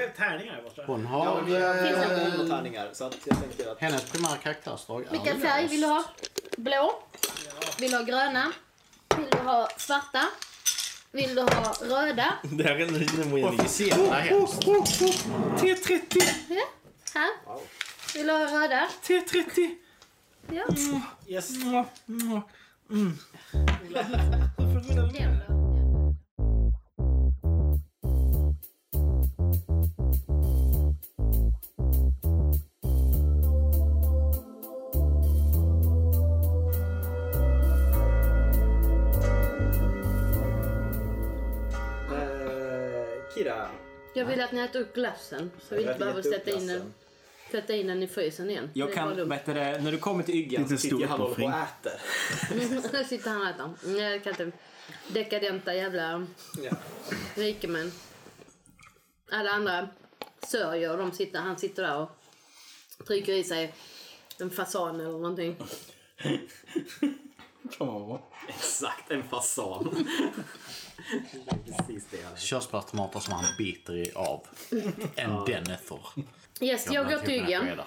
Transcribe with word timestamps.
har 0.00 0.08
tärningar 0.08 0.62
borta. 0.64 0.82
Hon 0.86 1.02
Ja, 1.02 1.08
har... 1.08 1.34
men 1.42 1.44
vi 1.46 1.56
har 1.56 1.74
eh, 1.74 2.36
många 2.38 2.48
tärningar 2.56 2.88
så 2.92 3.04
att 3.04 3.16
jag 3.24 3.38
tänker 3.40 3.72
att... 3.72 3.80
hennes 3.80 4.04
primära 4.10 4.36
karaktärsdrag 4.36 5.04
är 5.06 5.10
Vilken 5.10 5.34
lös. 5.40 5.42
färg 5.50 5.66
vill 5.66 5.80
du 5.80 5.86
ha? 5.86 6.04
Blå? 6.56 7.02
Vill 7.78 7.90
du 7.90 7.96
ha 7.96 8.04
gröna? 8.04 8.52
Vill 9.16 9.26
du 9.30 9.38
ha 9.38 9.68
svarta? 9.76 10.22
Vill 11.12 11.34
du 11.34 11.40
ha 11.42 11.74
röda? 11.82 12.34
Det 12.42 12.64
här 12.64 12.74
är 12.74 12.80
en 12.80 13.06
genuin 13.08 13.44
Officiella 13.44 14.14
hemskt. 14.20 14.62
T30! 14.64 16.22
Ja. 16.48 16.64
Här. 17.14 17.30
Vill 18.14 18.26
du 18.26 18.32
ha 18.32 18.44
röda? 18.62 18.88
T30! 19.02 19.74
Ja. 20.50 20.64
Yes. 21.26 21.48
Den 22.06 22.30
då? 22.30 22.42
Eh, 23.96 25.63
Jag 44.14 44.24
vill 44.24 44.40
att 44.40 44.52
ni 44.52 44.60
äter 44.60 44.80
upp 44.80 44.94
glassen 44.94 45.50
så 45.68 45.74
vi 45.74 45.80
inte 45.80 45.90
Jag 45.92 45.98
behöver 45.98 46.22
sätta 46.22 46.50
in, 46.50 46.66
den, 46.66 46.94
sätta 47.50 47.74
in 47.74 47.86
den 47.86 48.02
i 48.02 48.06
frysen 48.08 48.50
igen. 48.50 48.70
Jag 48.74 48.88
Det 48.88 48.92
kan, 48.92 49.28
vet 49.28 49.46
du, 49.46 49.54
det, 49.54 49.80
när 49.82 49.92
du 49.92 49.98
kommer 49.98 50.22
till 50.22 50.34
Yggen 50.34 50.62
Lite 50.62 50.74
så 50.76 50.80
sitter 50.80 50.96
stor 50.96 51.02
jag 51.02 51.08
han 51.08 51.20
och 51.20 51.28
håller 51.28 51.34
på 51.34 51.42
uppoffring. 51.48 51.96
och 52.52 52.72
äter. 52.82 52.92
Nu 52.98 53.04
sitter 53.04 53.30
han 53.30 53.40
och 53.42 53.48
äter. 53.48 53.70
Nej, 53.84 54.12
Jag 54.12 54.24
kan 54.24 54.46
inte. 54.46 54.58
Dekadenta 55.08 55.74
jävla 55.74 56.26
Ja. 56.62 56.70
rikemän. 57.34 57.92
Alla 59.30 59.50
andra 59.50 59.88
sörjer 60.46 60.90
och 60.90 60.98
de 60.98 61.12
sitter, 61.12 61.38
han 61.38 61.58
sitter 61.58 61.82
där 61.82 61.96
och 61.98 62.10
trycker 63.06 63.32
i 63.32 63.44
sig 63.44 63.74
en 64.40 64.50
fasan 64.50 65.00
eller 65.00 65.10
någonting. 65.10 65.56
Kan 67.70 67.86
man 67.86 68.08
vara. 68.08 68.20
Exakt, 68.48 69.10
en 69.10 69.22
fasan. 69.22 70.06
precis 71.66 72.06
det. 72.10 72.40
Körsbärstomater 72.40 73.20
som 73.20 73.34
han 73.34 73.44
biter 73.58 73.96
i 73.96 74.12
av. 74.12 74.46
En 75.16 75.44
Denether. 75.44 76.00
Yes, 76.60 76.86
jag 76.90 77.08
går 77.08 77.18
till 77.18 77.34
Yggen. 77.34 77.80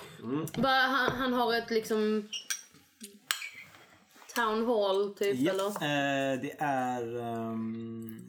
Va, 0.58 0.69
han, 0.69 1.11
han 1.11 1.34
har 1.34 1.53
ett 1.53 1.69
liksom 1.69 2.30
town 4.36 4.66
hall 4.66 5.16
typ 5.16 5.39
Ja, 5.39 5.52
eller? 5.52 5.67
eh, 5.67 6.41
det 6.41 6.56
är... 6.59 7.16
Um, 7.16 8.22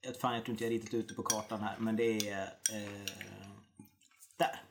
jag 0.00 0.16
fan, 0.16 0.34
jag 0.34 0.44
tror 0.44 0.52
inte 0.52 0.64
jag 0.64 0.70
ritat 0.72 0.94
ut 0.94 1.08
det 1.08 1.14
på 1.14 1.22
kartan 1.22 1.60
här, 1.60 1.76
men 1.78 1.96
det 1.96 2.28
är... 2.30 2.42
Eh, 2.42 3.12
där. 4.36 4.62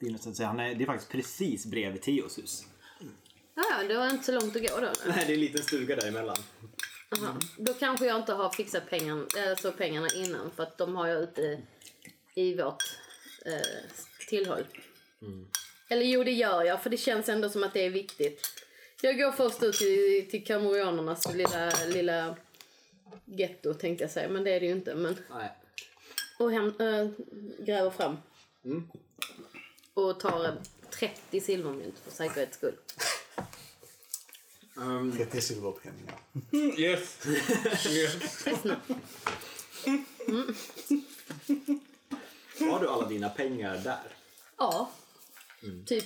Det, 0.00 0.06
är, 0.06 0.18
så 0.18 0.30
att 0.30 0.36
säga, 0.36 0.46
han 0.46 0.60
är, 0.60 0.74
det 0.74 0.84
är 0.84 0.86
faktiskt 0.86 1.10
precis 1.12 1.66
bredvid 1.66 2.02
Theos 2.02 2.38
hus. 2.38 2.64
Ja, 3.58 3.64
ja, 3.70 3.88
det 3.88 3.96
var 3.96 4.10
inte 4.10 4.24
så 4.24 4.32
långt 4.32 4.56
att 4.56 4.62
gå 4.62 4.80
då. 4.80 4.92
Nej, 5.06 5.24
det 5.26 5.32
är 5.32 5.34
en 5.34 5.40
liten 5.40 5.62
stuga 5.62 5.96
däremellan. 5.96 6.36
Aha. 7.16 7.40
Då 7.56 7.74
kanske 7.74 8.06
jag 8.06 8.16
inte 8.16 8.32
har 8.32 8.50
fixat 8.50 8.90
pengarna, 8.90 9.26
alltså 9.48 9.72
pengarna 9.72 10.08
innan 10.14 10.50
för 10.50 10.62
att 10.62 10.78
de 10.78 10.96
har 10.96 11.06
jag 11.06 11.22
ute 11.22 11.62
i 12.34 12.54
vårt 12.54 12.82
eh, 13.44 13.90
tillhåll. 14.28 14.66
Eller 15.88 16.02
jo, 16.02 16.24
det 16.24 16.32
gör 16.32 16.62
jag 16.62 16.82
för 16.82 16.90
det 16.90 16.96
känns 16.96 17.28
ändå 17.28 17.48
som 17.48 17.64
att 17.64 17.72
det 17.74 17.86
är 17.86 17.90
viktigt. 17.90 18.46
Jag 19.02 19.18
går 19.18 19.32
först 19.32 19.62
ut 19.62 19.74
till, 19.74 20.30
till 20.30 20.46
kamorianernas 20.46 21.34
lilla, 21.34 21.72
lilla 21.86 22.36
getto 23.24 23.74
tänkte 23.74 24.04
jag 24.04 24.10
säga, 24.10 24.28
men 24.28 24.44
det 24.44 24.50
är 24.50 24.60
det 24.60 24.66
ju 24.66 24.72
inte. 24.72 24.94
Men, 24.94 25.16
Nej. 25.30 25.50
och 26.38 26.52
hem, 26.52 26.74
äh, 26.80 27.08
gräver 27.58 27.90
fram. 27.90 28.16
Och 29.94 30.20
tar 30.20 30.44
eh, 30.44 30.52
30 30.90 31.40
silvermynt 31.40 31.98
för 31.98 32.10
säkerhets 32.10 32.56
skull. 32.56 32.74
30 35.16 35.40
silverpenningar. 35.40 36.18
Yes! 36.78 37.26
yes. 37.88 38.44
Har 42.60 42.80
du 42.80 42.88
alla 42.88 43.08
dina 43.08 43.28
pengar 43.28 43.78
där? 43.84 43.98
Ja. 44.58 44.90
Typ 45.86 46.04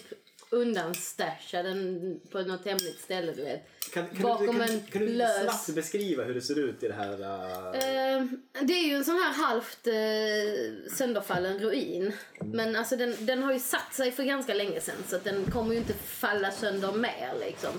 undanstashad 0.51 1.65
den 1.65 2.21
på 2.31 2.43
något 2.43 2.65
hemligt 2.65 3.01
ställe, 3.01 3.33
du 3.33 3.43
vet. 3.43 3.67
Kan, 3.93 4.09
kan, 4.09 4.23
Bakom 4.23 4.47
du, 4.47 4.53
kan, 4.53 4.61
en 4.61 4.81
kan 4.81 5.03
du 5.03 5.09
lös- 5.09 5.43
snabbt 5.43 5.75
beskriva 5.75 6.25
hur 6.25 6.35
det 6.35 6.41
ser 6.41 6.59
ut 6.59 6.83
i 6.83 6.89
det 6.89 6.95
här? 6.95 7.21
Uh... 7.21 7.79
Eh, 7.79 8.27
det 8.63 8.73
är 8.73 8.89
ju 8.89 8.95
en 8.95 9.05
sån 9.05 9.15
här 9.15 9.33
halvt 9.33 9.87
eh, 9.87 10.95
sönderfallen 10.97 11.59
ruin. 11.59 12.13
Men 12.41 12.77
alltså 12.77 12.97
den, 12.97 13.27
den 13.27 13.43
har 13.43 13.53
ju 13.53 13.59
satt 13.59 13.95
sig 13.95 14.13
för 14.13 14.23
ganska 14.23 14.55
länge 14.55 14.81
sedan 14.81 14.97
så 15.09 15.17
att 15.17 15.25
den 15.25 15.51
kommer 15.51 15.73
ju 15.73 15.79
inte 15.79 15.95
falla 15.95 16.51
sönder 16.51 16.93
mer 16.93 17.35
liksom. 17.41 17.71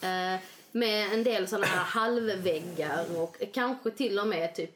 Eh, 0.00 0.40
med 0.72 1.12
en 1.12 1.24
del 1.24 1.48
såna 1.48 1.66
här 1.66 1.84
halvväggar 1.84 3.20
och 3.20 3.36
kanske 3.52 3.90
till 3.90 4.18
och 4.18 4.26
med 4.26 4.54
typ 4.54 4.70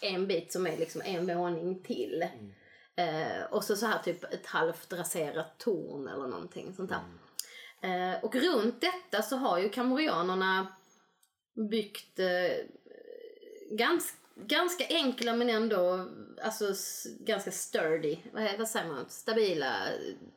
en 0.00 0.26
bit 0.26 0.52
som 0.52 0.66
är 0.66 0.76
liksom 0.76 1.02
en 1.04 1.38
våning 1.38 1.82
till. 1.82 2.24
Eh, 2.96 3.42
och 3.50 3.64
så, 3.64 3.76
så 3.76 3.86
här 3.86 3.98
typ 3.98 4.24
ett 4.24 4.46
halvt 4.46 4.92
raserat 4.92 5.58
torn 5.58 6.08
eller 6.08 6.26
någonting 6.26 6.74
sånt 6.76 6.90
där. 6.90 7.00
Eh, 7.80 8.24
och 8.24 8.34
runt 8.34 8.80
detta 8.80 9.22
så 9.22 9.36
har 9.36 9.58
ju 9.58 9.68
kamorianerna 9.68 10.66
byggt 11.70 12.18
eh, 12.18 12.66
gans, 13.70 14.14
ganska 14.34 14.84
enkla 14.88 15.32
men 15.36 15.50
ändå 15.50 16.08
alltså, 16.42 16.74
ganska 17.20 17.50
sturdy. 17.50 18.18
Vad, 18.32 18.58
vad 18.58 18.68
säger 18.68 18.86
man? 18.86 19.04
Stabila. 19.08 19.88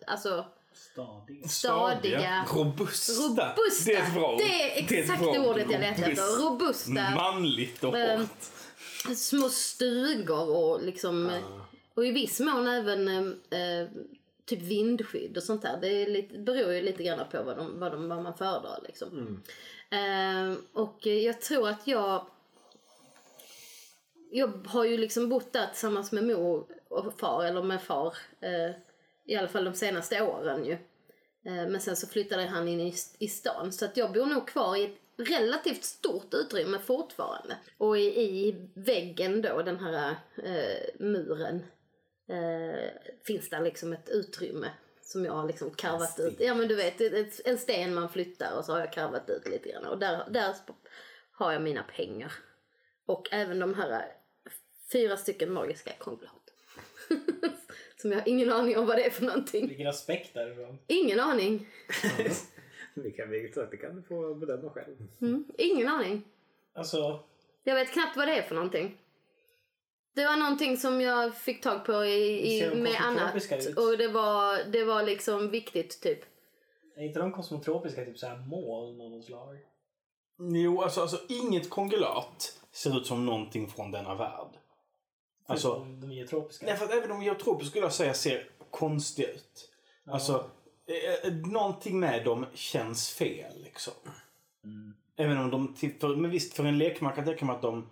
Alltså 0.08 0.46
Stadig. 0.92 1.50
stadiga. 1.50 2.46
Robusta. 2.54 3.14
Robusta. 3.14 3.54
Det 3.86 3.96
är 3.96 4.04
ett 4.08 4.14
bra 4.14 4.34
ord. 4.34 4.38
Det 4.40 4.80
är 4.80 4.88
Det 4.90 4.96
är 4.98 5.02
exakt 5.02 5.22
bra 5.22 5.32
ord. 5.32 5.38
ordet 5.48 5.68
jag 5.72 5.82
letar 5.82 6.10
efter. 6.10 6.24
Robust. 6.44 6.88
Robusta. 6.88 7.10
Manligt 7.16 7.84
och 7.84 7.98
Eh, 7.98 8.20
hårt. 8.20 9.18
små 9.18 9.50
stugor 9.50 10.50
och 10.58 10.84
liksom 10.84 11.40
och 11.94 12.06
i 12.06 12.12
viss 12.12 12.40
mån 12.40 12.68
även 12.68 13.08
eh, 13.50 13.88
typ 14.46 14.62
vindskydd 14.62 15.38
och 15.38 15.44
sånt 15.44 15.62
där. 15.62 15.78
Det 15.82 15.88
är 15.88 16.08
lite, 16.10 16.38
beror 16.38 16.74
ju 16.74 16.82
lite 16.82 17.04
grann 17.04 17.20
på 17.32 17.44
vad, 17.44 17.58
de, 17.58 17.80
vad, 17.80 17.92
de, 17.92 18.10
vad 18.10 18.24
man 18.24 18.34
föredrar 18.38 18.80
liksom. 18.88 19.44
Eh, 19.90 20.54
och 20.74 21.06
jag 21.06 21.42
tror 21.42 21.70
att 21.70 21.88
jag 21.88 22.26
jag 24.32 24.68
har 24.68 24.86
ju 24.86 24.98
liksom 24.98 25.30
bott 25.30 25.54
där 25.54 25.68
tillsammans 25.68 26.12
med 26.12 26.24
mor 26.24 26.66
och 26.90 27.20
far, 27.20 27.44
eller 27.46 27.64
med 27.64 27.82
far, 27.84 28.14
eh, 28.42 28.76
i 29.30 29.36
alla 29.36 29.48
fall 29.48 29.66
de 29.66 29.74
senaste 29.74 30.22
åren 30.22 30.66
ju. 30.66 30.74
Eh, 31.46 31.68
men 31.68 31.80
sen 31.80 31.96
så 31.96 32.08
flyttade 32.08 32.46
han 32.46 32.68
in 32.68 32.80
i, 32.80 32.94
i 33.20 33.28
stan, 33.28 33.72
så 33.72 33.86
att 33.86 33.98
jag 33.98 34.14
bor 34.14 34.26
nog 34.26 34.48
kvar 34.48 34.76
i 34.76 34.84
ett 34.84 35.28
relativt 35.30 35.84
stort 35.84 36.34
utrymme 36.34 36.80
fortfarande. 36.80 37.58
Och 37.78 37.98
i, 37.98 38.22
i 38.22 38.56
väggen 38.74 39.42
då, 39.42 39.62
den 39.62 39.80
här 39.80 40.16
eh, 40.44 40.90
muren, 41.00 41.64
eh, 42.30 42.90
finns 43.24 43.50
där 43.50 43.62
liksom 43.62 43.94
ett 43.94 44.10
utrymme 44.10 44.72
som 45.02 45.26
jag 45.26 45.34
har 45.34 45.48
liksom 45.48 45.72
karvat 45.72 46.20
ut. 46.20 46.40
Ja 46.40 46.54
men 46.54 46.68
du 46.68 46.76
vet, 46.76 47.02
en 47.46 47.58
sten 47.58 47.94
man 47.94 48.10
flyttar 48.10 48.58
och 48.58 48.66
så 48.66 48.72
har 48.72 48.80
jag 48.80 48.94
karvat 48.94 49.30
ut 49.30 49.48
lite 49.48 49.70
grann. 49.70 49.86
Och 49.86 50.00
där, 50.00 50.26
där 50.30 50.56
har 51.32 51.52
jag 51.52 51.62
mina 51.62 51.84
pengar. 51.84 52.34
Och 53.06 53.28
även 53.32 53.60
de 53.60 53.74
här 53.74 54.06
fyra 54.92 55.18
stycken 55.18 55.54
magiska 55.54 55.92
konglad. 55.98 56.32
Som 58.02 58.12
jag 58.12 58.20
har 58.20 58.28
ingen 58.28 58.52
aning 58.52 58.78
om 58.78 58.86
vad 58.86 58.98
det 58.98 59.06
är 59.06 59.10
för 59.10 59.26
någonting. 59.26 59.68
Vilken 59.68 59.88
aspekt 59.88 60.34
därifrån. 60.34 60.80
Ingen 60.88 61.20
aning. 61.20 61.68
Det 62.96 63.12
kan, 63.12 63.30
vi- 63.30 63.54
det 63.72 63.78
kan 63.78 63.96
du 63.96 64.02
få 64.04 64.34
bedöma 64.36 64.70
själv. 64.70 64.96
Mm, 65.22 65.46
ingen 65.58 65.88
aning. 65.88 66.24
Alltså, 66.76 67.24
Jag 67.64 67.76
vet 67.76 67.92
knappt 67.92 68.18
vad 68.18 68.28
det 68.28 68.38
är 68.38 68.42
för 68.42 68.56
någonting. 68.56 68.98
Det 70.16 70.26
var 70.26 70.38
någonting 70.38 70.78
som 70.78 71.02
jag 71.02 71.36
fick 71.38 71.62
tag 71.64 71.86
på 71.86 72.06
i, 72.06 72.58
i, 72.58 72.76
med 72.76 72.96
annat. 73.02 73.52
ut? 73.52 73.78
Och 73.78 73.98
det 73.98 74.08
var, 74.08 74.72
det 74.72 74.84
var 74.84 75.04
liksom 75.04 75.50
viktigt 75.52 76.02
typ. 76.02 76.20
är 76.96 77.04
inte 77.04 77.20
de 77.20 77.32
kosmotropiska 77.32 78.06
typ 78.06 78.18
såhär 78.18 78.38
moln 78.38 79.02
av 79.02 79.12
något 79.12 79.26
slag? 79.26 79.58
Jo, 80.54 80.82
alltså, 80.82 81.02
alltså 81.02 81.18
inget 81.30 81.70
kongelat 81.70 82.60
ser 82.72 82.98
ut 82.98 83.06
som 83.08 83.26
någonting 83.26 83.68
från 83.68 83.92
denna 83.92 84.16
värld. 84.16 84.58
Alltså, 85.50 85.86
de 86.02 86.12
geotropiska? 86.12 86.66
nej, 86.66 86.78
för 86.78 86.86
att 86.86 86.92
även 86.94 87.10
de 87.10 87.24
geotropiska 87.24 87.70
skulle 87.70 87.86
jag 87.86 87.94
säga 87.94 88.14
ser 88.14 88.48
konstiga 88.70 89.30
ut. 89.30 89.70
Alltså, 90.06 90.50
eh, 90.88 91.30
eh, 91.32 91.34
någonting 91.36 92.00
med 92.00 92.26
dem 92.26 92.46
känns 92.54 93.10
fel 93.10 93.54
liksom. 93.64 93.94
Även 95.18 95.38
om 95.38 95.52
de, 95.52 95.74
till- 95.74 95.94
för, 96.00 96.16
men 96.16 96.32
visst 96.32 96.54
för 96.54 96.66
en 96.66 96.78
lekman 96.78 97.12
kan 97.14 97.24
jag 97.24 97.28
tänka 97.34 97.46
mig 97.46 97.56
att 97.56 97.62
de, 97.62 97.90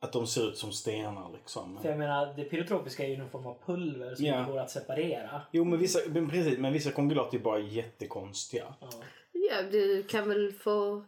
att 0.00 0.12
de 0.12 0.26
ser 0.26 0.48
ut 0.48 0.58
som 0.58 0.72
stenar 0.72 1.30
liksom. 1.32 1.78
För 1.82 1.88
jag 1.88 1.98
menar, 1.98 2.34
det 2.36 2.44
pyrotropiska 2.44 3.04
är 3.04 3.08
ju 3.08 3.16
någon 3.16 3.30
form 3.30 3.46
av 3.46 3.56
pulver 3.66 4.14
som 4.14 4.24
Ja. 4.26 4.40
inte 4.40 4.52
går 4.52 4.58
att 4.60 4.70
separera. 4.70 5.42
Jo, 5.52 5.64
men 5.64 5.78
vissa, 5.78 5.98
men 6.08 6.30
precis, 6.30 6.58
men 6.58 6.72
vissa 6.72 6.90
kongelat 6.90 7.34
är 7.34 7.38
bara 7.38 7.58
jättekonstiga. 7.58 8.74
Ja. 8.80 8.88
Ja, 9.32 9.62
du 9.70 10.02
kan 10.02 10.28
väl 10.28 10.52
få 10.52 11.04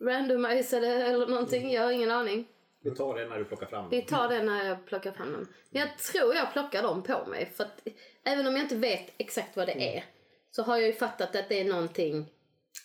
randomisa 0.00 0.80
det 0.80 0.88
eller 1.06 1.26
någonting. 1.26 1.72
Jag 1.72 1.82
har 1.82 1.90
ingen 1.92 2.10
aning. 2.10 2.44
Vi 2.84 2.90
tar 2.90 3.18
det 3.18 3.26
när 3.28 3.38
du 3.38 3.44
plockar 3.44 3.66
fram 3.66 3.88
Vi 3.90 4.02
tar 4.02 4.28
det 4.28 4.42
när 4.42 4.64
jag 4.64 4.86
plockar 4.86 5.12
fram 5.12 5.32
dem. 5.32 5.46
Men 5.70 5.80
jag 5.80 5.98
tror 5.98 6.34
jag 6.34 6.52
plockar 6.52 6.82
dem 6.82 7.02
på 7.02 7.26
mig. 7.26 7.52
För 7.54 7.64
att 7.64 7.88
även 8.24 8.46
om 8.46 8.52
jag 8.56 8.64
inte 8.64 8.76
vet 8.76 9.10
exakt 9.18 9.56
vad 9.56 9.66
det 9.66 9.96
är. 9.96 10.04
Så 10.50 10.62
har 10.62 10.76
jag 10.76 10.86
ju 10.86 10.92
fattat 10.92 11.36
att 11.36 11.48
det 11.48 11.60
är 11.60 11.64
någonting. 11.64 12.26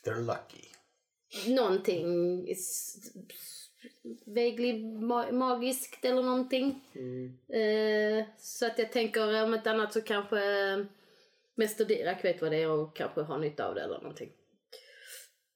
They're 0.06 0.20
lucky. 0.26 0.66
Någonting 1.56 2.46
ma- 5.02 5.32
magiskt 5.32 6.06
eller 6.06 6.22
någonting. 6.24 6.82
Eh, 7.60 8.26
så 8.38 8.66
att 8.66 8.80
jag 8.80 8.92
tänker 8.92 9.44
om 9.44 9.54
ett 9.54 9.68
annat 9.68 9.94
så 9.94 10.02
kanske 10.02 10.70
eh, 10.72 10.86
Mäster 11.56 11.86
Dirac 11.86 12.24
vet 12.26 12.42
vad 12.42 12.52
det 12.52 12.58
är 12.62 12.70
och 12.70 12.96
kanske 12.96 13.22
har 13.22 13.38
nytta 13.38 13.68
av 13.68 13.76
det 13.76 13.82
eller 13.82 13.98
någonting. 13.98 14.32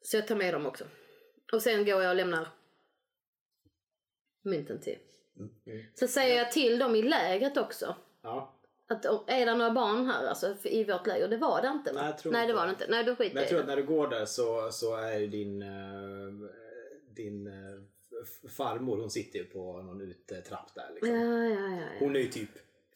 Så 0.01 0.17
jag 0.17 0.27
tar 0.27 0.35
med 0.35 0.53
dem 0.53 0.65
också. 0.65 0.85
Och 1.53 1.61
sen 1.61 1.85
går 1.85 2.01
jag 2.03 2.09
och 2.09 2.15
lämnar 2.15 2.47
mynten 4.43 4.79
till. 4.81 4.97
Så 5.95 6.07
säger 6.07 6.37
jag 6.37 6.51
till 6.51 6.79
dem 6.79 6.95
i 6.95 7.01
lägret 7.01 7.57
också. 7.57 7.95
Ja. 8.21 8.59
Att 8.87 9.05
om- 9.05 9.23
är 9.27 9.45
det 9.45 9.55
några 9.55 9.71
barn 9.71 10.05
här 10.05 10.27
alltså, 10.27 10.55
för- 10.55 10.69
i 10.69 10.83
vårt 10.83 11.07
läger? 11.07 11.27
Det 11.27 11.37
var 11.37 11.61
det 11.61 11.67
inte 11.67 11.93
va? 11.93 12.01
Nej, 12.01 12.09
jag 12.09 12.17
tror 12.17 12.31
Nej 12.31 12.41
det 12.41 12.43
inte 12.51 12.53
var 12.59 12.65
det 12.65 12.69
inte. 12.71 12.87
Nej 12.89 13.03
då 13.03 13.15
skiter 13.15 13.35
Men 13.35 13.43
jag 13.43 13.43
jag 13.43 13.49
tror 13.49 13.59
i 13.59 13.61
att 13.61 13.67
det. 13.67 13.75
när 13.75 13.81
du 13.81 13.87
går 13.87 14.07
där 14.07 14.25
så, 14.25 14.71
så 14.71 14.95
är 14.95 15.27
din, 15.27 15.61
eh, 15.61 16.49
din 17.15 17.47
eh, 17.47 17.53
f- 18.23 18.51
farmor, 18.51 18.97
hon 18.97 19.09
sitter 19.11 19.39
ju 19.39 19.45
på 19.45 19.81
någon 19.81 20.01
utetrapp 20.01 20.75
där. 20.75 20.89
Liksom. 20.93 21.15
Ja, 21.15 21.43
ja, 21.43 21.69
ja. 21.69 21.77
ja. 21.81 21.87
Hon 21.99 22.15
är 22.15 22.19
ju 22.19 22.27
typ 22.27 22.49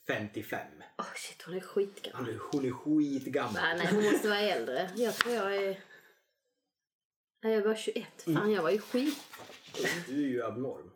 55. 0.07 0.59
Åh 0.97 1.05
shit 1.15 1.41
hon 1.45 1.55
är 1.55 1.59
skitgammal. 1.59 2.25
Hon 2.25 2.33
är, 2.35 2.39
hon 2.51 2.65
är 2.65 2.71
skitgammal. 2.71 3.53
Nej, 3.61 3.77
nej 3.77 3.87
hon 3.93 4.03
måste 4.03 4.27
vara 4.29 4.39
äldre. 4.39 4.89
Jag 4.95 5.13
tror 5.15 5.35
jag 5.35 5.55
är... 5.55 5.79
Nej 7.43 7.53
jag 7.53 7.61
var 7.61 7.75
21. 7.75 8.05
Fan 8.23 8.51
jag 8.51 8.63
var 8.63 8.69
ju 8.71 8.79
skit... 8.79 9.17
Du 10.07 10.13
är 10.23 10.27
ju 10.27 10.43
abnorm. 10.43 10.91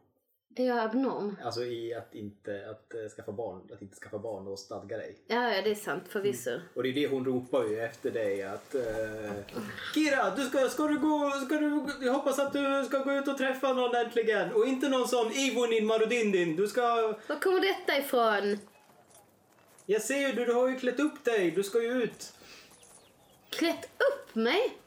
Är 0.56 0.68
jag 0.68 0.80
abnorm? 0.80 1.38
Alltså 1.44 1.63
i 1.63 1.94
att 1.94 2.15
inte 2.15 2.69
att, 2.69 2.94
eh, 2.94 3.09
skaffa 3.15 3.31
barn, 3.31 3.62
att 3.74 3.81
inte 3.81 3.95
skaffa 3.95 4.19
barn 4.19 4.48
och 4.48 4.59
stadga 4.59 4.98
dig. 4.98 5.18
Ja, 5.27 5.53
ja 5.56 5.62
det 5.62 5.71
är 5.71 5.75
sant 5.75 6.03
förvisso. 6.09 6.59
Och 6.74 6.83
det 6.83 6.89
är 6.89 6.94
det 6.94 7.07
hon 7.07 7.25
ropar 7.25 7.63
ju 7.63 7.80
efter 7.80 8.12
dig 8.12 8.44
att 8.44 8.75
eh, 8.75 8.81
Kira, 9.94 10.36
du 10.36 10.45
ska, 10.45 10.69
ska 10.69 10.88
du 10.88 11.00
gå, 11.00 11.31
ska 11.45 11.56
du, 11.56 11.86
jag 12.01 12.13
hoppas 12.13 12.39
att 12.39 12.53
du 12.53 12.86
ska 12.86 12.98
gå 12.98 13.13
ut 13.13 13.27
och 13.27 13.38
träffa 13.38 13.74
någon 13.74 13.95
äntligen. 13.95 14.53
Och 14.53 14.68
inte 14.68 14.89
någon 14.89 15.07
sån 15.07 15.31
Ivonin 15.31 15.86
Marudindin. 15.86 16.56
Du 16.56 16.68
ska, 16.68 17.15
Var 17.27 17.39
kommer 17.39 17.59
detta 17.62 17.98
ifrån? 17.98 18.57
jag 19.86 20.01
ser 20.01 20.27
ju, 20.27 20.33
du, 20.33 20.45
du 20.45 20.53
har 20.53 20.68
ju 20.69 20.80
klätt 20.80 21.00
upp 21.00 21.24
dig. 21.24 21.51
Du 21.51 21.63
ska 21.63 21.81
ju 21.81 22.03
ut. 22.03 22.33
Klätt 23.50 23.86
upp 23.86 24.36
mig? 24.36 24.77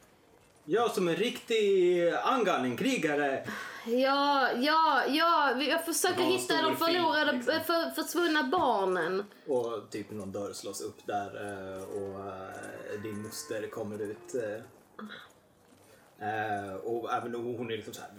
Jag 0.65 0.91
som 0.91 1.07
en 1.07 1.15
riktig 1.15 2.09
angan, 2.23 2.65
en 2.65 2.77
krigare. 2.77 3.43
Ja, 3.85 4.51
ja, 4.51 5.03
ja. 5.07 5.61
Jag 5.61 5.85
försöker 5.85 6.23
hitta 6.23 6.61
de 6.61 6.75
förlorade, 6.77 7.25
film, 7.25 7.37
liksom. 7.37 7.59
för, 7.63 8.03
försvunna 8.03 8.43
barnen. 8.43 9.23
Och 9.47 9.89
typ 9.89 10.11
någon 10.11 10.31
dörr 10.31 10.53
slås 10.53 10.81
upp 10.81 10.97
där 11.05 11.45
eh, 11.45 11.83
och 11.83 12.19
eh, 12.27 13.01
din 13.03 13.21
moster 13.21 13.67
kommer 13.69 14.01
ut. 14.01 14.35
eh. 14.35 14.61
Eh, 16.19 16.75
Och 16.75 17.13
även 17.13 17.35
hon 17.35 17.71
är 17.71 17.75
liksom 17.75 17.93
så 17.93 18.01
här 18.01 18.09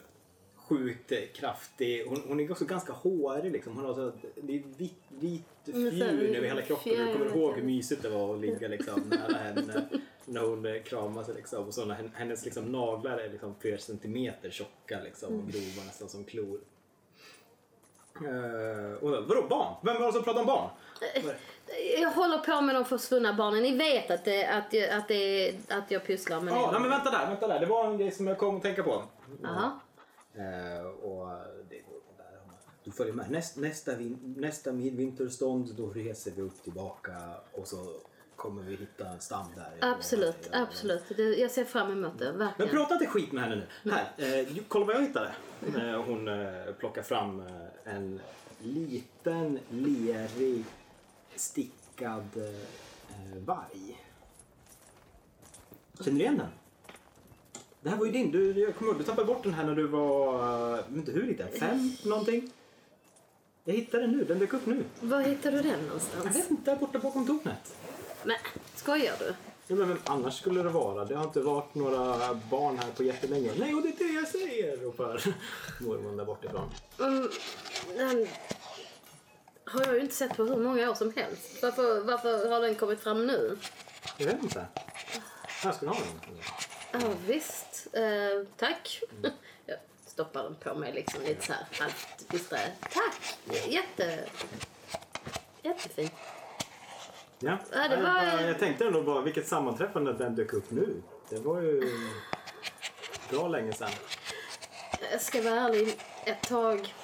sjukt 0.68 1.12
eh, 1.12 1.18
kraftig. 1.34 2.04
Hon, 2.08 2.22
hon 2.28 2.40
är 2.40 2.50
också 2.50 2.64
ganska 2.64 2.92
hårig 2.92 3.52
liksom. 3.52 3.76
Hon 3.76 3.84
har 3.84 3.94
så, 3.94 4.12
det 4.42 4.56
är 4.56 4.62
vit, 4.76 4.94
vit 5.08 5.42
Mm, 5.74 5.90
fjun 5.90 6.34
över 6.36 6.48
hela 6.48 6.62
kroppen. 6.62 6.92
Du 7.06 7.12
kommer 7.12 7.26
ihåg 7.36 7.54
hur 7.54 7.62
mysigt 7.62 8.02
det 8.02 8.08
var 8.08 8.34
att 8.34 8.40
ligga 8.40 8.68
liksom 8.68 9.00
nära 9.28 9.38
henne 9.38 9.88
när 10.24 10.40
hon 10.40 10.66
eh, 10.66 10.82
kramar 10.82 11.22
sig 11.24 11.34
liksom. 11.34 11.66
Och 11.66 11.74
så 11.74 11.84
när 11.84 11.94
hen- 11.94 12.10
hennes 12.14 12.44
liksom, 12.44 12.64
naglar 12.64 13.18
är 13.18 13.28
liksom 13.30 13.54
flera 13.60 13.78
centimeter 13.78 14.50
tjocka 14.50 15.00
liksom 15.04 15.32
Mm. 15.32 15.44
och 15.46 15.52
grova 15.52 15.84
nästan 15.86 16.08
som 16.08 16.24
klor. 16.24 16.60
Uh, 18.22 18.94
och 18.94 19.10
då, 19.10 19.20
vadå 19.20 19.46
barn? 19.48 19.74
Vem 19.82 20.00
var 20.00 20.06
det 20.06 20.12
som 20.12 20.22
pratade 20.22 20.40
om 20.40 20.46
barn? 20.46 20.70
Jag 22.00 22.10
håller 22.10 22.38
på 22.38 22.60
med 22.60 22.74
de 22.74 22.84
försvunna 22.84 23.32
barnen. 23.32 23.62
Ni 23.62 23.76
vet 23.76 24.10
att, 24.10 24.24
det, 24.24 24.46
att, 24.46 24.72
jag, 24.72 24.90
att, 24.90 25.08
det, 25.08 25.54
att 25.69 25.90
jag 25.90 26.04
pysslar 26.04 26.40
med 26.40 26.54
Ja, 26.54 26.66
det. 26.66 26.72
nej, 26.72 26.80
men 26.80 26.90
vänta 26.90 27.10
där, 27.10 27.26
vänta 27.26 27.48
där. 27.48 27.60
Det 27.60 27.66
var 27.66 27.86
en 27.86 27.98
grej 27.98 28.10
som 28.10 28.26
jag 28.26 28.38
kom 28.38 28.56
att 28.56 28.62
tänka 28.62 28.82
på. 28.82 29.02
Jaha. 29.42 29.80
Eh, 30.36 30.86
och 30.86 31.28
det 31.68 31.78
går 31.80 32.00
där. 32.16 32.40
Du 32.84 32.90
följer 32.92 33.14
med. 33.14 33.30
Näst, 33.30 33.56
nästa, 33.56 33.94
vin, 33.96 34.34
nästa 34.38 34.72
midvinterstånd, 34.72 35.74
då 35.76 35.90
reser 35.90 36.30
vi 36.30 36.42
upp 36.42 36.62
tillbaka 36.62 37.16
och 37.52 37.66
så 37.68 37.86
kommer 38.36 38.62
vi 38.62 38.76
hitta 38.76 39.08
en 39.08 39.20
stam 39.20 39.46
där. 39.56 39.90
Absolut, 39.92 40.48
Ja, 40.52 40.62
absolut. 40.62 41.02
Det, 41.16 41.22
jag 41.22 41.50
ser 41.50 41.64
fram 41.64 41.92
emot 41.92 42.18
det, 42.18 42.24
Men 42.24 42.38
verkligen. 42.38 42.70
prata 42.70 42.94
inte 42.94 43.06
skit 43.06 43.32
med 43.32 43.42
henne 43.44 43.66
nu. 43.84 43.90
Här, 43.90 44.12
eh, 44.40 44.48
kolla 44.68 44.86
vad 44.86 44.94
jag 44.96 45.00
hittade. 45.00 45.32
Eh, 45.76 46.02
hon 46.04 46.28
eh, 46.28 46.72
plockar 46.78 47.02
fram 47.02 47.40
eh, 47.40 47.94
en 47.94 48.20
liten, 48.58 49.58
lerig, 49.70 50.64
stickad 51.36 52.26
eh, 52.36 53.36
varg. 53.44 54.04
Känner 56.00 56.18
du 56.18 56.24
igen 56.24 56.38
den? 56.38 56.48
Det 57.86 57.90
här 57.90 57.98
var 57.98 58.06
ju 58.06 58.12
din. 58.12 58.30
Du, 58.30 58.60
jag 58.60 58.76
kommer 58.76 58.90
ihåg, 58.90 59.00
du 59.00 59.04
tappade 59.04 59.26
bort 59.26 59.42
den 59.42 59.54
här 59.54 59.64
när 59.64 59.74
du 59.74 59.86
var, 59.86 60.34
eh, 60.34 60.70
jag 60.70 60.76
vet 60.76 60.96
inte 60.96 61.12
hur 61.12 61.22
liten, 61.22 61.48
fem 61.60 61.92
någonting? 62.04 62.52
Jag 63.64 63.74
hittade 63.74 64.02
den 64.02 64.12
nu, 64.12 64.24
den 64.24 64.38
dök 64.38 64.52
upp 64.52 64.66
nu. 64.66 64.84
Var 65.00 65.20
hittar 65.20 65.52
du 65.52 65.56
den 65.62 65.70
Jag 65.70 65.82
någonstans? 65.82 66.36
vet 66.36 66.50
inte, 66.50 66.70
där 66.70 66.78
borta 66.78 66.98
bakom 66.98 67.26
tornet. 67.26 67.76
Men, 68.24 68.36
skojar 68.74 69.14
du? 69.18 69.34
Ja, 69.66 69.76
men 69.76 69.88
vem 69.88 69.98
annars 70.04 70.38
skulle 70.38 70.62
det 70.62 70.68
vara? 70.68 71.04
Det 71.04 71.14
har 71.14 71.24
inte 71.24 71.40
varit 71.40 71.74
några 71.74 72.34
barn 72.50 72.78
här 72.78 72.90
på 72.96 73.02
jättelänge. 73.02 73.50
Nej, 73.58 73.74
och 73.74 73.82
det 73.82 73.88
är 73.88 74.08
det 74.08 74.14
jag 74.14 74.28
säger! 74.28 74.76
ropar 74.76 75.24
mormor 75.80 76.16
där 76.16 76.24
bortifrån. 76.24 76.70
Mm, 77.00 77.28
den 77.96 78.26
har 79.64 79.84
jag 79.84 79.94
ju 79.94 80.00
inte 80.00 80.14
sett 80.14 80.36
på 80.36 80.44
hur 80.44 80.56
många 80.56 80.90
år 80.90 80.94
som 80.94 81.12
helst. 81.16 81.62
Varför, 81.62 82.00
varför 82.00 82.50
har 82.50 82.60
den 82.60 82.74
kommit 82.74 83.00
fram 83.00 83.26
nu? 83.26 83.56
Jag 84.18 84.26
vet 84.26 84.42
inte. 84.42 84.66
Här 85.42 85.72
ska 85.72 85.86
du 85.86 85.92
ha 85.92 85.98
den. 85.98 86.36
Ja, 87.00 87.08
visst. 87.26 87.87
Eh, 87.93 88.02
tack. 88.56 89.02
Jag 89.66 89.78
stoppar 90.06 90.43
den 90.43 90.54
på 90.54 90.75
mig 90.75 90.93
liksom 90.93 91.22
lite 91.22 91.46
så 91.46 91.52
här 91.52 91.66
halvt 91.81 92.28
disträ. 92.31 92.58
Tack! 92.81 93.38
Jätte... 93.69 94.25
Jättefin. 95.62 96.10
Ja. 97.38 97.58
Ja, 97.72 97.88
det 97.88 97.94
jag, 97.94 98.02
var- 98.02 98.14
bara, 98.14 98.43
jag 98.43 98.58
tänkte 98.58 98.87
ändå 98.87 99.02
bara 99.02 99.20
vilket 99.20 99.48
sammanträffande 99.48 100.10
att 100.10 100.19
den 100.19 100.34
dök 100.34 100.52
upp 100.52 100.70
nu. 100.70 101.02
Det 101.28 101.38
var 101.38 101.60
ju 101.60 101.90
bra 103.31 103.48
länge 103.48 103.72
sedan. 103.72 103.90
Jag 105.12 105.20
ska 105.20 105.43
vara 105.43 105.54
ärlig, 105.60 105.96
ett 106.25 106.43
tag... 106.43 106.94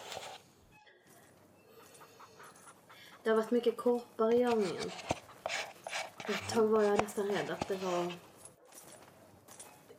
Det 3.22 3.30
har 3.30 3.36
varit 3.36 3.50
mycket 3.50 3.76
korpar 3.76 4.34
i 4.34 4.42
övningen. 4.42 4.90
Ett 6.28 6.54
tag 6.54 6.66
var 6.66 6.82
jag 6.82 7.02
nästan 7.02 7.26
rädd 7.26 7.50
att 7.50 7.68
det 7.68 7.74
var 7.76 8.12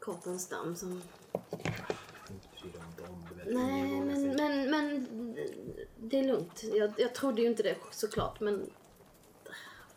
korpens 0.06 0.44
stam 0.44 0.76
som... 0.76 1.02
Nej, 3.46 4.02
men, 4.02 4.36
men, 4.36 4.72
men 4.72 5.08
det 5.98 6.20
är 6.20 6.24
lugnt. 6.24 6.64
Jag, 6.74 6.94
jag 6.98 7.16
trodde 7.16 7.42
ju 7.42 7.48
inte 7.48 7.64
det 7.64 7.76
såklart, 7.92 8.40
men 8.40 8.70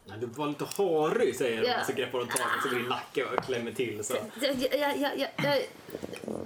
Nej, 0.09 0.19
du 0.21 0.27
var 0.27 0.49
lite 0.49 0.65
harig 0.65 1.37
säger 1.37 1.57
hon. 1.57 1.67
Ja. 1.67 1.85
Så 1.85 1.93
greppar 1.93 2.19
hon 2.19 2.29
tag 2.29 2.73
i 2.73 2.75
din 2.75 2.89
nacke 2.89 3.25
och 3.25 3.45
klämmer 3.45 3.73
till. 3.73 4.05
Så. 4.05 4.15
Ja, 4.15 4.49
ja, 4.73 4.93
ja, 4.97 5.11
ja, 5.17 5.27
ja, 5.37 5.55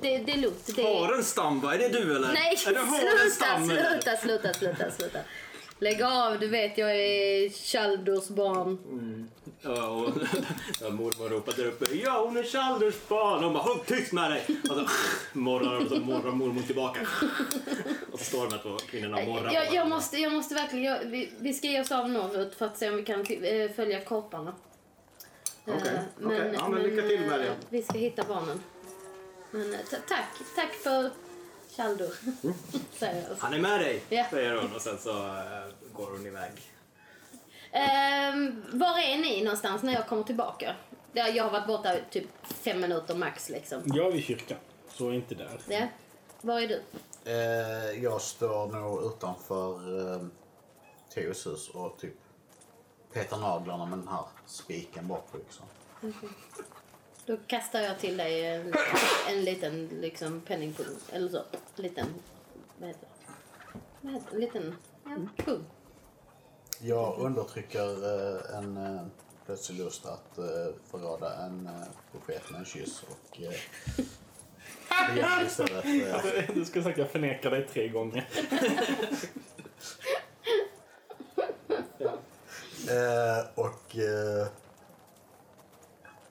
det, 0.02 0.19
det 0.19 0.33
är 0.33 0.37
lugnt. 0.37 0.76
Det 0.76 0.83
är... 0.83 1.07
Harens 1.07 1.29
stam, 1.29 1.61
va? 1.61 1.75
Är 1.75 1.79
det 1.79 1.88
du 1.88 2.17
eller? 2.17 2.33
Nej, 2.33 2.57
är 2.67 2.73
det 2.73 2.81
sluta, 2.81 3.31
stam, 3.31 3.71
eller? 3.71 3.90
sluta, 3.90 4.17
sluta, 4.17 4.52
sluta, 4.52 4.90
sluta. 4.90 5.19
Lägg 5.79 6.02
av, 6.02 6.38
du 6.38 6.49
vet 6.49 6.79
jag 6.79 6.97
är 6.97 7.49
Chaldors 7.49 8.29
barn. 8.29 8.79
Ja, 9.62 9.87
och 9.88 10.12
ja, 10.81 10.90
mormor 10.90 11.29
ropade 11.29 11.62
där 11.62 11.69
uppe. 11.69 11.95
Ja, 11.95 12.25
hon 12.25 12.37
är 12.37 12.43
Chalders 12.43 12.95
barn. 13.09 13.45
Hon 13.45 13.52
bara, 13.52 13.62
håll 13.62 13.79
tyst 13.87 14.12
med 14.12 14.31
dig! 14.31 14.47
Och 14.71 14.76
så 14.76 14.87
morrar 15.38 15.76
och 15.81 15.88
så 15.88 16.00
morrar 16.00 16.33
mormor 16.33 16.62
tillbaka. 16.62 17.00
Och 18.12 18.19
så 18.19 18.25
står 18.25 18.45
de 18.47 18.52
här 18.52 18.62
två 18.62 18.76
kvinnorna 18.76 19.17
och 19.17 19.29
morrar 19.29 19.52
Jag, 19.52 19.75
jag, 19.75 19.88
måste, 19.88 20.17
jag 20.19 20.33
måste 20.33 20.55
verkligen, 20.55 20.85
jag, 20.85 20.99
vi, 21.05 21.33
vi 21.38 21.55
ska 21.55 21.67
ge 21.67 21.81
oss 21.81 21.93
av 21.93 22.11
norrut 22.11 22.55
för 22.55 22.67
att 22.67 22.79
se 22.79 22.90
om 22.90 22.97
vi 22.97 23.02
kan 23.05 23.21
eh, 23.21 23.71
följa 23.71 24.00
korparna. 24.05 24.55
Eh, 25.67 25.75
Okej, 25.76 25.99
okej. 26.25 26.55
Ja, 26.57 26.69
men 26.69 26.83
lycka 26.83 27.09
till 27.09 27.21
med 27.21 27.40
det. 27.40 27.47
eh, 27.47 27.52
Vi 27.69 27.83
ska 27.83 27.99
hitta 27.99 28.25
barnen. 28.29 28.62
Men 29.50 29.75
eh, 29.75 29.81
ta- 29.90 29.97
tack, 30.09 30.26
tack 30.57 30.73
för. 30.75 31.11
Säger 32.99 33.23
jag. 33.29 33.37
Han 33.38 33.55
är 33.55 33.59
med 33.59 33.81
dig, 33.81 34.02
Ja. 34.09 34.26
säger 34.31 34.57
hon 34.57 34.75
och 34.75 34.81
sen 34.81 34.99
så 34.99 35.11
eh, 35.11 35.93
går 35.93 36.07
hon 36.11 36.26
iväg. 36.26 36.50
Ehm, 37.73 38.65
var 38.73 38.99
är 38.99 39.19
ni 39.19 39.45
någonstans 39.45 39.83
när 39.83 39.93
jag 39.93 40.07
kommer 40.07 40.23
tillbaka? 40.23 40.75
Ja, 41.12 41.29
Jag 41.29 41.45
har 41.45 41.50
varit 41.50 41.67
borta 41.67 41.97
typ 42.11 42.27
fem 42.43 42.81
minuter 42.81 43.15
max 43.15 43.49
liksom. 43.49 43.83
Jag 43.87 44.07
är 44.07 44.12
vid 44.12 44.25
kyrkan, 44.25 44.59
så 44.89 45.12
inte 45.12 45.35
där. 45.35 45.61
Ja. 45.69 45.87
Var 46.41 46.61
är 46.61 46.69
du? 46.69 46.83
Eh, 47.25 48.03
jag 48.05 48.21
står 48.21 48.67
nog 48.67 49.03
utanför 49.05 49.99
eh, 50.15 50.23
Theos 51.15 51.47
hus 51.47 51.69
och 51.69 51.99
typ 51.99 52.15
petar 53.12 53.39
naglarna 53.39 53.87
med 53.87 53.99
den 53.99 54.09
här 54.09 54.25
spiken 54.47 55.09
bak 55.09 55.33
på 55.33 55.39
yxan. 55.39 55.67
Då 57.27 57.37
kastar 57.47 57.81
jag 57.81 57.99
till 57.99 58.17
dig 58.17 58.47
en, 58.47 58.75
en 59.29 59.45
liten 59.45 59.87
liksom 59.87 60.41
penningpung. 60.41 60.97
Eller 61.12 61.29
så. 61.29 61.37
En 61.77 61.83
liten... 61.83 62.07
Vad 62.79 62.89
heter 62.89 63.00
det? 63.00 63.33
vad 64.00 64.12
heter 64.12 64.27
det? 64.31 64.35
En 64.35 64.41
liten 64.41 64.77
ja, 65.05 65.45
kung. 65.45 65.65
Jag 66.82 67.18
undertrycker 67.18 67.88
eh, 67.88 68.58
en 68.58 68.76
eh, 68.76 69.00
plötslig 69.46 69.78
lust 69.78 70.06
att 70.06 70.38
eh, 70.38 70.44
förråda 70.90 71.34
en 71.46 71.66
eh, 71.66 71.72
profet 72.12 72.50
med 72.50 72.58
en 72.58 72.64
kyss 72.64 73.02
och 73.02 73.40
eh, 73.40 73.52
begär 75.14 75.44
istället 75.46 75.84
eh, 75.84 76.54
Du 76.54 76.64
skulle 76.64 76.84
sagt 76.84 76.94
att 76.94 76.99
jag 76.99 77.10
förnekar 77.10 77.50
dig 77.50 77.66
tre 77.72 77.88
gånger. 77.88 78.28
eh, 82.88 83.46
och 83.54 83.96
eh, 83.96 84.46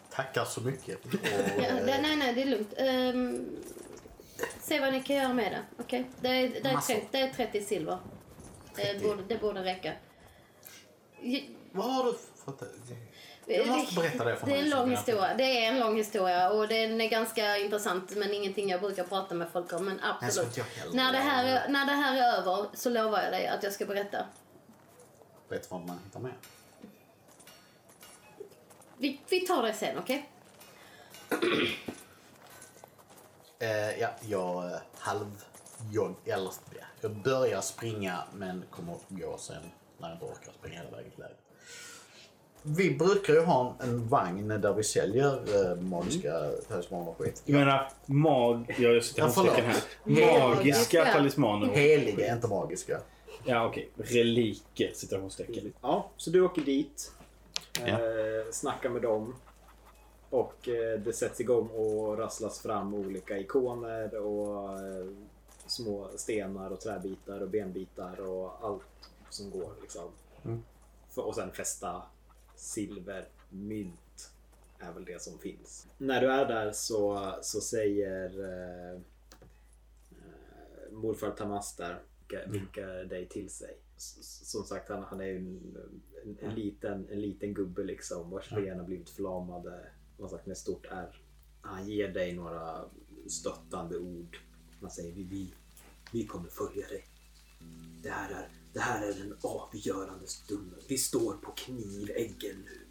tackar 0.10 0.46
så 0.46 0.62
mycket. 0.62 1.06
Och, 1.06 1.14
Ja, 1.24 1.64
eh, 1.66 1.86
nej, 1.86 2.16
nej, 2.18 2.34
det 2.34 2.42
är 2.42 2.46
lugnt. 2.46 2.74
Ehm, 2.78 3.50
se 4.62 4.80
vad 4.80 4.94
ni 4.94 5.04
kan 5.04 5.16
göra 5.16 5.34
med 5.34 5.52
det. 5.52 5.62
Okej? 5.84 6.10
Det, 6.22 6.28
är- 6.28 6.50
det, 6.64 6.70
är 6.70 6.74
Massor. 6.74 6.94
tre- 6.94 7.04
det 7.12 7.20
är 7.20 7.34
30 7.34 7.62
silver. 7.62 7.98
Det 8.76 8.82
30. 8.86 9.08
borde, 9.08 9.24
det 9.28 9.38
borde 9.42 9.64
räcka. 9.64 9.94
Vad 11.72 11.86
har 11.86 12.04
du 12.04 12.18
fått? 12.46 12.64
Jag 13.46 13.68
måste 13.68 13.96
berätta 13.96 14.24
det 14.24 14.36
för 14.36 14.48
Det 14.48 14.54
är 14.54 14.64
en 14.64 14.70
lång 14.70 14.92
historia. 14.92 15.34
Det 15.38 15.66
är 15.66 15.72
en 15.72 15.80
lång 15.80 15.96
historia 15.96 16.50
och 16.50 16.68
den 16.68 17.02
är 17.02 17.10
ganska 17.10 17.58
intressant 17.58 18.16
men 18.16 18.34
ingenting 18.34 18.70
jag 18.70 18.82
brukar 18.82 19.04
prata 19.04 19.36
med 19.36 19.50
folk 19.54 19.74
om. 19.74 19.86
Men 19.86 20.00
absolut. 20.04 20.58
När 20.94 21.12
det, 21.12 21.18
här 21.18 21.46
är, 21.46 21.70
när 21.70 21.86
det 21.86 21.92
här 21.92 22.18
är 22.18 22.38
över 22.38 22.66
så 22.74 22.90
lovar 22.90 23.22
jag 23.22 23.32
dig 23.32 23.48
att 23.48 23.64
jag 23.64 23.74
ska 23.74 23.86
berätta. 23.86 24.26
Vet 25.50 25.72
vad 25.72 25.82
man 25.82 26.00
hittar 26.06 26.20
med. 26.20 26.32
Vi, 28.98 29.22
vi 29.30 29.40
tar 29.40 29.64
det 29.64 29.74
sen, 29.74 29.98
okej? 29.98 30.30
Eh, 33.62 34.00
ja, 34.00 34.10
jag 34.22 34.66
eh, 34.66 34.80
halv... 34.98 35.44
Jag, 35.92 36.16
eller, 36.26 36.54
jag 37.02 37.12
börjar 37.12 37.62
springa 37.62 38.24
men 38.34 38.64
kommer 38.70 38.94
att 38.94 39.06
gå 39.08 39.38
sen 39.38 39.72
när 40.00 40.10
jag 40.10 40.16
inte 40.16 40.26
orkar 40.26 40.52
springa 40.52 40.78
hela 40.78 40.90
vägen 40.90 41.12
till 41.12 41.20
lägret. 41.20 41.38
Vi 42.62 42.96
brukar 42.96 43.34
ju 43.34 43.40
ha 43.40 43.76
en, 43.80 43.90
en 43.90 44.08
vagn 44.08 44.48
där 44.48 44.74
vi 44.74 44.84
säljer 44.84 45.72
eh, 45.72 45.76
magiska 45.76 46.50
talismaner 46.68 47.10
och 47.10 47.18
skit. 47.18 47.42
Jag 47.46 47.60
menar 47.60 47.92
mag... 48.06 48.76
Jag 48.80 48.94
gör 48.94 49.00
citationstecken 49.02 49.66
här. 49.66 49.82
Magiska 50.04 51.06
talismaner. 51.06 51.68
Heliga, 51.68 52.34
inte 52.34 52.48
magiska. 52.48 53.00
Ja, 53.46 53.66
okej. 53.66 53.90
Reliker, 53.98 54.92
citationstecken. 54.94 55.74
Ja, 55.82 56.10
så 56.18 56.30
du 56.30 56.42
åker 56.42 56.62
dit. 56.62 57.12
Ja. 57.80 57.88
Eh, 57.88 58.52
snackar 58.52 58.90
med 58.90 59.02
dem. 59.02 59.36
Och 60.30 60.68
eh, 60.68 61.00
det 61.00 61.14
sätts 61.14 61.42
igång 61.42 61.70
och 61.70 62.18
rasslas 62.18 62.60
fram 62.60 62.94
olika 62.94 63.38
ikoner 63.38 64.16
och 64.16 64.80
eh, 64.80 65.06
små 65.68 66.08
stenar 66.16 66.72
och 66.72 66.80
träbitar 66.80 67.42
och 67.42 67.50
benbitar 67.50 68.30
och 68.30 68.58
allt 68.62 68.84
som 69.30 69.50
går 69.50 69.74
liksom. 69.82 70.12
Mm. 70.46 70.64
För, 71.10 71.22
och 71.22 71.36
sen 71.36 71.52
fästa 71.52 72.04
silver, 72.56 73.28
mynt 73.50 74.32
är 74.80 74.92
väl 74.92 75.06
det 75.06 75.22
som 75.22 75.40
finns. 75.40 75.88
När 75.98 76.22
du 76.22 76.32
är 76.32 76.46
där 76.46 76.72
så, 76.72 77.36
så 77.42 77.62
säger 77.62 78.40
eh, 78.40 79.02
eh, 80.12 80.92
morfar 80.92 81.32
Tamas 81.32 81.76
där 81.76 82.02
vilka, 82.28 82.46
vilka 82.52 82.86
dig 82.88 83.28
till 83.28 83.50
sig. 83.50 83.78
S- 83.98 84.50
Som 84.52 84.64
sagt, 84.64 84.90
han, 84.90 85.04
han 85.04 85.22
är 85.22 85.26
ju 85.26 85.38
en, 85.38 85.78
en, 86.24 86.38
en, 86.50 86.56
liten, 86.56 87.08
en 87.10 87.22
liten 87.22 87.54
gubbe 87.54 87.84
liksom 87.84 88.30
vars 88.30 88.50
ben 88.50 88.80
har 88.80 88.86
blivit 88.86 89.10
förlamade. 89.10 89.88
Som 90.18 90.30
sagt 90.30 90.46
med 90.46 90.58
stort 90.58 90.86
R. 90.92 91.22
Han 91.62 91.88
ger 91.88 92.08
dig 92.14 92.34
några 92.34 92.86
stöttande 93.28 93.98
ord. 93.98 94.38
Han 94.82 94.92
säger 94.92 95.14
vi, 95.14 95.24
vi, 95.24 95.54
vi 96.12 96.26
kommer 96.26 96.50
följa 96.50 96.88
dig. 96.88 97.06
Det 98.02 98.10
här, 98.10 98.32
är, 98.32 98.50
det 98.74 98.80
här 98.80 99.02
är 99.02 99.14
den 99.14 99.38
avgörande 99.42 100.28
stunden. 100.28 100.80
Vi 100.88 100.98
står 100.98 101.34
på 101.34 101.52
kniväggen 101.52 102.66
nu. 102.66 102.88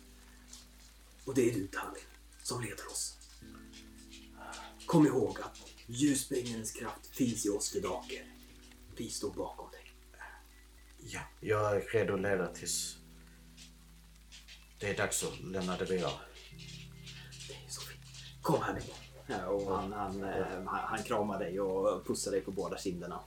Och 1.24 1.34
det 1.34 1.50
är 1.50 1.54
du 1.54 1.66
Tallinn 1.66 2.04
som 2.42 2.62
leder 2.62 2.86
oss. 2.86 3.18
Kom 4.86 5.06
ihåg 5.06 5.40
att 5.40 5.58
ljusbringarens 5.86 6.72
kraft 6.72 7.06
finns 7.06 7.46
i 7.46 7.48
oss 7.48 7.76
Vidaker. 7.76 8.34
Vi 8.96 9.10
står 9.10 9.30
bakom 9.30 9.70
dig. 9.70 9.92
Ja, 10.98 11.20
jag 11.40 11.76
är 11.76 11.80
redo 11.80 12.14
att 12.14 12.20
leda 12.20 12.54
tills 12.54 12.98
det 14.80 14.90
är 14.90 14.96
dags 14.96 15.24
att 15.24 15.40
lämna 15.40 15.76
det 15.76 15.84
vidare. 15.84 16.12
Det 17.48 17.54
är 17.54 17.68
så 17.68 17.80
fint. 17.80 18.00
Kom 18.42 18.62
här 18.62 18.72
med 18.72 18.82
mig. 18.82 19.12
Ja, 19.26 19.46
och 19.46 19.76
han, 19.76 19.92
han, 19.92 20.24
eh, 20.24 20.46
han, 20.46 20.66
han 20.66 21.02
kramar 21.02 21.38
dig 21.38 21.60
och 21.60 22.06
pussar 22.06 22.30
dig 22.30 22.40
på 22.40 22.50
båda 22.50 22.78
kinderna. 22.78 23.20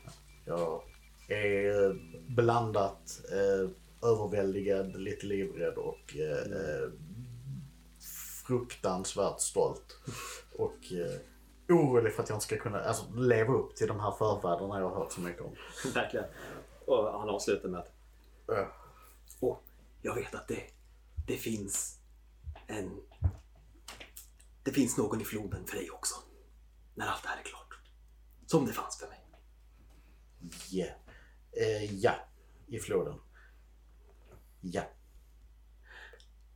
Jag 0.45 0.83
är 1.31 1.93
blandat 2.35 3.21
eh, 3.31 3.69
överväldigad, 4.09 5.01
lite 5.01 5.25
livrädd 5.25 5.73
och 5.77 6.15
eh, 6.15 6.51
eh, 6.51 6.89
fruktansvärt 8.47 9.39
stolt. 9.39 9.97
Och 10.57 10.91
eh, 10.91 11.19
orolig 11.75 12.13
för 12.13 12.23
att 12.23 12.29
jag 12.29 12.35
inte 12.35 12.45
ska 12.45 12.57
kunna 12.57 12.79
alltså, 12.79 13.13
leva 13.13 13.53
upp 13.53 13.75
till 13.75 13.87
de 13.87 13.99
här 13.99 14.11
förfäderna 14.11 14.79
jag 14.79 14.89
har 14.89 14.95
hört 14.95 15.11
så 15.11 15.21
mycket 15.21 15.41
om. 15.41 15.55
Verkligen. 15.93 16.25
Och 16.85 17.19
han 17.19 17.29
avslutar 17.29 17.69
med 17.69 17.79
att 17.79 17.91
Eh, 18.51 18.67
Och 19.39 19.63
jag 20.01 20.15
vet 20.15 20.35
att 20.35 20.47
det, 20.47 20.63
det 21.27 21.37
finns 21.37 21.99
en... 22.67 23.01
Det 24.63 24.71
finns 24.71 24.97
någon 24.97 25.21
i 25.21 25.23
floden 25.23 25.65
för 25.65 25.75
dig 25.75 25.91
också. 25.91 26.15
När 26.95 27.07
allt 27.07 27.23
det 27.23 27.29
här 27.29 27.39
är 27.39 27.43
klart. 27.43 27.79
Som 28.45 28.65
det 28.65 28.73
fanns 28.73 28.97
för 28.97 29.07
mig. 29.07 29.25
Ja. 30.69 30.85
Eh, 31.57 31.93
ja, 31.95 32.11
i 32.67 32.79
floden. 32.79 33.13
Ja. 34.61 34.81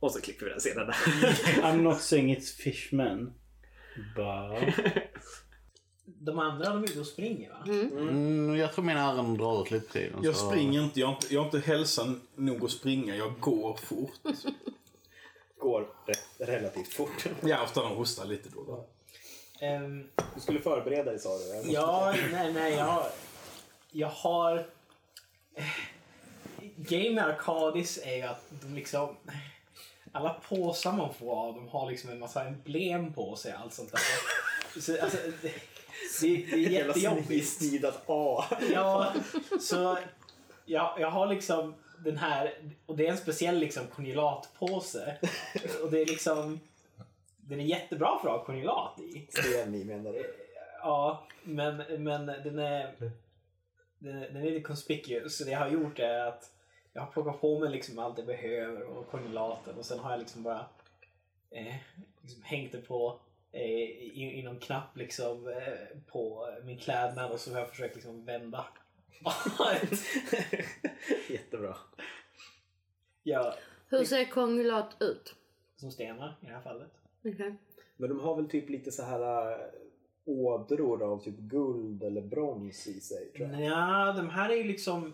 Och 0.00 0.12
så 0.12 0.20
klipper 0.20 0.44
vi 0.46 0.50
den 0.50 0.60
scenen 0.60 0.86
där. 0.86 0.92
I'm 1.62 1.76
not 1.82 2.00
saying 2.00 2.36
it's 2.36 2.56
fishmen. 2.56 3.34
But... 4.16 4.74
De 6.04 6.38
andra 6.38 6.68
de 6.68 6.82
är 6.82 6.84
ute 6.90 7.00
och 7.00 7.06
springer 7.06 7.50
va? 7.50 7.62
Mm, 7.66 8.56
jag 8.56 8.72
tror 8.72 8.84
mina 8.84 9.00
ärenden 9.00 9.36
drar 9.36 9.62
ut 9.62 9.70
lite 9.70 9.92
tiden. 9.92 10.20
Jag 10.22 10.36
så- 10.36 10.48
springer 10.50 10.82
inte. 10.84 11.00
Jag 11.00 11.06
har 11.06 11.14
inte, 11.14 11.34
jag 11.34 11.40
har 11.40 11.44
inte 11.46 11.58
hälsan 11.60 12.20
nog 12.34 12.64
att 12.64 12.70
springa. 12.70 13.16
Jag 13.16 13.40
går 13.40 13.76
fort. 13.76 14.12
Går 15.58 15.88
re- 16.06 16.46
relativt 16.46 16.92
fort. 16.94 17.26
Ja, 17.42 17.62
ofta 17.62 17.82
de 17.82 17.96
hostar 17.96 18.24
lite 18.24 18.48
då. 18.48 18.64
då. 18.64 18.86
Ehm, 19.66 20.08
Du 20.34 20.40
skulle 20.40 20.60
förbereda 20.60 21.10
dig 21.10 21.18
sa 21.20 21.38
du. 21.38 21.70
ja, 21.72 22.14
nej, 22.32 22.52
nej, 22.52 22.74
jag, 22.74 23.06
jag 23.90 24.08
har... 24.08 24.66
Grejen 26.76 27.14
med 27.14 27.24
Arcadis 27.24 27.98
är 28.04 28.16
ju 28.16 28.22
att 28.22 28.44
de 28.50 28.74
liksom... 28.74 29.16
Alla 30.12 30.34
påsar 30.48 30.92
man 30.92 31.14
får 31.14 31.36
av 31.36 31.54
dem 31.54 31.68
har 31.68 31.90
liksom 31.90 32.10
en 32.10 32.18
massa 32.18 32.44
emblem 32.44 33.12
på 33.12 33.36
sig. 33.36 33.52
Allt 33.52 33.74
sånt 33.74 33.92
där. 33.92 34.00
Så, 34.80 35.02
alltså, 35.02 35.18
det, 35.42 35.54
det, 36.20 36.46
det 36.46 36.52
är 36.52 36.70
jättejobbigt. 36.70 37.48
Snidat 37.48 38.02
A. 38.06 38.44
Ja, 38.72 39.12
så 39.60 39.98
jag, 40.64 40.94
jag 41.00 41.10
har 41.10 41.26
liksom 41.26 41.74
den 41.98 42.16
här, 42.16 42.54
och 42.86 42.96
det 42.96 43.06
är 43.06 43.10
en 43.10 43.18
speciell 43.18 43.58
liksom 43.58 43.86
konjulatpåse. 43.86 45.16
Och 45.82 45.90
det 45.90 46.00
är 46.00 46.06
liksom, 46.06 46.60
den 47.36 47.60
är 47.60 47.64
jättebra 47.64 48.18
för 48.22 48.28
att 48.28 48.38
ha 48.38 48.44
konjulat 48.44 48.98
i. 49.00 49.26
Sten 49.28 49.74
i 49.74 49.84
menar 49.84 50.12
du? 50.12 50.34
Ja, 50.78 51.22
men, 51.42 51.76
men 51.98 52.26
den 52.26 52.58
är, 52.58 52.94
den, 54.06 54.20
den 54.20 54.36
är 54.36 54.42
lite 54.50 54.60
conspicuous. 54.60 55.38
Så 55.38 55.44
det 55.44 55.50
jag 55.50 55.58
har 55.58 55.68
gjort 55.68 55.98
är 55.98 56.18
att 56.18 56.52
jag 56.92 57.02
har 57.02 57.12
plockat 57.12 57.40
på 57.40 57.58
mig 57.58 57.70
liksom 57.70 57.98
allt 57.98 58.18
jag 58.18 58.26
behöver 58.26 58.82
och 58.82 59.10
konjulaten 59.10 59.74
och 59.78 59.84
sen 59.84 59.98
har 59.98 60.10
jag 60.10 60.20
liksom 60.20 60.42
bara 60.42 60.66
eh, 61.50 61.74
liksom 62.22 62.42
hängt 62.42 62.72
det 62.72 62.78
på 62.78 63.20
eh, 63.52 63.62
i, 63.62 64.38
i 64.38 64.42
någon 64.42 64.58
knapp 64.58 64.96
liksom 64.96 65.48
eh, 65.48 65.98
på 66.06 66.48
min 66.64 66.78
klädnad 66.78 67.30
och 67.32 67.40
så 67.40 67.52
har 67.52 67.58
jag 67.58 67.70
försökt 67.70 67.94
liksom 67.94 68.24
vända. 68.24 68.66
Jättebra. 71.28 71.76
ja, 73.22 73.54
Hur 73.88 74.04
ser 74.04 74.24
kongulat 74.24 74.96
ut? 75.00 75.34
som 75.76 75.90
stenar 75.90 76.36
i 76.42 76.46
det 76.46 76.52
här 76.52 76.60
fallet. 76.60 76.90
Okej. 77.24 77.54
Men 77.96 78.08
de 78.08 78.20
har 78.20 78.36
väl 78.36 78.48
typ 78.48 78.68
lite 78.68 78.92
så 78.92 79.02
här 79.02 79.50
äh, 79.52 79.58
ådror 80.26 81.02
av 81.02 81.24
typ 81.24 81.38
guld 81.38 82.02
eller 82.02 82.20
brons 82.20 82.86
i 82.86 83.00
sig 83.00 83.32
tror 83.36 83.48
jag. 83.48 83.60
Ja, 83.62 84.12
de 84.16 84.28
här 84.30 84.50
är 84.50 84.56
ju 84.56 84.64
liksom 84.64 85.12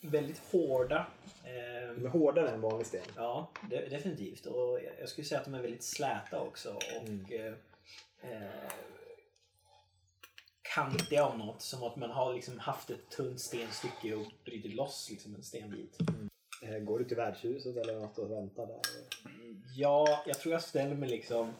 väldigt 0.00 0.38
hårda. 0.52 1.06
Eh, 1.44 1.94
De 1.94 2.04
är 2.06 2.08
hårdare 2.10 2.48
än 2.50 2.60
vanlig 2.60 2.86
sten. 2.86 3.00
Ja, 3.16 3.50
de- 3.70 3.88
definitivt. 3.88 4.46
Och 4.46 4.80
jag- 5.00 5.08
skulle 5.08 5.24
säga 5.24 5.38
att 5.38 5.44
de 5.44 5.54
är 5.54 5.62
väldigt 5.62 5.84
släta 5.84 6.40
också. 6.40 6.74
Och 6.74 7.08
Mm. 7.08 7.26
eh, 7.30 8.32
eh, 8.32 8.70
kantiga 10.74 11.24
av 11.24 11.38
något. 11.38 11.62
Som 11.62 11.82
att 11.82 11.96
man 11.96 12.10
har 12.10 12.34
liksom 12.34 12.58
haft 12.58 12.90
ett 12.90 13.10
tunt 13.10 13.40
stenstycke 13.40 14.14
och 14.14 14.26
brutit 14.44 14.74
loss 14.74 15.08
liksom 15.10 15.34
en 15.34 15.42
stenbit. 15.42 15.98
Eh, 16.62 16.78
Går 16.78 16.98
du 16.98 17.04
till 17.04 17.16
värdshuset 17.16 17.76
eller 17.76 18.00
något 18.00 18.18
och 18.18 18.30
väntar 18.30 18.66
där? 18.66 18.80
Ja, 19.76 20.22
jag 20.26 20.38
tror 20.38 20.52
jag 20.52 20.62
ställer 20.62 20.94
mig 20.94 21.08
liksom 21.08 21.52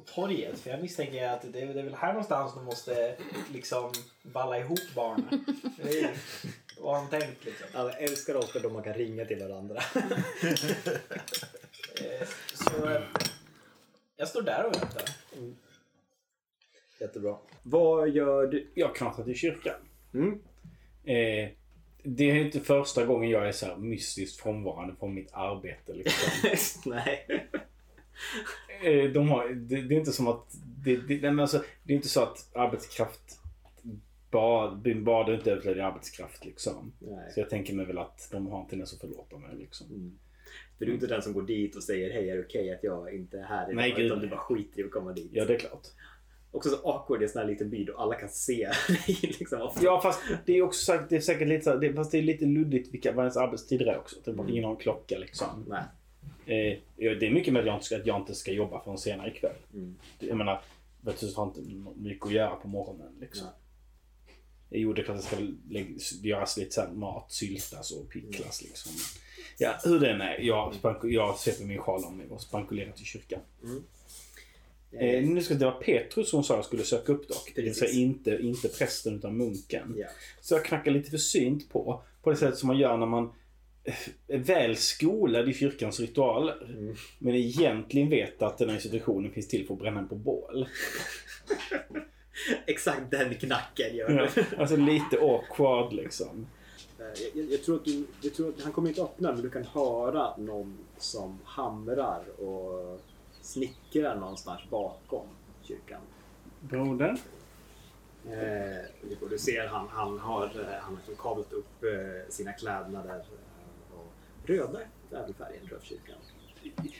på 0.00 0.12
torget. 0.12 0.58
För 0.58 0.70
jag 0.70 0.82
misstänker 0.82 1.28
att 1.28 1.52
det 1.52 1.60
är, 1.62 1.66
det 1.74 1.80
är 1.80 1.84
väl 1.84 1.94
här 1.94 2.08
någonstans 2.12 2.54
de 2.54 2.64
måste 2.64 3.16
liksom 3.52 3.92
valla 4.22 4.58
ihop 4.58 4.94
barnen. 4.94 5.44
Det 5.82 6.00
är- 6.00 6.10
Vad 6.80 6.96
har 6.96 7.10
de 7.10 7.20
tänkt 7.20 7.44
liksom? 7.44 7.66
Alla 7.74 7.92
älskar 7.92 8.34
också 8.36 8.58
då 8.58 8.70
man 8.70 8.82
kan 8.82 8.94
ringa 8.94 9.24
till 9.24 9.38
varandra. 9.48 9.82
Eh, 12.04 12.26
Så 12.54 12.88
eh, 12.90 13.02
jag 14.16 14.28
står 14.28 14.42
där 14.42 14.66
och 14.66 14.74
väntar. 14.76 15.02
Jättebra. 17.00 17.36
Vad 17.62 18.08
gör 18.08 18.46
du? 18.46 18.70
Jag 18.74 18.96
knattar 18.96 19.24
till 19.24 19.34
kyrkan. 19.34 19.74
Mm. 20.14 20.32
Eh, 21.04 21.50
det 22.02 22.30
är 22.30 22.34
inte 22.34 22.60
första 22.60 23.04
gången 23.04 23.30
jag 23.30 23.48
är 23.48 23.52
så 23.52 23.66
här 23.66 23.76
mystiskt 23.76 24.40
frånvarande 24.42 24.94
från 24.98 25.14
mitt 25.14 25.32
arbete. 25.32 25.92
Liksom. 25.92 26.30
Nej. 26.90 27.48
Eh, 28.82 29.10
de 29.10 29.28
har, 29.28 29.48
det, 29.48 29.82
det 29.82 29.94
är 29.94 29.98
inte 29.98 30.12
som 30.12 30.28
att... 30.28 30.56
Det, 30.84 30.96
det, 30.96 31.08
nej, 31.08 31.20
men 31.20 31.40
alltså, 31.40 31.62
det 31.82 31.92
är 31.92 31.96
inte 31.96 32.08
så 32.08 32.22
att 32.22 32.56
arbetskraft... 32.56 33.38
Byn 34.82 35.04
bad 35.04 35.34
inte 35.34 35.52
överflödig 35.52 35.80
arbetskraft 35.80 36.44
liksom. 36.44 36.92
Nej. 36.98 37.32
Så 37.34 37.40
jag 37.40 37.50
tänker 37.50 37.74
mig 37.74 37.86
väl 37.86 37.98
att 37.98 38.28
de 38.32 38.46
har 38.46 38.60
en 38.60 38.68
tendens 38.68 38.94
att 38.94 39.00
förlåta 39.00 39.38
mig 39.38 39.56
liksom. 39.58 39.86
För 40.78 40.84
du 40.84 40.90
är 40.90 40.94
inte 40.94 41.06
den 41.06 41.22
som 41.22 41.32
går 41.32 41.42
dit 41.42 41.76
och 41.76 41.82
säger 41.82 42.12
hej 42.12 42.30
är 42.30 42.36
det 42.36 42.44
okej 42.44 42.74
att 42.74 42.84
jag 42.84 43.14
inte 43.14 43.38
är 43.38 43.44
här 43.44 43.64
idag? 43.64 43.76
Nej, 43.76 43.94
gud, 43.96 44.06
utan 44.06 44.20
du 44.20 44.28
bara 44.28 44.40
skiter 44.40 44.80
i 44.80 44.84
att 44.84 44.90
komma 44.90 45.12
dit. 45.12 45.30
Ja, 45.32 45.44
det 45.44 45.54
är 45.54 45.58
klart. 45.58 45.86
Också 46.50 46.70
så 46.70 46.90
awkward 46.90 47.22
i 47.22 47.24
en 47.24 47.30
sån 47.30 47.40
här 47.40 47.48
liten 47.48 47.70
by 47.70 47.84
då 47.84 47.96
alla 47.96 48.14
kan 48.14 48.28
se 48.28 48.68
dig. 48.88 49.18
liksom. 49.38 49.70
Ja, 49.82 50.00
fast 50.00 50.22
det 50.46 50.52
är 50.52 50.62
också 50.62 50.84
sagt, 50.84 51.10
det 51.10 51.16
är 51.16 51.20
säkert 51.20 51.48
lite 51.48 51.64
så 51.64 51.70
här, 51.70 51.78
det, 51.78 51.92
fast 51.92 52.10
det 52.12 52.18
är 52.18 52.22
lite 52.22 52.46
luddigt 52.46 52.94
vilka, 52.94 53.12
vad 53.12 53.24
ens 53.24 53.36
arbetstider 53.36 53.86
är 53.86 53.98
också. 53.98 54.16
Typ 54.20 54.40
att 54.40 54.48
ingen 54.48 54.64
har 54.64 54.70
en 54.70 54.76
klocka 54.76 55.18
liksom. 55.18 55.64
Nej. 55.68 55.82
Eh, 56.48 56.78
det 56.96 57.26
är 57.26 57.30
mycket 57.30 57.52
möjligt 57.52 57.72
att 57.72 57.72
jag 57.72 57.76
inte 57.76 57.84
ska- 57.86 57.96
att 57.96 58.06
jag 58.06 58.20
inte 58.20 58.34
ska 58.34 58.52
jobba 58.52 58.84
förrän 58.84 58.98
senare 58.98 59.30
ikväll. 59.30 59.56
Mm. 59.74 59.98
Jag 60.18 60.36
menar, 60.36 60.62
vet 61.00 61.20
du, 61.20 61.26
jag 61.26 61.34
har 61.34 61.46
inte 61.46 61.60
mycket 61.96 62.26
att 62.26 62.32
göra 62.32 62.56
på 62.56 62.68
morgonen 62.68 63.12
liksom. 63.20 63.44
Nej. 63.46 63.54
Jo, 64.70 64.92
det 64.92 65.00
är 65.00 65.04
klart 65.04 65.16
att 65.18 65.30
det 65.68 66.00
ska 66.00 66.26
göras 66.28 66.56
lite 66.56 66.80
här 66.80 66.88
mat, 66.88 67.32
syltas 67.32 67.90
och 67.90 68.08
picklas 68.08 68.62
liksom. 68.62 68.92
Ja, 69.58 69.74
hur 69.84 70.00
den 70.00 70.20
är. 70.20 70.38
Jag, 70.40 70.74
jag 71.02 71.38
sveper 71.38 71.64
min 71.64 71.78
sjal 71.78 72.04
om 72.04 72.16
mig 72.16 72.26
och 72.30 72.40
spankulerar 72.42 72.92
till 72.92 73.04
kyrkan. 73.04 73.40
Eh, 74.92 75.22
nu 75.28 75.42
ska 75.42 75.54
det 75.54 75.64
vara 75.64 75.74
Petrus 75.74 76.30
som 76.30 76.44
sa 76.44 76.54
jag 76.54 76.64
skulle 76.64 76.82
söka 76.82 77.12
upp 77.12 77.28
dock. 77.28 77.52
Det 77.54 77.62
vill 77.62 77.74
säga 77.74 77.90
inte, 77.92 78.38
inte 78.42 78.68
prästen 78.68 79.14
utan 79.16 79.36
munken. 79.36 79.94
Ja. 79.98 80.06
Så 80.40 80.54
jag 80.54 80.64
knackar 80.64 80.90
lite 80.90 81.10
försynt 81.10 81.70
på. 81.72 82.02
På 82.22 82.30
det 82.30 82.36
sättet 82.36 82.58
som 82.58 82.66
man 82.66 82.78
gör 82.78 82.96
när 82.96 83.06
man 83.06 83.32
väl 84.26 84.76
skolad 84.76 85.48
i 85.48 85.54
kyrkans 85.54 86.00
ritualer. 86.00 86.62
Mm. 86.62 86.94
Men 87.18 87.34
egentligen 87.34 88.10
vet 88.10 88.42
att 88.42 88.58
den 88.58 88.68
här 88.68 88.76
institutionen 88.76 89.32
finns 89.32 89.48
till 89.48 89.66
för 89.66 89.74
att 89.74 89.80
bränna 89.80 90.02
på 90.02 90.14
bål. 90.14 90.68
Exakt 92.66 93.10
den 93.10 93.34
knacken 93.34 93.96
gör 93.96 94.10
Ja, 94.10 94.28
du. 94.34 94.56
alltså 94.58 94.76
lite 94.76 95.18
awkward 95.20 95.92
liksom. 95.92 96.46
Eh, 96.98 97.04
Jag, 97.04 97.44
jag, 97.44 97.52
jag, 97.52 97.62
tror 97.62 97.76
att 97.76 97.84
du, 97.84 98.06
jag 98.20 98.34
tror 98.34 98.48
att 98.48 98.62
han 98.62 98.72
kommer 98.72 98.88
inte 98.88 99.02
öppna 99.02 99.32
men 99.32 99.42
du 99.42 99.50
kan 99.50 99.64
höra 99.64 100.36
någon 100.36 100.78
som 100.98 101.38
hamrar 101.44 102.40
och 102.40 103.00
snickrar 103.42 104.16
någonstans 104.16 104.60
bakom 104.70 105.26
kyrkan. 105.62 106.00
Broder? 106.60 107.16
Eh, 108.26 109.16
och 109.22 109.30
du 109.30 109.38
ser 109.38 109.66
han, 109.66 109.88
han 109.88 110.18
har, 110.18 110.44
eh, 110.44 110.80
han 110.80 110.98
har 111.06 111.14
kavlat 111.14 111.52
upp 111.52 111.84
eh, 111.84 112.30
sina 112.30 112.52
klädnader. 112.52 113.22
Eh, 114.48 114.54
röda 114.54 115.32
färgen 115.38 115.68
för 115.68 115.80
kyrkan. 115.82 116.16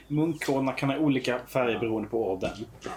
Munkordnar 0.08 0.76
kan 0.76 0.90
ha 0.90 0.98
olika 0.98 1.38
färger 1.38 1.78
beroende 1.78 2.08
på 2.08 2.32
orden. 2.32 2.50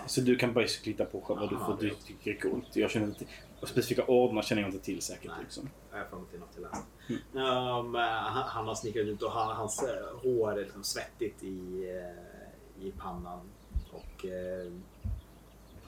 Så 0.08 0.22
du 0.22 0.36
kan 0.36 0.54
basically 0.54 0.92
hitta 0.92 1.06
på 1.06 1.22
själv 1.22 1.40
vad 1.40 1.50
du, 1.50 1.58
får, 1.58 1.78
du 1.80 1.90
tycker 1.90 2.32
är 2.32 2.40
coolt. 2.40 2.76
Jag 2.76 2.92
känner 2.92 3.08
inte 3.08 3.26
och 3.62 3.68
specifika 3.68 4.06
ordnar 4.06 4.42
känner 4.42 4.62
jag 4.62 4.72
inte 4.72 4.86
till 4.86 5.02
säkert. 5.02 5.32
Nej. 5.32 5.40
Liksom. 5.42 5.70
Jag 5.92 6.00
det 6.32 6.38
är 6.38 6.40
något 6.40 6.54
till 6.54 6.62
läst. 6.62 6.86
Um, 7.34 7.96
han, 7.96 8.44
han 8.48 8.68
har 8.68 8.76
snickrat 8.76 9.06
ut 9.06 9.22
och 9.22 9.32
han, 9.32 9.56
hans 9.56 9.84
eh, 9.84 10.18
hår 10.24 10.52
är 10.52 10.64
liksom 10.64 10.84
svettigt 10.84 11.44
i, 11.44 11.90
eh, 11.90 12.86
i 12.88 12.92
pannan. 12.92 13.50
Och 13.92 14.26
eh, 14.26 14.72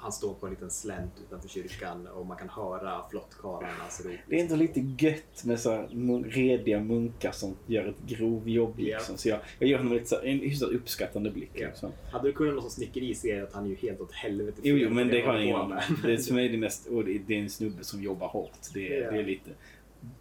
han 0.04 0.12
står 0.12 0.34
på 0.34 0.46
en 0.46 0.54
liten 0.54 0.72
slänt 0.72 1.12
utanför 1.28 1.50
kyrkan 1.50 2.08
och 2.08 2.26
man 2.26 2.38
kan 2.38 2.50
höra 2.50 3.02
flottkarlarnas 3.10 4.06
rop. 4.06 4.16
Det 4.30 4.36
är 4.36 4.40
inte 4.40 4.56
lite 4.56 4.80
gött 5.00 5.44
med 5.46 5.60
så 5.60 5.86
rediga 6.26 6.80
munkar 6.80 7.32
som 7.32 7.56
gör 7.68 7.86
ett 7.88 7.96
grovjobb. 8.18 8.74
Ja. 8.78 8.98
Liksom. 8.98 9.18
Så 9.18 9.30
jag, 9.30 9.40
jag 9.60 9.70
ger 9.70 9.78
honom 9.78 9.94
lite 9.94 10.06
så 10.06 10.16
här, 10.16 10.24
en 10.24 10.40
hyfsat 10.40 10.70
uppskattande 10.70 11.32
blick. 11.32 11.52
Ja. 11.54 11.68
Liksom. 11.68 11.92
Hade 12.12 12.28
du 12.28 12.34
kunnat 12.34 12.54
något 12.54 12.64
som 12.64 12.72
snickeri 12.72 13.16
ser 13.16 13.44
att 13.44 13.54
han 13.54 13.66
är 13.66 13.70
ju 13.70 13.76
helt 13.76 14.02
åt 14.02 14.12
helvete. 14.12 14.62
Jo, 14.64 14.76
jo, 14.76 14.88
fel 14.88 14.96
men 14.96 15.08
det 15.08 15.22
har 15.22 15.34
jag 15.34 15.44
ingen. 15.44 15.70
Det 16.04 16.14
är 16.14 16.18
för 16.18 16.34
mig 16.34 16.50
det 16.50 16.58
mest, 16.68 16.88
och 16.88 17.06
det 17.06 17.18
det 17.28 17.36
är 17.36 17.40
en 17.40 17.50
snubbe 17.50 17.84
som 17.84 18.04
jobbar 18.04 18.28
hårt. 18.28 18.52
Det, 18.74 18.98
är- 18.98 19.02
Ja. 19.04 19.12
det 19.12 19.18
är 19.20 19.24
lite, 19.24 19.50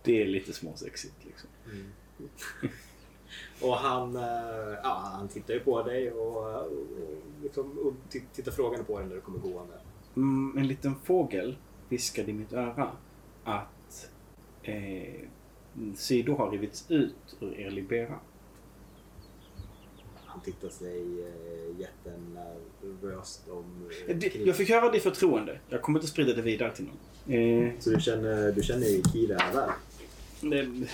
det 0.03 0.23
är 0.23 0.27
lite 0.27 0.53
småsexigt. 0.53 1.15
Liksom. 1.27 1.49
Och 3.63 3.77
han, 3.77 4.17
eh, 4.17 4.23
ja, 4.83 5.03
han 5.13 5.29
tittar 5.29 5.55
ju 5.55 5.61
på 5.61 5.83
dig 5.83 6.13
och, 6.13 6.37
och, 6.61 6.69
liksom, 7.43 7.79
och 7.79 7.95
tittar 8.33 8.53
frågande 8.53 8.85
på 8.85 8.99
dig 8.99 9.09
när 9.09 9.15
du 9.15 9.21
kommer 9.21 9.39
gående. 9.39 9.75
Mm, 10.17 10.59
en 10.59 10.67
liten 10.67 10.95
fågel 11.05 11.57
viskade 11.89 12.31
i 12.31 12.35
mitt 12.35 12.53
öra 12.53 12.91
att 13.45 14.11
eh, 14.63 15.15
sidor 15.97 16.37
har 16.37 16.51
rivits 16.51 16.91
ut 16.91 17.37
ur 17.41 17.61
er 17.61 17.71
libera. 17.71 18.15
Han 20.25 20.41
tittar 20.41 20.69
sig 20.69 21.01
eh, 21.21 21.81
jättenervöst 21.81 23.49
om 23.49 23.91
eh, 24.09 24.17
Det- 24.17 24.35
Jag 24.35 24.57
fick 24.57 24.69
höra 24.71 24.91
det 24.91 24.97
i 24.97 25.01
förtroende. 25.01 25.59
Jag 25.69 25.83
kommer 25.83 25.99
inte 25.99 26.07
sprida 26.11 26.33
det 26.35 26.43
vidare 26.43 26.77
till 26.77 26.85
någon. 26.85 27.35
Eh, 27.35 27.73
Så 27.79 27.91
du 27.91 28.01
känner, 28.01 28.53
du 28.53 28.63
känner 28.63 29.13
Kira 29.13 29.39
väl? 29.55 30.89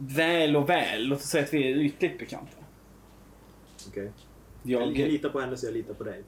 Väl 0.00 0.56
och 0.56 0.68
väl. 0.68 1.04
Låt 1.06 1.18
oss 1.18 1.24
säga 1.24 1.44
att 1.44 1.54
vi 1.54 1.72
är 1.72 1.76
ytligt 1.76 2.18
bekanta. 2.18 2.56
Okej. 3.88 4.10
Jag, 4.62 4.82
Jag, 4.82 5.08
litar 5.08 5.28
på 5.28 5.40
henne 5.40 5.56
så 5.56 5.66
jag 5.66 5.74
litar 5.74 5.94
på 5.94 6.04
dig. 6.04 6.22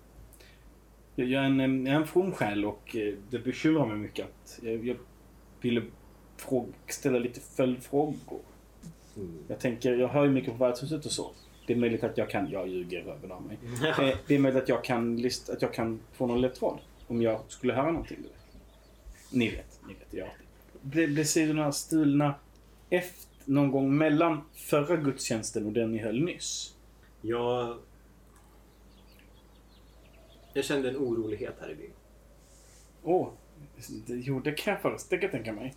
jag, 1.15 1.29
jag, 1.29 1.43
är 1.43 1.47
en, 1.47 1.61
em, 1.61 1.87
jag 1.87 1.95
är 1.97 2.01
en 2.01 2.07
from 2.07 2.33
själ 2.33 2.65
och 2.65 2.97
eh, 2.97 3.15
det 3.31 3.39
bekymrar 3.39 3.87
mig 3.87 3.97
mycket 3.97 4.27
att 4.27 4.59
jag, 4.63 4.87
jag 4.87 4.97
ville 5.61 5.83
fråga, 6.37 6.73
ställa 6.89 7.19
lite 7.19 7.41
följdfrågor. 7.41 8.41
Mm. 9.17 9.39
Jag 9.49 9.59
tänker, 9.59 9.95
jag 9.95 10.09
hör 10.09 10.25
ju 10.25 10.31
mycket 10.31 10.59
på 10.59 10.65
värdshuset 10.65 11.07
och 11.07 11.13
så. 11.13 11.31
Det 11.67 11.73
är 11.73 11.77
möjligt 11.77 12.05
att 12.05 12.19
jag 12.19 12.31
kan, 12.31 12.51
jag 12.51 12.69
ljuger 12.69 13.03
röven 13.03 13.33
av 13.33 13.43
mig. 13.43 13.59
Eh, 14.11 14.17
Det 14.27 14.35
är 14.35 14.39
möjligt 14.39 14.63
att 14.63 14.69
jag 14.69 14.85
kan, 14.85 15.17
list, 15.17 15.51
att 15.51 15.63
jag 15.63 15.75
kan 15.75 16.01
få 16.13 16.27
någon 16.27 16.41
ledtråd. 16.41 16.79
Om 17.07 17.23
jag 17.23 17.41
skulle 17.49 17.73
höra 17.73 17.91
någonting. 17.93 18.19
Ni 19.31 19.51
vet, 19.51 19.81
ni 19.89 19.95
vet, 19.95 20.07
jag 20.11 20.29
Blev, 20.81 21.13
blev 21.15 21.25
sidorna 21.25 21.73
stulna 21.73 22.35
efter, 22.91 23.29
någon 23.47 23.71
gång 23.71 23.97
mellan 23.97 24.41
förra 24.53 24.97
gudstjänsten 24.97 25.67
och 25.67 25.73
den 25.73 25.93
ni 25.93 25.99
höll 25.99 26.25
nyss? 26.25 26.77
Jag... 27.21 27.79
Jag 30.55 30.65
kände 30.65 30.89
en 30.89 30.97
orolighet 30.97 31.55
här 31.61 31.71
i 31.71 31.75
byn. 31.75 31.91
Åh, 33.03 33.29
det, 34.07 34.15
jo 34.15 34.41
det 34.41 34.53
kan 34.53 34.73
jag 34.73 34.83
föreställa 34.83 35.29
tänka 35.29 35.53
mig. 35.53 35.75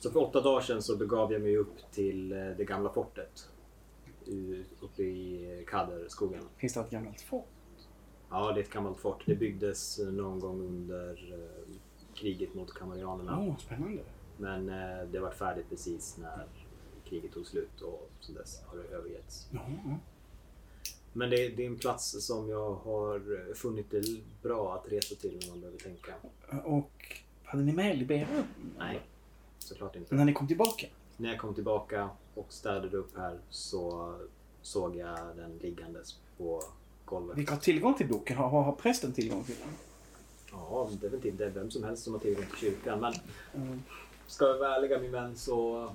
Så 0.00 0.10
för 0.10 0.20
åtta 0.20 0.40
dagar 0.40 0.60
sedan 0.60 0.82
så 0.82 0.96
begav 0.96 1.32
jag 1.32 1.42
mig 1.42 1.56
upp 1.56 1.92
till 1.92 2.32
eh, 2.32 2.38
det 2.56 2.64
gamla 2.64 2.92
fortet. 2.92 3.48
Uppe 4.80 5.02
i 5.02 5.64
Kaderskogen. 5.66 6.42
Finns 6.56 6.74
det 6.74 6.80
ett 6.80 6.90
gammalt 6.90 7.20
fort? 7.20 7.48
Ja, 8.30 8.52
det 8.52 8.60
är 8.60 8.64
ett 8.64 8.72
gammalt 8.72 8.98
fort. 8.98 9.22
Det 9.26 9.34
byggdes 9.34 9.98
eh, 9.98 10.06
någon 10.06 10.40
gång 10.40 10.60
under 10.60 11.32
eh, 11.32 11.76
kriget 12.14 12.54
mot 12.54 12.74
kamarianerna. 12.74 13.40
Åh, 13.40 13.56
spännande. 13.58 14.02
Men 14.36 14.66
det 15.12 15.20
var 15.20 15.30
färdigt 15.30 15.66
precis 15.70 16.18
när 16.18 16.46
kriget 17.12 17.32
tog 17.32 17.46
slut 17.46 17.80
och 17.80 18.10
sen 18.20 18.34
dess 18.34 18.60
har 18.66 18.76
det 18.78 18.84
övergetts. 18.96 19.46
Ja. 19.50 19.60
Men 21.12 21.30
det, 21.30 21.48
det 21.48 21.62
är 21.62 21.66
en 21.66 21.78
plats 21.78 22.26
som 22.26 22.48
jag 22.48 22.74
har 22.74 23.54
funnit 23.54 23.90
det 23.90 24.02
bra 24.42 24.74
att 24.74 24.92
resa 24.92 25.14
till 25.14 25.38
när 25.40 25.48
man 25.48 25.60
behöver 25.60 25.78
tänka. 25.78 26.14
Och 26.64 27.20
hade 27.44 27.62
ni 27.64 27.72
med 27.72 27.98
Libera? 27.98 28.26
Nej, 28.78 29.00
såklart 29.58 29.96
inte. 29.96 30.14
När 30.14 30.24
ni 30.24 30.32
kom 30.32 30.46
tillbaka? 30.48 30.86
När 31.16 31.28
jag 31.30 31.38
kom 31.38 31.54
tillbaka 31.54 32.10
och 32.34 32.52
städade 32.52 32.96
upp 32.96 33.16
här 33.16 33.38
så 33.50 34.14
såg 34.62 34.96
jag 34.96 35.18
den 35.36 35.58
liggandes 35.62 36.16
på 36.38 36.62
golvet. 37.04 37.38
Vilka 37.38 37.52
har 37.54 37.60
tillgång 37.60 37.94
till 37.94 38.08
boken? 38.08 38.36
Har, 38.36 38.48
har, 38.48 38.62
har 38.62 38.72
prästen 38.72 39.12
tillgång 39.12 39.44
till 39.44 39.54
den? 39.64 39.68
Ja, 40.50 40.88
definitivt. 41.00 41.38
Det 41.38 41.44
är 41.44 41.50
vem 41.50 41.70
som 41.70 41.84
helst 41.84 42.04
som 42.04 42.12
har 42.12 42.20
tillgång 42.20 42.44
till 42.46 42.58
kyrkan. 42.58 43.00
Men 43.00 43.14
Mm. 43.54 43.82
ska 44.26 44.44
jag 44.46 44.58
vara 44.58 44.76
ärliga 44.76 44.98
min 44.98 45.12
vän 45.12 45.36
så 45.36 45.88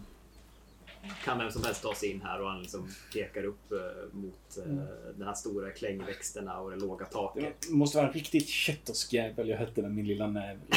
kan 1.23 1.37
vem 1.39 1.51
som 1.51 1.63
helst 1.63 1.83
ta 1.83 1.93
sig 1.95 2.09
in 2.11 2.21
här 2.21 2.41
och 2.41 2.49
han 2.49 2.61
liksom 2.61 2.89
pekar 3.13 3.43
upp 3.43 3.71
eh, 3.71 3.77
mot 4.17 4.57
eh, 4.57 4.73
den 5.17 5.27
här 5.27 5.33
stora 5.33 5.71
klängväxterna 5.71 6.59
och 6.59 6.71
det 6.71 6.77
låga 6.77 7.05
taket. 7.05 7.55
Det 7.67 7.73
måste 7.75 7.97
vara 7.97 8.07
en 8.07 8.13
riktigt 8.13 8.47
kättersk 8.47 9.13
jävel 9.13 9.49
jag 9.49 9.57
hette 9.57 9.81
med 9.81 9.91
min 9.91 10.07
lilla 10.07 10.27
näve. 10.27 10.59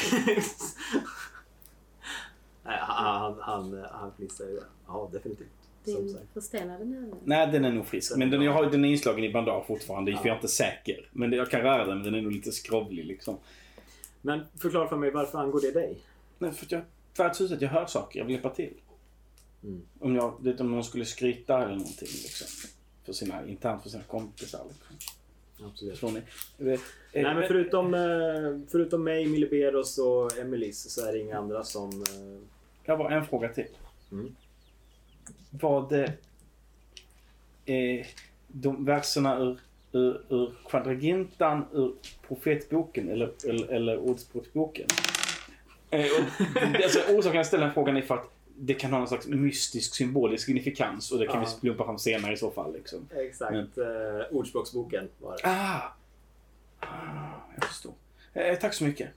Han, 2.63 3.05
han, 3.05 3.37
han, 3.41 3.85
han 3.93 4.13
fnissar 4.17 4.45
ju. 4.45 4.61
Ja, 4.87 5.11
definitivt. 5.13 5.49
Som 5.85 5.95
Din 5.95 6.09
sagt. 6.13 6.25
förstelnade 6.35 6.85
näve. 6.85 7.17
Nej, 7.25 7.47
den 7.53 7.65
är 7.65 7.73
nog 7.73 7.87
frisk. 7.87 8.17
Men 8.17 8.31
den, 8.31 8.43
jag 8.43 8.53
har 8.53 8.65
ju 8.65 8.71
den 8.71 8.85
är 8.85 8.89
inslagen 8.89 9.25
i 9.25 9.33
bandage 9.33 9.67
fortfarande, 9.67 10.13
för 10.13 10.19
Ja. 10.19 10.23
jag 10.27 10.33
är 10.33 10.37
inte 10.37 10.49
säker. 10.49 11.09
Men 11.13 11.33
jag 11.33 11.51
kan 11.51 11.61
röra 11.61 11.85
den, 11.87 11.95
men 11.97 12.03
den 12.05 12.15
är 12.15 12.23
nog 12.23 12.33
lite 12.33 12.53
skrovlig 12.53 13.05
liksom. 13.05 13.37
Men 14.23 14.41
förklara 14.59 14.89
för 14.89 14.97
mig, 14.97 15.11
varför 15.11 15.39
angår 15.39 15.61
det 15.61 15.71
dig? 15.71 15.99
Nej, 16.39 16.53
för 16.53 16.67
att 16.67 16.73
jag 16.73 16.83
värdshuset, 17.17 17.63
jag 17.63 17.69
hör 17.69 17.87
saker, 17.87 18.19
jag 18.19 18.27
vill 18.27 18.35
hjälpa 18.35 18.51
till. 18.51 18.73
Om, 19.99 20.15
jag, 20.15 20.35
det, 20.41 20.61
om 20.61 20.71
någon 20.71 20.85
skulle 20.85 21.05
skryta 21.05 21.57
eller 21.59 21.77
någonting 21.77 22.09
liksom. 22.23 22.71
För 23.05 23.13
sina, 23.13 23.47
internt 23.47 23.83
för 23.83 23.91
sina 23.91 24.03
kompisar. 24.03 24.61
Liksom. 24.69 24.97
Absolut. 25.67 25.93
Förstår 25.93 26.11
ni? 26.11 26.19
Eh, 26.73 26.81
Nej 27.15 27.35
men 27.35 27.47
förutom, 27.49 27.95
eh, 27.95 28.69
förutom 28.71 29.05
mig, 29.05 29.27
Miliberos 29.27 29.99
och 29.99 30.39
Emilis 30.39 30.91
så 30.95 31.07
är 31.07 31.13
det 31.13 31.19
inga 31.19 31.39
andra 31.39 31.65
som... 31.65 31.91
eh, 31.91 32.43
Jag 32.85 32.97
har 32.97 33.05
bara 33.05 33.15
en 33.15 33.27
fråga 33.27 33.49
till. 33.49 33.67
Mm. 34.13 34.37
Var 35.51 35.89
det 35.89 36.13
eh, 37.75 38.07
de 38.49 38.85
verserna 38.85 39.39
ur, 39.39 39.59
ur, 39.93 40.23
ur 40.29 40.53
Quadragintan, 40.69 41.65
ur 41.73 41.95
profetboken 42.29 43.09
eller, 43.09 43.33
eller, 43.49 43.67
eller 43.67 43.99
ordspråksboken? 43.99 44.87
Eh, 45.91 46.01
och, 46.01 46.41
alltså, 46.85 46.99
orsaken 47.15 47.37
jag 47.37 47.47
ställer 47.47 47.65
den 47.65 47.75
frågan 47.75 47.97
är 47.97 48.03
för 48.03 48.15
att 48.15 48.31
det 48.63 48.75
kan 48.75 48.91
ha 48.91 48.99
någon 48.99 49.09
slags 49.09 49.27
mystisk 49.27 49.95
symbolisk 49.95 50.47
signifikans 50.47 51.13
och 51.13 51.19
det 51.19 51.27
kan 51.27 51.43
Ja. 51.43 51.49
vi 51.55 51.61
plumpa 51.61 51.85
fram 51.85 51.99
senare 51.99 52.33
i 52.33 52.37
så 52.37 52.51
fall. 52.51 52.73
Liksom. 52.73 53.09
Exakt. 53.17 53.79
Eh, 53.79 54.37
ordspråksboken 54.37 55.09
var 55.19 55.33
det. 55.33 55.41
Ah! 55.45 55.93
ah 56.81 56.87
jag 57.55 57.65
förstår. 57.65 57.93
Eh, 58.33 58.59
tack 58.59 58.75
så 58.75 58.85
mycket. 58.85 59.09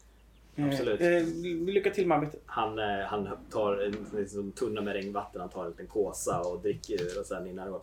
Eh, 0.55 0.65
Absolut. 0.65 1.01
Eh, 1.01 1.25
lycka 1.65 1.89
till 1.89 2.07
med 2.07 2.17
arbetet. 2.17 2.41
Han, 2.45 2.79
eh, 2.79 3.05
han 3.05 3.29
tar 3.51 3.77
en 3.77 3.95
liksom, 4.19 4.51
tunna 4.51 4.81
med 4.81 4.93
regnvatten, 4.93 5.41
han 5.41 5.49
tar 5.49 5.63
en 5.63 5.69
liten 5.71 5.87
kåsa 5.87 6.41
och 6.41 6.61
dricker 6.61 7.01
ur 7.01 7.19
och 7.19 7.25
sen 7.25 7.47
innan. 7.47 7.79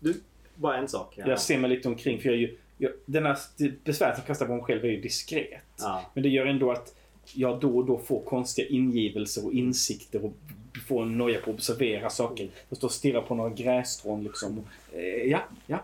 Du, 0.00 0.14
bara 0.54 0.76
en 0.76 0.88
sak. 0.88 1.14
Ja. 1.16 1.28
Jag 1.28 1.40
ser 1.40 1.58
mig 1.58 1.70
lite 1.70 1.88
omkring 1.88 2.20
för 2.20 2.28
jag 2.28 2.34
är 2.34 2.40
ju... 2.40 2.56
Jag, 2.78 2.92
denna 3.04 3.36
besväret 3.84 4.18
att 4.18 4.26
kasta 4.26 4.46
på 4.46 4.54
mig 4.54 4.64
själv 4.64 4.84
är 4.84 4.88
ju 4.88 5.00
diskret. 5.00 5.62
Ja. 5.78 6.10
Men 6.14 6.22
det 6.22 6.28
gör 6.28 6.46
ändå 6.46 6.72
att 6.72 6.94
jag 7.34 7.60
då 7.60 7.76
och 7.76 7.86
då 7.86 7.98
får 7.98 8.22
konstiga 8.22 8.68
ingivelser 8.68 9.46
och 9.46 9.52
insikter 9.52 10.24
och 10.24 10.32
får 10.80 11.02
en 11.02 11.18
noja 11.18 11.40
på 11.40 11.50
att 11.50 11.56
observera 11.56 12.10
saker. 12.10 12.50
Jag 12.68 12.76
står 12.78 12.88
och 12.88 12.92
stirrar 12.92 13.22
på 13.22 13.34
några 13.34 13.50
grässtrån 13.50 14.24
liksom. 14.24 14.64
Eh, 14.92 15.00
ja, 15.02 15.42
ja. 15.66 15.82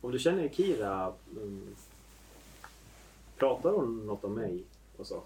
Om 0.00 0.12
du 0.12 0.18
känner 0.18 0.48
Kira, 0.48 1.12
mm, 1.36 1.76
pratar 3.38 3.70
hon 3.70 4.06
något 4.06 4.24
om 4.24 4.34
mig 4.34 4.62
och 4.96 5.06
så? 5.06 5.22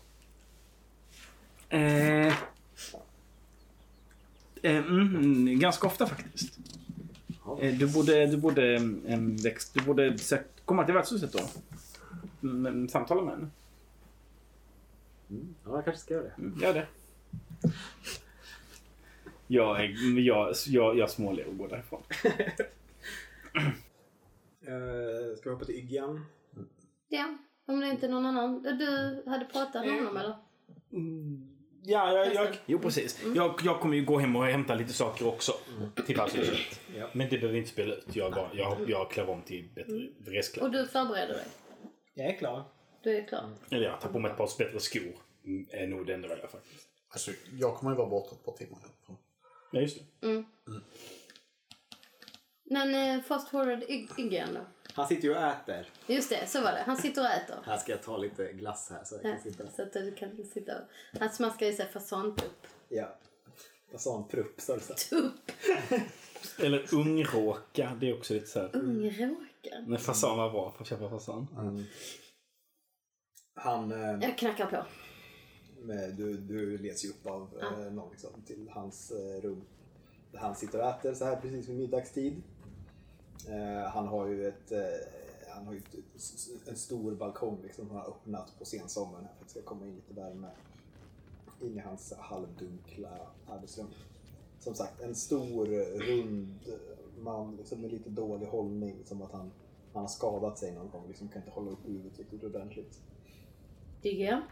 Eh, 1.69 2.27
eh, 2.27 2.35
mm, 4.63 5.59
ganska 5.59 5.87
ofta 5.87 6.07
faktiskt. 6.07 6.59
Ja. 7.45 7.61
Eh, 7.61 7.75
du 7.79 7.93
borde, 7.93 8.27
du 8.27 8.37
borde, 8.37 8.77
en, 8.77 9.37
du 9.75 9.81
borde 9.87 10.11
sä- 10.11 10.43
komma 10.65 10.85
till 10.85 10.95
värdshuset 10.95 11.33
då. 11.33 11.41
Mm, 12.43 12.89
samtala 12.89 13.23
med 13.23 13.35
henne. 13.35 13.49
Mm. 15.31 15.55
ja, 15.65 15.71
jag 15.75 15.85
kanske 15.85 16.03
ska 16.03 16.15
göra 16.15 16.25
det. 16.25 16.33
Mm, 16.39 16.59
Gör 16.63 16.75
det. 16.75 16.87
Jag, 19.47 19.85
är, 19.85 20.21
jag, 20.21 20.55
jag, 20.67 20.99
jag 20.99 21.11
småler 21.11 21.47
och 21.47 21.59
går 21.59 21.69
därifrån. 21.69 22.03
Uh, 24.69 25.37
ska 25.37 25.51
vi 25.51 25.55
hoppa 25.55 25.65
till 25.65 25.75
Yggan? 25.75 26.27
Ja, 27.09 27.39
om 27.67 27.81
det 27.81 27.89
inte 27.89 28.07
är 28.07 28.11
någon 28.11 28.27
annan. 28.27 28.63
Du 28.63 29.23
hade 29.31 29.45
pratat 29.45 29.87
med 29.87 29.95
honom 29.95 30.17
eller? 30.17 30.37
Ja, 31.87 32.13
jag, 32.13 32.35
jag, 32.35 32.49
jo 32.67 32.79
precis. 32.79 33.25
Jag, 33.35 33.61
jag 33.65 33.81
kommer 33.81 33.97
ju 33.97 34.05
gå 34.05 34.19
hem 34.19 34.37
och 34.37 34.45
hämta 34.45 34.75
lite 34.75 34.93
saker 34.93 35.27
också 35.29 35.53
till 36.07 36.17
värdshuset. 36.17 36.81
Ja. 36.97 37.09
Men 37.13 37.29
det 37.29 37.37
behöver 37.37 37.53
vi 37.53 37.59
inte 37.59 37.71
spela 37.71 37.95
ut. 37.95 38.17
Jag, 38.17 38.33
bara, 38.33 38.49
jag, 38.53 38.91
jag 38.91 39.11
klär 39.11 39.29
om 39.29 39.43
till 39.43 39.69
bättre 39.75 40.09
reskläder. 40.27 40.67
Och 40.67 40.73
du 40.73 40.87
förbereder 40.87 41.35
dig? 41.35 41.47
Jag 42.15 42.27
är 42.27 42.39
klar. 42.39 42.65
Du 43.03 43.17
är 43.17 43.27
klar? 43.29 43.51
Eller 43.71 43.85
jag 43.85 44.01
tar 44.01 44.09
på 44.09 44.19
mig 44.19 44.31
ett 44.31 44.37
par 44.37 44.59
bättre 44.59 44.81
skor. 44.81 45.13
Mm, 45.45 45.67
Är 45.71 45.87
nog 45.87 46.07
det 46.07 46.15
enda 46.15 46.29
jag 46.29 46.51
faktiskt. 46.51 46.89
Alltså, 47.09 47.31
jag 47.59 47.77
kommer 47.77 47.93
ju 47.93 47.99
vara 47.99 48.09
borta 48.09 48.35
ett 48.35 48.45
par 48.45 48.53
timmar. 48.53 48.79
Ja, 49.75 49.81
just 49.81 49.99
det. 50.21 50.27
Mm. 50.27 50.45
Men 52.71 52.95
eh, 53.19 53.23
fast 53.25 53.49
forward 53.49 53.83
Ig- 53.83 54.21
Yggen 54.21 54.49
då? 54.55 54.61
Han 54.95 55.09
sitter 55.09 55.23
ju 55.29 55.31
och 55.35 55.43
äter. 55.43 55.89
Just 56.07 56.31
det, 56.31 56.47
så 56.47 56.61
var 56.63 56.73
det. 56.73 56.83
Han 56.87 56.97
sitter 56.97 57.23
och 57.23 57.29
äter. 57.31 57.57
Här 57.65 57.77
ska 57.77 57.93
jag 57.93 58.03
ta 58.03 58.17
lite 58.17 58.53
glass 58.53 58.91
här 58.91 59.05
så 59.05 59.15
jag 59.15 59.25
Ja, 59.25 59.35
kan 59.35 59.43
sitta. 59.43 59.71
så 59.71 59.83
att 59.83 59.93
du 59.93 60.15
kan 60.15 60.45
sitta 60.45 60.73
och... 60.79 61.21
Han 61.21 61.31
smaskar 61.31 61.67
i 61.67 61.73
sig 61.73 61.89
fasantupp. 61.93 62.67
Ja. 62.89 63.19
Vad 63.93 64.01
sa 64.01 64.29
du 64.31 64.55
så? 64.59 64.95
Tupp! 65.11 65.51
Eller 66.59 66.95
ungråka. 66.95 67.97
Det 68.01 68.11
är 68.11 68.19
också 68.19 68.35
lite 68.35 68.47
så 68.47 68.61
här. 68.61 68.77
Ungråka. 68.77 69.81
När 69.87 69.99
fasan 69.99 70.37
var 70.39 70.51
bra 70.51 70.73
för 70.73 70.83
att 70.83 70.89
köpa 70.89 71.11
fasan. 71.11 71.47
Han, 73.55 73.93
eh, 73.93 74.19
Jag 74.29 74.39
knackar 74.39 74.67
på. 74.67 74.85
Med, 75.85 76.15
du, 76.15 76.37
du 76.37 76.79
leds 76.79 77.05
ju 77.05 77.09
upp 77.09 77.27
av 77.27 77.49
eh, 77.61 77.93
någon 77.93 78.11
liksom, 78.11 78.31
till 78.47 78.69
hans 78.71 79.11
eh, 79.11 79.41
rum. 79.41 79.63
Där 80.33 80.39
han 80.39 80.57
sitter 80.57 80.81
och 80.81 80.89
äter 80.89 81.15
så 81.15 81.25
här 81.25 81.37
precis 81.37 81.69
vid 81.69 81.77
middagstid. 81.77 82.43
Eh, 83.49 83.89
han 83.89 84.09
har 84.09 84.27
ju 84.27 84.49
ett 84.49 84.73
han 85.49 85.67
har 85.67 85.73
ju 85.73 85.81
en 86.67 86.77
stor 86.77 87.15
balkong 87.15 87.59
liksom, 87.63 87.91
han 87.91 87.99
har 87.99 88.09
öppnat 88.09 88.59
på 88.59 88.65
sensommaren 88.65 89.25
för 89.25 89.45
att 89.45 89.45
det 89.45 89.51
ska 89.51 89.63
komma 89.63 89.87
in 89.87 89.95
lite 89.95 90.15
värme 90.21 90.49
in 91.61 91.77
i 91.77 91.81
hans 91.81 92.13
halvdunkla 92.19 93.09
arbetsrum. 93.47 93.87
Som 94.61 94.75
sagt, 94.75 95.01
en 95.01 95.15
stor 95.15 95.67
rund 95.99 96.59
man 97.19 97.57
liksom, 97.57 97.81
med 97.81 97.93
lite 97.93 98.11
dålig 98.11 98.47
hållning. 98.47 98.97
Som 99.05 99.23
att 99.23 99.33
han, 99.33 99.51
han 99.93 100.03
har 100.03 100.09
skadat 100.09 100.59
sig 100.59 100.75
någon 100.75 100.91
gång. 100.91 101.09
Liksom, 101.09 101.29
kan 101.29 101.43
inte 101.43 101.51
hålla 101.51 101.71
upp 101.71 101.89
huvudet 101.89 102.19
riktigt 102.19 102.45
ordentligt. 102.45 103.01
Yggen? 104.03 104.43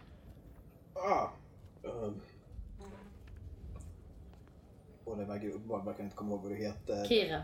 Ah. 0.95 1.29
Um. 1.83 2.21
Det 5.05 5.25
verkar, 5.25 5.59
bara 5.59 5.83
verkar 5.83 6.05
inte 6.05 6.17
komma 6.17 6.31
ihåg 6.31 6.43
vad 6.43 6.51
du 6.53 6.57
heter. 6.57 7.05
Kira? 7.05 7.43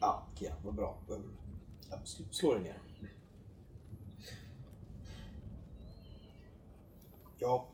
Ja, 0.00 0.26
Kia, 0.34 0.54
vad 0.64 0.74
bra. 0.74 0.98
Um, 1.08 1.36
sl- 2.04 2.30
slå 2.30 2.54
dig 2.54 2.62
ner. 2.62 2.78
Ja. 7.38 7.66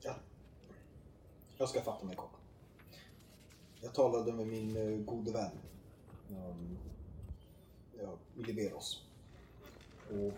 ja. 0.00 0.14
Jag 1.58 1.68
ska 1.68 1.80
fatta 1.80 2.04
mig 2.06 2.16
kort. 2.16 2.32
Jag 3.80 3.94
talade 3.94 4.32
med 4.32 4.46
min 4.46 4.76
uh, 4.76 5.04
gode 5.04 5.32
vän. 5.32 5.50
Um, 6.30 6.78
ja, 8.02 8.16
Miliberos. 8.34 9.04
Och 10.10 10.32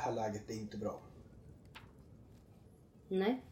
det 0.00 0.04
här 0.04 0.12
läget 0.12 0.50
är 0.50 0.54
inte 0.54 0.76
bra. 0.76 1.00
Nej? 3.08 3.44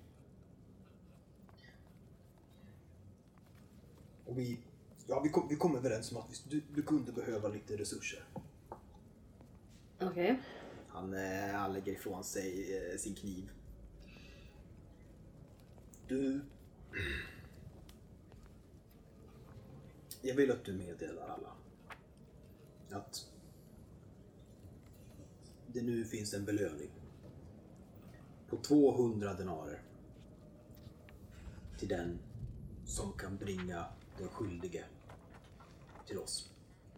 Och 4.24 4.38
vi, 4.38 4.60
ja, 5.06 5.20
vi, 5.20 5.28
kom, 5.28 5.48
vi 5.48 5.56
kom 5.56 5.76
överens 5.76 6.12
om 6.12 6.18
att 6.18 6.30
vi, 6.30 6.36
du, 6.50 6.62
du 6.74 6.82
kunde 6.82 7.12
behöva 7.12 7.48
lite 7.48 7.76
resurser. 7.76 8.24
Okej. 10.00 10.42
Han, 10.88 11.14
eh, 11.14 11.52
han 11.52 11.72
lägger 11.72 11.92
ifrån 11.92 12.24
sig 12.24 12.76
eh, 12.76 12.98
sin 12.98 13.14
kniv. 13.14 13.50
Du... 16.06 16.40
Jag 20.22 20.34
vill 20.34 20.50
att 20.50 20.64
du 20.64 20.72
meddelar 20.72 21.28
alla 21.28 21.52
att 22.90 23.30
det 25.78 25.84
nu 25.84 26.04
finns 26.04 26.34
en 26.34 26.44
belöning 26.44 26.90
på 28.50 28.56
200 28.56 29.34
denarer 29.34 29.82
till 31.78 31.88
den 31.88 32.18
som 32.86 33.12
kan 33.12 33.36
bringa 33.36 33.84
den 34.18 34.28
skyldige 34.28 34.84
till 36.06 36.18
oss. 36.18 36.50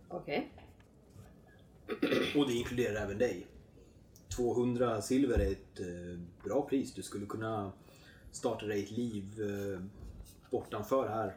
Okej. 0.09 0.53
Och 2.37 2.49
det 2.49 2.53
inkluderar 2.53 3.03
även 3.03 3.19
dig. 3.19 3.47
200 4.37 5.03
silver 5.03 5.39
är 5.39 5.53
ett 5.53 5.81
eh, 5.81 6.21
bra 6.45 6.69
pris. 6.69 6.95
Du 6.95 7.03
skulle 7.03 7.27
kunna 7.27 7.73
starta 8.33 8.67
dig 8.67 8.85
ett 8.85 8.91
liv 8.91 9.25
eh, 9.41 9.81
bortanför 10.51 11.09
här. 11.09 11.37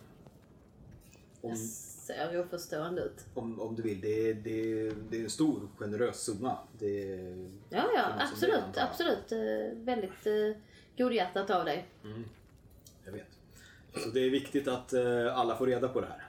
Om, 1.41 1.49
Jag 1.49 1.59
ser 2.03 2.39
oförstående 2.39 3.01
ut. 3.01 3.25
om, 3.33 3.59
om 3.61 3.75
du 3.75 3.81
vill. 3.81 4.01
Det 4.01 4.29
är, 4.29 4.33
det, 4.33 4.71
är, 4.71 4.93
det 5.09 5.17
är 5.19 5.23
en 5.23 5.29
stor 5.29 5.67
generös 5.77 6.19
summa. 6.23 6.57
Det 6.79 7.13
är, 7.13 7.49
Ja, 7.69 7.85
ja, 7.95 8.05
absolut. 8.19 8.77
Absolut. 8.77 9.31
Eh, 9.31 9.77
väldigt 9.77 10.25
eh, 10.25 10.61
godhjärtat 10.97 11.49
av 11.49 11.65
dig. 11.65 11.85
jag 13.05 13.11
vet. 13.11 13.27
Så 14.03 14.09
det 14.09 14.19
är 14.19 14.29
viktigt 14.29 14.67
att 14.67 14.93
eh, 14.93 15.37
alla 15.37 15.57
får 15.57 15.67
reda 15.67 15.87
på 15.89 16.01
det 16.01 16.07
här. 16.07 16.23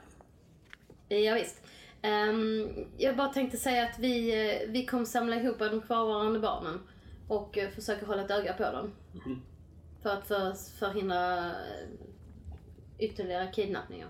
Eh, 1.09 1.19
Ja, 1.19 1.33
visst. 1.33 1.61
Ehm, 2.01 2.69
jag 2.97 3.17
bara 3.17 3.33
tänkte 3.33 3.57
säga 3.57 3.83
att 3.83 3.99
vi, 3.99 4.29
eh, 4.63 4.69
vi 4.69 4.85
kommer 4.85 5.05
samla 5.05 5.35
ihop 5.35 5.59
de 5.59 5.81
kvarvarande 5.81 6.39
barnen 6.39 6.79
och 7.27 7.57
försöka 7.75 8.05
hålla 8.05 8.25
ett 8.25 8.31
öga 8.31 8.53
på 8.53 8.63
dem. 8.63 8.91
För 10.01 10.09
att 10.09 10.27
för, 10.27 10.53
förhindra 10.79 11.51
ytterligare 12.99 13.51
kidnappningar. 13.53 14.09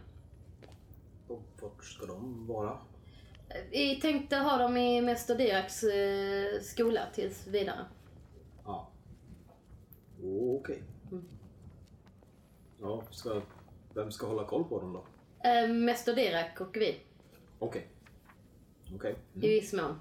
Och 1.27 1.43
vart 1.61 1.83
ska 1.85 2.05
de 2.05 2.47
vara? 2.47 2.71
Eh, 3.49 3.61
Vi 3.71 4.01
tänkte 4.01 4.35
ha 4.37 4.57
dem 4.57 4.77
i 4.77 5.01
Mäster 5.01 5.35
Diraks 5.37 5.83
eh, 5.83 6.61
skola 6.61 7.01
tills 7.13 7.47
vidare. 7.47 7.85
Oh, 8.63 8.85
Okej. 10.59 10.83
Ja, 12.81 13.03
ska, 13.11 13.41
vem 13.93 14.11
ska 14.11 14.27
hålla 14.27 14.45
koll 14.47 14.63
på 14.63 14.79
dem 14.81 14.93
då? 14.93 15.05
Eh, 15.49 15.67
Mäster 15.69 16.15
Dirak 16.15 16.61
och 16.61 16.77
vi. 16.77 16.97
Okej. 17.59 17.87
Okej. 18.95 19.15
I 19.33 19.39
viss 19.39 19.73
mån. 19.73 19.99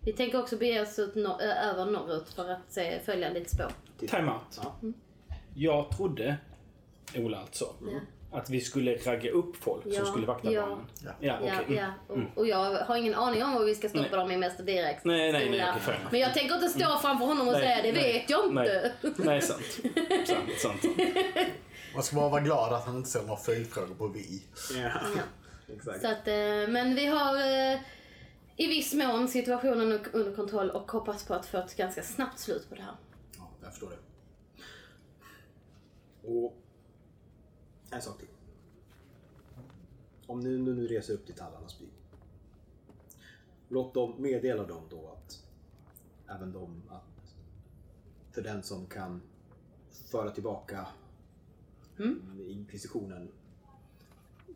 Vi 0.00 0.12
tänker 0.12 0.40
också 0.42 0.56
bege 0.56 0.82
oss 0.82 0.98
ut 0.98 1.14
nor- 1.14 1.40
ö- 1.42 1.70
över 1.70 1.86
norrut 1.90 2.28
för 2.28 2.48
att 2.50 2.72
se, 2.72 3.00
följa 3.00 3.30
lite 3.30 3.50
spår. 3.50 3.72
Time 3.98 4.32
out. 4.32 4.60
Ja. 4.62 4.74
Jag 5.54 5.90
trodde, 5.90 6.36
Ola 7.16 7.38
alltså, 7.40 7.64
Ja. 7.92 8.00
Att 8.32 8.50
vi 8.50 8.60
skulle 8.60 8.94
ragga 8.96 9.30
upp 9.30 9.56
folk 9.56 9.82
Ja, 9.86 9.94
som 9.98 10.06
skulle 10.06 10.26
vakta 10.26 10.52
ja. 10.52 10.60
barnen. 10.66 10.86
Ja. 11.04 11.10
Ja, 11.20 11.38
okej. 11.62 11.76
Ja, 11.76 11.82
ja. 12.08 12.14
Och, 12.14 12.38
och 12.38 12.46
jag 12.46 12.74
har 12.74 12.96
ingen 12.96 13.14
aning 13.14 13.42
om 13.42 13.54
var 13.54 13.64
vi 13.64 13.74
ska 13.74 13.88
stoppa 13.88 14.02
Nej. 14.02 14.10
dem 14.10 14.30
i 14.30 14.36
Mäster 14.36 14.64
Diraks 14.64 15.04
Nej, 15.04 15.32
nej, 15.32 15.50
nej, 15.50 15.60
enough. 15.60 15.90
Men 16.10 16.20
jag 16.20 16.34
tänker 16.34 16.54
inte 16.54 16.68
stå 16.68 16.98
framför 16.98 17.26
honom 17.26 17.48
och 17.48 17.52
Nej, 17.54 17.62
säga 17.62 17.82
det 17.82 17.92
nej, 17.92 18.12
vet 18.12 18.30
jag 18.30 18.46
inte. 18.46 18.92
Nej, 19.02 19.12
nej 19.16 19.42
sant. 19.42 19.62
sant, 20.26 20.28
sant, 20.58 20.82
sant. 20.82 20.96
Man 21.94 22.02
ska 22.02 22.16
bara 22.16 22.28
vara 22.28 22.40
glad 22.40 22.72
att 22.72 22.86
han 22.86 22.96
inte 22.96 23.08
ställer 23.08 23.26
några 23.26 23.40
följdfrågor 23.40 23.94
på 23.94 24.06
vi. 24.08 24.42
Ja. 24.74 24.78
Ja. 25.16 25.22
Exakt. 25.74 26.00
Så 26.00 26.08
att, 26.08 26.28
eh, 26.28 26.68
men 26.72 26.94
vi 26.94 27.06
har 27.06 27.34
eh, 27.36 27.78
i 28.56 28.66
viss 28.66 28.94
mån 28.94 29.28
situationen 29.28 29.92
un- 29.92 30.08
under 30.12 30.36
kontroll 30.36 30.70
och 30.70 30.90
hoppas 30.92 31.24
på 31.26 31.34
att 31.34 31.46
få 31.46 31.58
ett 31.58 31.76
ganska 31.76 32.02
snabbt 32.02 32.38
slut 32.38 32.68
på 32.68 32.74
det 32.74 32.82
här. 32.82 32.94
Ja, 33.38 33.50
jag 33.62 33.70
förstår 33.70 33.88
det. 33.90 33.96
Och 36.28 36.57
en 37.90 38.02
sak 38.02 38.18
till. 38.18 38.28
Om 40.26 40.40
nu, 40.40 40.58
nu, 40.58 40.86
reser 40.86 41.14
upp 41.14 41.26
till 41.26 41.34
Tallarnas 41.34 41.78
by. 41.78 41.84
Låt 43.68 43.94
dem 43.94 44.14
meddela 44.18 44.66
dem 44.66 44.82
då 44.90 45.08
att 45.08 45.44
även 46.28 46.52
de 46.52 46.82
att 46.88 47.34
för 48.30 48.42
den 48.42 48.62
som 48.62 48.86
kan 48.86 49.22
föra 49.90 50.30
tillbaka 50.30 50.86
inkvisitionen 52.48 53.28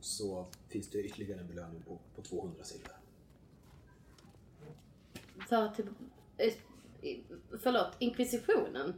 så 0.01 0.47
finns 0.69 0.91
det 0.91 1.03
ytterligare 1.03 1.41
en 1.41 1.49
belöning 1.49 1.83
på, 1.83 1.99
på 2.17 2.23
200 2.23 2.65
silver. 2.65 2.97
För 5.49 5.57
att, 5.57 5.77
typ, 5.77 5.87
eh, 6.37 6.53
förlåt, 7.59 7.97
inkvisitionen. 7.99 8.95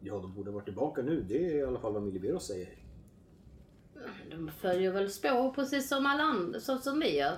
Ja, 0.00 0.14
de 0.14 0.34
borde 0.34 0.50
vara 0.50 0.64
tillbaka 0.64 1.02
nu. 1.02 1.22
Det 1.22 1.46
är 1.46 1.54
i 1.54 1.62
alla 1.62 1.80
fall 1.80 1.92
vad 1.92 2.02
Miliberos 2.02 2.46
säger. 2.46 2.81
De 4.30 4.50
följer 4.60 4.90
väl 4.92 5.10
spår 5.10 5.52
precis 5.54 5.88
som 5.88 6.06
alla 6.06 6.22
andra, 6.22 6.60
så 6.60 6.78
som 6.78 7.00
vi 7.00 7.16
gör. 7.18 7.36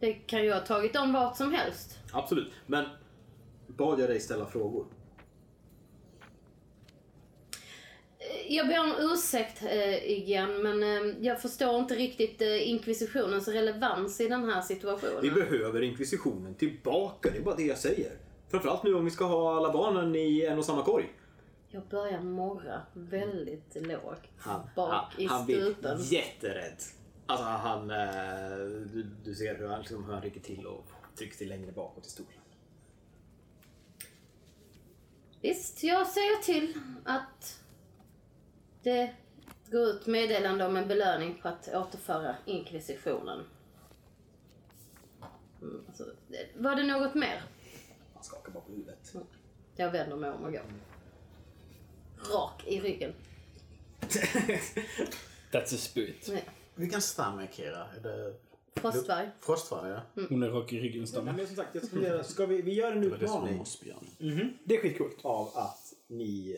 Det 0.00 0.12
kan 0.12 0.44
ju 0.44 0.52
ha 0.52 0.60
tagit 0.60 0.92
dem 0.94 1.12
vart 1.12 1.36
som 1.36 1.52
helst. 1.54 1.98
Absolut, 2.12 2.52
men 2.66 2.84
bad 3.66 4.00
jag 4.00 4.08
dig 4.08 4.20
ställa 4.20 4.46
frågor? 4.46 4.86
Eh, 8.18 8.54
Jag 8.56 8.68
ber 8.68 8.80
om 8.80 8.94
ursäkt 8.98 9.62
eh, 9.62 10.10
igen, 10.10 10.62
men 10.62 10.82
eh, 10.82 11.16
jag 11.26 11.42
förstår 11.42 11.78
inte 11.78 11.94
riktigt 11.94 12.42
eh, 12.42 12.68
inkvisitionens 12.70 13.48
relevans 13.48 14.20
i 14.20 14.28
den 14.28 14.44
här 14.50 14.60
situationen. 14.62 15.22
Vi 15.22 15.30
behöver 15.30 15.82
inkvisitionen 15.82 16.54
tillbaka, 16.54 17.30
det 17.32 17.38
är 17.38 17.42
bara 17.42 17.56
det 17.56 17.62
jag 17.66 17.78
säger. 17.78 18.12
Framförallt 18.50 18.82
nu 18.82 18.94
om 18.94 19.04
vi 19.04 19.10
ska 19.10 19.24
ha 19.24 19.56
alla 19.56 19.72
barnen 19.72 20.14
i 20.14 20.46
en 20.46 20.58
och 20.58 20.64
samma 20.64 20.82
korg. 20.82 21.12
Jag 21.72 21.82
börjar 21.82 22.20
morra 22.20 22.82
väldigt 22.92 23.86
lågt 23.86 24.22
Han, 24.38 24.60
bak 24.76 25.18
i 25.18 25.26
han 25.26 25.46
blir 25.46 25.60
strupen. 25.60 26.02
jätterädd. 26.02 26.76
Alltså 27.26 27.44
han, 27.46 27.90
eh, 27.90 28.56
du, 28.92 29.02
du 29.24 29.34
ser 29.34 29.58
hur 29.58 29.68
han, 29.68 29.78
liksom, 29.78 30.04
hur 30.04 30.12
han 30.12 30.22
rycker 30.22 30.40
till 30.40 30.66
och 30.66 30.84
trycks 31.18 31.38
till 31.38 31.48
längre 31.48 31.72
bakåt 31.72 32.06
i 32.06 32.10
stolen. 32.10 32.32
Visst, 35.40 35.82
jag 35.82 36.06
säger 36.06 36.36
till 36.42 36.80
att 37.04 37.60
det 38.82 39.14
går 39.70 39.82
ut 39.82 40.06
meddelande 40.06 40.66
om 40.66 40.76
en 40.76 40.88
belöning 40.88 41.38
på 41.42 41.48
att 41.48 41.68
återföra 41.68 42.36
inkvisitionen. 42.44 43.44
Mm, 45.62 45.84
alltså, 45.88 46.04
var 46.56 46.74
det 46.74 46.82
något 46.82 47.14
mer? 47.14 47.42
Han 48.14 48.22
skakar 48.24 48.52
bara 48.52 48.64
på 48.64 48.72
huvudet. 48.72 49.14
Jag 49.76 49.90
vänder 49.90 50.16
mig 50.16 50.30
om 50.30 50.44
och 50.44 50.52
går. 50.52 50.62
Rak 52.32 52.62
i 52.66 52.80
ryggen. 52.80 53.12
That's 55.52 55.74
a 55.74 55.78
spirit. 55.78 56.28
Nej. 56.32 56.44
Vilken 56.74 57.02
stam 57.02 57.38
är 57.38 57.46
Kira? 57.52 57.86
Är 57.96 58.00
det 58.02 58.34
Frostvarg. 58.80 59.28
Frostvarg? 59.40 59.90
Ja. 59.90 60.22
Hon 60.28 60.42
är 60.42 60.48
rak 60.48 60.72
i 60.72 60.80
ryggen 60.80 61.00
Ja, 61.00 61.06
stämmer. 61.06 61.32
men 61.32 61.46
som 61.46 61.56
sagt, 61.56 61.68
jag 61.72 61.90
funderar, 61.90 62.22
ska 62.22 62.46
vi, 62.46 62.62
vi 62.62 62.72
gör 62.74 62.92
en 62.92 63.00
Det 63.00 63.08
var 63.08 63.18
det 63.18 63.24
utmaning 63.24 63.56
mossbjörn. 63.56 64.06
Det 64.64 64.76
är 64.76 64.80
skitcoolt. 64.80 65.16
av 65.22 65.50
att 65.54 65.92
ni 66.08 66.56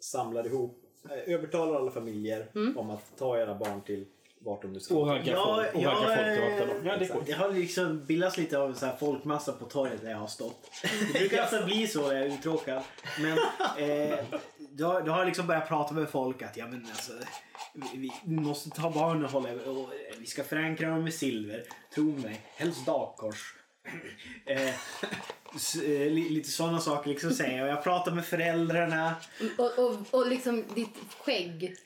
samlar 0.00 0.46
ihop, 0.46 0.82
eh, 1.10 1.34
övertalar 1.34 1.74
alla 1.74 1.90
familjer 1.90 2.50
om 2.76 2.90
att 2.90 3.16
ta 3.18 3.38
era 3.38 3.54
barn 3.54 3.80
till 3.82 4.06
vart 4.38 4.62
de 4.62 4.72
nu 4.72 4.80
ska. 4.80 4.94
Och 4.96 5.06
ragga 5.06 5.32
Ja, 5.32 5.44
folk, 5.56 5.74
och 5.74 5.82
ja, 5.82 5.94
folk 5.94 6.40
vakta 6.40 6.66
dem. 6.74 6.86
Ja, 6.86 6.96
det 6.96 7.04
är 7.04 7.08
coolt. 7.08 7.26
Det 7.26 7.32
har 7.32 7.52
liksom 7.52 8.04
bildats 8.04 8.36
lite 8.36 8.58
av 8.58 8.68
en 8.70 8.76
så 8.76 8.86
här 8.86 8.96
folkmassa 8.96 9.52
på 9.52 9.64
torget 9.64 10.02
där 10.02 10.10
jag 10.10 10.18
har 10.18 10.26
stått. 10.26 10.70
Det 11.12 11.18
brukar 11.18 11.42
alltså 11.42 11.64
bli 11.64 11.86
så 11.86 12.00
jag 12.00 12.12
är 12.18 12.26
uttråkad. 12.26 12.82
Men 13.20 13.38
eh, 13.78 14.18
då, 14.76 15.00
du 15.00 15.10
har 15.10 15.18
jag 15.18 15.26
liksom 15.26 15.46
börjat 15.46 15.68
prata 15.68 15.94
med 15.94 16.08
folk 16.08 16.42
att 16.42 16.56
ja, 16.56 16.66
men 16.66 16.86
alltså, 16.90 17.12
vi, 17.94 18.12
vi 18.24 18.36
måste 18.36 18.70
ta 18.70 18.90
barnen 18.90 19.24
och 19.24 19.30
hålla 19.30 19.48
och 19.70 19.90
vi 20.18 20.26
ska 20.26 20.44
förankra 20.44 20.88
dem 20.90 21.04
med 21.04 21.14
silver. 21.14 21.62
Tro 21.94 22.04
mig, 22.18 22.40
helst 22.56 22.86
dagkors. 22.86 23.54
Eh, 24.46 24.74
s- 25.56 25.74
eh, 25.76 26.10
lite 26.10 26.48
sådana 26.48 26.78
saker 26.80 27.10
liksom 27.10 27.30
säger 27.30 27.58
jag. 27.58 27.68
Jag 27.68 27.84
pratar 27.84 28.12
med 28.12 28.24
föräldrarna. 28.26 29.14
Och, 29.58 29.78
och, 29.78 29.96
och 30.10 30.26
liksom 30.26 30.64
ditt 30.74 30.94
skägg. 31.18 31.76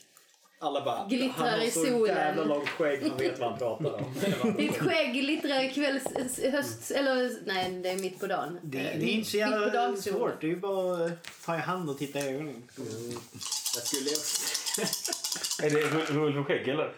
Alla 0.61 0.85
bara, 0.85 1.07
Glittrar 1.09 1.49
han 1.49 1.59
har 1.59 1.67
i 1.67 1.71
så 1.71 1.85
solen." 1.85 2.17
jävla 2.17 2.45
långt 2.45 2.69
skägg, 2.69 3.03
han 3.09 3.17
vet 3.19 3.39
vad 3.39 3.49
han 3.51 3.59
pratar 3.59 3.93
om. 3.95 4.55
Ditt 4.57 4.77
skägg 4.77 5.13
glittrar 5.13 5.75
kvälls... 5.75 6.05
höst... 6.53 6.91
Eller 6.91 7.33
nej, 7.47 7.71
det 7.83 7.89
är 7.91 7.97
mitt 7.99 8.21
på 8.21 8.27
dagen. 8.27 8.59
Det, 8.63 8.79
det 8.79 8.85
är 9.05 9.09
inte 9.09 9.31
så 9.31 9.37
jävla 9.37 9.97
svårt. 9.97 10.41
Det 10.41 10.47
är 10.47 10.51
ju 10.51 10.57
bara 10.61 11.05
att 11.07 11.13
ta 11.45 11.55
i 11.55 11.59
hand 11.59 11.91
och 11.91 11.99
titta 11.99 12.19
i 12.21 12.29
ögonen. 12.35 12.63
Jag 13.75 13.83
skulle... 13.87 14.11
Är 15.63 15.71
det 15.71 15.83
ru- 15.83 16.07
rull 16.13 16.33
för 16.33 16.43
skägg 16.45 16.69
eller? 16.69 16.93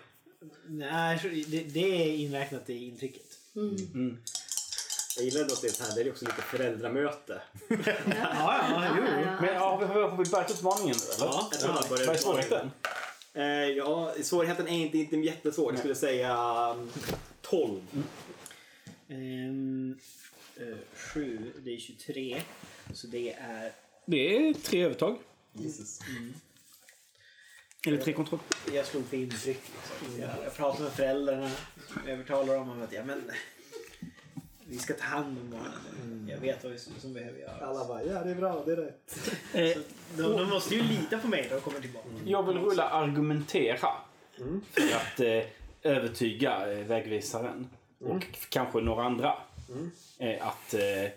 Nej, 0.67 1.45
det, 1.49 1.59
det 1.61 1.81
är 2.03 2.17
inräknat 2.17 2.71
i 2.71 2.89
intrycket. 2.89 3.23
Jag 5.17 5.25
gillar 5.25 5.41
ändå 5.41 5.55
att 5.55 5.61
det 5.63 5.69
är 5.69 5.73
så 5.73 5.85
här, 5.85 5.95
det 5.95 6.01
är 6.03 6.11
också 6.11 6.25
lite 6.25 6.43
föräldramöte. 6.43 7.41
Ja, 7.69 8.61
ja, 8.71 8.87
jo. 8.97 9.03
Ja, 9.07 9.21
ja. 9.25 9.41
Men 9.41 9.57
har 9.57 9.79
vi, 9.79 9.85
har 9.85 10.17
vi 10.25 10.31
börjat 10.31 10.51
utmaningen 10.51 10.97
nu 10.99 11.15
eller? 11.15 11.27
Ja, 11.27 11.49
jag 11.53 11.61
tror 11.61 11.89
börjar 11.89 12.07
Vad 12.07 12.17
är 12.17 12.21
svårigheten? 12.21 12.71
Eh, 13.35 13.45
ja, 13.45 14.15
svårigheten 14.23 14.69
är 14.69 14.79
inte, 14.79 14.99
inte 14.99 15.17
jättesvår. 15.17 15.73
Jag 15.73 15.79
skulle 15.79 15.95
säga 15.95 16.37
um, 16.77 16.91
12. 17.41 17.81
Ehm, 19.09 19.99
eh, 20.57 21.23
det 21.65 21.75
är 21.75 21.79
23. 21.79 22.41
Så 22.93 23.07
det 23.07 23.33
är... 23.33 23.73
Det 24.07 24.37
är 24.37 24.55
tre 24.55 24.85
övertag. 24.85 25.19
Jesus. 25.53 26.01
Eller 27.87 27.99
tre 27.99 28.13
kontroll. 28.13 28.41
Jag 28.75 28.87
slog 28.87 29.07
för 29.07 29.17
intryck. 29.17 29.61
Liksom. 29.75 30.21
Jag, 30.21 30.31
jag 30.45 30.57
pratar 30.57 30.83
med 30.83 30.93
föräldrarna. 30.93 31.51
Övertalar 32.07 32.55
dem 32.55 32.71
om 32.71 32.83
att 32.83 32.93
ja, 32.93 33.05
men, 33.05 33.31
vi 34.71 34.79
ska 34.79 34.95
ta 34.95 35.05
hand 35.05 35.39
om 35.39 35.51
barnen. 35.51 36.29
Jag 36.31 36.39
vet 36.39 36.65
vad 36.65 36.73
vi, 36.73 36.79
som 36.79 37.13
behöver 37.13 37.39
göras. 37.39 37.63
Alla 37.63 37.89
bara, 37.89 38.05
ja 38.05 38.23
det 38.25 38.31
är 38.31 38.35
bra, 38.35 38.63
det 38.67 38.73
är 38.73 38.77
rätt. 38.77 39.19
Eh, 39.55 39.77
De, 40.17 40.23
de 40.37 40.49
måste 40.51 40.75
ju 40.75 40.83
lita 40.83 41.19
på 41.19 41.29
mig 41.29 41.43
när 41.49 41.55
de 41.55 41.61
kommer 41.61 41.81
tillbaka. 41.81 42.07
jag 42.25 42.43
vill 42.47 42.59
rulla 42.59 42.89
argumentera. 42.91 43.77
För 44.73 44.97
att 44.97 45.21
eh, 45.21 45.43
övertyga 45.83 46.73
eh, 46.73 46.79
vägvisaren. 46.87 47.69
Och 47.99 48.25
kanske 48.49 48.81
några 48.81 49.05
andra. 49.05 49.35
Eh, 50.19 50.47
att 50.49 50.75
eh, 50.75 51.11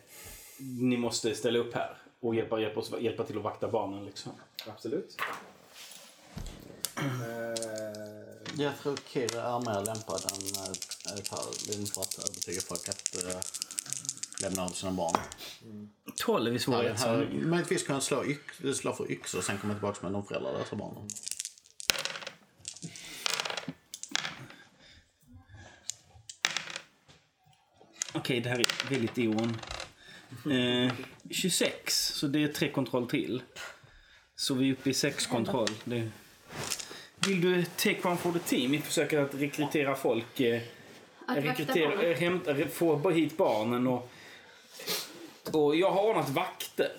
ni 0.80 0.98
måste 0.98 1.36
ställa 1.36 1.60
upp 1.60 1.74
här. 1.74 1.98
Och 2.20 2.36
hjälpa, 2.36 2.60
hjälpa, 2.60 2.80
oss, 2.80 2.92
hjälpa 3.00 3.24
till 3.24 3.38
att 3.38 3.44
vakta 3.44 3.68
barnen 3.68 4.06
liksom. 4.06 4.32
Absolut. 4.68 5.18
Jag 8.58 8.80
tror 8.80 8.98
Kira 9.08 9.42
är 9.42 9.60
mer 9.60 9.86
lämpad 9.86 10.22
än 10.32 11.24
Tarlin 11.24 11.88
för 11.88 12.02
att 12.02 12.20
övertyga 12.20 12.62
folk 12.62 12.90
att 12.90 13.16
äh, 13.16 13.40
lämna 14.42 14.64
över 14.64 14.74
sina 14.74 14.92
barn. 14.92 15.18
12 16.16 16.56
är 16.56 16.60
Tarlin 16.60 16.96
hade 16.96 17.48
möjligtvis 17.48 17.84
kunnat 17.84 18.04
slå, 18.04 18.26
yx, 18.26 18.80
slå 18.80 18.94
för 18.94 19.12
yxor 19.12 19.38
och 19.38 19.44
sen 19.44 19.58
komma 19.58 19.74
tillbaka 19.74 20.00
med 20.02 20.12
de 20.12 20.26
föräldralösa 20.26 20.76
barnen. 20.76 21.10
Okej, 28.14 28.40
det 28.40 28.50
här 28.50 28.60
är 28.60 28.90
väldigt 28.90 29.18
oon. 29.18 29.58
Eh, 30.52 30.94
26, 31.32 32.08
så 32.08 32.28
det 32.28 32.44
är 32.44 32.48
tre 32.48 32.72
kontroll 32.72 33.10
till. 33.10 33.42
Så 34.36 34.54
vi 34.54 34.70
är 34.70 34.74
uppe 34.74 34.90
i 34.90 34.94
sex 34.94 35.28
kontroll. 35.28 35.70
Det... 35.84 36.12
Vill 37.28 37.42
du 37.42 37.66
take 37.66 38.08
one 38.08 38.18
for 38.18 38.32
the 38.32 38.40
team? 38.40 38.72
Vi 38.72 38.80
försöker 38.82 39.20
att 39.20 39.36
rekrytera 39.36 39.96
folk. 39.96 40.40
Eh, 40.40 40.62
Att 41.28 41.38
rekrytera, 41.38 42.02
eh, 42.02 42.18
hämta, 42.18 42.56
få 42.68 43.10
hit 43.10 43.38
barnen 43.38 43.88
och... 43.88 44.10
Och 45.52 45.76
jag 45.76 45.92
har 45.92 46.04
ordnat 46.10 46.30
vakter. 46.30 46.92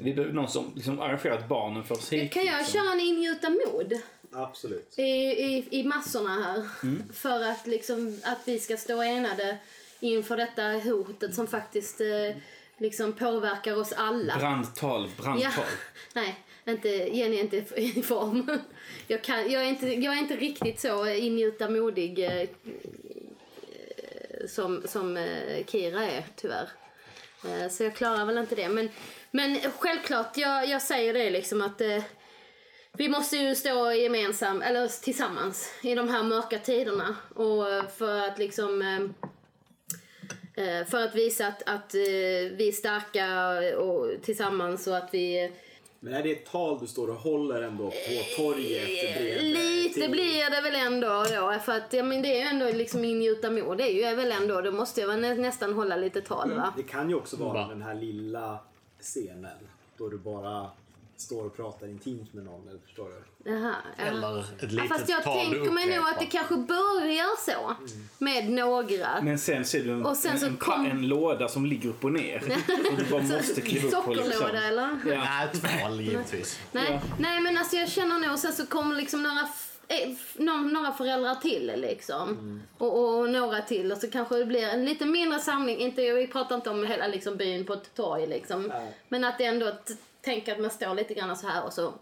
Vi 0.00 0.14
behöver 0.14 0.32
någon 0.34 0.48
som 0.48 0.72
liksom 0.74 1.00
arrangerat 1.00 1.48
barnen 1.48 1.84
för 1.84 1.94
oss 1.94 2.12
hit. 2.12 2.32
Kan 2.32 2.44
jag 2.44 2.58
liksom. 2.58 2.80
köra 2.80 2.92
en 2.92 3.00
ingjuta 3.00 3.50
mod 3.50 3.92
Absolut. 4.32 4.94
i, 4.98 5.02
i, 5.02 5.68
i 5.70 5.84
massorna 5.84 6.28
här? 6.44 6.68
Mm. 6.82 7.02
För 7.12 7.42
att, 7.42 7.66
liksom, 7.66 8.20
att 8.24 8.38
vi 8.44 8.58
ska 8.58 8.76
stå 8.76 9.02
enade 9.02 9.58
inför 10.00 10.36
detta 10.36 10.62
hotet 10.62 11.34
som 11.34 11.46
faktiskt 11.46 12.00
eh, 12.00 12.36
liksom 12.78 13.12
påverkar 13.12 13.76
oss 13.76 13.92
alla. 13.92 14.36
Brandtal, 14.38 15.08
Ja, 15.16 15.22
brandtal. 15.22 15.64
nej, 16.14 16.36
inte, 16.74 16.88
Jenny 16.88 17.36
är 17.36 17.40
inte 17.40 17.56
i 17.76 18.02
form. 18.02 18.58
Jag, 19.06 19.22
kan, 19.22 19.50
jag, 19.50 19.62
är 19.62 19.68
inte, 19.68 19.86
jag 19.86 20.14
är 20.14 20.18
inte 20.18 20.36
riktigt 20.36 20.80
så 20.80 21.08
ingjuta 21.08 21.70
modig 21.70 22.18
eh, 22.18 22.40
eh, 22.40 22.48
som, 24.48 24.82
som 24.84 25.16
eh, 25.16 25.64
Kira 25.66 26.04
är, 26.04 26.24
tyvärr. 26.36 26.68
Eh, 27.44 27.68
så 27.70 27.84
jag 27.84 27.94
klarar 27.94 28.24
väl 28.24 28.38
inte 28.38 28.54
det. 28.54 28.68
Men, 28.68 28.88
men 29.30 29.60
självklart, 29.78 30.36
jag, 30.36 30.68
jag 30.68 30.82
säger 30.82 31.14
det 31.14 31.30
liksom 31.30 31.62
att 31.62 31.80
eh, 31.80 32.02
vi 32.98 33.08
måste 33.08 33.36
ju 33.36 33.54
stå 33.54 33.92
gemensam, 33.92 34.62
eller 34.62 35.02
tillsammans, 35.02 35.72
i 35.82 35.94
de 35.94 36.08
här 36.08 36.22
mörka 36.22 36.58
tiderna. 36.58 37.16
Och 37.34 37.64
för 37.98 38.18
att 38.28 38.38
liksom... 38.38 38.82
Eh, 38.82 39.00
eh 40.64 40.86
för 40.86 41.04
att 41.04 41.14
visa 41.14 41.46
att, 41.46 41.62
att 41.66 41.94
eh, 41.94 42.00
vi 42.56 42.68
är 42.68 42.72
starka 42.72 43.50
och 43.78 44.22
tillsammans 44.22 44.86
och 44.86 44.96
att 44.96 45.08
vi... 45.12 45.52
Men 46.06 46.14
är 46.14 46.22
det 46.22 46.32
ett 46.32 46.46
tal 46.46 46.78
du 46.80 46.86
står 46.86 47.08
och 47.08 47.14
håller 47.16 47.62
ändå 47.62 47.84
på 47.90 48.42
torget? 48.42 49.16
bredvid 49.16 49.42
Lite 49.56 50.00
till- 50.00 50.10
blir 50.10 50.50
det 50.50 50.60
väl 50.60 50.74
ändå 50.74 51.06
då. 51.08 51.58
För 51.64 51.72
att 51.72 51.92
ja, 51.92 52.02
men 52.02 52.22
det 52.22 52.28
är 52.28 52.36
ju 52.36 52.48
ändå 52.62 52.78
liksom 52.78 53.04
ingjuta 53.04 53.50
mod. 53.50 53.78
Det 53.78 53.84
är 53.84 54.10
ju 54.10 54.16
väl 54.16 54.32
ändå, 54.32 54.60
då 54.60 54.72
måste 54.72 55.00
jag 55.00 55.08
väl 55.08 55.20
nä, 55.20 55.34
nästan 55.34 55.72
hålla 55.72 55.96
lite 55.96 56.20
tal 56.20 56.54
va? 56.54 56.74
Det 56.76 56.82
kan 56.82 57.08
ju 57.08 57.14
också 57.14 57.36
vara 57.36 57.68
den 57.68 57.82
här 57.82 57.94
lilla 57.94 58.58
scenen 59.00 59.56
då 59.98 60.08
du 60.08 60.18
bara 60.18 60.70
står 61.16 61.46
och 61.46 61.56
pratar 61.56 61.86
intimt 61.86 62.34
med 62.34 62.44
någon, 62.44 62.68
eller 62.68 62.80
förstår 62.80 63.08
du? 63.08 63.50
Jaha, 63.50 63.74
ja. 63.98 64.04
Eller 64.04 64.40
ett 64.40 64.46
Ja, 64.60 64.68
litet 64.68 64.88
fast 64.88 65.08
jag 65.08 65.22
tänker 65.22 65.70
mig 65.70 65.96
nog 65.96 66.08
att 66.08 66.18
det 66.18 66.26
kanske 66.26 66.56
börjar 66.56 67.44
så. 67.44 67.74
Med 68.18 68.50
några. 68.50 69.22
Men 69.22 69.38
sen 69.38 69.64
ser 69.64 69.84
du 69.84 69.92
en, 69.92 70.06
Och 70.06 70.16
sen 70.16 70.40
så 70.40 70.46
en, 70.46 70.56
kom- 70.56 70.86
en 70.86 71.08
låda 71.08 71.48
som 71.48 71.66
ligger 71.66 71.88
upp 71.88 72.04
och 72.04 72.12
ner. 72.12 72.36
och 72.92 72.98
du 72.98 73.04
bara 73.10 73.22
måste 73.22 73.60
kliva 73.60 73.98
upp 73.98 74.04
på 74.04 74.14
liksom. 74.14 74.46
Eller? 74.46 75.00
Ja. 75.06 75.48
Nej, 75.62 75.80
tal 75.82 76.00
givetvis. 76.00 76.58
Nej, 76.72 77.00
nej 77.18 77.40
men 77.40 77.56
alltså 77.58 77.76
jag 77.76 77.88
känner 77.88 78.28
nog 78.28 78.38
sen 78.38 78.52
så 78.52 78.66
kommer 78.66 78.96
liksom 78.96 79.22
några, 79.22 79.48
eh, 79.88 80.08
några, 80.72 80.92
föräldrar 80.92 81.34
till 81.34 81.72
liksom. 81.76 82.60
Och, 82.78 82.98
och, 82.98 83.18
och 83.20 83.30
några 83.30 83.60
till 83.60 83.92
och 83.92 83.98
så 83.98 84.10
kanske 84.10 84.36
det 84.36 84.46
blir 84.46 84.68
en 84.68 84.84
lite 84.84 85.06
mindre 85.06 85.38
samling. 85.38 85.78
Inte, 85.78 86.12
vi 86.12 86.26
pratar 86.26 86.56
inte 86.56 86.70
om 86.70 86.86
hela 86.86 87.06
liksom, 87.06 87.36
byn 87.36 87.64
på 87.64 87.72
ett 87.72 87.94
torg 87.94 88.26
liksom. 88.26 88.62
Nej. 88.62 88.92
Men 89.08 89.24
att 89.24 89.38
det 89.38 89.44
ändå, 89.44 89.72
t- 90.26 90.32
tänk 90.44 90.48
att 90.48 90.60
man 90.60 90.70
står 90.70 90.94
lite 90.94 91.14
grann 91.14 91.36
så 91.36 91.46
här 91.46 91.64
och 91.64 91.72
så 91.72 91.94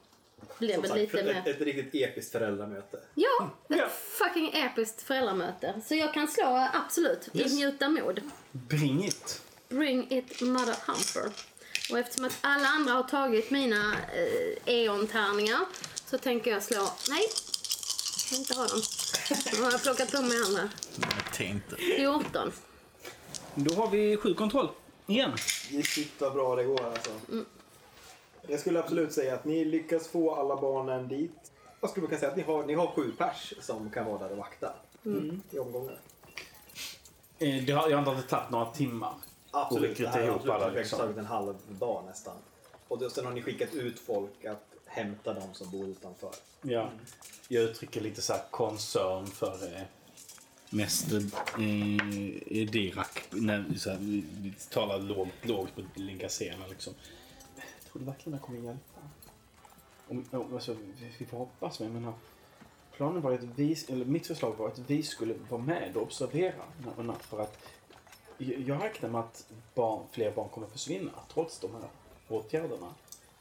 blir 0.59 0.69
det 0.83 0.95
lite 0.95 1.19
ett, 1.19 1.27
mer. 1.27 1.43
ett 1.47 1.61
riktigt 1.61 1.95
episkt 2.03 2.33
föräldramöte. 2.33 3.01
Ja, 3.15 3.51
ett 3.69 3.93
fucking 3.93 4.51
episkt 4.55 5.03
föräldramöte. 5.03 5.75
Så 5.87 5.95
jag 5.95 6.15
kan 6.15 6.29
slå 6.29 6.69
absolut, 6.73 7.29
Yes. 7.33 7.53
ingjuta 7.53 7.89
mod. 7.89 8.21
Bring 8.53 9.05
it. 9.05 9.43
Bring 9.69 10.07
it 10.13 10.41
mother 10.41 10.77
humper. 10.87 11.33
Och 11.91 11.99
eftersom 11.99 12.25
att 12.25 12.39
alla 12.41 12.69
andra 12.69 12.93
har 12.93 13.03
tagit 13.03 13.51
mina 13.51 13.93
eh, 14.15 14.75
eon-tärningar 14.75 15.61
så 16.07 16.19
tänker 16.19 16.51
jag 16.51 16.63
slå... 16.63 16.91
Nej! 17.09 17.23
Jag 18.25 18.31
vill 18.31 18.39
inte 18.41 18.55
ha 18.55 18.67
dem. 18.67 18.83
Nu 19.53 19.63
har 19.63 19.71
jag 19.73 19.83
plockat 19.83 20.13
på 20.13 20.23
mig 20.23 20.39
andra. 20.47 20.69
Jag 21.01 21.35
tänkte. 21.35 21.77
14. 21.77 22.53
Då 23.55 23.75
har 23.75 23.91
vi 23.91 24.17
sju 24.17 24.35
kontroll. 24.35 24.69
Igen. 25.07 25.33
Shit 25.85 26.13
vad 26.19 26.33
bra 26.33 26.57
det 26.57 26.65
går 26.65 26.85
alltså. 26.87 27.11
Jag 28.48 28.61
skulle 28.61 28.78
absolut 28.78 29.12
säga 29.12 29.35
att 29.35 29.44
ni 29.44 29.64
lyckas 29.64 30.09
få 30.09 30.35
alla 30.35 30.57
barnen 30.61 31.09
dit. 31.09 31.52
Jag 31.80 31.90
skulle 31.90 32.07
kunna 32.07 32.18
säga 32.18 32.30
att 32.30 32.37
ni 32.37 32.42
har, 32.42 32.64
ni 32.64 32.74
har 32.74 32.87
sju 32.87 33.12
pers 33.18 33.54
som 33.61 33.90
kan 33.90 34.07
vara 34.07 34.18
där 34.18 34.30
och 34.30 34.37
vakta. 34.38 34.72
I 35.50 35.59
omgångar. 35.59 35.98
Eh, 37.38 37.64
Det 37.64 37.72
har, 37.72 37.90
jag 37.90 37.98
antar 37.98 38.12
att 38.12 38.22
det 38.22 38.28
tagit 38.28 38.50
några 38.50 38.70
timmar. 38.70 39.14
Absolut. 39.50 39.90
rekrytera 39.90 40.12
det 40.12 40.18
här 40.18 40.28
har 40.28 40.37
ihop 40.37 40.42
alla, 40.42 40.54
absolut 40.54 40.76
liksom. 40.76 40.98
tagit 40.98 41.16
en 41.16 41.26
halv 41.26 41.54
dag 41.68 42.04
nästan. 42.07 42.37
Och 42.88 42.98
då, 42.98 43.11
sen 43.11 43.26
har 43.26 43.33
ni 43.33 43.42
skickat 43.42 43.74
ut 43.74 43.98
folk 44.00 44.44
att 44.44 44.64
hämta 44.87 45.35
de 45.35 45.54
som 45.54 45.70
bor 45.70 45.88
utanför. 45.88 46.30
Ja. 46.62 46.90
Jag 47.48 47.62
uttrycker 47.62 48.00
lite 48.00 48.22
så 48.22 48.33
här 48.33 48.42
koncern 48.50 49.26
för 49.26 49.76
eh, 49.76 49.83
mest 50.70 51.12
eh, 51.12 52.66
Dirak. 52.70 53.24
När 53.30 53.78
så 53.78 53.90
här, 53.90 53.98
vi, 54.00 54.24
vi 54.37 54.52
talar 54.70 54.98
lågt, 54.98 55.28
lågt 55.42 55.74
på 55.74 55.83
Lingasena 55.94 56.66
liksom. 56.66 56.94
Tror 57.94 58.00
du 58.00 58.07
verkligen 58.07 58.38
det 58.38 58.44
kommer 58.44 58.59
hjälpa? 58.59 59.00
Om, 60.09 60.24
om, 60.30 60.54
alltså, 60.54 60.74
vi, 60.74 61.12
vi 61.18 61.26
får 61.26 61.38
hoppas, 61.38 61.80
men 61.80 61.92
jag 61.92 62.00
menar. 62.00 62.14
Planen 62.92 63.22
var 63.22 63.33
att 63.33 63.42
vi, 63.42 63.76
eller 63.88 64.04
mitt 64.04 64.26
förslag 64.26 64.57
var 64.57 64.68
att 64.68 64.78
vi 64.78 65.02
skulle 65.02 65.35
vara 65.50 65.62
med 65.62 65.96
och 65.96 66.02
observera 66.02 66.62
för 67.20 67.40
att 67.40 67.59
jag 68.38 68.83
räknar 68.83 69.11
med 69.11 69.20
att 69.20 69.46
barn, 69.74 70.07
fler 70.11 70.33
barn 70.33 70.48
kommer 70.48 70.66
försvinna 70.66 71.12
trots 71.33 71.59
de 71.59 71.74
här 71.74 71.88
åtgärderna. 72.28 72.94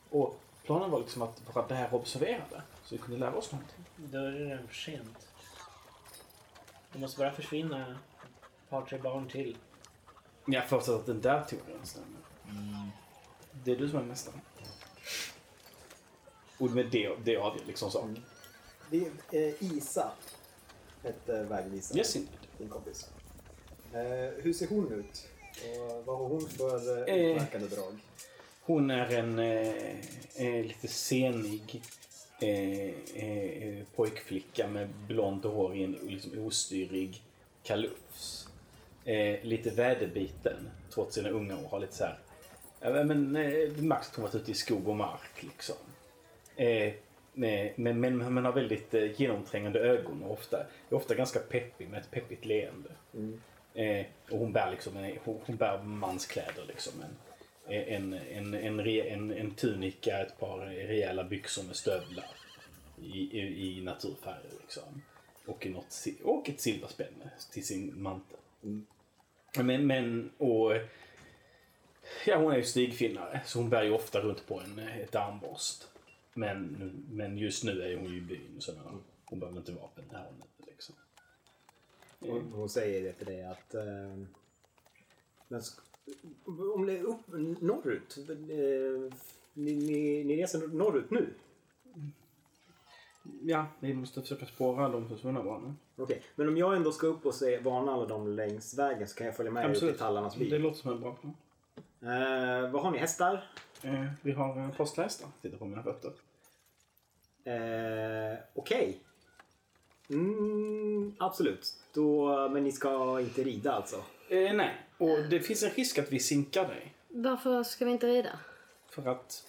Och 0.09 0.39
planen 0.63 0.91
var 0.91 0.99
liksom 0.99 1.21
att 1.21 1.55
vara 1.55 1.67
där 1.67 1.87
och 1.93 1.99
observera 1.99 2.43
det 2.49 2.61
så 2.83 2.95
vi 2.95 2.97
kunde 2.97 3.19
lära 3.19 3.35
oss 3.35 3.51
någonting. 3.51 3.85
Då 3.95 4.17
är 4.17 4.31
det 4.31 4.45
redan 4.45 4.67
för 4.67 4.75
sent. 4.75 5.27
Det 6.93 6.99
måste 6.99 7.19
bara 7.19 7.31
försvinna 7.31 7.91
ett 7.91 8.69
par, 8.69 8.81
tre 8.81 8.97
barn 8.97 9.29
till. 9.29 9.57
Jag 10.45 10.69
förutsätter 10.69 10.99
att 10.99 11.05
den 11.05 11.21
där 11.21 11.43
teorin 11.43 11.79
stämmer. 11.83 12.19
Det 13.63 13.71
är 13.71 13.75
du 13.75 13.89
som 13.89 13.99
är 13.99 14.03
mästare. 14.03 14.35
Och 16.57 16.71
med 16.71 16.85
det, 16.91 17.09
det 17.23 17.37
avgör 17.37 17.65
liksom 17.67 17.91
saken. 17.91 18.19
Det 18.89 18.97
är 18.97 19.45
eh, 19.47 19.53
Isa. 19.63 20.11
Hette 21.03 21.43
vägvisaren. 21.43 21.97
Yes, 21.97 22.15
indeed. 22.15 22.37
Din 22.57 22.69
kompis. 22.69 23.09
Eh, 23.93 24.43
hur 24.43 24.53
ser 24.53 24.67
hon 24.67 24.91
ut? 24.93 25.27
Och 25.77 26.05
vad 26.05 26.17
har 26.17 26.27
hon 26.27 26.49
för 26.49 27.09
eh, 27.09 27.15
Eh. 27.15 27.25
utmärkande 27.31 27.67
drag? 27.67 27.97
Hon 28.61 28.91
är 28.91 29.09
en 29.11 29.39
eh, 29.39 29.95
eh, 30.35 30.65
lite 30.65 30.87
senig 30.87 31.81
eh, 32.41 33.23
eh, 33.23 33.83
pojkflicka 33.95 34.67
med 34.67 34.89
blont 35.07 35.43
hår 35.43 35.75
i 35.75 35.83
en 35.83 35.91
liksom, 35.91 36.45
ostyrig 36.45 37.21
kalufs. 37.63 38.47
Eh, 39.05 39.43
lite 39.43 39.69
väderbiten 39.69 40.69
trots 40.93 41.15
sina 41.15 41.29
unga 41.29 41.57
år. 41.57 41.67
Har 41.67 41.79
lite 41.79 41.95
så 41.95 42.03
här, 42.03 42.19
ja, 42.83 43.03
men, 43.03 43.35
eh, 43.35 43.69
hon 43.77 44.23
varit 44.23 44.35
ute 44.35 44.51
i 44.51 44.53
skog 44.53 44.87
och 44.87 44.95
mark. 44.95 45.43
Liksom. 45.43 45.75
Eh, 46.55 46.93
men, 47.33 47.99
men 47.99 48.33
man 48.33 48.45
har 48.45 48.51
väldigt 48.51 48.93
eh, 48.93 49.21
genomträngande 49.21 49.79
ögon 49.79 50.23
och 50.23 50.31
ofta, 50.31 50.57
är 50.89 50.95
ofta 50.95 51.15
ganska 51.15 51.39
peppig 51.39 51.89
med 51.89 52.01
ett 52.01 52.11
peppigt 52.11 52.45
leende. 52.45 52.89
Eh, 53.73 54.05
och 54.29 54.39
hon 54.39 54.53
bär, 54.53 54.71
liksom 54.71 54.97
en, 54.97 55.17
hon, 55.23 55.39
hon 55.45 55.55
bär 55.55 55.83
manskläder. 55.83 56.65
Liksom, 56.67 56.93
en, 57.67 57.83
en, 57.83 58.13
en, 58.13 58.53
en, 58.53 58.79
en, 58.79 59.31
en 59.31 59.51
tunika, 59.51 60.21
ett 60.21 60.39
par 60.39 60.59
rejäla 60.65 61.23
byxor 61.23 61.63
med 61.63 61.75
stövlar 61.75 62.29
i, 63.01 63.39
i, 63.39 63.77
i 63.77 63.81
naturfärger. 63.81 64.51
Liksom. 64.61 65.01
Och, 65.45 65.67
något, 65.67 66.05
och 66.23 66.49
ett 66.49 66.61
silverspänne 66.61 67.31
till 67.51 67.65
sin 67.65 68.01
mantel. 68.01 68.37
Men, 69.57 69.87
men 69.87 70.31
och, 70.37 70.71
ja, 72.25 72.37
hon 72.37 72.51
är 72.51 72.57
ju 72.57 72.63
stigfinnare 72.63 73.41
så 73.45 73.59
hon 73.59 73.69
bär 73.69 73.83
ju 73.83 73.91
ofta 73.91 74.19
runt 74.19 74.47
på 74.47 74.59
en, 74.59 74.79
ett 74.79 75.15
armborst. 75.15 75.87
Men, 76.33 76.91
men 77.11 77.37
just 77.37 77.63
nu 77.63 77.81
är 77.81 77.97
hon 77.97 78.11
ju 78.11 78.17
i 78.17 78.21
byn 78.21 78.55
så 78.59 78.71
hon 79.25 79.39
behöver 79.39 79.59
inte 79.59 79.71
vapen 79.71 80.03
här 80.11 80.27
och 80.27 80.33
nu. 80.39 80.65
Liksom. 80.67 80.95
Hon, 82.19 82.51
hon 82.53 82.69
säger 82.69 83.03
det 83.03 83.13
till 83.13 83.25
dig 83.25 83.45
att... 83.45 83.73
Eh, 83.75 83.83
men 85.47 85.61
om 86.75 86.85
det 86.85 86.97
är 86.97 87.03
upp, 87.03 87.27
norrut. 87.61 88.17
Eh, 88.29 89.13
ni, 89.53 89.75
ni, 89.75 90.23
ni 90.23 90.37
reser 90.41 90.67
norrut 90.67 91.11
nu? 91.11 91.33
Ja, 93.41 93.65
vi 93.79 93.93
måste 93.93 94.21
försöka 94.21 94.45
spåra 94.45 94.89
de 94.89 95.09
försvunna 95.09 95.43
barnen. 95.43 95.77
Okej, 95.95 96.21
men 96.35 96.47
om 96.47 96.57
jag 96.57 96.75
ändå 96.75 96.91
ska 96.91 97.07
upp 97.07 97.25
och 97.25 97.35
se, 97.35 97.59
varna 97.59 97.91
alla 97.93 98.05
dem 98.05 98.27
längs 98.27 98.77
vägen 98.77 99.07
så 99.07 99.15
kan 99.15 99.27
jag 99.27 99.35
följa 99.35 99.51
med 99.51 99.65
er 99.65 99.69
upp 99.73 99.79
till 99.79 99.97
tallarnas 99.97 100.33
Det 100.35 100.39
bil. 100.39 100.61
låter 100.61 100.77
som 100.77 100.91
en 100.91 100.99
bra 101.01 101.13
plan. 101.15 101.33
Eh, 102.03 102.69
vad 102.71 102.81
har 102.81 102.91
ni? 102.91 102.97
Hästar? 102.97 103.49
Eh, 103.81 104.05
vi 104.21 104.31
har 104.31 104.59
en 104.59 104.71
posthästar. 104.71 105.29
Titta 105.41 105.57
på 105.57 105.65
mina 105.65 105.83
fötter. 105.83 106.11
Eh, 107.43 108.39
Okej. 108.53 108.99
Mm, 110.09 111.15
absolut. 111.19 111.73
Då, 111.93 112.49
men 112.49 112.63
ni 112.63 112.71
ska 112.71 113.19
inte 113.19 113.43
rida 113.43 113.73
alltså? 113.73 114.03
Eh, 114.29 114.53
nej, 114.53 114.75
och 114.97 115.19
det 115.29 115.39
finns 115.39 115.63
en 115.63 115.69
risk 115.69 115.97
att 115.97 116.11
vi 116.11 116.19
sinkar 116.19 116.67
dig. 116.67 116.93
Varför 117.07 117.63
ska 117.63 117.85
vi 117.85 117.91
inte 117.91 118.07
rida? 118.07 118.39
För 118.89 119.07
att 119.07 119.43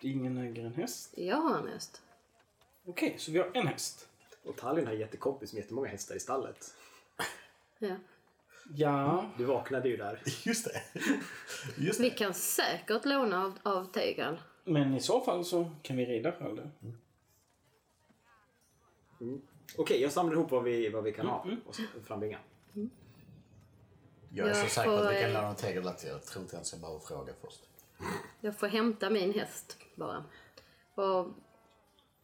ingen 0.00 0.38
äger 0.38 0.64
en 0.64 0.74
häst. 0.74 1.14
Jag 1.16 1.36
har 1.36 1.58
en 1.58 1.68
häst. 1.68 2.02
Okej, 2.86 3.14
så 3.18 3.32
vi 3.32 3.38
har 3.38 3.50
en 3.54 3.66
häst. 3.66 4.08
Och 4.44 4.56
Tallinn 4.56 4.86
har 4.86 4.94
jättekompis 4.94 5.52
med 5.52 5.62
jättemånga 5.62 5.88
hästar 5.88 6.14
i 6.14 6.20
stallet. 6.20 6.74
Ja. 7.78 7.96
Ja. 8.74 9.30
Du 9.38 9.44
vaknade 9.44 9.88
ju 9.88 9.96
där. 9.96 10.22
Just 10.44 10.64
det. 10.64 10.82
Just 11.76 12.00
Vi 12.00 12.08
det. 12.08 12.14
kan 12.14 12.34
säkert 12.34 13.04
låna 13.04 13.44
av, 13.44 13.58
av 13.62 13.84
Tegal. 13.84 14.40
Men 14.64 14.94
i 14.94 15.00
så 15.00 15.20
fall 15.20 15.44
så 15.44 15.70
kan 15.82 15.96
vi 15.96 16.06
rida 16.06 16.32
själva. 16.32 16.62
Okej, 19.78 20.02
jag 20.02 20.12
samlar 20.12 20.34
ihop 20.34 20.50
vad 20.50 20.64
vi, 20.64 20.88
vad 20.88 21.04
vi 21.04 21.12
kan 21.12 21.26
ha 21.26 21.46
och 21.66 21.74
så 21.74 21.82
frambringa. 22.04 22.38
Jag 24.30 24.48
är 24.48 24.54
så 24.54 24.60
Jag 24.60 24.70
säker 24.70 24.90
på 24.90 24.96
att 24.96 25.00
vi 25.00 25.14
får, 25.14 25.20
kan 25.22 25.30
eh, 25.30 25.42
låna 25.42 25.54
tegel 25.54 25.88
att 25.88 26.04
jag 26.04 26.24
tror 26.24 26.42
inte 26.42 26.56
ens 26.56 26.72
jag 26.72 26.80
behöver 26.80 27.00
fråga 27.00 27.32
först. 27.40 27.60
Jag 28.40 28.58
får 28.58 28.66
hämta 28.66 29.10
min 29.10 29.34
häst 29.34 29.76
bara. 29.94 30.24
Och 30.94 31.28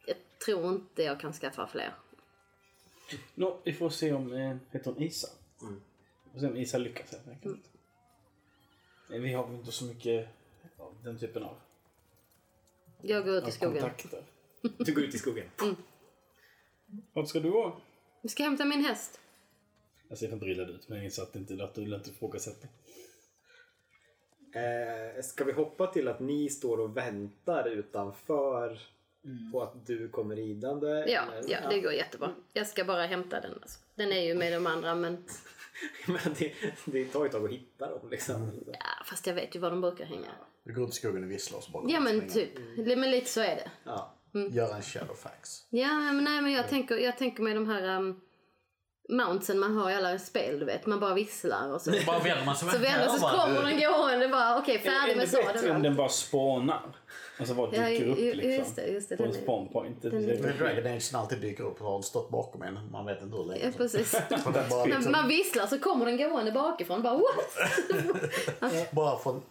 jag 0.07 0.17
tror 0.45 0.69
inte 0.75 1.03
jag 1.03 1.21
kan 1.21 1.33
skaffa 1.33 1.67
fler. 1.67 1.95
Nå, 3.35 3.61
vi 3.65 3.73
får 3.73 3.91
se 3.91 4.13
om... 4.13 4.33
Eh, 4.33 4.57
heter 4.71 4.93
hon 4.93 5.03
Isa? 5.03 5.29
Vi 6.35 6.41
får 6.41 6.47
se 6.47 6.53
om 6.53 6.57
Isa 6.57 6.79
lyckas 6.79 7.13
helt 7.13 7.29
enkelt. 7.29 7.71
Eh, 9.13 9.21
Vi 9.21 9.33
har 9.33 9.55
inte 9.55 9.73
så 9.73 9.85
mycket 9.85 10.29
av 10.79 10.95
den 11.05 11.19
typen 11.19 11.43
av, 11.43 11.57
Jag 13.03 13.25
går 13.25 13.35
ut 13.35 13.49
i 13.49 13.53
skogen. 13.53 13.73
kontakter. 13.83 14.23
Du 14.79 14.95
går 14.95 15.05
ut 15.05 15.15
i 15.15 15.19
skogen. 15.19 15.47
Vart 17.13 17.29
ska 17.29 17.41
du 17.41 17.51
gå? 17.51 17.77
Vi 18.23 18.29
ska 18.29 18.43
hämta 18.43 18.65
min 18.65 18.85
häst. 18.85 19.21
Jag 20.09 20.19
ser 20.19 20.29
förbryllad 20.29 20.71
ut 20.71 20.89
men 20.89 20.99
jag 20.99 21.05
inser 21.05 21.23
att 21.23 21.33
det 21.33 21.39
inte 21.39 21.65
att 21.65 21.75
du 21.75 21.95
inte 21.95 22.11
ifrågasätta. 22.11 22.69
Eh, 24.55 25.23
ska 25.23 25.45
vi 25.45 25.53
hoppa 25.53 25.87
till 25.87 26.09
att 26.09 26.21
ni 26.21 26.51
står 26.51 26.81
och 26.81 26.97
väntar 26.97 27.69
utanför 27.69 28.79
på 29.53 29.63
att 29.63 29.87
du 29.87 30.09
kommer 30.09 30.37
ridande? 30.37 30.89
Ja, 30.89 31.23
eller? 31.33 31.51
ja, 31.51 31.59
det 31.71 31.81
går 31.81 31.93
jättebra. 31.93 32.35
Jag 32.53 32.67
ska 32.67 32.85
bara 32.85 33.07
hämta 33.07 33.41
den. 33.41 33.53
Alltså. 33.63 33.79
Den 33.95 34.13
är 34.13 34.21
ju 34.23 34.35
med 34.35 34.53
de 34.53 34.67
andra 34.67 34.95
men 34.95 35.25
Men 36.07 36.35
det, 36.39 36.53
det 36.85 37.05
tar 37.05 37.21
ju 37.21 37.27
ett 37.27 37.33
tag 37.33 37.45
att 37.45 37.51
hitta 37.51 37.91
dem 37.91 38.11
liksom. 38.11 38.53
ja, 38.67 39.05
fast 39.05 39.27
jag 39.27 39.35
vet 39.35 39.57
ju 39.57 39.61
var 39.61 39.71
de 39.71 39.81
brukar 39.81 40.05
hänga. 40.05 40.31
Vi 40.65 40.73
går 40.73 40.85
ut 40.85 40.91
i 40.91 40.93
skogen 40.93 41.25
och 41.25 41.31
visslar 41.31 41.59
och 41.59 41.65
så 41.65 41.71
bara 41.71 41.85
Ja 41.89 42.01
men 42.01 42.29
typ. 42.29 42.51
Men 42.77 43.11
lite 43.11 43.31
så 43.31 43.41
är 43.41 43.57
det. 43.57 43.71
Ja. 43.85 44.15
Gör 44.51 44.75
en 44.75 44.83
shadowfax. 44.83 45.67
Ja 45.71 45.99
men 45.99 46.25
nej 46.25 46.43
men 46.43 46.53
jag 46.53 46.69
tänker, 46.69 46.97
jag 46.97 47.19
tänker 47.19 47.43
med 47.43 47.57
de 47.57 47.69
här 47.69 47.97
um, 47.97 48.21
mountsen 49.09 49.59
man 49.59 49.77
har 49.77 49.91
i 49.91 49.95
alla 49.95 50.19
spel 50.19 50.59
du 50.59 50.65
vet. 50.67 50.87
Man 50.87 51.01
bara 51.01 51.15
visslar 51.15 51.73
och 51.73 51.81
så. 51.81 51.93
Bara 52.07 52.19
vänder 52.19 52.45
man 52.45 52.57
sig 52.57 52.71
Så 52.71 52.79
vänder 52.79 53.09
så 53.09 53.27
kommer 53.27 53.63
den 53.63 53.93
gående 53.93 54.29
bara 54.29 54.59
okej 54.59 54.79
färdig 54.79 55.17
med 55.17 55.35
Är 55.35 55.47
det 55.47 55.53
bättre 55.53 55.71
om 55.71 55.83
den 55.83 55.97
bara 55.97 56.09
spånar? 56.09 56.97
Alltså 57.39 57.55
bara 57.55 57.77
Ja, 57.77 57.89
dyker 57.89 58.07
upp 58.07 58.19
ju- 58.19 58.35
liksom. 58.35 58.51
just 58.53 58.77
det, 58.77 58.87
just 58.87 59.09
det. 59.09 59.17
På 59.17 59.23
en 59.23 59.29
Den 59.31 59.39
är- 59.39 59.43
spawn 59.43 59.69
point. 59.69 60.03
Det- 60.03 60.11
den 60.11 60.27
det- 60.27 60.33
är- 60.35 60.43
Men 60.43 60.57
Dragon 60.59 60.87
Age 60.97 61.11
när 61.13 61.21
alltid 61.21 61.41
dyker 61.41 61.65
upp 61.65 61.81
och 61.81 61.87
har 61.87 62.03
stått 62.03 62.31
bakom 62.31 62.63
en. 62.63 62.91
Man 62.91 63.07
vet 63.07 63.23
inte 63.23 63.37
hur 63.37 63.45
länge. 63.45 63.65
Ja 63.65 63.71
precis. 63.77 64.13
Bara, 64.71 64.85
liksom, 64.85 65.13
man 65.13 65.29
visslar 65.29 65.67
så 65.67 65.79
kommer 65.79 66.07
den 66.07 66.17
gående 66.17 66.53
bakifrån 66.53 67.03
bara 67.03 67.15
what? 67.17 68.91
bara 68.93 69.19
från... 69.19 69.43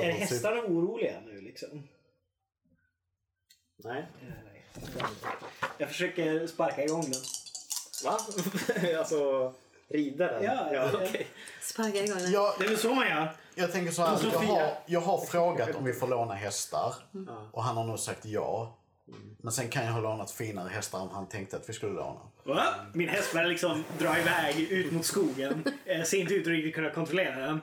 Är 0.00 0.10
hästarna 0.10 0.60
oroliga 0.62 1.20
nu 1.26 1.40
liksom? 1.40 1.88
Nej. 3.84 4.06
Jag 5.78 5.88
försöker 5.88 6.46
sparka 6.46 6.84
igång 6.84 7.02
den. 7.02 7.20
Va? 8.04 8.18
alltså 8.98 9.52
rida 9.90 10.32
den? 10.32 10.44
Ja, 10.44 10.68
ja 10.72 10.90
ja. 10.92 11.00
okej. 11.06 11.26
Sparka 11.60 12.04
igång 12.04 12.18
den. 12.18 12.32
Jag, 12.32 12.54
Det 12.58 12.64
är 12.64 12.68
väl 12.68 12.78
så 12.78 12.94
man 12.94 13.08
gör? 13.08 13.28
jag 13.54 13.72
tänker 13.72 13.92
så 13.92 14.02
här. 14.02 14.18
Jag 14.32 14.40
har, 14.40 14.72
jag 14.86 15.00
har 15.00 15.18
frågat 15.18 15.74
om 15.74 15.84
vi 15.84 15.92
får 15.92 16.08
låna 16.08 16.34
hästar. 16.34 16.94
Och 17.52 17.64
han 17.64 17.76
har 17.76 17.84
nog 17.84 17.98
sagt 17.98 18.24
ja. 18.24 18.76
Men 19.38 19.52
sen 19.52 19.68
kan 19.68 19.84
jag 19.84 19.92
ha 19.92 20.00
lånat 20.00 20.30
finare 20.30 20.68
hästar 20.68 21.00
än 21.00 21.08
han 21.08 21.28
tänkte 21.28 21.56
att 21.56 21.68
vi 21.68 21.72
skulle 21.72 21.92
låna. 21.92 22.20
Va? 22.44 22.64
Min 22.94 23.08
häst 23.08 23.32
börjar 23.32 23.48
liksom 23.48 23.84
dra 23.98 24.18
iväg 24.18 24.60
ut 24.60 24.92
mot 24.92 25.04
skogen. 25.04 25.64
Jag 25.84 26.06
ser 26.06 26.18
inte 26.18 26.34
ut 26.34 26.42
att 26.42 26.46
riktigt 26.46 26.74
kunna 26.74 26.90
kontrollera 26.90 27.46
den. 27.46 27.60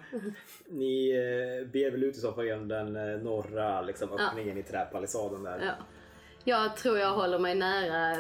Ni 0.68 1.10
eh, 1.10 1.72
beger 1.72 1.92
väl 1.92 2.04
ut 2.04 2.18
i 2.18 2.20
så 2.20 2.34
fall 2.34 2.46
genom 2.46 2.68
den 2.68 2.96
eh, 2.96 3.20
norra 3.20 3.82
liksom, 3.82 4.10
öppningen 4.12 4.58
i 4.58 4.64
träpalisaden 4.64 5.44
där. 5.44 5.66
Ja. 5.66 5.86
Jag 6.48 6.76
tror 6.78 6.98
jag 7.00 7.14
håller 7.14 7.40
mig 7.40 7.56
nära 7.56 8.12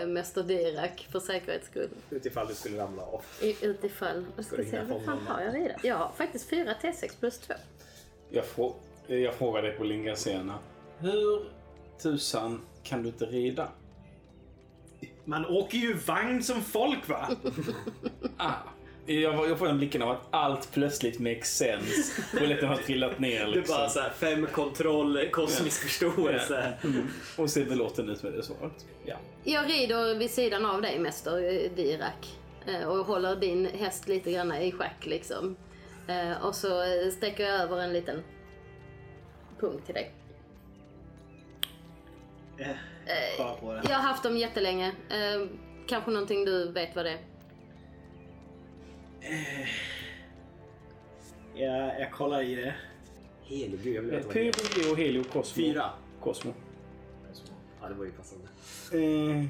äh, 0.00 0.06
Mäster 0.06 0.42
Dirak 0.42 1.06
för 1.12 1.20
säkerhets 1.20 1.66
skull. 1.66 1.88
Utifall 2.10 2.46
du 2.46 2.54
skulle 2.54 2.78
ramla 2.82 3.02
av. 3.02 3.22
I- 3.42 3.56
Utifall. 3.66 4.24
Jag 4.36 4.44
ska 4.44 4.56
se, 4.56 4.80
vad 4.88 5.04
fan 5.04 5.18
har 5.26 5.40
jag 5.42 5.54
redan? 5.54 5.78
Jag 5.82 5.96
har 5.96 6.10
faktiskt 6.16 6.48
4 6.50 6.74
T6 6.82 7.20
plus 7.20 7.38
2. 7.38 7.54
Jag, 8.30 8.44
frå, 8.46 8.74
jag 9.06 9.34
frågar 9.34 9.62
dig 9.62 9.72
på 9.72 9.84
Lingasena. 9.84 10.58
Hur 10.98 11.44
tusan 12.02 12.60
kan 12.82 13.02
du 13.02 13.08
inte 13.08 13.24
rida? 13.26 13.68
Man 15.24 15.46
åker 15.46 15.78
ju 15.78 15.94
vagn 15.94 16.42
som 16.42 16.62
folk 16.62 17.08
va? 17.08 17.28
Ah. 18.36 18.52
Jag, 19.08 19.48
jag 19.50 19.58
får 19.58 19.66
den 19.66 19.78
blicken 19.78 20.02
av 20.02 20.10
att 20.10 20.26
allt 20.30 20.72
plötsligt 20.72 21.18
makes 21.20 21.56
sense. 21.56 22.22
Polletten 22.38 22.68
har 22.68 22.76
trillat 22.76 23.18
ner 23.18 23.46
Du 23.46 23.52
liksom. 23.52 23.76
bara 23.76 23.88
så 23.88 24.00
här, 24.00 24.10
fem 24.10 24.46
kontroll, 24.52 25.28
kosmisk 25.32 25.82
förståelse. 25.82 26.72
Och 27.38 27.50
ser 27.50 27.64
belåten 27.64 28.08
ut 28.08 28.22
med 28.22 28.32
det 28.32 28.42
svaret. 28.42 28.86
Ja. 29.04 29.14
Jag 29.44 29.70
rider 29.70 30.14
vid 30.18 30.30
sidan 30.30 30.64
av 30.66 30.82
dig 30.82 30.98
Mäster 30.98 31.36
eh, 31.64 31.70
Dirak. 31.76 32.36
eh, 32.66 32.88
Och 32.88 33.06
håller 33.06 33.36
din 33.36 33.66
häst 33.66 34.08
lite 34.08 34.32
grann 34.32 34.52
i 34.52 34.72
schack 34.72 35.06
liksom. 35.06 35.56
Eh, 36.08 36.42
Och 36.46 36.54
så 36.54 36.82
eh, 36.82 37.10
sträcker 37.10 37.44
jag 37.44 37.60
över 37.60 37.76
en 37.82 37.92
liten 37.92 38.22
punkt 39.60 39.82
till 39.86 39.94
dig. 39.94 40.12
Den. 42.58 42.76
Jag 43.88 43.96
har 43.96 44.02
haft 44.02 44.22
dem 44.22 44.36
jättelänge. 44.36 44.86
Eh, 45.10 45.46
Kanske 45.86 46.10
någonting 46.10 46.44
du 46.44 46.72
vet 46.72 46.96
vad 46.96 47.04
det 47.04 47.10
är. 47.10 47.18
Jag, 51.54 52.00
jag 52.00 52.12
kollar 52.12 52.42
i 52.42 52.54
det. 52.54 52.74
Helig 53.44 53.80
gud, 53.82 53.96
jag 53.96 54.02
vill 54.02 54.10
veta 54.10 54.26
vad 54.26 54.34
det 54.34 54.48
är. 54.48 54.52
Pyro, 54.52 54.94
Helio, 54.94 55.24
Cosmo. 55.24 55.62
Fyra. 55.62 55.84
Cosmo. 56.20 56.52
Ja, 57.82 57.88
det 57.88 57.94
var 57.94 58.04
ju 58.04 58.10
passande. 58.12 58.44
Eh, 58.92 59.44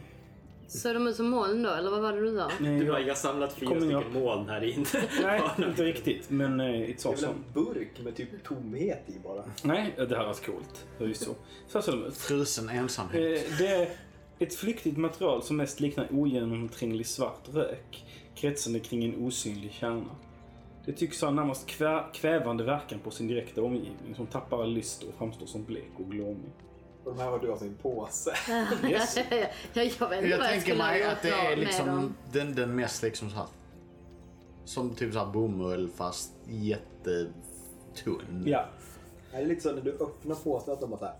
Såg 0.69 0.95
de 0.95 1.07
ut 1.07 1.17
som 1.17 1.29
moln 1.31 1.63
då, 1.63 1.71
eller 1.71 1.91
vad 1.91 2.01
var 2.01 2.13
det 2.13 2.21
du 2.21 2.37
sa? 2.37 2.51
nej, 2.61 2.81
Du 2.81 2.87
bara, 2.87 3.01
jag 3.01 3.09
har 3.09 3.15
samlat 3.15 3.53
fyra 3.55 3.69
Kommer 3.69 3.93
jag- 3.93 4.03
stycken 4.03 4.23
moln 4.23 4.49
här 4.49 4.65
inne. 4.65 4.85
nej, 5.23 5.43
inte 5.69 5.85
riktigt. 5.85 6.31
Men 6.31 6.61
eh, 6.61 6.67
it's 6.67 6.87
Det 6.87 7.09
är 7.09 7.13
väl 7.13 7.13
awesome. 7.13 7.33
en 7.33 7.45
burk 7.65 8.01
med 8.05 8.17
typ 8.17 8.45
tomhet 8.45 9.03
i 9.07 9.19
bara. 9.25 9.45
Nej, 9.63 9.95
det 9.97 10.17
här 10.17 10.27
var 10.27 10.35
coolt. 10.47 10.87
Förvisso. 10.99 11.35
Så 11.69 11.83
ser 11.83 11.93
de 11.93 12.05
ut. 12.05 12.17
Frusen 12.17 12.69
ensamhet. 12.69 13.43
Eh, 13.53 13.59
Det 13.59 13.67
är 13.67 13.89
ett 14.39 14.55
flyktigt 14.55 14.97
material 14.97 15.43
som 15.43 15.57
mest 15.57 15.81
liknar 15.81 16.09
ogenomtränglig 16.13 17.07
svart 17.07 17.49
rök 17.53 18.05
kretsande 18.39 18.81
kring 18.81 19.05
en 19.05 19.27
osynlig 19.27 19.73
kärna. 19.73 20.17
Det 20.85 20.93
tycks 20.93 21.23
ha 21.23 21.31
närmast 21.31 21.67
kvä 21.67 22.05
kvävande 22.13 22.65
verkan 22.65 22.99
på 22.99 23.11
sin 23.11 23.29
direkta 23.29 23.63
omgivning 23.63 24.15
som 24.17 24.27
tappar 24.27 24.63
all 24.63 24.73
lyst 24.73 25.03
och 25.03 25.15
framstår 25.19 25.47
som 25.47 25.65
blek 25.65 25.93
och 25.97 26.11
glåmig. 26.11 26.51
Och 27.05 27.15
de 27.15 27.21
här 27.23 27.31
har 27.31 27.39
du 27.39 27.51
alltså 27.51 27.65
i 27.65 27.69
en 27.69 27.75
påse. 27.75 28.35
Yes. 28.91 29.17
ja, 29.17 29.25
jag 29.73 29.85
vet 29.85 29.93
inte 29.93 30.05
Jag 30.11 30.11
vad 30.11 30.25
jag 30.25 30.41
tänker 30.41 30.61
skulle 30.61 30.79
mig 30.79 31.03
att 31.03 31.23
det 31.23 31.29
är 31.29 31.49
med 31.49 31.59
liksom 31.59 32.15
den, 32.33 32.55
den 32.55 32.75
mest 32.77 33.03
liksom 33.03 33.31
så 33.31 33.37
här. 33.37 33.47
Som 34.65 34.95
typ 34.95 35.13
så 35.13 35.19
här 35.19 35.27
bomull 35.27 35.89
fast 35.97 36.33
jättetunn. 36.47 37.33
Ja. 38.47 38.65
Det 39.31 39.37
är 39.37 39.47
lite 39.47 39.61
så 39.61 39.73
när 39.73 39.83
du 39.83 39.91
öppnar 39.91 40.35
påsen 40.35 40.73
att 40.73 40.81
de 40.81 40.91
bara 40.91 40.99
såhär... 40.99 41.15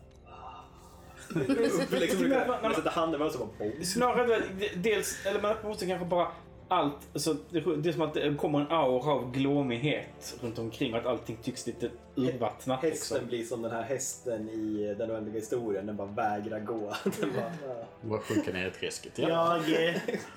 liksom, 2.01 2.23
du 2.23 2.31
kan, 2.31 2.49
man 2.63 2.75
sätter 2.75 2.91
handen 2.91 3.21
över 3.21 3.31
så 3.31 3.39
bara 3.39 3.49
boom. 3.59 3.85
Snarare 3.85 4.43
dels, 4.77 5.27
eller 5.27 5.43
man 5.43 5.57
måste 5.65 5.87
kanske 5.87 6.07
bara 6.07 6.29
allt, 6.69 6.97
alltså, 7.13 7.37
det, 7.51 7.61
det 7.77 7.89
är 7.89 7.93
som 7.93 8.03
att 8.03 8.15
det 8.15 8.35
kommer 8.35 8.61
en 8.61 8.67
aura 8.71 9.13
av 9.13 9.33
glåmighet 9.33 10.37
runt 10.43 10.59
omkring 10.59 10.93
och 10.93 10.99
att 10.99 11.07
allting 11.07 11.39
tycks 11.43 11.67
lite 11.67 11.91
urvattnat. 12.17 12.83
Hästen 12.83 12.91
Liksom. 13.17 13.29
blir 13.29 13.45
som 13.45 13.63
den 13.63 13.71
här 13.71 13.83
hästen 13.83 14.49
i 14.49 14.95
den 14.99 15.11
oändliga 15.11 15.35
historien. 15.35 15.87
Den 15.87 15.97
bara 15.97 16.09
vägrar 16.09 16.61
gå. 16.61 16.95
Den 17.21 17.33
bara, 17.35 17.73
"Ah." 17.73 17.85
Bara 18.01 18.21
sjunka 18.21 18.53
ner 18.53 18.67
i 18.67 18.71
träsket. 18.71 19.13
Ja. 19.19 19.29
Jag 19.67 19.89
eh, 19.89 19.95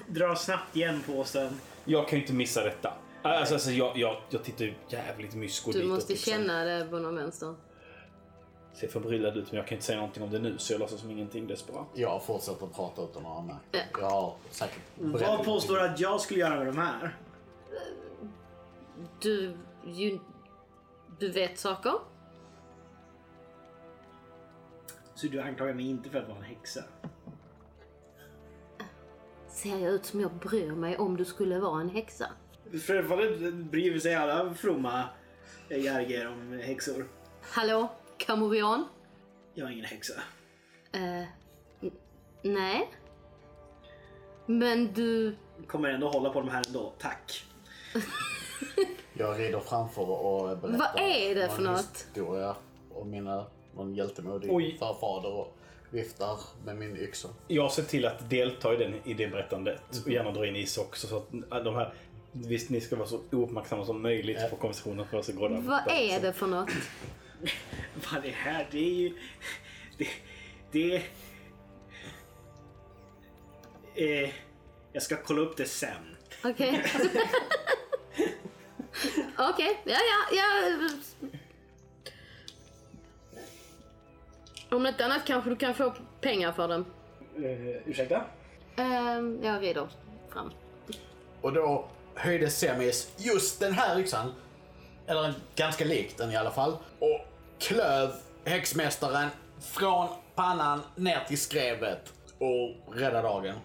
drar 0.07 0.35
snabbt 0.35 0.75
igen 0.75 1.03
påsen. 1.07 1.53
Jag 1.85 2.07
kan 2.07 2.17
ju 2.19 2.23
inte 2.23 2.33
missa 2.33 2.63
detta. 2.63 2.93
Alltså, 3.21 3.53
alltså 3.53 3.71
jag, 3.71 3.97
jag, 3.97 4.17
jag 4.29 4.43
tittar 4.43 4.65
ju 4.65 4.73
jävligt 4.89 5.35
mysko 5.35 5.71
Du 5.71 5.83
måste 5.83 6.13
liksom. 6.13 6.31
känna 6.33 6.63
det 6.63 6.85
på 6.89 6.95
någon 6.99 7.15
vänster. 7.15 7.55
Ser 8.73 8.87
förbryllad 8.87 9.37
ut 9.37 9.51
men 9.51 9.57
jag 9.57 9.67
kan 9.67 9.75
inte 9.75 9.85
säga 9.85 9.97
någonting 9.97 10.23
om 10.23 10.29
det 10.29 10.39
nu 10.39 10.57
så 10.57 10.73
jag 10.73 10.79
låtsas 10.79 10.99
som 10.99 11.11
ingenting 11.11 11.47
desperat. 11.47 11.87
Jag 11.93 12.23
fortsätter 12.23 12.67
prata 12.67 13.01
utan 13.01 13.25
att 13.25 13.31
ha 13.31 13.41
märkt. 13.41 13.61
Ja. 13.71 13.79
Jag 13.99 14.09
har 14.09 14.35
säkert 14.49 14.81
Vad 14.95 15.45
påstår 15.45 15.75
du 15.75 15.81
att 15.81 15.99
jag 15.99 16.21
skulle 16.21 16.39
göra 16.39 16.57
med 16.57 16.67
de 16.67 16.77
här? 16.77 17.17
Du, 19.21 19.57
ju, 19.85 20.19
du 21.19 21.31
vet 21.31 21.59
saker? 21.59 21.93
Så 25.15 25.27
du 25.27 25.41
anklagar 25.41 25.73
mig 25.73 25.89
inte 25.89 26.09
för 26.09 26.19
att 26.19 26.27
vara 26.27 26.37
en 26.37 26.43
häxa? 26.43 26.83
Ser 29.47 29.77
jag 29.77 29.93
ut 29.93 30.05
som 30.05 30.21
jag 30.21 30.31
bryr 30.31 30.71
mig 30.71 30.97
om 30.97 31.17
du 31.17 31.25
skulle 31.25 31.59
vara 31.59 31.81
en 31.81 31.89
häxa? 31.89 32.25
Självfallet 32.87 33.55
bryr 33.55 33.99
sig 33.99 34.15
alla 34.15 34.53
fromma 34.53 35.03
Jarger 35.69 36.27
om 36.27 36.59
häxor. 36.63 37.07
Hallå, 37.41 37.89
Kamorian? 38.25 38.87
Jag 39.53 39.67
är 39.67 39.71
ingen 39.73 39.85
häxa. 39.85 40.13
Eh, 40.93 41.21
n- 41.81 41.91
nej. 42.41 42.89
Men 44.45 44.93
du... 44.93 45.35
Kommer 45.67 45.89
ändå 45.89 46.09
hålla 46.09 46.29
på 46.29 46.39
de 46.39 46.49
här 46.49 46.63
ändå. 46.67 46.93
Tack. 46.99 47.43
Jag 49.13 49.39
rider 49.39 49.59
framför 49.59 50.09
och 50.09 50.57
berättar 50.57 50.77
Vad 50.95 51.03
är 51.09 51.35
det 51.35 51.49
för 51.49 51.61
någon 51.61 51.73
något? 51.73 51.81
historia 52.07 52.55
om 52.93 53.09
mina, 53.09 53.45
någon 53.75 53.95
hjältemodig 53.95 54.51
Oj. 54.53 54.75
förfader 54.79 55.33
och 55.33 55.57
viftar 55.89 56.37
med 56.65 56.75
min 56.77 56.97
yxa. 56.97 57.29
Jag 57.47 57.71
ser 57.71 57.83
till 57.83 58.05
att 58.05 58.29
delta 58.29 58.73
i, 58.73 58.77
den, 58.77 58.93
i 59.03 59.13
det 59.13 59.27
berättandet 59.27 59.81
och 60.05 60.11
gärna 60.11 60.31
dra 60.31 60.47
in 60.47 60.55
is 60.55 60.77
också 60.77 61.07
så 61.07 61.17
att 61.49 61.63
de 61.65 61.75
här 61.75 61.93
Visst, 62.33 62.69
ni 62.69 62.81
ska 62.81 62.95
vara 62.95 63.07
så 63.07 63.19
ouppmärksamma 63.31 63.85
som 63.85 64.01
möjligt 64.01 64.49
på 64.49 64.55
konversationen 64.55 65.07
för 65.07 65.19
att 65.19 65.27
gå 65.35 65.47
där. 65.47 65.61
Vad 65.61 65.81
är 65.87 66.19
det 66.21 66.33
för 66.33 66.47
något? 66.47 66.69
Vad 68.11 68.23
det 68.23 68.29
här, 68.29 68.67
det 68.71 68.77
är 68.77 68.93
ju... 68.93 69.17
Det... 69.97 70.07
det 70.71 70.95
eh, 73.95 74.29
jag 74.93 75.03
ska 75.03 75.17
kolla 75.23 75.41
upp 75.41 75.57
det 75.57 75.65
sen. 75.65 76.17
Okej. 76.43 76.83
Okej, 79.37 79.77
ja, 79.83 79.97
ja, 80.31 80.37
ja. 80.37 80.89
Om 84.69 84.85
inte 84.85 85.05
annat 85.05 85.25
kanske 85.25 85.49
du 85.49 85.55
kan 85.55 85.73
få 85.73 85.93
pengar 86.21 86.51
för 86.51 86.67
den. 86.67 86.85
Eh, 87.35 87.89
ursäkta? 87.89 88.25
Ehm, 88.75 89.39
jag 89.43 89.61
rider 89.61 89.87
fram. 90.29 90.51
Och 91.41 91.53
då 91.53 91.89
höjde 92.15 92.49
Semis 92.49 93.11
just 93.17 93.59
den 93.59 93.73
här 93.73 93.99
yxan, 93.99 94.33
eller 95.07 95.33
ganska 95.55 95.85
likt 95.85 96.17
den 96.17 96.31
i 96.31 96.35
alla 96.35 96.51
fall, 96.51 96.77
och 96.99 97.30
klöv 97.61 98.11
häxmästaren 98.45 99.29
från 99.59 100.07
pannan 100.35 100.81
ner 100.95 101.25
till 101.27 101.39
skrevet 101.39 102.13
och 102.39 102.95
räddade 102.95 103.27
dagen. 103.27 103.55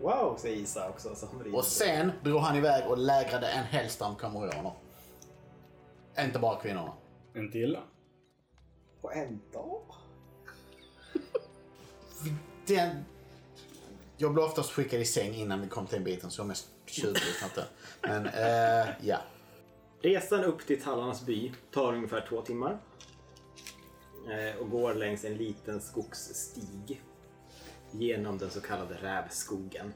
Wow, 0.00 0.36
säger 0.38 0.56
Isa 0.56 0.88
också. 0.88 1.16
Och 1.52 1.64
sen 1.64 2.12
drog 2.22 2.40
han 2.40 2.56
iväg 2.56 2.86
och 2.86 2.98
lägrade 2.98 3.46
en 3.48 3.64
hel 3.64 3.90
stam 3.90 4.16
kamorraner. 4.16 4.72
Inte 6.18 6.38
bara 6.38 6.60
kvinnorna. 6.60 6.92
Inte 7.36 7.58
illa. 7.58 7.82
På 9.00 9.12
en 9.12 9.40
dag? 9.52 9.82
Den... 12.66 13.04
Jag 14.16 14.34
blev 14.34 14.44
oftast 14.44 14.70
skickad 14.70 15.00
i 15.00 15.04
säng 15.04 15.34
innan 15.34 15.60
vi 15.60 15.68
kom 15.68 15.86
till 15.86 15.94
den 15.94 16.04
biten 16.04 16.30
så 16.30 16.40
jag 16.40 16.44
är 16.44 16.48
mest 16.48 16.68
tjurig 16.86 17.22
inte. 17.44 17.64
Men 18.02 18.26
eh, 18.26 18.86
ja. 19.02 19.18
Resan 20.06 20.44
upp 20.44 20.66
till 20.66 20.82
Tallarnas 20.82 21.26
by 21.26 21.52
tar 21.70 21.94
ungefär 21.94 22.26
två 22.28 22.42
timmar. 22.42 22.78
Eh, 24.30 24.60
och 24.60 24.70
går 24.70 24.94
längs 24.94 25.24
en 25.24 25.34
liten 25.36 25.80
skogsstig. 25.80 27.02
Genom 27.90 28.38
den 28.38 28.50
så 28.50 28.60
kallade 28.60 28.94
rävskogen. 28.94 29.92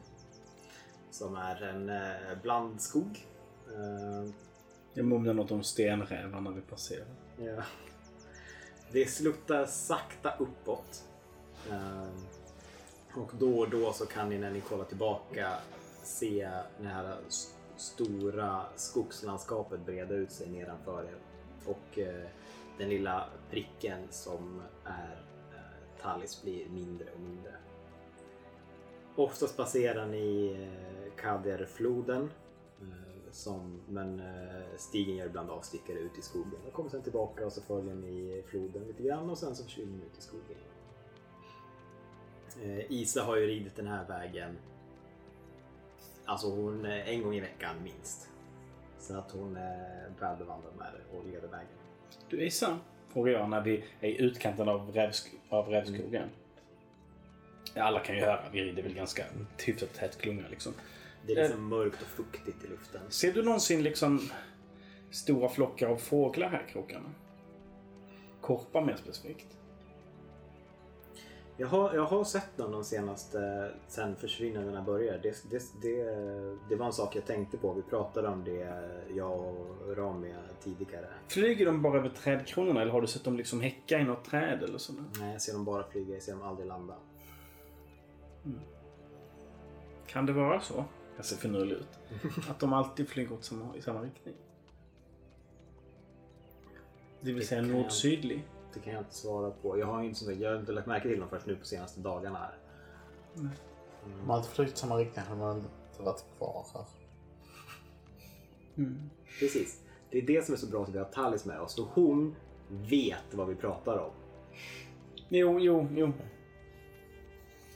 Som 1.11 1.37
är 1.37 1.63
en 1.63 1.89
eh, 1.89 2.43
blandskog. 2.43 3.27
Eh, 3.67 4.31
Jag 4.95 5.07
mumlar 5.07 5.35
något 5.35 5.51
om 5.51 5.63
stenrävarna 5.63 6.51
vi 6.51 6.61
passerar. 6.61 7.07
Ja. 7.39 7.63
Det 8.93 9.07
sluttar 9.07 9.67
sakta 9.67 10.35
uppåt. 10.39 11.05
Och 13.15 13.31
då 13.39 13.59
och 13.59 13.71
då 13.71 13.93
så 13.93 14.07
kan 14.07 14.29
ni 14.29 14.39
när 14.39 14.51
ni 14.51 14.61
kollar 14.61 14.85
tillbaka 14.85 15.53
se 16.03 16.51
det 16.81 16.89
här 16.89 17.17
stora 17.81 18.67
skogslandskapet 18.77 19.87
breda 19.87 20.15
ut 20.15 20.33
sig 20.33 20.49
nedanför 20.49 21.05
er. 21.05 21.17
Och 21.67 21.99
eh, 21.99 22.29
den 22.79 22.89
lilla 22.89 23.29
pricken 23.51 23.99
som 24.11 24.63
är 24.85 25.25
eh, 25.53 26.03
Tallis 26.03 26.43
blir 26.43 26.69
mindre 26.69 27.07
och 27.15 27.21
mindre. 27.21 27.53
Oftast 29.17 29.57
passerar 29.57 30.07
ni 30.07 30.53
eh, 30.53 31.13
Kaderfloden. 31.23 32.31
Eh, 32.81 33.11
som, 33.33 33.81
men 33.89 34.21
eh, 34.21 34.77
stigen 34.77 35.17
gör 35.17 35.27
ibland 35.27 35.51
avstickare 35.51 35.99
ut 35.99 36.19
i 36.19 36.23
skogen. 36.23 36.61
Och 36.67 36.73
kommer 36.73 36.91
sen 36.91 37.03
tillbaka 37.03 37.47
och 37.47 37.53
så 37.53 37.63
följer 37.63 37.95
ni 37.95 38.43
floden 38.47 38.85
lite 38.85 39.03
grann 39.03 39.31
och 39.31 39.39
sen 39.39 39.57
så 39.57 39.65
försvinner 39.65 39.99
ni 39.99 40.05
ut 40.05 40.19
i 40.19 40.23
skogen. 40.23 40.59
Eh, 42.63 42.93
Isa 42.93 43.23
har 43.23 43.37
ju 43.37 43.47
ridit 43.47 43.77
den 43.77 43.87
här 43.87 44.09
vägen 44.09 44.59
Alltså 46.31 46.51
hon, 46.51 46.85
eh, 46.87 47.09
en 47.09 47.23
gång 47.23 47.35
i 47.35 47.41
veckan 47.41 47.83
minst. 47.83 48.29
Så 48.99 49.19
att 49.19 49.31
hon 49.31 49.57
är 49.57 50.09
väl 50.21 50.37
bevandrad 50.39 50.73
med 50.79 50.87
det 50.93 51.17
och 51.17 51.25
leder 51.27 51.49
vägen. 51.49 51.67
Du 52.29 52.43
Isa, 52.43 52.79
frågar 53.13 53.33
jag 53.33 53.51
när 53.51 53.61
vi 53.61 53.85
är 54.01 54.09
i 54.09 54.21
utkanten 54.23 54.69
av, 54.69 54.93
rävsk- 54.95 55.35
av 55.49 55.69
rävskogen. 55.69 56.29
Ja, 57.75 57.83
alla 57.83 58.01
kan 58.01 58.17
ju 58.17 58.21
höra, 58.23 58.45
vi 58.53 58.63
rider 58.65 58.83
väl 58.83 58.95
ganska 58.95 59.25
hyfsat 59.67 59.95
tät 59.95 60.19
klunga 60.19 60.43
liksom. 60.51 60.73
Det 61.27 61.33
är 61.33 61.37
liksom 61.43 61.69
mörkt 61.69 62.03
och 62.03 62.09
fuktigt 62.09 62.65
i 62.65 62.69
luften. 62.69 63.01
Ser 63.09 63.33
du 63.33 63.43
någonsin 63.43 63.83
liksom 63.83 64.21
stora 65.11 65.49
flockar 65.49 65.89
av 65.89 65.97
fåglar 65.97 66.49
här 66.49 66.65
i 66.69 66.73
krokarna? 66.73 67.11
Korpar 68.41 68.83
mer 68.85 68.97
specifikt. 68.97 69.57
Jag 71.61 71.69
har, 71.69 71.95
jag 71.95 72.05
har 72.07 72.25
sett 72.25 72.57
dem 72.57 72.73
de 72.73 72.85
senaste, 72.85 73.71
sen 73.89 74.17
försvinnandena 74.17 74.83
började. 74.83 75.19
Det, 75.19 75.51
det, 75.51 75.63
det, 75.83 76.05
det 76.69 76.77
var 76.77 76.87
en 76.87 76.93
sak 76.93 77.17
jag 77.17 77.27
tänkte 77.27 77.57
på. 77.57 77.73
Vi 77.73 77.83
pratade 77.83 78.29
om 78.29 78.45
det, 78.45 78.91
jag 79.15 79.41
och 79.41 79.97
Rami 79.97 80.35
tidigare. 80.63 81.07
Flyger 81.29 81.67
de 81.67 81.83
bara 81.83 81.99
över 81.99 82.09
trädkronorna 82.09 82.83
eller 82.83 82.93
har 82.93 83.01
du 83.01 83.07
sett 83.07 83.25
dem 83.25 83.37
liksom 83.37 83.61
häcka 83.61 83.99
i 83.99 84.05
något 84.05 84.25
träd 84.25 84.63
eller 84.63 84.79
sådär? 84.79 85.05
Nej, 85.19 85.33
jag 85.33 85.43
ser 85.43 85.53
dem 85.53 85.65
bara 85.65 85.91
flyga, 85.91 86.15
jag 86.15 86.23
ser 86.23 86.33
dem 86.33 86.43
aldrig 86.43 86.69
landa. 86.69 86.95
Kan 90.07 90.27
det 90.27 90.33
vara 90.33 90.61
så? 90.61 90.85
Jag 91.17 91.25
ser 91.25 91.37
finurlig 91.37 91.77
ut. 91.77 91.99
Att 92.49 92.61
de 92.61 92.73
alltid 92.73 93.09
flyger 93.09 93.33
åt 93.33 93.45
samma, 93.45 93.77
i 93.77 93.83
samma 93.83 94.03
riktning. 94.03 94.35
Det 97.21 97.33
vill 97.33 97.47
säga 97.47 97.63
nord-sydlig. 97.63 98.45
Det 98.75 98.81
kan 98.81 98.93
jag 98.93 99.01
inte 99.03 99.15
svara 99.15 99.51
på. 99.51 99.79
Jag 99.79 99.87
har, 99.87 100.03
inte, 100.03 100.33
jag 100.33 100.51
har 100.51 100.61
inte 100.61 100.73
lagt 100.73 100.87
märke 100.87 101.09
till 101.09 101.21
dem 101.21 101.29
först 101.29 101.47
nu 101.47 101.57
på 101.57 101.65
senaste 101.65 102.01
dagarna 102.01 102.39
här. 102.39 102.55
Om 104.05 104.27
man 104.27 104.37
hade 104.37 104.49
flugit 104.49 104.75
i 104.75 104.77
samma 104.77 104.97
riktning 104.97 105.25
hade 105.25 105.41
man 105.41 105.57
inte 105.57 106.03
varit 106.03 106.25
kvar 106.39 106.67
här. 106.75 106.85
Precis. 109.39 109.81
Det 110.11 110.19
är 110.19 110.23
det 110.23 110.45
som 110.45 110.55
är 110.55 110.59
så 110.59 110.67
bra 110.67 110.83
att 110.83 110.89
vi 110.89 110.99
har 110.99 111.05
Tallis 111.05 111.45
med 111.45 111.61
oss. 111.61 111.75
För 111.75 111.83
hon 111.83 112.37
vet 112.69 113.35
vad 113.35 113.49
vi 113.49 113.55
pratar 113.55 113.99
om. 113.99 114.11
Jo, 115.29 115.59
jo, 115.61 115.89
jo. 115.97 116.13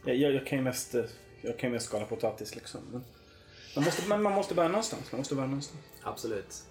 Jag, 0.04 0.16
jag, 0.16 0.34
jag 0.34 0.46
kan 0.46 0.58
ju 0.58 0.64
mest, 0.64 0.94
jag 1.40 1.58
kan 1.58 1.70
ju 1.70 1.74
mest 1.74 1.86
skala 1.86 2.06
potatis 2.06 2.54
liksom. 2.54 2.80
Men 2.90 3.02
man, 3.74 3.84
måste, 3.84 4.08
men 4.08 4.22
man 4.22 4.32
måste 4.32 4.54
börja 4.54 4.68
någonstans. 4.68 5.12
Man 5.12 5.18
måste 5.18 5.34
börja 5.34 5.46
någonstans. 5.46 5.82
Absolut. 6.02 6.64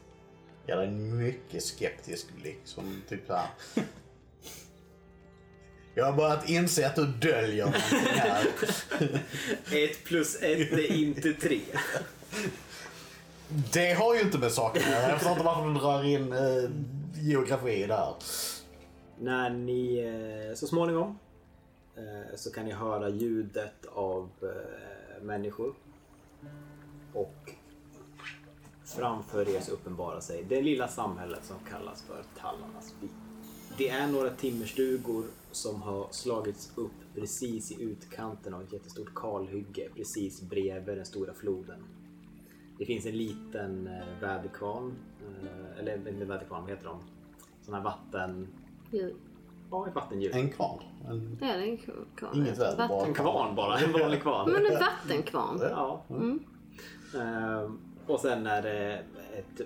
Jag 0.66 0.84
är 0.84 0.88
en 0.88 1.18
mycket 1.18 1.64
skeptisk 1.64 2.36
blick 2.42 2.62
som 2.64 3.02
typ 3.10 3.28
såhär. 3.28 3.48
Jag 5.96 6.06
har 6.06 6.14
börjat 6.14 6.50
inse 6.50 6.88
att 6.88 6.96
du 6.96 7.06
döljer 7.06 7.66
någonting 7.66 8.00
här. 8.00 8.48
Ett 9.72 10.04
plus 10.04 10.36
ett 10.36 10.72
är 10.72 10.92
inte 10.92 11.34
tre. 11.34 11.62
Det 13.74 13.94
har 13.94 14.16
ju 14.16 14.22
inte 14.22 14.38
med 14.38 14.52
saken 14.52 14.84
att 14.84 14.90
göra. 14.90 15.10
Jag 15.10 15.14
förstår 15.14 15.32
inte 15.32 15.44
varför 15.44 15.68
du 15.68 15.74
drar 15.74 16.04
in 16.04 16.34
eh, 16.34 16.70
geografi 17.24 17.86
där. 17.88 18.14
När 19.20 19.50
ni 19.50 19.98
eh, 20.50 20.56
så 20.56 20.68
småningom 20.68 21.20
eh, 21.96 22.36
så 22.36 22.52
kan 22.52 22.66
ni 22.66 22.72
höra 22.72 23.10
ljudet 23.10 23.86
av 23.94 24.30
eh, 24.42 25.24
människor. 25.24 25.74
Och 27.14 27.52
framför 28.86 29.50
er 29.50 29.60
så 29.62 29.72
uppenbarar 29.72 30.20
sig 30.20 30.46
det 30.50 30.62
lilla 30.62 30.88
samhället 30.88 31.42
som 31.44 31.56
kallas 31.70 32.02
för 32.02 32.24
Tallarnas 32.42 32.94
by. 33.02 33.08
Det 33.78 33.90
är 33.90 34.08
några 34.08 34.30
timmerstugor 34.30 35.24
som 35.52 35.82
har 35.82 36.08
slagits 36.12 36.72
upp 36.76 36.92
precis 37.16 37.72
i 37.72 37.84
utkanten 37.84 38.54
av 38.54 38.62
ett 38.62 38.74
jättestort 38.74 39.14
kalhygge 39.16 39.90
precis 39.96 40.42
bredvid 40.42 40.98
den 40.98 41.06
stora 41.06 41.34
floden. 41.34 41.84
Det 42.78 42.86
finns 42.86 43.06
en 43.06 43.18
liten 43.18 43.88
eh, 43.88 44.22
väderkvarn, 44.22 44.94
eh, 45.44 45.80
eller 45.80 45.96
inte 46.10 46.26
väderkvarn, 46.26 46.62
vad 46.62 46.70
heter 46.72 46.86
de? 46.86 47.00
Sån 47.62 47.74
här 47.74 47.82
vatten... 47.82 48.48
Ju- 48.92 49.16
Ja, 49.72 49.88
ett 49.88 49.96
vattendjur. 49.96 50.36
En 50.36 50.50
kvarn. 50.50 50.80
En, 51.08 51.38
Ja, 51.42 51.48
det 51.48 51.54
är 51.54 51.62
en 51.62 51.78
kvarn. 51.78 52.36
inget 52.36 52.58
väder, 52.60 52.78
Vatten- 52.78 52.88
bara 52.88 53.06
En 53.08 53.14
kvarn 53.14 53.56
bara, 53.56 53.78
en 53.80 53.92
vanlig 53.94 54.22
kvarn. 54.22 54.52
Men 54.52 54.66
en 54.66 54.80
vattenkvarn. 54.80 55.60
Ja. 55.62 56.04
Ehm, 57.20 57.78
och 58.08 58.20
sen 58.20 58.48
är 58.48 58.62
det 58.62 59.04
ett, 59.38 59.62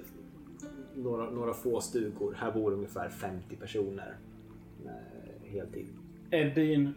några, 0.98 1.30
några 1.30 1.54
få 1.54 1.82
stugor. 1.82 2.36
Här 2.40 2.52
bor 2.52 2.74
ungefär 2.74 3.10
50 3.10 3.56
personer. 3.56 4.18
Eh, 4.86 5.52
heltid. 5.52 5.88
Är 6.32 6.56
byn 6.56 6.94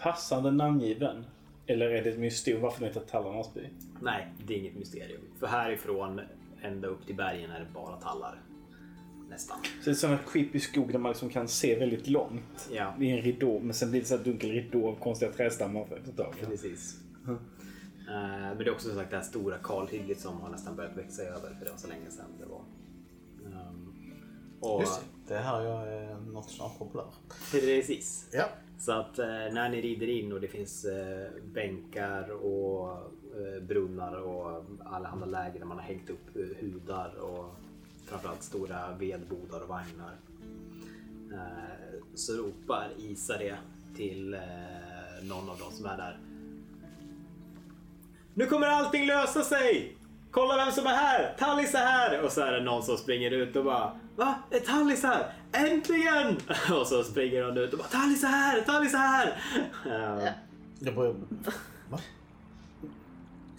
passande 0.00 0.50
namngiven? 0.50 1.24
Eller 1.66 1.90
är 1.90 2.04
det 2.04 2.10
ett 2.10 2.18
mysterium 2.18 2.62
varför 2.62 2.80
den 2.80 2.88
heter 2.88 3.00
Tallarnas 3.00 3.54
by? 3.54 3.68
Nej, 4.00 4.28
det 4.46 4.54
är 4.54 4.58
inget 4.58 4.76
mysterium. 4.76 5.20
För 5.38 5.46
härifrån 5.46 6.20
ända 6.62 6.88
upp 6.88 7.06
till 7.06 7.16
bergen 7.16 7.50
är 7.50 7.60
det 7.60 7.66
bara 7.74 7.96
tallar. 7.96 8.42
Nästan. 9.28 9.58
Så 9.62 9.84
det 9.84 9.90
är 9.90 9.94
sån 9.94 10.10
här 10.10 10.18
creepy 10.26 10.60
skog 10.60 10.92
där 10.92 10.98
man 10.98 11.12
liksom 11.12 11.30
kan 11.30 11.48
se 11.48 11.78
väldigt 11.78 12.08
långt. 12.08 12.70
Ja. 12.72 12.94
Det 12.98 13.10
är 13.10 13.16
en 13.16 13.22
ridå, 13.22 13.58
men 13.58 13.74
sen 13.74 13.90
blir 13.90 14.00
det 14.00 14.06
så 14.06 14.16
här 14.16 14.24
dunkel 14.24 14.50
ridå 14.50 14.88
av 14.88 14.94
konstiga 14.94 15.32
tag. 16.16 16.34
Precis. 16.40 17.00
Eh, 18.08 18.14
men 18.48 18.58
det 18.58 18.64
är 18.64 18.70
också 18.70 18.88
som 18.88 18.96
sagt 18.96 19.10
det 19.10 19.16
här 19.16 19.24
stora 19.24 19.58
kalhygget 19.58 20.20
som 20.20 20.40
har 20.40 20.50
nästan 20.50 20.76
börjat 20.76 20.96
växa 20.96 21.22
över 21.22 21.54
för 21.58 21.64
det 21.64 21.70
var 21.70 21.78
så 21.78 21.88
länge 21.88 22.10
sedan 22.10 22.26
det 22.38 22.46
var. 22.46 22.60
Och 24.62 24.80
Just 24.80 25.00
det, 25.28 25.34
det 25.34 25.40
här 25.40 25.60
är 25.62 26.16
något 26.32 26.50
snart 26.50 26.78
populär. 26.78 27.06
precis. 27.50 28.28
Ja. 28.32 28.44
Så 28.78 28.92
att 28.92 29.18
eh, 29.18 29.26
när 29.26 29.68
ni 29.68 29.80
rider 29.80 30.08
in 30.08 30.32
och 30.32 30.40
det 30.40 30.48
finns 30.48 30.84
eh, 30.84 31.30
bänkar 31.44 32.30
och 32.30 32.90
eh, 33.36 33.62
brunnar 33.62 34.14
och 34.22 34.64
allehanda 34.84 35.26
läger 35.26 35.58
där 35.58 35.66
man 35.66 35.76
har 35.78 35.84
hängt 35.84 36.10
upp 36.10 36.36
eh, 36.36 36.42
hudar 36.60 37.14
och 37.20 37.54
framförallt 38.06 38.42
stora 38.42 38.94
vedbodar 38.98 39.60
och 39.60 39.68
vagnar. 39.68 40.14
Eh, 41.32 42.00
så 42.14 42.32
ropar 42.32 42.88
Isa 42.98 43.38
det 43.38 43.56
till 43.96 44.34
eh, 44.34 44.40
någon 45.22 45.48
av 45.50 45.58
dem 45.58 45.72
som 45.72 45.86
är 45.86 45.96
där. 45.96 46.18
Nu 48.34 48.46
kommer 48.46 48.66
allting 48.66 49.06
lösa 49.06 49.42
sig! 49.42 49.96
Kolla 50.30 50.56
vem 50.56 50.72
som 50.72 50.86
är 50.86 50.94
här! 50.94 51.36
Tallis 51.38 51.74
är 51.74 51.78
här! 51.86 52.24
Och 52.24 52.32
så 52.32 52.40
är 52.40 52.52
det 52.52 52.64
någon 52.64 52.82
som 52.82 52.96
springer 52.96 53.30
ut 53.30 53.56
och 53.56 53.64
bara 53.64 54.00
Va? 54.16 54.34
Är 54.50 54.60
Tallis 54.60 55.02
här? 55.02 55.32
Äntligen! 55.52 56.36
Och 56.80 56.86
så 56.86 57.04
springer 57.04 57.44
hon 57.44 57.58
ut 57.58 57.72
och 57.72 57.78
bara 57.78 57.88
Tallis 57.88 58.24
är 58.24 58.28
här! 58.28 58.60
Tallis 58.60 58.94
är 58.94 58.98
här! 58.98 59.42
Eh, 59.86 60.32
Jag 60.78 60.94
börjar... 60.94 61.14
Va? 61.90 61.98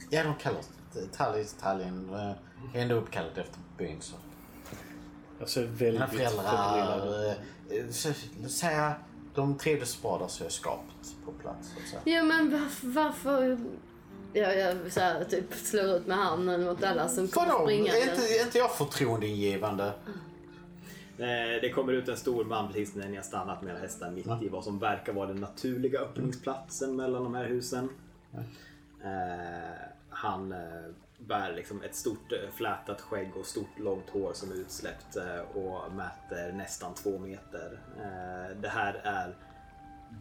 Ja, 0.10 0.24
de 0.24 0.36
kallas 0.36 0.70
Tallis, 1.18 1.54
Tallinn. 1.62 2.10
eh, 2.14 2.30
Är 2.78 2.82
ändå 2.82 2.96
uppkallat 2.96 3.38
efter 3.38 3.58
byn. 3.78 4.02
Så. 4.02 4.16
Alltså 5.42 5.60
Mina 5.60 5.72
väldigt 5.80 6.10
föräldrar... 6.10 6.44
förbryllande. 6.44 7.36
eh, 7.70 7.90
så- 7.92 8.50
Säga, 8.50 8.94
de 9.36 9.58
trivdes 9.58 10.02
bra 10.02 10.18
där 10.18 10.28
så 10.28 10.44
jag 10.44 10.52
skapat 10.52 11.16
på 11.26 11.32
plats. 11.32 11.68
Så. 11.92 11.98
Ja 12.10 12.24
men 12.24 12.52
varför... 12.52 12.88
varför... 12.88 13.58
Ja, 14.36 14.54
jag 14.54 14.92
så 14.92 15.00
här, 15.00 15.24
typ 15.24 15.54
slår 15.54 15.84
ut 15.86 16.08
med 16.08 16.18
handen 16.18 16.64
mot 16.64 16.84
alla 16.84 17.10
som 17.10 17.28
kommer 17.28 17.48
Vadå? 17.48 17.64
springande. 17.66 18.00
Är 18.02 18.10
inte, 18.14 18.22
är 18.40 18.46
inte 18.46 18.58
jag 18.58 18.76
förtroendeingivande? 18.76 19.86
Eh, 19.86 19.92
Det 21.62 21.70
kommer 21.74 21.94
ut 21.94 22.08
en 22.08 22.18
stor 22.18 22.46
man 22.46 22.68
precis 22.68 22.96
när 22.96 23.08
ni 23.10 23.16
har 23.16 23.24
stannat 23.24 23.62
med 23.62 23.72
era 23.74 23.80
hästar 23.80 24.12
mitt 24.12 24.42
i 24.42 24.50
vad 24.50 24.64
som 24.64 24.80
verkar 24.80 25.14
vara 25.14 25.28
den 25.28 25.38
naturliga 25.38 26.00
öppningsplatsen 26.00 26.96
mellan 26.96 27.24
de 27.24 27.36
här 27.36 27.46
husen. 27.46 27.90
Eh, 29.04 29.78
Han 30.10 30.52
eh, 30.52 30.60
bär 31.18 31.54
liksom 31.56 31.82
ett 31.82 31.96
stort 31.96 32.32
eh, 32.32 32.52
flätat 32.56 33.02
skägg 33.02 33.38
och 33.38 33.46
stort 33.46 33.80
långt 33.80 34.10
hår 34.10 34.34
som 34.34 34.52
är 34.52 34.56
utsläppt 34.56 35.16
eh, 35.16 35.40
och 35.58 35.94
mäter 35.94 36.52
nästan 36.52 36.94
två 36.94 37.18
meter. 37.20 37.80
Eh, 37.98 38.58
Det 38.62 38.70
här 38.70 39.02
är 39.04 39.36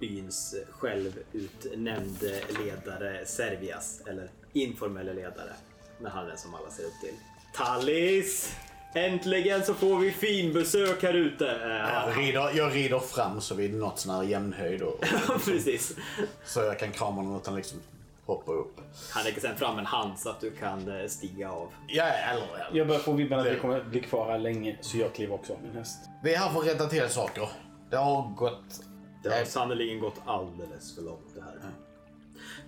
byns 0.00 0.55
självutnämnde 0.70 2.40
ledare 2.64 3.26
Servias, 3.26 4.00
eller 4.07 4.30
informella 4.53 5.12
ledare. 5.12 5.53
Men 5.98 6.12
han 6.12 6.24
är 6.24 6.28
den 6.28 6.38
som 6.38 6.55
alla 6.55 6.70
ser 6.70 6.84
upp 6.84 7.00
till. 7.00 7.14
Tallis! 7.55 8.57
Äntligen 8.95 9.62
så 9.64 9.74
får 9.74 9.99
vi 9.99 10.11
finbesök 10.12 11.03
här 11.03 11.14
ute! 11.14 11.51
Eh, 11.51 11.95
Jag 12.07 12.18
rider, 12.18 12.51
jag 12.55 12.74
rider 12.74 12.99
fram 12.99 13.40
så 13.40 13.55
vi 13.55 13.64
är 13.64 13.68
något 13.72 13.99
sån 13.99 14.14
här 14.14 14.22
jämn 14.22 14.53
höjd. 14.53 14.82
Och, 14.82 15.01
Precis. 15.45 15.97
så 16.45 16.61
jag 16.61 16.78
kan 16.78 16.90
krama 16.93 17.16
honom 17.22 17.36
utan 17.36 17.55
liksom 17.57 17.78
hoppa 18.26 18.53
upp. 18.53 18.76
Han 19.11 19.24
lägger 19.24 19.40
sen 19.40 19.57
fram 19.57 19.78
en 19.78 19.86
hand 19.86 20.18
så 20.18 20.28
att 20.30 20.40
du 20.40 20.51
kan 20.51 21.01
eh, 21.01 21.07
stiga 21.09 21.51
av. 21.53 21.68
Ja, 21.88 22.05
eller, 22.05 22.43
eller. 22.43 22.68
Jag 22.72 22.86
börjar 22.86 23.01
få 23.01 23.12
vibben 23.12 23.38
att 23.40 23.47
vi 23.47 23.57
kommer 23.59 23.84
bli 23.84 24.01
kvar 24.01 24.30
här 24.30 24.38
länge 24.38 24.78
så 24.80 24.99
jag 24.99 25.14
kliver 25.14 25.34
också 25.34 25.53
av 25.53 25.59
min 25.62 25.72
häst. 25.72 25.99
Vi 26.22 26.34
är 26.34 26.38
här 26.38 26.51
för 26.51 26.61
att 26.61 26.66
rätta 26.66 26.86
till 26.86 27.09
saker. 27.09 27.49
Det 27.90 27.97
har 27.97 28.34
gått... 28.36 28.80
Det 29.22 29.28
har 29.38 29.45
sannerligen 29.45 30.01
gått 30.01 30.20
alldeles 30.26 30.95
för 30.95 31.03
långt 31.03 31.34
det 31.34 31.43
här. 31.43 31.55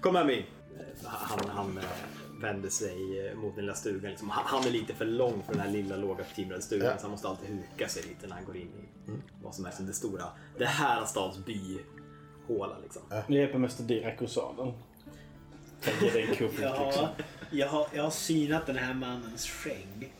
Kom 0.00 0.14
här 0.14 0.24
min. 0.24 0.38
Eh, 0.38 1.06
Han, 1.06 1.38
han 1.48 1.78
eh, 1.78 1.84
vänder 2.44 2.68
sig 2.68 3.26
eh, 3.28 3.34
mot 3.36 3.54
den 3.54 3.64
lilla 3.64 3.74
stugan. 3.74 4.10
Liksom. 4.10 4.30
Han, 4.30 4.64
är 4.64 4.70
lite 4.70 4.94
för 4.94 5.04
lång 5.04 5.42
för 5.46 5.52
den 5.52 5.60
här 5.62 5.70
lilla 5.70 5.96
låga 5.96 6.24
timrade 6.24 6.62
stugan 6.62 6.86
Ja. 6.86 6.96
så 6.96 7.02
han 7.02 7.10
måste 7.10 7.28
alltid 7.28 7.48
huka 7.48 7.88
sig 7.88 8.02
lite 8.02 8.26
när 8.26 8.34
han 8.34 8.44
går 8.44 8.56
in 8.56 8.68
i 8.68 9.12
vad 9.42 9.54
som 9.54 9.66
är 9.66 9.70
som 9.70 9.86
det 9.86 9.92
stora. 9.92 10.24
Det 10.58 10.66
här 10.66 11.02
är 11.02 11.06
stads 11.06 11.38
byhåla 11.38 12.76
liksom. 12.82 13.02
Jag 13.10 13.30
hjälper 13.30 13.58
Mäster 13.58 13.84
Dirac 13.84 14.22
ur 14.22 14.26
sadeln. 14.26 14.72
Jag 15.84 16.02
ger 16.02 16.12
dig 16.12 16.22
en 16.30 16.34
kuffert 16.36 16.80
liksom. 16.84 17.02
Ja, 17.02 17.24
jag 17.50 17.68
har, 17.68 17.86
jag 17.94 18.02
har 18.02 18.10
synat 18.10 18.66
den 18.66 18.76
här 18.76 18.94
mannens 18.94 19.46
skägg. 19.46 20.12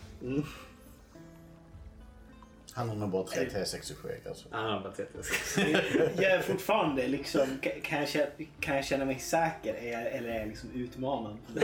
Han 2.74 2.88
har 2.88 2.96
nog 2.96 3.10
bara 3.10 3.24
tre 3.24 3.44
T6 3.48 3.92
i 3.92 3.94
skägg 3.94 4.20
alltså. 4.28 4.48
Han 4.50 4.70
har 4.72 4.80
bara 4.80 4.92
sett 4.94 5.10
Jag 6.16 6.24
är 6.32 6.42
fortfarande 6.42 7.08
liksom, 7.08 7.40
ka- 7.62 7.80
kan 7.80 7.98
jag 7.98 8.08
känna, 8.08 8.26
kan 8.60 8.76
jag 8.76 8.84
känna 8.84 9.04
mig 9.04 9.18
säker 9.18 9.74
Är 9.74 9.92
jag- 9.92 10.06
eller 10.12 10.28
är 10.28 10.38
jag 10.38 10.48
liksom 10.48 10.70
utmanad? 10.74 11.36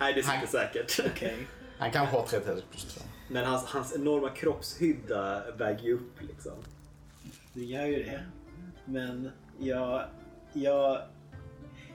Nej, 0.00 0.14
det 0.14 0.20
är 0.20 0.34
inte 0.34 0.46
säkert. 0.50 1.00
Okej. 1.06 1.36
Han 1.78 1.90
kanske 1.90 2.16
har 2.16 2.26
tre 2.26 2.38
T6 2.38 2.62
plus 2.70 2.94
två. 2.94 3.00
Men 3.30 3.44
hans, 3.44 3.64
hans 3.64 3.94
enorma 3.94 4.30
kroppshydda 4.30 5.42
väger 5.56 5.82
ju 5.84 5.94
upp 5.94 6.22
liksom. 6.22 6.52
Det 7.52 7.64
gör 7.64 7.86
ju 7.86 8.02
det. 8.02 8.20
Men 8.84 9.30
jag, 9.58 10.04
jag, 10.52 11.02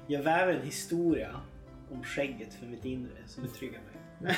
jag 0.07 0.23
väver 0.23 0.53
en 0.53 0.61
historia 0.65 1.35
om 1.91 2.03
skägget 2.03 2.53
för 2.53 2.65
mitt 2.65 2.85
inre 2.85 3.11
som 3.27 3.43
betryggar 3.43 3.79
mig. 4.19 4.37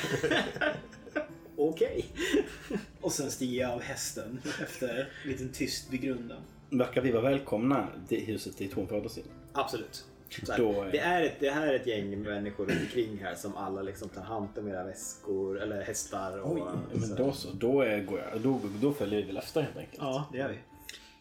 Okej. 1.56 2.04
Och 3.00 3.12
sen 3.12 3.30
stiger 3.30 3.62
jag 3.62 3.70
av 3.72 3.80
hästen 3.82 4.40
efter 4.62 5.08
en 5.24 5.30
liten 5.30 5.48
tyst 5.52 5.90
begrundan. 5.90 6.38
Verkar 6.70 7.00
vi 7.00 7.10
vara 7.10 7.22
välkomna 7.22 7.88
till 8.08 8.20
huset 8.26 8.58
dit 8.58 8.72
hon 8.74 8.86
fördes 8.88 9.18
in? 9.18 9.24
Absolut. 9.52 10.04
Här, 10.48 10.58
Då 10.58 10.82
är- 10.82 10.90
det, 10.92 10.98
är 10.98 11.22
ett, 11.22 11.36
det 11.40 11.50
här 11.50 11.66
är 11.66 11.74
ett 11.74 11.86
gäng 11.86 12.22
människor 12.22 12.66
runt 12.66 12.80
omkring 12.80 13.18
här 13.22 13.34
som 13.34 13.56
alla 13.56 13.82
liksom 13.82 14.08
tar 14.08 14.22
hand 14.22 14.48
om 14.58 14.68
era 14.68 14.84
väskor 14.84 15.60
eller 15.62 15.82
hästar. 15.82 16.38
Och, 16.40 16.58
Ja, 16.58 16.74
Men 16.94 17.14
då 17.16 17.32
så, 17.32 17.48
då, 17.52 17.80
är, 17.80 18.02
går 18.02 18.20
jag, 18.32 18.40
då, 18.40 18.60
då 18.80 18.92
följer 18.92 19.20
vi 19.20 19.26
väl 19.26 19.36
efter 19.36 19.62
helt 19.62 19.76
enkelt. 19.76 19.98
Ja, 20.02 20.28
det 20.32 20.38
gör 20.38 20.48
vi. 20.48 20.58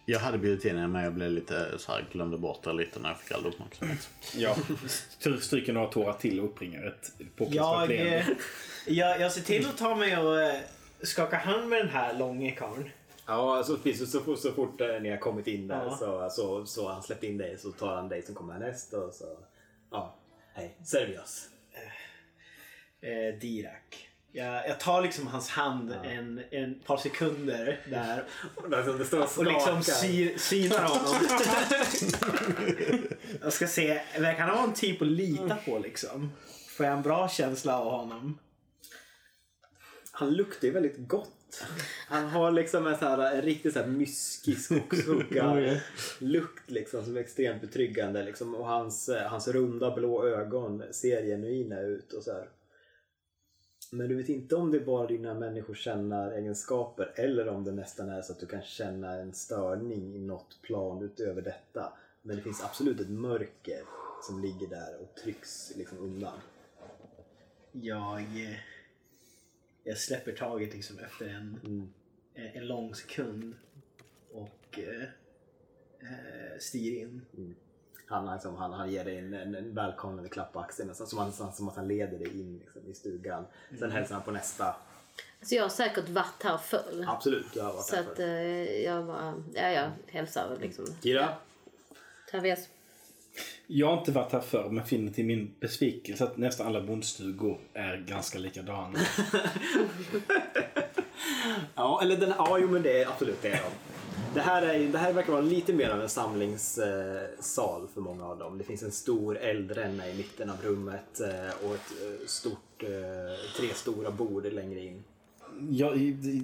Jag 0.05 0.19
hade 0.19 0.37
bjudit 0.37 0.65
in 0.65 0.77
er 0.77 0.87
men 0.87 1.03
jag 1.03 1.13
blev 1.13 1.31
lite 1.31 1.79
så 1.79 1.91
här, 1.91 2.05
glömde 2.11 2.37
bort 2.37 2.63
det 2.63 2.73
lite 2.73 2.99
när 2.99 3.09
jag 3.09 3.19
fick 3.19 3.31
all 3.31 3.45
uppmärksamhet. 3.45 4.09
Ja. 4.35 4.55
Stry- 5.19 5.39
Stryker 5.39 5.73
några 5.73 5.87
tårar 5.87 6.13
till 6.13 6.39
och 6.39 6.45
uppringar 6.45 6.85
ett 6.87 7.11
påklistrat 7.35 7.79
Jag, 7.81 7.89
leende. 7.89 8.17
eh, 8.17 8.27
jag, 8.87 9.19
jag 9.19 9.31
ser 9.31 9.41
till 9.41 9.65
att 9.67 9.77
ta 9.77 9.95
mig 9.95 10.17
och 10.17 10.41
eh, 10.41 10.59
skaka 11.01 11.37
hand 11.37 11.69
med 11.69 11.79
den 11.79 11.89
här 11.89 12.13
långe 12.19 12.51
karln. 12.51 12.89
Ja, 13.27 13.63
så, 13.63 13.77
precis, 13.77 14.11
så, 14.11 14.19
fort- 14.19 14.39
så 14.39 14.51
fort 14.51 14.81
eh, 14.81 15.01
ni 15.01 15.09
har 15.09 15.17
kommit 15.17 15.47
in 15.47 15.67
där 15.67 15.85
Ja. 15.85 15.97
så, 15.97 16.29
så, 16.29 16.65
så 16.65 16.89
han 16.89 17.03
släppt 17.03 17.23
in 17.23 17.37
dig 17.37 17.57
så 17.57 17.71
tar 17.71 17.95
han 17.95 18.09
dig 18.09 18.21
som 18.21 18.35
kommer 18.35 18.53
härnäst 18.53 18.93
och 18.93 19.13
så... 19.13 19.37
Ja, 19.91 20.15
hej. 20.53 20.77
Servias. 20.85 21.49
Eh, 23.01 23.39
Dirak. 23.41 24.09
Jag, 24.35 24.69
jag 24.69 24.79
tar 24.79 25.01
liksom 25.01 25.27
hans 25.27 25.49
hand 25.49 25.95
en, 26.03 26.41
en 26.51 26.79
par 26.79 26.97
sekunder 26.97 27.79
där 27.89 28.25
det 28.97 29.05
står 29.05 29.21
och 29.21 29.37
och 29.37 29.45
liksom 29.45 29.83
skakar. 29.83 29.99
sy, 29.99 30.37
synar 30.37 30.83
honom. 30.83 31.15
jag 33.41 33.53
ska 33.53 33.67
se, 33.67 34.01
verkar 34.19 34.43
han 34.43 34.55
vara 34.55 34.67
en 34.67 34.73
typ 34.73 35.01
att 35.01 35.07
lita 35.07 35.57
på 35.65 35.79
liksom? 35.79 36.31
Får 36.67 36.85
jag 36.85 36.95
en 36.95 37.01
bra 37.01 37.29
känsla 37.29 37.79
av 37.79 37.91
honom? 37.91 38.37
Han 40.11 40.33
luktar 40.33 40.67
ju 40.67 40.73
väldigt 40.73 41.07
gott. 41.07 41.63
Han 42.07 42.29
har 42.29 42.51
liksom 42.51 42.87
en, 42.87 42.97
så 42.97 43.05
här, 43.05 43.35
en 43.35 43.41
riktigt 43.41 43.73
så 43.73 43.79
här 43.79 43.87
myskig 43.87 44.57
skogshugga 44.59 45.77
lukt 46.19 46.71
liksom 46.71 47.05
som 47.05 47.17
är 47.17 47.21
extremt 47.21 47.61
betryggande. 47.61 48.23
Liksom. 48.23 48.55
Och 48.55 48.67
hans, 48.67 49.09
eh, 49.09 49.27
hans 49.27 49.47
runda 49.47 49.95
blå 49.95 50.27
ögon 50.27 50.83
ser 50.91 51.25
genuina 51.25 51.79
ut. 51.79 52.13
och 52.13 52.23
så 52.23 52.31
här. 52.31 52.47
Men 53.93 54.07
du 54.09 54.15
vet 54.15 54.29
inte 54.29 54.55
om 54.55 54.71
det 54.71 54.77
är 54.77 54.85
bara 54.85 55.07
dina 55.07 55.33
människokännaregenskaper 55.33 57.11
eller 57.15 57.47
om 57.47 57.63
det 57.63 57.71
nästan 57.71 58.09
är 58.09 58.21
så 58.21 58.33
att 58.33 58.39
du 58.39 58.45
kan 58.45 58.61
känna 58.61 59.13
en 59.13 59.33
störning 59.33 60.15
i 60.15 60.19
något 60.19 60.61
plan 60.61 61.01
utöver 61.03 61.41
detta. 61.41 61.93
Men 62.21 62.35
det 62.35 62.41
finns 62.41 62.63
absolut 62.63 62.99
ett 62.99 63.09
mörker 63.09 63.81
som 64.21 64.41
ligger 64.41 64.67
där 64.67 65.01
och 65.01 65.15
trycks 65.15 65.73
liksom 65.75 65.97
undan. 65.97 66.39
Jag, 67.71 68.19
eh, 68.19 68.57
jag 69.83 69.97
släpper 69.97 70.31
taget 70.31 70.73
liksom 70.73 70.99
efter 70.99 71.27
en, 71.27 71.59
en, 72.33 72.47
en 72.53 72.67
lång 72.67 72.95
sekund 72.95 73.55
och 74.31 74.79
eh, 74.79 75.03
eh, 75.99 76.59
stiger 76.59 77.01
in. 77.01 77.21
Han, 78.07 78.33
liksom, 78.33 78.55
han, 78.55 78.73
han 78.73 78.91
ger 78.91 79.05
dig 79.05 79.17
en, 79.17 79.33
en, 79.33 79.55
en 79.55 79.75
välkomnande 79.75 80.29
klapp 80.29 80.53
på 80.53 80.59
axeln 80.59 80.87
nästan 80.89 81.07
som, 81.07 81.19
han, 81.19 81.53
som 81.53 81.67
att 81.69 81.75
han 81.75 81.87
leder 81.87 82.17
dig 82.19 82.27
in 82.39 82.59
liksom, 82.63 82.81
i 82.91 82.93
stugan. 82.93 83.45
Sen 83.79 83.91
hälsar 83.91 84.15
han 84.15 84.23
på 84.23 84.31
nästa. 84.31 84.75
Så 85.41 85.55
jag 85.55 85.63
har 85.63 85.69
säkert 85.69 86.09
varit 86.09 86.43
här 86.43 86.57
förr. 86.57 87.05
Absolut, 87.07 87.45
du 87.53 87.61
har 87.61 87.73
varit 87.73 87.85
Så 87.85 87.95
här 87.95 88.01
att 88.03 88.15
förut. 88.15 88.69
eh, 88.69 88.81
jag 88.83 89.05
bara, 89.05 89.43
ja 89.53 89.69
jag 89.71 89.91
hälsar 90.07 90.57
liksom. 90.61 90.85
Kira? 91.03 91.29
Traves. 92.31 92.69
Jag 93.67 93.87
har 93.87 93.99
inte 93.99 94.11
varit 94.11 94.31
här 94.31 94.39
förr 94.41 94.69
men 94.69 94.85
finner 94.85 95.11
till 95.11 95.25
min 95.25 95.55
besvikelse 95.59 96.23
att 96.23 96.37
nästan 96.37 96.67
alla 96.67 96.81
bondstugor 96.81 97.59
är 97.73 97.97
ganska 97.97 98.39
likadana. 98.39 98.99
Ja, 101.75 102.01
eller 102.01 102.17
den, 102.17 102.33
ja, 102.37 102.57
jo 102.59 102.69
men 102.69 102.81
det 102.83 103.01
är 103.03 103.07
absolut 103.07 103.41
det 103.41 103.47
är 103.47 103.61
de. 103.63 103.92
Det 104.33 104.41
här, 104.41 104.61
är, 104.61 104.87
det 104.87 104.97
här 104.97 105.13
verkar 105.13 105.31
vara 105.31 105.41
lite 105.41 105.73
mer 105.73 105.89
av 105.89 106.01
en 106.01 106.09
samlingssal 106.09 107.81
eh, 107.81 107.87
för 107.93 108.01
många 108.01 108.25
av 108.25 108.37
dem. 108.37 108.57
Det 108.57 108.63
finns 108.63 108.83
en 108.83 108.91
stor 108.91 109.37
eldränna 109.37 110.09
i 110.09 110.17
mitten 110.17 110.49
av 110.49 110.55
rummet 110.63 111.19
eh, 111.19 111.65
och 111.65 111.75
ett 111.75 111.91
eh, 112.01 112.27
stort, 112.27 112.83
tre 113.57 113.73
stora 113.73 114.11
bord 114.11 114.45
längre 114.45 114.79
in. 114.79 115.03
Jag, 115.71 115.97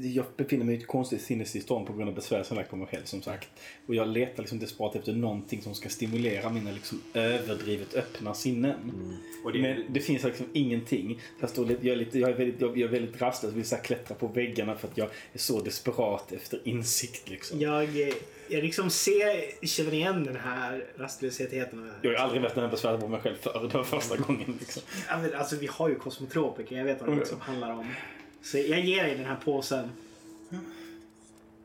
jag 0.04 0.26
befinner 0.38 0.66
mig 0.66 0.76
i 0.76 0.78
ett 0.78 0.88
konstigt 0.88 1.22
sinnestillstånd 1.22 1.88
på 1.88 1.94
grund 1.94 2.10
av 2.10 2.16
besvär 2.16 2.44
som 2.44 2.64
kommer 2.70 2.86
själv 2.86 3.04
som 3.04 3.22
sagt. 3.22 3.50
Och 3.88 3.96
jag 3.96 4.08
letar 4.08 4.44
liksom 4.44 4.60
desperat 4.60 4.96
efter 4.96 5.14
någonting 5.14 5.62
som 5.62 5.76
ska 5.76 5.90
stimulera 5.90 6.50
mina 6.50 6.72
liksom 6.72 7.02
överdrivet 7.14 7.96
öppna 7.96 8.34
sinnen. 8.34 8.76
Och 9.44 9.54
det, 9.54 9.62
Men 9.62 9.94
det 9.94 10.00
finns 10.00 10.24
liksom 10.24 10.46
ingenting. 10.54 11.22
Jag, 11.40 11.50
står 11.50 11.66
lite, 11.66 11.88
jag, 11.88 11.94
är 11.94 11.98
lite, 12.00 12.20
jag, 12.20 12.30
är 12.30 12.36
väldigt, 12.36 12.62
jag, 12.62 12.78
jag 12.78 12.88
är 12.88 13.00
väldigt 13.00 13.22
rastlös. 13.22 13.54
vill 13.54 13.66
så 13.66 13.76
här 13.76 13.84
klättra 13.84 14.16
på 14.16 14.28
väggarna 14.28 14.76
för 14.76 14.88
att 14.88 14.98
jag 14.98 15.08
är 15.34 15.40
så 15.40 15.62
desperat 15.62 16.32
efter 16.32 16.60
insikt. 16.64 17.30
Liksom. 17.30 17.60
Jag, 17.60 17.90
jag 18.50 18.64
liksom 18.64 18.90
ser, 18.90 19.66
känner 19.68 19.94
igen 19.94 20.24
den 20.24 20.36
här 20.36 20.86
rastlösheten. 20.98 21.92
Jag 22.02 22.12
har 22.12 22.18
aldrig 22.18 22.42
varit 22.42 22.56
den 22.56 22.64
här 22.64 22.72
besväret 22.72 23.02
på 23.02 23.08
mig 23.08 23.22
själv 23.22 23.36
förr. 23.36 23.68
Det 23.72 23.78
var 23.78 23.84
första 23.84 24.16
gången. 24.18 24.58
Liksom. 24.60 24.82
Alltså 25.36 25.56
vi 25.56 25.68
har 25.68 25.90
ju 25.90 25.96
kosmotropiker, 25.96 26.78
jag 26.78 26.86
vet 26.86 27.00
vad 27.00 27.10
det 27.10 27.12
Mm. 27.12 27.20
liksom 27.20 27.42
handlar 27.42 27.72
om. 27.74 27.88
Så 28.42 28.58
jag 28.58 28.80
ger 28.80 29.04
dig 29.04 29.16
den 29.16 29.26
här 29.26 29.36
påsen. 29.36 29.90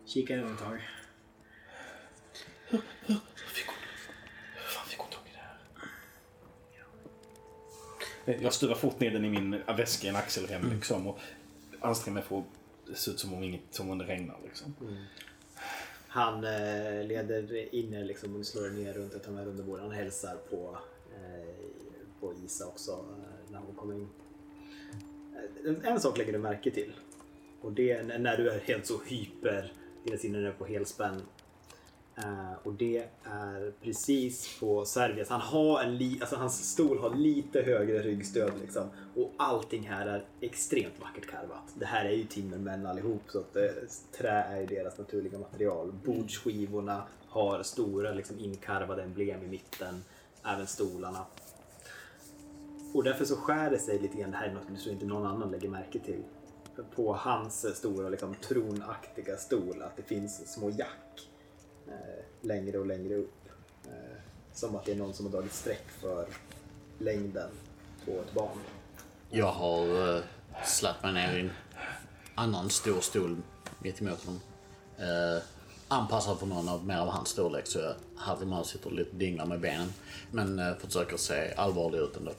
Kika 0.07 0.35
in 0.35 0.45
ett 0.45 0.59
tag. 0.59 0.81
Fan 4.57 4.87
fick 4.87 4.99
hon 4.99 5.11
tag 5.11 5.22
i 5.27 5.31
det 5.33 5.41
här? 8.33 8.43
Jag 8.43 8.53
stuvar 8.53 8.75
fort 8.75 9.01
ner 9.01 9.11
den 9.11 9.25
i 9.25 9.29
min 9.29 9.62
väska 9.66 10.07
i 10.07 10.11
en 10.11 10.16
axelrem 10.16 10.70
liksom, 10.72 11.07
och 11.07 11.18
anstränger 11.81 12.14
mig 12.14 12.22
för 12.22 12.39
att 12.39 12.45
det 12.87 12.95
ser 12.95 13.12
ut 13.12 13.20
som 13.20 13.35
om, 13.35 13.43
inget, 13.43 13.61
som 13.70 13.91
om 13.91 13.99
det 13.99 14.05
regnar. 14.05 14.39
Liksom. 14.45 14.75
Han 16.09 16.45
eh, 16.45 17.05
leder 17.07 17.75
in 17.75 17.95
er 17.95 18.05
liksom 18.05 18.37
och 18.37 18.47
slår 18.47 18.66
er 18.66 18.70
ner 18.70 18.93
runt 18.93 19.14
ett 19.14 19.27
av 19.27 19.33
de 19.33 19.39
här 19.39 19.47
runda 19.47 19.62
borden. 19.62 19.85
Han 19.85 19.95
hälsar 19.95 20.37
på, 20.37 20.79
eh, 21.14 21.55
på 22.20 22.35
Isa 22.45 22.66
också 22.66 22.91
eh, 22.91 23.53
när 23.53 23.59
hon 23.59 23.75
kommer 23.75 23.95
in. 23.95 24.09
Eh, 25.66 25.92
En 25.92 26.01
sak 26.01 26.18
lägger 26.18 26.32
du 26.32 26.38
märke 26.38 26.70
till. 26.70 26.92
Och 27.61 27.72
det 27.72 27.90
är 27.90 28.18
när- 28.18 28.36
du 28.36 28.51
är 28.51 28.59
helt 28.59 28.86
så 28.86 29.01
hyper, 29.07 29.72
dina 30.05 30.16
sinnen 30.18 30.45
är 30.47 30.51
på 30.53 30.64
helspänn. 30.66 31.22
Eh, 32.16 32.53
och 32.62 32.72
det 32.74 33.09
är 33.24 33.72
precis 33.82 34.59
på 34.61 34.84
Sergius. 34.84 35.28
Han 35.28 35.40
har 35.40 35.82
en 35.82 35.97
li- 35.99 36.18
alltså 36.20 36.36
hans 36.36 36.70
stol 36.72 36.99
har 36.99 37.14
lite 37.14 37.62
högre 37.62 37.99
ryggstöd 38.03 38.53
liksom. 38.62 38.88
Och 39.16 39.32
allting 39.36 39.82
här 39.88 40.07
är 40.07 40.24
extremt 40.40 41.01
vackert 41.01 41.26
karvat. 41.26 41.72
Det 41.74 41.86
här 41.86 42.05
är 42.05 42.11
ju 42.12 42.24
timmermän 42.24 42.86
allihop 42.86 43.22
så 43.28 43.38
att 43.38 43.57
eh, 43.57 43.62
trä 44.18 44.30
är 44.42 44.61
ju 44.61 44.66
deras 44.66 44.99
naturliga 44.99 45.38
material. 45.38 45.92
Bordsskivorna 46.05 47.03
har 47.28 47.62
stora 47.62 48.12
liksom, 48.12 48.38
inkarvade 48.38 49.03
emblem 49.03 49.42
i 49.42 49.47
mitten. 49.49 50.05
Även 50.45 50.66
stolarna. 50.66 51.26
Och 52.95 53.05
därför 53.05 53.24
så 53.24 53.36
skär 53.36 53.70
det 53.70 53.78
sig 53.78 53.99
lite 53.99 54.18
grann. 54.18 54.30
Det 54.30 54.36
här 54.36 54.49
är 54.49 54.53
något 54.53 54.80
som 54.80 54.92
inte 54.92 55.07
någon 55.07 55.26
annan 55.26 55.51
lägger 55.51 55.68
märke 55.68 55.99
till. 55.99 56.22
På 56.95 57.14
hans 57.14 57.76
stora 57.76 58.09
liksom, 58.09 58.34
tronaktiga 58.34 59.36
stol 59.36 59.82
att 59.82 59.97
det 59.97 60.03
finns 60.03 60.53
små 60.53 60.70
jack 60.70 61.28
eh, 61.86 62.24
längre 62.40 62.78
och 62.78 62.86
längre 62.86 63.14
upp. 63.14 63.49
Eh, 63.84 64.18
som 64.53 64.76
att 64.76 64.84
det 64.84 64.92
är 64.92 64.97
någon 64.97 65.14
som 65.14 65.26
har 65.26 65.32
dragit 65.32 65.53
streck 65.53 65.88
för 66.01 66.26
längden 66.99 67.51
på 68.05 68.11
ett 68.11 68.34
barn. 68.34 68.59
Jag 69.30 69.53
har 69.53 70.16
eh, 70.16 70.22
släppt 70.64 71.03
mig 71.03 71.12
ner 71.12 71.36
i 71.36 71.40
en 71.40 71.51
annan 72.34 72.70
stor 72.70 73.01
stol 73.01 73.36
mittemot 73.78 74.24
honom. 74.24 74.40
Eh, 74.99 75.42
anpassad 75.88 76.38
för 76.38 76.47
någon 76.47 76.68
av 76.68 76.86
mer 76.86 76.99
av 76.99 77.09
hans 77.09 77.28
storlek 77.28 77.66
så 77.66 77.78
jag 77.78 77.95
Harry 78.16 78.47
Mouse 78.47 78.70
sitter 78.70 78.90
lite 78.90 79.11
och 79.11 79.16
dinglar 79.16 79.47
med 79.47 79.61
benen. 79.61 79.92
Men 80.30 80.59
eh, 80.59 80.74
försöker 80.76 81.16
se 81.16 81.55
allvarlig 81.57 81.99
ut 81.99 82.16
ändå. 82.16 82.32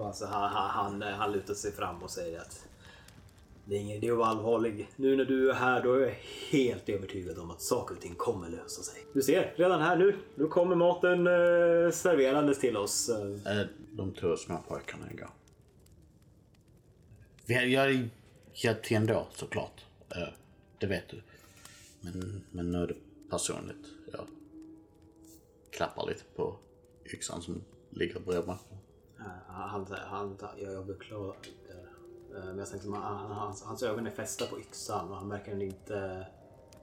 Alltså, 0.00 0.26
han, 0.26 0.50
han, 0.52 0.70
han, 0.70 1.02
han 1.02 1.32
lutar 1.32 1.54
sig 1.54 1.72
fram 1.72 2.02
och 2.02 2.10
säger 2.10 2.40
att 2.40 2.66
det 3.64 3.76
är 3.76 3.80
ingen 3.80 3.96
idé 3.96 4.10
att 4.10 4.18
vara 4.18 4.28
allvarlig. 4.28 4.88
Nu 4.96 5.16
när 5.16 5.24
du 5.24 5.50
är 5.50 5.54
här 5.54 5.82
då 5.82 5.94
är 5.94 6.00
jag 6.00 6.14
helt 6.50 6.88
övertygad 6.88 7.38
om 7.38 7.50
att 7.50 7.62
saker 7.62 7.94
och 7.94 8.00
ting 8.00 8.14
kommer 8.14 8.48
lösa 8.48 8.82
sig. 8.82 9.04
Du 9.12 9.22
ser, 9.22 9.54
redan 9.56 9.80
här 9.80 9.96
nu. 9.96 10.16
Nu 10.34 10.46
kommer 10.46 10.76
maten 10.76 11.26
eh, 11.26 11.92
serverandes 11.92 12.60
till 12.60 12.76
oss. 12.76 13.08
Eh, 13.08 13.66
de 13.90 14.12
två 14.12 14.36
små 14.36 14.58
pojkarna 14.68 15.12
igår. 15.12 15.30
Vi 17.46 17.54
har, 17.54 17.62
jag 17.62 18.08
hjälpt 18.54 18.84
till 18.84 18.96
ändå 18.96 19.26
såklart. 19.34 19.84
Eh, 20.10 20.28
det 20.78 20.86
vet 20.86 21.08
du. 21.08 21.22
Men, 22.00 22.42
men 22.50 22.72
nu 22.72 22.82
är 22.82 22.86
det 22.86 22.96
personligt. 23.30 23.86
Jag 24.12 24.26
klappar 25.70 26.06
lite 26.06 26.22
på 26.36 26.56
yxan 27.14 27.42
som 27.42 27.60
ligger 27.90 28.20
bredvid 28.20 28.46
mig. 28.46 28.56
Eh, 29.26 29.52
han, 29.54 29.86
han, 29.86 29.96
han, 30.08 30.36
jag, 30.58 30.72
jag 30.72 30.86
beklagar. 30.86 31.36
Eh, 31.68 32.44
Men 32.44 32.58
jag 32.58 32.70
tänkte, 32.70 32.88
att 32.88 32.94
han, 32.94 33.30
hans, 33.30 33.62
hans 33.62 33.82
ögon 33.82 34.06
är 34.06 34.10
fästa 34.10 34.46
på 34.46 34.60
yxan 34.60 35.08
och 35.08 35.16
han 35.16 35.28
verkar 35.28 35.62
inte... 35.62 36.26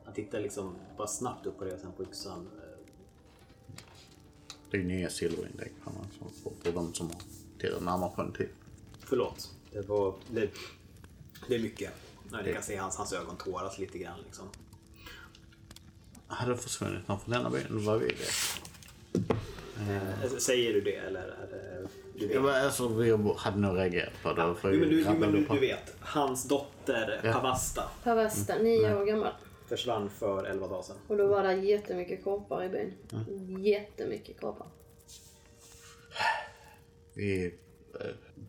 Han 0.05 0.13
tittar 0.13 0.39
liksom 0.39 0.75
bara 0.97 1.07
snabbt 1.07 1.45
upp 1.45 1.57
på 1.57 1.65
det 1.65 1.73
och 1.73 1.79
sen 1.79 1.91
på 1.91 2.03
yxan. 2.03 2.49
Det 4.71 4.77
är 4.77 4.83
nya 4.83 5.09
silverinlägg 5.09 5.71
på, 5.83 5.91
på, 6.43 6.49
på 6.49 6.71
de 6.71 6.93
som 6.93 7.07
har 7.07 7.21
tittat 7.59 7.83
närmare 7.83 8.11
på 8.15 8.21
en 8.21 8.31
typ. 8.33 8.51
Förlåt. 8.99 9.51
Det 9.71 9.81
var... 9.81 10.15
Det, 10.31 10.49
det 11.47 11.55
är 11.55 11.59
mycket. 11.59 11.91
Nej, 12.31 12.43
ni 12.45 12.53
kan 12.53 12.63
se 12.63 12.75
hans, 12.75 12.95
hans 12.95 13.13
ögon 13.13 13.37
tåras 13.37 13.79
lite 13.79 13.97
grann 13.97 14.19
liksom. 14.25 14.45
Hade 16.27 16.57
försvunnit 16.57 17.07
någon 17.07 17.19
från 17.19 17.33
denna 17.33 17.49
byn? 17.49 17.85
Vad 17.85 17.99
vill 17.99 18.15
det? 18.17 18.29
Eh, 19.93 20.29
Säger 20.37 20.73
du 20.73 20.81
det 20.81 20.95
eller? 20.95 21.21
Är 21.21 21.47
det, 21.51 21.87
Jag 22.19 22.41
var, 22.41 22.51
alltså, 22.51 22.87
vi 22.87 23.11
hade 23.37 23.57
nog 23.59 23.77
reagerat 23.77 24.13
på 24.23 24.33
det. 24.33 24.55
För 24.55 24.73
Jo, 24.73 24.79
men 24.79 24.89
du, 24.89 25.01
jo, 25.01 25.13
men 25.19 25.31
du, 25.31 25.45
på- 25.45 25.53
du 25.53 25.59
vet. 25.59 25.95
Hans 25.99 26.47
dotter 26.47 27.21
Ja. 27.23 27.33
Pavasta 27.33 27.83
Pavasta, 28.03 28.55
nio 28.57 28.95
år 28.95 29.05
gammal. 29.05 29.33
försvann 29.67 30.09
för 30.09 30.43
11 30.43 30.67
dagar 30.67 30.81
sedan. 30.81 30.95
Och 31.07 31.17
då 31.17 31.27
var 31.27 31.43
det 31.43 31.53
jättemycket 31.53 32.23
koppar 32.23 32.63
i 32.63 32.69
byn. 32.69 32.93
Jättemycket 33.63 34.39
koppar. 34.41 34.67
Vi, 37.13 37.45
eh, 37.99 38.05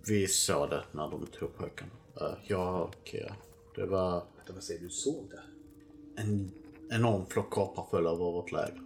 vi 0.08 0.26
såg 0.26 0.70
det 0.70 0.84
när 0.92 1.10
de 1.10 1.26
tog 1.26 1.56
pojken. 1.56 1.90
Eh, 2.20 2.32
Jag 2.46 2.82
och 2.82 3.14
eh, 3.14 3.32
det 3.76 3.86
var 3.86 4.22
vad 4.54 4.62
säger 4.62 4.80
du? 4.80 4.90
Såg 4.90 5.30
det? 5.30 5.40
en 6.22 6.50
enorm 6.90 7.26
flock 7.26 7.50
koppar 7.50 7.86
föll 7.90 8.06
över 8.06 8.16
vårt 8.16 8.52
läger. 8.52 8.82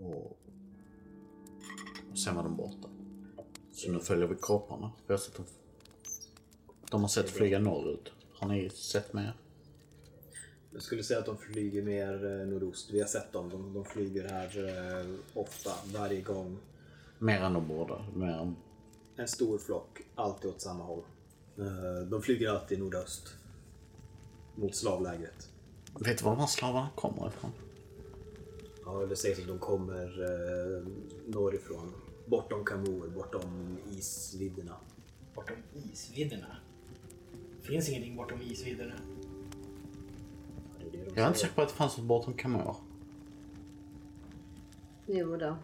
Och, 0.00 0.38
och 2.12 2.18
sen 2.24 2.36
var 2.36 2.42
de 2.42 2.56
borta. 2.56 2.87
Så 3.78 3.92
nu 3.92 4.00
följer 4.00 4.26
vi 4.26 4.34
kopparna. 4.34 4.92
Vi 5.06 5.12
har 5.12 5.18
sett 5.18 5.34
dem. 5.34 5.44
De 6.90 7.00
har 7.00 7.08
sett 7.08 7.30
flyga 7.30 7.58
norrut. 7.58 8.12
Har 8.34 8.48
ni 8.48 8.70
sett 8.70 9.12
mer? 9.12 9.36
Jag 10.70 10.82
skulle 10.82 11.02
säga 11.02 11.18
att 11.20 11.26
de 11.26 11.38
flyger 11.38 11.82
mer 11.82 12.40
eh, 12.40 12.46
nordost. 12.46 12.90
Vi 12.90 13.00
har 13.00 13.06
sett 13.06 13.32
dem. 13.32 13.50
De, 13.50 13.74
de 13.74 13.84
flyger 13.84 14.28
här 14.28 14.68
eh, 14.68 15.06
ofta, 15.34 15.70
varje 15.94 16.20
gång. 16.20 16.58
Mer 17.18 17.40
än 17.40 17.52
de 17.52 17.68
borde. 17.68 18.04
Mer 18.14 18.28
än... 18.32 18.56
En 19.16 19.28
stor 19.28 19.58
flock, 19.58 20.00
alltid 20.14 20.50
åt 20.50 20.60
samma 20.60 20.84
håll. 20.84 21.02
Eh, 21.58 22.08
de 22.10 22.22
flyger 22.22 22.48
alltid 22.50 22.78
nordöst. 22.78 23.34
Mot 24.54 24.74
slavlägret. 24.74 25.48
Vet 26.00 26.18
du 26.18 26.24
var 26.24 26.32
de 26.32 26.40
här 26.40 26.46
slavarna 26.46 26.88
kommer 26.94 27.28
ifrån? 27.28 27.50
Ja, 28.84 29.06
det 29.06 29.16
sägs 29.16 29.40
att 29.40 29.46
de 29.46 29.58
kommer 29.58 30.04
eh, 30.24 30.86
norrifrån. 31.26 31.92
Bortom 32.28 32.64
Kamor, 32.64 33.08
bortom 33.08 33.78
isvidderna. 33.98 34.76
Bortom 35.34 35.56
isvidderna. 35.92 36.56
Finns 37.62 37.88
ingenting 37.88 38.16
bortom 38.16 38.40
isvidderna. 38.42 38.94
Det 40.78 40.86
är 40.86 40.90
det 40.90 41.04
de 41.04 41.10
Jag 41.14 41.24
är 41.24 41.28
inte 41.28 41.38
säker 41.38 41.54
på 41.54 41.62
att 41.62 41.68
det 41.68 41.74
fanns 41.74 41.96
något 41.96 42.06
bortom 42.06 42.34
Kamor. 42.34 42.76
Jo 45.06 45.36
då. 45.36 45.56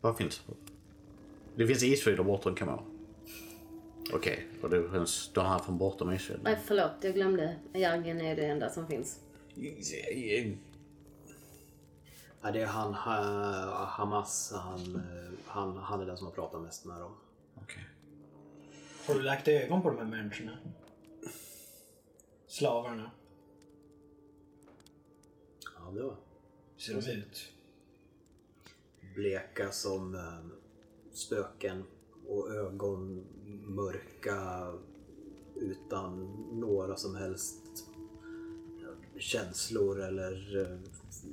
Vad 0.00 0.16
finns 0.16 0.42
det? 0.46 0.54
Det 1.56 1.66
finns 1.66 1.82
isvidder 1.82 2.24
bortom 2.24 2.54
Kamor. 2.54 2.82
Okej, 4.12 4.46
och 4.62 4.70
det 4.70 4.90
finns 4.90 5.30
de 5.34 5.46
här 5.46 5.58
från 5.58 5.78
bortom 5.78 6.12
isvidder. 6.12 6.42
Nej 6.44 6.58
förlåt, 6.64 6.92
jag 7.00 7.14
glömde. 7.14 7.56
Järgen 7.74 8.20
är 8.20 8.36
det 8.36 8.46
enda 8.46 8.70
som 8.70 8.86
finns. 8.86 9.20
Ja, 12.44 12.50
det 12.50 12.60
är 12.60 12.66
han, 12.66 12.94
ha, 12.94 13.84
Hamas. 13.84 14.52
Han, 14.56 14.96
eh, 14.96 15.32
han, 15.46 15.76
han 15.76 16.00
är 16.00 16.06
den 16.06 16.16
som 16.16 16.26
har 16.26 16.34
pratat 16.34 16.62
mest 16.62 16.84
med 16.84 17.00
dem. 17.00 17.12
Okej. 17.54 17.88
Har 19.06 19.14
du 19.14 19.22
lagt 19.22 19.48
ögon 19.48 19.82
på 19.82 19.90
de 19.90 19.98
här 19.98 20.04
människorna? 20.04 20.58
Slavarna. 22.46 23.10
Ja, 25.76 25.90
det 25.90 26.02
var 26.02 26.16
Hur 26.86 27.00
ser 27.00 27.12
de 27.14 27.18
ut? 27.18 27.52
bleka 29.14 29.70
som 29.70 30.14
eh, 30.14 30.56
spöken 31.12 31.84
och 32.26 32.50
ögon 32.54 33.26
mörka 33.66 34.72
utan 35.56 36.24
några 36.52 36.96
som 36.96 37.14
helst 37.16 37.86
känslor 39.18 40.00
eller 40.00 40.60
eh, 40.60 40.78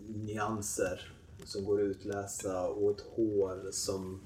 nyanser 0.07 1.13
som 1.45 1.65
går 1.65 1.81
att 1.81 1.85
utläsa 1.85 2.67
och 2.67 2.91
ett 2.91 3.05
hår 3.15 3.71
som 3.71 4.21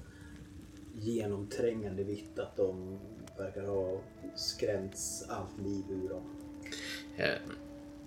genomträngande 0.94 2.04
vitt 2.04 2.38
att 2.38 2.56
de 2.56 2.98
verkar 3.38 3.66
ha 3.66 4.00
skrämts 4.36 5.24
allt 5.28 5.58
liv 5.58 5.84
ur 5.90 6.08
dem. 6.08 6.22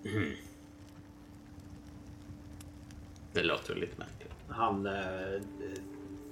Mm. 0.04 0.32
Det 3.34 3.44
låter 3.44 3.76
lite 3.76 4.00
märkligt. 4.00 4.34
Han, 4.48 4.86
eh, 4.86 5.42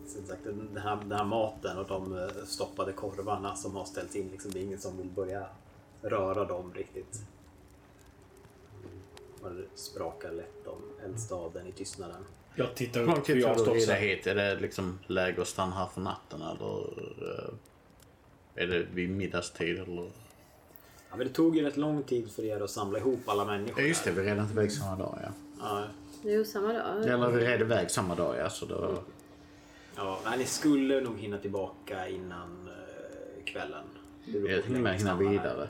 som 0.07 0.25
sagt, 0.25 0.43
den 0.43 0.77
här, 0.83 0.95
den 0.95 1.11
här 1.11 1.25
maten 1.25 1.77
och 1.77 1.87
de 1.87 2.17
eh, 2.17 2.27
stoppade 2.45 2.93
korvarna 2.93 3.55
som 3.55 3.75
har 3.75 3.85
ställts 3.85 4.15
in, 4.15 4.29
liksom, 4.31 4.51
det 4.51 4.59
är 4.59 4.63
ingen 4.63 4.79
som 4.79 4.97
vill 4.97 5.09
börja 5.09 5.47
röra 6.01 6.45
dem 6.45 6.73
riktigt. 6.73 7.21
Man 9.47 9.65
sprakar 9.75 10.31
lätt 10.31 10.67
om 10.67 10.81
eldstaden 11.05 11.67
i 11.67 11.71
tystnaden. 11.71 12.25
Jag 12.55 12.75
tittar 12.75 13.01
upp 13.01 13.25
för 13.25 13.35
jag 13.35 13.59
står 13.59 13.73
rida 13.73 13.85
så. 13.85 13.91
hit? 13.91 14.27
Är 14.27 14.35
det 14.35 14.59
liksom 14.59 14.99
läge 15.07 15.41
att 15.41 15.47
stanna 15.47 15.75
här 15.75 15.87
för 15.87 16.01
natten 16.01 16.41
eller 16.41 16.79
eh, 17.21 17.53
är 18.55 18.67
det 18.67 18.87
vid 18.93 19.09
middagstid 19.09 19.79
eller? 19.79 20.11
Ja, 21.09 21.15
men 21.15 21.27
det 21.27 21.33
tog 21.33 21.55
ju 21.55 21.63
rätt 21.63 21.77
lång 21.77 22.03
tid 22.03 22.31
för 22.31 22.43
er 22.43 22.61
att 22.61 22.69
samla 22.69 22.99
ihop 22.99 23.19
alla 23.25 23.45
människor. 23.45 23.81
Ja 23.81 23.87
just 23.87 24.03
det, 24.03 24.11
vi 24.11 24.21
red 24.21 24.37
inte 24.37 24.53
iväg 24.53 24.71
samma 24.71 24.95
dag 24.95 25.19
ja. 25.23 25.29
Ja, 25.59 25.83
Jo, 26.23 26.45
samma 26.45 26.73
dag. 26.73 27.07
Eller 27.07 27.31
vi 27.31 27.45
red 27.45 27.61
iväg 27.61 27.91
samma 27.91 28.15
dag 28.15 28.37
ja. 28.37 28.49
Så 28.49 28.65
då... 28.65 29.03
ja, 29.95 30.19
nej, 30.25 30.37
ni 30.37 30.45
skulle 30.45 31.01
nog 31.01 31.19
hinna 31.19 31.37
tillbaka 31.37 32.07
innan 32.07 32.67
eh, 32.67 33.43
kvällen. 33.45 33.85
Jag 34.25 34.69
med 34.69 34.93
ni 34.93 34.97
hinna 34.97 35.15
stannar 35.15 35.39
här. 35.39 35.69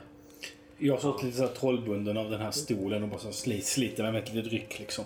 Jag 0.78 0.94
har 0.94 0.98
stått 0.98 1.22
lite 1.22 1.36
så 1.36 1.46
här 1.46 1.54
trollbunden 1.54 2.16
av 2.16 2.30
den 2.30 2.40
här 2.40 2.50
stolen 2.50 3.02
och 3.02 3.08
bara 3.08 3.20
så 3.20 3.32
slit, 3.32 3.66
sliter 3.66 4.02
mig 4.02 4.12
med 4.12 4.22
ett 4.22 4.34
litet 4.34 4.52
ryck 4.52 4.78
liksom. 4.78 5.04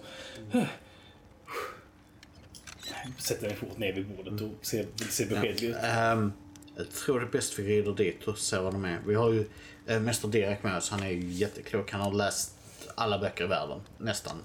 Sätter 3.18 3.46
mig 3.48 3.56
fort 3.56 3.78
ner 3.78 3.92
vid 3.92 4.06
bordet 4.06 4.40
och 4.40 4.66
ser, 4.66 4.86
vill 4.98 5.08
se 5.08 5.26
beskedlig 5.26 5.68
ut. 5.68 5.76
Ehm, 5.82 6.32
jag 6.76 6.90
tror 6.90 7.20
det 7.20 7.26
är 7.26 7.30
bäst 7.30 7.58
vi 7.58 7.62
rider 7.62 7.92
dit 7.92 8.28
och 8.28 8.38
ser 8.38 8.60
vad 8.60 8.72
de 8.72 8.84
är. 8.84 8.98
Vi 9.06 9.14
har 9.14 9.32
ju 9.32 9.46
äh, 9.86 10.00
Mäster 10.00 10.28
Derek 10.28 10.62
med 10.62 10.76
oss. 10.76 10.90
Han 10.90 11.02
är 11.02 11.10
ju 11.10 11.30
jätteklok. 11.30 11.90
Han 11.90 12.00
har 12.00 12.12
läst 12.12 12.54
alla 12.94 13.18
böcker 13.18 13.44
i 13.44 13.46
världen. 13.46 13.80
Nästan. 13.98 14.36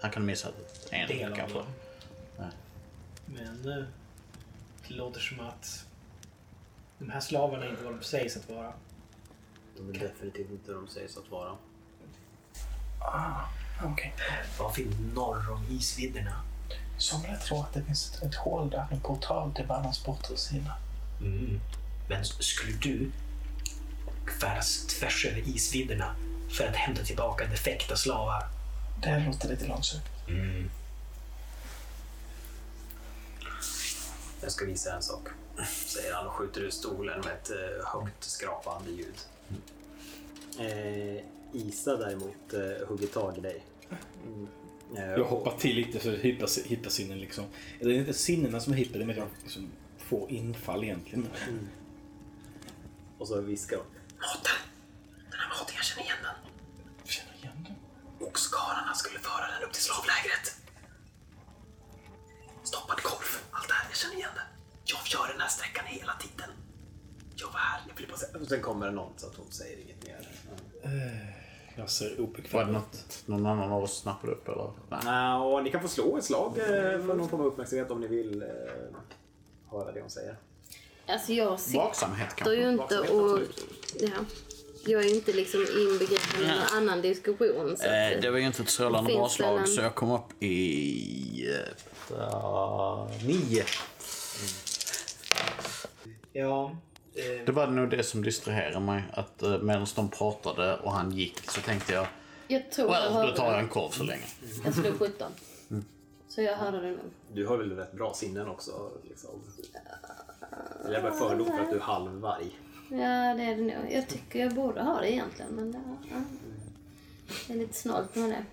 Han 0.00 0.10
kan 0.10 0.26
missa 0.26 0.48
en 0.90 1.08
Del 1.08 1.36
kanske. 1.36 1.58
Nej. 2.38 2.48
Men 3.26 3.78
eh, 3.78 3.84
det 4.88 4.94
låter 4.94 5.20
som 5.20 5.40
att 5.40 5.86
de 6.98 7.10
här 7.10 7.20
slavarna 7.20 7.68
inte 7.68 7.84
vad 7.84 7.94
de 7.94 8.02
sägs 8.02 8.36
att 8.36 8.50
vara. 8.50 8.72
De 9.76 9.88
är 9.88 9.92
definitivt 9.92 10.50
inte 10.50 10.72
de 10.72 10.88
sägs 10.88 11.16
att 11.16 11.30
vara. 11.30 11.56
Okej. 13.84 14.14
Varför 14.58 14.82
norr 15.14 15.50
om 15.50 15.66
isvidderna? 15.70 16.40
Somliga 16.98 17.36
tror 17.36 17.60
att 17.60 17.72
det 17.72 17.84
finns 17.84 18.14
ett, 18.14 18.22
ett 18.22 18.34
hål 18.34 18.70
där, 18.70 18.86
en 18.90 19.00
portal 19.00 19.54
till 19.54 19.64
världens 19.64 20.04
bortre 20.04 20.36
sida. 20.36 20.76
Mm. 21.20 21.60
Men 22.08 22.24
skulle 22.24 22.72
du 22.72 23.10
färdas 24.40 24.86
tvärs 24.86 25.26
över 25.26 25.48
isvidderna 25.48 26.16
för 26.50 26.68
att 26.68 26.76
hämta 26.76 27.02
tillbaka 27.02 27.46
defekta 27.46 27.96
slavar? 27.96 28.48
Det 29.02 29.24
låter 29.26 29.48
lite 29.48 29.66
långsökt. 29.66 30.28
Mm. 30.28 30.70
Jag 34.44 34.52
ska 34.52 34.64
visa 34.64 34.94
en 34.96 35.02
sak. 35.02 35.28
Säger 35.86 36.14
han 36.14 36.26
och 36.26 36.32
skjuter 36.32 36.60
ur 36.60 36.70
stolen 36.70 37.20
med 37.20 37.32
ett 37.32 37.50
eh, 37.50 37.86
högt 37.86 38.24
skrapande 38.24 38.90
ljud. 38.90 39.14
Eh, 40.58 41.24
Isa 41.52 41.96
däremot 41.96 42.52
eh, 42.52 42.88
hugger 42.88 43.06
tag 43.06 43.38
i 43.38 43.40
dig. 43.40 43.64
Mm. 44.26 44.48
Eh, 44.96 45.10
Jag 45.10 45.24
hoppar 45.24 45.56
till 45.58 45.76
lite 45.76 46.00
så 46.00 46.10
hittar, 46.10 46.68
hittar 46.68 46.90
sinnen 46.90 47.18
liksom. 47.20 47.44
Det 47.80 47.84
är 47.84 47.90
inte 47.90 48.14
sinnena 48.14 48.60
som 48.60 48.72
hittar 48.72 48.98
det, 48.98 49.04
men 49.06 49.16
jag 49.16 49.28
liksom 49.42 49.70
får 49.98 50.30
infall 50.30 50.84
egentligen. 50.84 51.28
Och 53.18 53.28
så 53.28 53.40
viskar 53.40 53.76
hon. 53.76 53.86
Maten! 54.18 54.52
Den 55.30 55.40
här 55.40 55.48
maten, 55.48 55.74
jag 55.76 55.84
känner 55.84 56.02
igen 56.02 56.16
den. 56.22 56.52
Känner 57.04 57.34
igen 57.42 57.66
den. 57.68 58.26
Oxkarlarna 58.28 58.94
skulle 58.94 59.18
föra 59.18 59.46
den 59.54 59.62
upp 59.68 59.72
till 59.72 59.82
slavlägret. 59.82 60.56
Stoppad 62.74 63.00
korv, 63.02 63.30
allt 63.50 63.68
det 63.68 63.74
här, 63.74 63.86
jag 63.90 63.96
känner 63.96 64.14
igen 64.14 64.30
det. 64.34 64.46
Jag 64.84 65.00
gör 65.06 65.32
den 65.32 65.40
här 65.40 65.48
sträckan 65.48 65.84
hela 65.86 66.12
tiden. 66.12 66.50
Jag 67.36 67.46
var 67.46 67.58
här, 67.58 67.80
jag 68.08 68.18
säga... 68.18 68.38
Och 68.40 68.46
sen 68.48 68.62
kommer 68.62 68.86
det 68.86 68.92
någon 68.92 69.12
så 69.16 69.26
att 69.26 69.36
hon 69.36 69.50
säger 69.50 69.78
inget 69.78 70.04
mer. 70.04 70.28
Jag 71.76 71.90
ser 71.90 72.10
Var 72.10 72.16
det 72.16 72.22
obekväm 72.22 72.68
ut. 72.68 72.74
något 72.74 73.22
någon 73.26 73.46
annan 73.46 73.72
av 73.72 73.82
oss 73.82 73.98
snappade 74.00 74.32
upp 74.32 74.48
eller? 74.48 74.72
Nej. 74.90 75.00
Nej, 75.04 75.34
och 75.36 75.64
ni 75.64 75.70
kan 75.70 75.82
få 75.82 75.88
slå 75.88 76.16
ett 76.18 76.24
slag 76.24 76.58
eh, 76.58 76.64
för 76.66 77.14
någon 77.14 77.28
form 77.28 77.40
av 77.40 77.46
uppmärksamhet 77.46 77.90
om 77.90 78.00
ni 78.00 78.06
vill 78.06 78.42
eh, 78.42 78.48
höra 79.70 79.92
det 79.92 80.00
hon 80.00 80.10
säger. 80.10 80.36
Alltså 81.08 81.32
jag 81.32 81.60
sitter 81.60 81.78
Vaksamhet 81.78 82.28
ju 82.30 82.44
kanske? 82.44 82.68
inte 82.70 82.76
Vaksamhet, 82.82 83.10
och... 83.10 83.30
absolut. 83.30 83.64
Ja. 84.00 84.24
Jag 84.86 85.04
är 85.04 85.14
inte 85.14 85.32
liksom 85.32 85.60
inbegripen 85.60 86.42
i 86.42 86.46
någon 86.46 86.76
annan 86.82 87.02
diskussion. 87.02 87.76
Så 87.76 87.84
Eh, 87.84 88.20
det 88.20 88.30
var 88.30 88.38
ju 88.38 88.46
inte 88.46 88.62
ett 88.62 88.68
strålande 88.68 89.12
bra 89.12 89.28
slag 89.28 89.58
en- 89.58 89.66
så 89.66 89.80
jag 89.80 89.94
kom 89.94 90.10
upp 90.10 90.42
i... 90.42 91.48
Uh, 92.10 93.08
nio. 93.26 93.64
Ja. 96.32 96.76
Eh, 97.14 97.44
Det 97.46 97.52
var 97.52 97.66
nog 97.66 97.90
det 97.90 98.02
som 98.02 98.22
distraherade 98.22 98.80
mig. 98.80 99.02
Att 99.12 99.42
uh, 99.42 99.58
medan 99.62 99.86
de 99.96 100.08
pratade 100.10 100.76
och 100.76 100.92
han 100.92 101.10
gick 101.12 101.50
så 101.50 101.60
tänkte 101.60 101.92
jag, 101.92 102.06
jag 102.48 102.70
tror 102.72 102.92
jag 102.92 103.00
well, 103.02 103.12
då 103.12 103.18
hörde 103.18 103.36
tar 103.36 103.50
jag 103.50 103.60
en 103.60 103.68
korv 103.68 103.90
så 103.90 104.02
länge. 104.04 104.24
Jag 104.64 104.74
slog 104.74 104.98
17. 104.98 105.32
Så 106.28 106.42
jag 106.42 106.56
hörde 106.56 106.80
det 106.80 106.90
nog. 106.90 107.00
Du 107.32 107.46
har 107.46 107.56
väl 107.56 107.76
rätt 107.76 107.92
bra 107.92 108.14
sinnen 108.14 108.48
också? 108.48 108.90
Liksom. 109.08 109.30
Eller 110.84 110.94
jag 110.94 111.02
bara 111.02 111.12
fördom 111.14 111.46
för 111.46 111.58
att 111.64 111.70
du 111.70 111.76
är 111.76 111.80
halvvarg. 111.80 112.58
Ja, 112.90 113.34
det 113.34 113.42
är 113.42 113.56
det 113.56 113.62
nog. 113.62 113.92
Jag 113.92 114.08
tycker 114.08 114.38
jag 114.40 114.54
borde 114.54 114.82
ha 114.82 115.00
det 115.00 115.12
egentligen, 115.12 115.50
men 115.52 115.72
ja, 115.72 116.08
ja. 116.10 116.22
det 117.46 117.52
är 117.54 117.58
lite 117.58 117.74
snålt 117.74 118.14
med 118.16 118.30
det. 118.30 118.44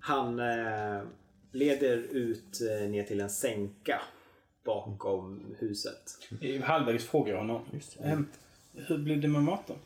Han 0.00 0.38
eh, 0.38 1.02
leder 1.52 1.96
ut 1.96 2.60
eh, 2.60 2.88
ner 2.90 3.02
till 3.02 3.20
en 3.20 3.30
sänka 3.30 4.00
bakom 4.64 5.54
huset. 5.58 6.02
Halvvägs 6.64 7.04
frågar 7.06 7.32
jag 7.32 7.40
honom. 7.40 7.62
Ehm, 8.02 8.26
hur 8.74 8.98
blev 8.98 9.20
det 9.20 9.28
med 9.28 9.42
maten? 9.42 9.76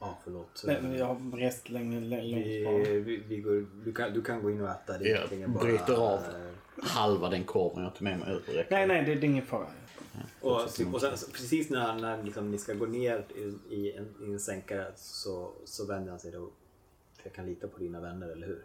Ja, 0.00 0.18
förlåt. 0.24 0.62
Nej, 0.66 0.78
men 0.82 0.96
jag 0.96 1.06
har 1.06 1.36
rest 1.36 1.68
länge, 1.68 2.00
länge 2.00 2.36
Vi, 2.44 3.00
vi, 3.00 3.16
vi 3.28 3.36
går, 3.40 3.66
du, 3.84 3.92
kan, 3.92 4.12
du 4.12 4.22
kan 4.22 4.42
gå 4.42 4.50
in 4.50 4.60
och 4.60 4.68
äta. 4.70 4.98
Det 4.98 5.04
är 5.04 5.08
Jag 5.10 5.16
egentligen 5.18 5.52
bara, 5.52 5.64
bryter 5.64 5.94
av. 5.94 6.18
eh, 6.18 6.54
Halva 6.82 7.28
den 7.28 7.44
korven 7.44 7.84
jag 7.84 7.94
tog 7.94 8.02
med 8.02 8.18
mig 8.18 8.34
ut 8.34 8.48
och. 8.48 8.54
Nej, 8.70 8.86
nej, 8.86 9.04
det, 9.04 9.14
det 9.14 9.26
är 9.26 9.30
ingen 9.30 9.46
fara. 9.46 9.66
Och, 10.40 10.62
och 10.62 10.70
sen, 10.70 10.92
precis 11.32 11.70
när, 11.70 11.94
när 11.94 12.22
liksom, 12.22 12.50
ni 12.50 12.58
ska 12.58 12.74
gå 12.74 12.86
ner 12.86 13.26
i, 13.34 13.74
i, 13.74 13.92
en, 13.92 14.14
i 14.22 14.32
en 14.32 14.40
sänka 14.40 14.86
så, 14.96 15.52
så 15.64 15.86
vänder 15.86 16.10
han 16.10 16.20
sig 16.20 16.32
då. 16.32 16.50
Jag 17.22 17.32
kan 17.32 17.46
lita 17.46 17.68
på 17.68 17.78
dina 17.78 18.00
vänner, 18.00 18.28
eller 18.28 18.46
hur? 18.46 18.64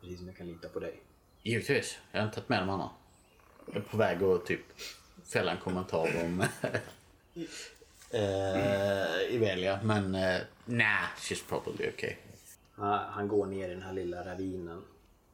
Precis 0.00 0.18
som 0.18 0.26
jag 0.26 0.36
kan 0.36 0.46
lita 0.46 0.68
på 0.68 0.80
dig. 0.80 1.02
Givetvis. 1.42 1.98
Jag 2.12 2.20
har 2.20 2.26
inte 2.26 2.34
tagit 2.34 2.48
med 2.48 2.62
de 2.62 2.70
andra. 2.70 2.90
Jag 3.66 3.76
är 3.76 3.80
på 3.80 3.96
väg 3.96 4.22
att 4.22 4.46
typ 4.46 4.60
fälla 5.24 5.52
en 5.52 5.58
kommentar 5.58 6.24
om 6.24 6.40
uh, 8.14 9.34
Ivelia. 9.34 9.80
Men 9.84 10.14
uh, 10.14 10.40
nah, 10.64 11.06
she's 11.18 11.42
probably 11.48 11.88
okay. 11.88 12.14
Han, 12.74 13.12
han 13.12 13.28
går 13.28 13.46
ner 13.46 13.68
i 13.68 13.70
den 13.70 13.82
här 13.82 13.92
lilla 13.92 14.24
ravinen. 14.26 14.82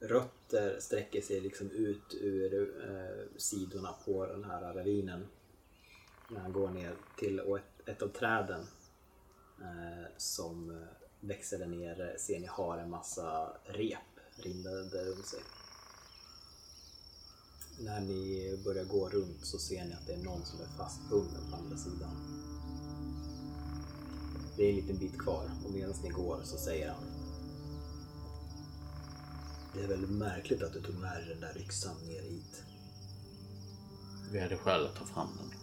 Rötter 0.00 0.80
sträcker 0.80 1.20
sig 1.20 1.40
liksom 1.40 1.70
ut 1.70 2.14
ur 2.20 2.54
eh, 2.90 3.26
sidorna 3.36 3.94
på 4.04 4.26
den 4.26 4.44
här 4.44 4.74
ravinen. 4.74 5.26
När 6.32 6.40
han 6.40 6.52
går 6.52 6.70
ner 6.70 6.96
till 7.18 7.40
och 7.40 7.58
ett, 7.58 7.88
ett 7.88 8.02
av 8.02 8.08
träden 8.08 8.66
eh, 9.60 10.06
som 10.16 10.70
eh, 10.70 10.86
växer 11.20 11.58
där 11.58 11.66
nere 11.66 12.18
ser 12.18 12.40
ni 12.40 12.46
har 12.46 12.78
en 12.78 12.90
massa 12.90 13.56
rep 13.64 13.98
rinnande 14.36 15.04
runt 15.04 15.26
sig. 15.26 15.40
När 17.80 18.00
ni 18.00 18.56
börjar 18.64 18.84
gå 18.84 19.08
runt 19.08 19.46
så 19.46 19.58
ser 19.58 19.84
ni 19.84 19.92
att 19.92 20.06
det 20.06 20.12
är 20.12 20.24
någon 20.24 20.44
som 20.44 20.60
är 20.60 20.66
fastbunden 20.66 21.50
på 21.50 21.56
andra 21.56 21.76
sidan. 21.76 22.10
Det 24.56 24.64
är 24.64 24.70
en 24.70 24.76
liten 24.76 24.98
bit 24.98 25.18
kvar 25.18 25.50
och 25.64 25.72
medan 25.72 25.94
ni 26.02 26.08
går 26.08 26.40
så 26.44 26.56
säger 26.56 26.90
han 26.90 27.04
Det 29.74 29.80
är 29.80 29.88
väldigt 29.88 30.10
märkligt 30.10 30.62
att 30.62 30.72
du 30.72 30.82
tog 30.82 30.94
med 30.94 31.16
dig 31.16 31.26
den 31.28 31.40
där 31.40 31.58
yxan 31.58 31.96
ner 32.06 32.22
hit. 32.22 32.62
Vi 34.32 34.40
hade 34.40 34.56
skäl 34.56 34.86
att 34.86 34.96
ta 34.96 35.04
fram 35.04 35.28
den. 35.36 35.59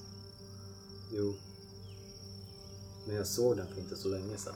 Jo. 1.12 1.36
Men 3.06 3.16
jag 3.16 3.28
såg 3.28 3.58
den 3.58 3.68
för 3.68 3.80
inte 3.80 3.98
så 3.98 4.08
länge 4.08 4.38
sedan. 4.38 4.56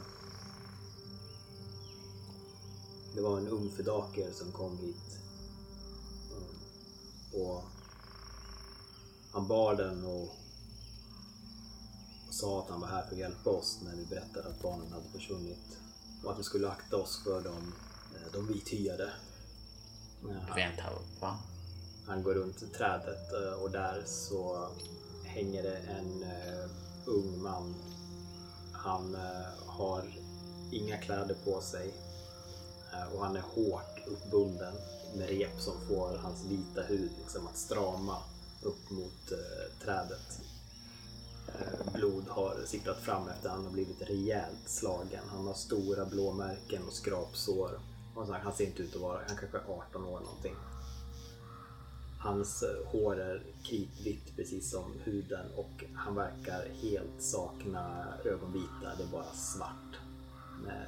Det 3.15 3.21
var 3.21 3.37
en 3.37 3.47
ung 3.47 3.71
fedaker 3.71 4.31
som 4.31 4.51
kom 4.51 4.77
hit. 4.77 5.17
Och 7.33 7.63
han 9.31 9.47
bar 9.47 9.75
den 9.75 10.05
och, 10.05 10.29
sa 12.29 12.59
att 12.61 12.69
han 12.69 12.81
var 12.81 12.87
här 12.87 13.03
för 13.03 13.11
att 13.11 13.19
hjälpa 13.19 13.49
oss 13.49 13.79
när 13.83 13.95
vi 13.95 14.05
berättade 14.05 14.49
att 14.49 14.61
barnen 14.61 14.91
hade 14.91 15.09
försvunnit. 15.09 15.77
Och 16.23 16.31
att 16.31 16.39
vi 16.39 16.43
skulle 16.43 16.69
akta 16.69 16.97
oss 16.97 17.23
för 17.23 17.45
eh, 17.47 18.31
de 18.33 18.47
vithyade. 18.47 19.13
Ja, 20.23 20.53
Vänta, 20.55 20.83
va? 21.19 21.39
Han 22.07 22.23
går 22.23 22.33
runt 22.33 22.73
trädet 22.73 23.33
eh, 23.33 23.53
och 23.53 23.71
där 23.71 24.03
så 24.05 24.69
hänger 25.31 25.63
det 25.63 25.77
en 25.77 26.23
eh, 26.23 26.69
ung 27.05 27.41
man. 27.41 27.75
Han 28.71 29.15
eh, 29.15 29.65
har 29.65 30.03
inga 30.71 30.97
kläder 30.97 31.35
på 31.45 31.61
sig 31.61 31.93
eh, 32.93 33.13
och 33.13 33.25
han 33.25 33.35
är 33.35 33.41
hårt 33.41 34.07
uppbunden 34.07 34.73
med 35.15 35.29
rep 35.29 35.61
som 35.61 35.73
får 35.87 36.17
hans 36.17 36.45
vita 36.45 36.81
hud 36.81 37.11
liksom 37.17 37.47
att 37.47 37.57
strama 37.57 38.17
upp 38.61 38.89
mot 38.89 39.31
eh, 39.31 39.85
trädet. 39.85 40.41
Eh, 41.47 41.93
blod 41.93 42.23
har 42.27 42.55
sipprat 42.65 42.99
fram 42.99 43.29
efter 43.29 43.49
han 43.49 43.65
har 43.65 43.71
blivit 43.71 44.01
rejält 44.01 44.69
slagen. 44.69 45.23
Han 45.27 45.47
har 45.47 45.53
stora 45.53 46.05
blåmärken 46.05 46.87
och 46.87 46.93
skrapsår. 46.93 47.79
Och 48.15 48.27
så, 48.27 48.33
han 48.33 48.53
ser 48.53 48.65
inte 48.65 48.83
ut 48.83 48.95
att 48.95 49.01
vara, 49.01 49.19
han 49.27 49.37
kanske 49.37 49.57
är 49.57 49.77
18 49.77 50.05
år 50.05 50.19
någonting. 50.19 50.55
Hans 52.23 52.63
hår 52.85 53.19
är 53.19 53.43
kritvitt 53.63 54.35
precis 54.35 54.71
som 54.71 54.93
huden 55.03 55.45
och 55.55 55.83
han 55.93 56.15
verkar 56.15 56.65
helt 56.81 57.21
sakna 57.21 58.13
ögonvitor. 58.25 58.89
Det 58.97 59.03
är 59.03 59.07
bara 59.11 59.33
svart 59.33 59.99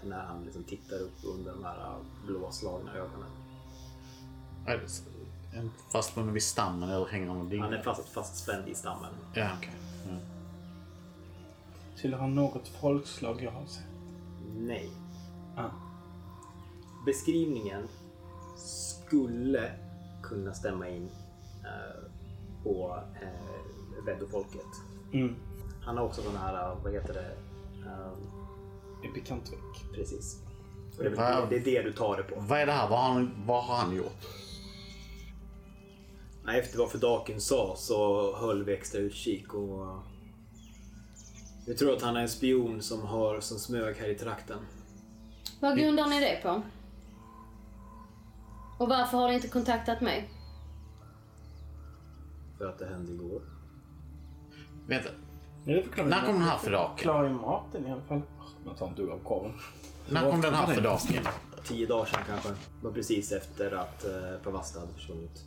när, 0.04 0.24
han 0.24 0.44
liksom 0.44 0.64
tittar 0.64 1.00
upp 1.00 1.24
under 1.24 1.52
de 1.52 1.64
här 1.64 1.96
blåslagna 2.28 2.94
ögonen. 2.94 3.30
Är 4.66 4.78
det 4.78 5.58
en 5.58 5.72
fastbunden 5.92 6.34
vid 6.34 6.44
stammen 6.44 6.90
eller 6.90 7.06
hänger 7.06 7.28
han 7.28 7.50
dinglar? 7.50 7.70
Han 7.70 7.78
är 7.78 7.84
fast, 7.84 8.10
fastspänd 8.10 8.68
i 8.68 8.76
stammen. 8.76 9.14
Ja, 9.34 9.50
okej. 9.58 9.74
Mm. 10.06 10.20
Tillhör 11.98 12.20
han 12.20 12.36
något 12.36 12.68
folkslag 12.68 13.42
jag 13.44 13.52
har 13.52 13.66
sett? 13.66 13.84
Nej. 14.58 14.90
Ah. 15.56 15.70
Beskrivningen 17.06 17.88
skulle 18.58 19.72
kunna 20.24 20.54
stämma 20.54 20.90
in 20.90 21.10
på 22.64 23.00
eh, 23.22 24.06
Veddofolket. 24.06 24.66
Mm. 25.14 25.36
Han 25.82 25.98
har 25.98 26.06
också 26.06 26.22
sån 26.22 26.38
här, 26.38 26.54
eh, 26.54 26.78
vad 26.84 26.94
heter 26.94 27.14
det? 27.14 27.32
Eh, 27.86 29.10
Epikantrik. 29.10 29.94
precis. 29.96 30.42
Och 30.98 31.04
det, 31.04 31.10
är 31.10 31.10
väl 31.10 31.20
Va? 31.20 31.48
det, 31.50 31.60
det 31.60 31.78
är 31.78 31.84
det 31.84 31.90
du 31.90 31.94
tar 31.94 32.18
det 32.18 32.24
på. 32.24 32.36
Vad 32.40 32.60
är 32.60 32.66
det 32.66 32.72
här? 32.72 32.90
Vad 32.90 33.00
har 33.00 33.14
han, 33.14 33.44
vad 33.46 33.64
har 33.64 33.76
han 33.76 33.96
gjort? 33.96 34.26
Nej, 36.46 36.60
efter 36.60 36.78
vad 36.78 36.92
Fedakin 36.92 37.42
sa 37.42 37.74
så 37.78 38.36
höll 38.36 38.64
vi 38.64 38.74
extra 38.74 39.02
utkik 39.02 39.54
och 39.54 39.86
eh, 39.86 40.00
vi 41.68 41.74
tror 41.74 41.94
att 41.94 42.02
han 42.02 42.16
är 42.16 42.22
en 42.22 42.30
spion 42.30 42.82
som, 42.82 43.02
har, 43.02 43.40
som 43.40 43.60
smög 43.60 43.96
här 43.98 44.10
i 44.10 44.16
trakten. 44.16 44.60
Vad 45.60 45.78
grundar 45.78 46.08
ni 46.08 46.20
det 46.20 46.40
på? 46.44 46.62
Och 48.78 48.90
varför 48.90 49.18
har 49.18 49.28
ni 49.28 49.36
inte 49.36 49.48
kontaktat 49.48 50.02
mig? 50.02 50.30
För 52.64 52.70
att 52.70 52.80
det 52.80 52.86
hände 52.86 53.12
igår. 53.12 53.42
Vänta, 54.88 55.10
Ja, 55.66 55.76
det 55.76 55.84
förklarar 55.84 56.10
när 56.10 56.26
kom 56.26 56.34
den 56.34 56.44
här 56.44 56.58
för 56.58 56.72
dagen? 56.72 56.98
Förklarar 56.98 57.28
ju 57.28 57.34
maten 57.34 57.88
i 57.88 57.92
alla 57.92 58.02
fall. 58.02 58.22
Man 58.66 58.76
tar 58.76 58.88
en 58.88 58.96
dugg 58.96 59.10
av 59.10 59.20
korven. 59.20 59.54
När 60.10 60.32
kom 60.32 60.42
den 60.42 60.54
här 60.54 60.74
för 60.74 60.82
dagen? 60.82 61.00
Tio 61.64 61.88
dagar 61.88 62.06
sedan 62.06 62.20
kanske. 62.28 62.50
Det 62.50 62.56
var 62.82 62.92
precis 62.92 63.32
efter 63.32 63.72
att 63.72 64.06
eh, 64.06 64.12
Pavasta 64.44 64.80
hade 64.80 64.94
försvunnit. 64.94 65.44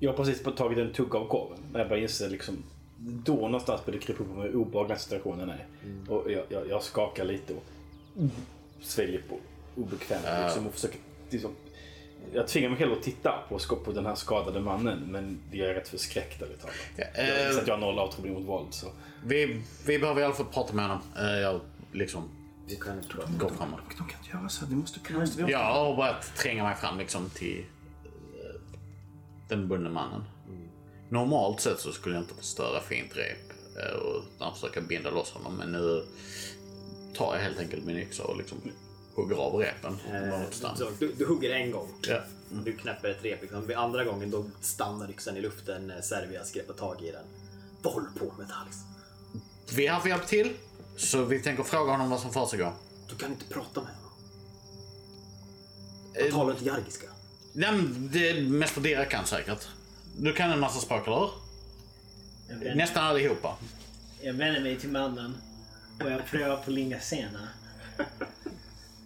Jag 0.00 0.10
har 0.10 0.16
precis 0.16 0.42
tagit 0.56 0.78
en 0.78 0.92
tugga 0.92 1.18
av 1.18 1.28
korven. 1.28 1.58
När 1.72 1.80
jag 1.80 1.88
bara 1.88 1.98
inser 1.98 2.30
liksom... 2.30 2.62
Då 2.98 3.34
någonstans 3.34 3.84
började 3.86 4.00
det 4.00 4.06
krypa 4.06 4.22
upp 4.22 4.36
hur 4.36 4.56
obehaglig 4.56 4.98
situationen 4.98 5.50
är. 5.50 5.66
Och 6.08 6.30
jag, 6.30 6.44
jag, 6.48 6.68
jag 6.68 6.82
skakar 6.82 7.24
lite 7.24 7.54
och 7.54 7.64
sväljer 8.80 9.22
på 9.28 9.38
obekvämt. 9.80 10.26
Liksom, 10.44 10.66
och 10.66 10.72
försöker, 10.72 10.98
liksom, 11.30 11.50
jag 12.32 12.48
tvingar 12.48 12.68
mig 12.68 12.78
själv 12.78 12.92
att 12.92 13.02
titta 13.02 13.34
på, 13.48 13.76
på 13.84 13.92
den 13.92 14.06
här 14.06 14.14
skadade 14.14 14.60
mannen. 14.60 14.98
Men 15.10 15.40
jag 15.50 15.70
är 15.70 15.74
rätt 15.74 15.88
förskräckt 15.88 16.42
ärligt 16.42 16.60
talat. 16.60 16.74
Ja, 16.96 17.04
Jag 17.16 17.46
eh, 17.46 17.52
så 17.52 17.60
att 17.60 17.66
jag 17.66 17.74
har 17.74 17.80
noll 17.80 17.98
avtrubbning 17.98 18.34
mot 18.34 18.44
våld. 18.44 18.74
Så. 18.74 18.86
vi, 19.24 19.62
vi 19.86 19.98
behöver 19.98 20.20
i 20.20 20.24
alla 20.24 20.34
fall 20.34 20.46
prata 20.46 20.72
med 20.74 20.84
honom. 20.84 21.02
Eh, 21.18 21.24
jag 21.40 21.60
liksom 21.92 22.28
Vi 22.66 22.76
kan 22.76 22.96
inte 22.96 23.08
prata. 23.08 23.30
går 23.38 23.48
framåt. 23.48 23.80
De 23.88 24.08
kan 24.08 24.18
inte 24.20 24.36
göra 24.36 24.48
så. 24.48 24.64
Det 24.64 24.76
måste 24.76 25.00
kunna... 25.00 25.26
Jag 25.48 25.58
har 25.58 25.96
börjat 25.96 26.32
tränga 26.36 26.64
mig 26.64 26.76
fram 26.76 26.98
liksom 26.98 27.30
till 27.30 27.64
eh, 28.04 28.60
den 29.48 29.68
bundne 29.68 29.90
mannen. 29.90 30.24
Normalt 31.08 31.60
sett 31.60 31.80
så 31.80 31.92
skulle 31.92 32.14
jag 32.14 32.22
inte 32.24 32.34
förstöra 32.34 32.80
fint 32.80 33.16
rep 33.16 33.52
eh, 33.78 34.46
och 34.48 34.54
försöka 34.54 34.80
binda 34.80 35.10
loss 35.10 35.30
honom. 35.32 35.56
Men 35.56 35.72
nu 35.72 36.04
tar 37.14 37.34
jag 37.34 37.42
helt 37.42 37.58
enkelt 37.58 37.84
min 37.84 37.96
yxa 37.96 38.24
och 38.24 38.36
liksom 38.36 38.58
hugger 39.14 39.36
av 39.36 39.54
repen. 39.54 39.98
Eh, 40.12 40.40
du, 40.98 41.12
du 41.12 41.26
hugger 41.26 41.50
en 41.50 41.70
gång. 41.70 41.88
Ja. 42.08 42.20
Du 42.64 42.76
knäpper 42.76 43.08
ett 43.08 43.24
rep. 43.24 43.42
Liksom. 43.42 43.66
Vid 43.66 43.76
andra 43.76 44.04
gången 44.04 44.30
då 44.30 44.44
stannar 44.60 45.10
yxan 45.10 45.36
i 45.36 45.40
luften 45.40 45.86
när 45.86 46.00
Servias 46.00 46.52
greppar 46.52 46.74
tag 46.74 47.02
i 47.02 47.10
den. 47.12 47.24
Vad 47.82 47.94
håller 47.94 48.10
på 48.10 48.24
med 48.38 48.48
Talis? 48.48 48.76
Vi 49.76 49.88
att 49.88 50.06
hjälpa 50.06 50.26
till. 50.26 50.52
Så 50.96 51.24
vi 51.24 51.42
tänker 51.42 51.62
fråga 51.62 51.92
honom 51.92 52.10
vad 52.10 52.20
som 52.20 52.32
försiggår. 52.32 52.72
Du 53.08 53.16
kan 53.16 53.30
inte 53.30 53.44
prata 53.44 53.80
med 53.80 53.90
honom. 53.94 54.12
Eh, 56.14 56.22
Han 56.22 56.32
talar 56.32 56.52
inte 56.52 56.64
jargiska. 56.64 57.06
Nej, 57.52 57.80
det 57.96 58.28
är 58.30 58.42
mest 58.42 58.82
Direk 58.82 59.10
kan 59.10 59.26
säkert. 59.26 59.68
Du 60.16 60.32
kan 60.32 60.50
en 60.50 60.60
massa 60.60 60.80
språk, 60.80 61.06
eller 61.06 61.16
hur? 61.16 62.74
Nästan 62.74 63.04
allihopa. 63.04 63.56
jag 64.22 64.34
vänder 64.34 64.60
mig 64.60 64.78
till 64.78 64.88
mannen 64.90 65.36
och 66.04 66.10
jag 66.10 66.26
prövar 66.26 66.56
på 66.56 66.70
Lingasena. 66.70 67.48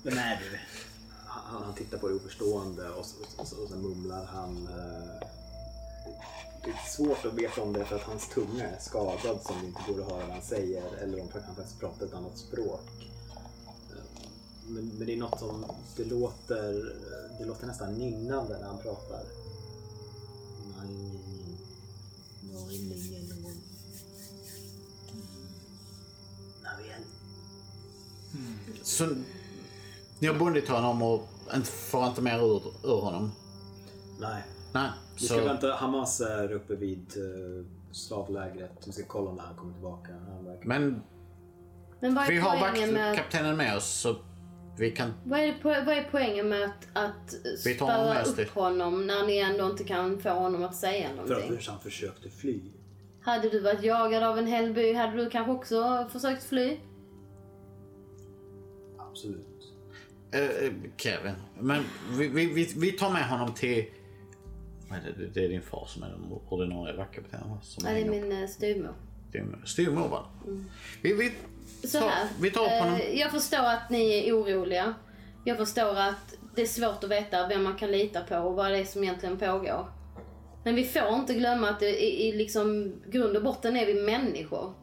Vem 0.09 0.19
är 0.19 0.37
du? 0.51 0.59
Han, 1.27 1.63
han 1.63 1.75
tittar 1.75 1.99
på 1.99 2.09
dig 2.09 2.17
oförstående 2.17 2.91
och, 2.91 3.07
så- 3.07 3.17
och, 3.43 3.49
så- 3.49 3.57
och 3.63 3.69
sen 3.69 3.83
mumlar 3.83 4.25
han. 4.25 4.67
Eh, 4.69 5.29
det 6.65 6.71
är 6.71 6.89
svårt 6.91 7.25
att 7.25 7.35
veta 7.35 7.63
om 7.63 7.73
det 7.73 7.81
är 7.81 7.85
för 7.85 7.97
att 7.97 8.03
hans 8.03 8.29
tunga 8.29 8.65
är 8.69 8.79
skadad 8.81 9.41
som 9.43 9.61
det 9.61 9.67
inte 9.67 9.81
går 9.89 10.01
att 10.05 10.11
höra 10.11 10.27
vad 10.27 10.35
han 10.35 10.43
säger 10.43 10.93
eller 10.97 11.21
om 11.21 11.29
han 11.33 11.43
faktiskt 11.57 11.81
pratar 11.81 12.07
ett 12.07 12.15
annat 12.15 12.39
språk. 12.39 12.81
Eh, 13.91 14.23
Men, 14.69 14.89
men 14.89 15.07
det 15.07 15.13
är 15.13 15.17
något 15.17 15.39
som, 15.39 15.65
det 15.97 16.05
låter, 16.05 16.95
det 17.39 17.45
låter 17.45 17.67
nästan 17.67 17.95
nynnande 17.95 18.59
när 18.59 18.67
han 18.67 18.79
pratar. 18.79 19.23
Så 28.83 29.05
ni 30.21 30.29
har 30.29 30.35
bundit 30.35 30.69
honom 30.69 31.03
och 31.03 31.29
inte, 31.55 31.71
får 31.71 32.07
inte 32.07 32.23
mer 32.23 32.39
ur, 32.39 32.62
ur 32.85 33.01
honom? 33.01 33.33
Nej. 34.21 34.43
Nej. 34.73 34.91
Vi 35.14 35.27
ska 35.27 35.35
Så, 35.35 35.45
vänta, 35.45 35.75
Hamas 35.75 36.21
är 36.21 36.53
uppe 36.53 36.77
vid 36.77 37.16
uh, 37.16 37.66
slavlägret. 37.93 38.83
Vi 38.87 38.93
ska 38.93 39.03
kolla 39.07 39.33
när 39.33 39.43
han 39.43 39.57
kommer 39.57 39.73
tillbaka. 39.73 40.12
Han 40.35 40.45
verkar... 40.45 40.69
men 40.69 41.03
Men 42.01 42.14
vad 42.14 42.25
är, 42.25 42.29
vi 42.29 42.39
har 42.39 42.59
poängen 42.59 42.93
med 42.93 43.03
att, 43.11 43.16
vaktkaptenen 43.19 43.57
med 43.57 43.77
oss 43.77 44.01
så 44.01 44.16
vi 44.79 44.91
kan... 44.91 45.12
vad, 45.25 45.41
är 45.41 45.53
po- 45.53 45.85
vad 45.87 45.99
är 45.99 46.09
poängen 46.11 46.49
med 46.49 46.64
att, 46.64 46.89
att 46.93 48.27
oss 48.27 48.39
upp 48.39 48.51
honom 48.51 49.07
när 49.07 49.27
ni 49.27 49.39
ändå 49.39 49.66
inte 49.66 49.85
kan 49.85 50.21
få 50.21 50.29
honom 50.31 50.64
att 50.64 50.75
säga 50.75 51.09
För 51.09 51.16
någonting? 51.16 51.59
att 51.59 51.66
han 51.66 51.81
försökte 51.81 52.31
fly. 52.31 52.61
Hade 53.21 53.49
du 53.49 53.61
varit 53.61 53.83
jagad 53.83 54.23
av 54.23 54.39
en 54.39 54.47
hel 54.47 54.75
by 54.75 54.93
hade 54.93 55.16
du 55.16 55.31
kanske 55.31 55.53
också 55.53 56.09
försökt 56.12 56.45
fly? 56.45 56.81
Absolut. 58.99 59.47
Eh, 60.33 60.72
Kevin. 60.97 61.35
Men 61.61 61.85
vi, 62.18 62.29
vi, 62.29 62.74
vi, 62.76 62.93
tar 62.93 63.11
med 63.11 63.29
honom 63.29 63.55
till... 63.55 63.85
Det? 64.91 65.26
Det 65.35 65.45
är 65.45 65.49
din 65.49 65.62
far 65.62 65.87
som 65.87 66.03
är 66.03 66.09
den 66.09 66.33
ordinarie 66.49 66.97
vaktkaptenen 66.97 67.49
Ja, 67.51 67.91
det 67.91 68.01
är 68.01 68.11
min 68.11 68.43
eh, 68.43 68.49
styvmor. 68.49 68.95
Styvmor- 69.64 70.09
va? 70.09 70.24
Vi, 71.03 71.12
vi, 71.14 71.33
Så 71.89 72.01
tar, 72.01 72.09
här. 72.09 72.29
vi 72.41 72.51
tar 72.51 72.64
upp 72.64 72.83
honom. 72.83 72.95
eh, 72.95 73.20
jag 73.20 73.31
förstår 73.31 73.64
att 73.64 73.91
ni 73.91 74.29
är 74.29 74.33
oroliga. 74.33 74.95
Jag 75.45 75.57
förstår 75.57 75.99
att 75.99 76.35
det 76.55 76.62
är 76.62 76.66
svårt 76.66 77.05
att 77.05 77.11
veta 77.11 77.49
vem 77.49 77.62
man 77.62 77.76
kan 77.76 77.91
lita 77.91 78.20
på 78.20 78.37
och 78.37 78.55
vad 78.55 78.70
det 78.70 78.79
är 78.79 78.85
som 78.85 79.03
egentligen 79.05 79.39
pågår. 79.39 79.87
Men 80.64 80.74
vi 80.74 80.85
får 80.85 81.14
inte 81.14 81.35
glömma 81.35 81.68
att 81.70 81.83
i, 81.83 81.87
i 82.29 82.33
liksom 82.33 82.95
grund 83.07 83.37
och 83.37 83.43
botten 83.43 83.76
är 83.76 83.87
vi 83.87 83.95
människor. 83.95 84.74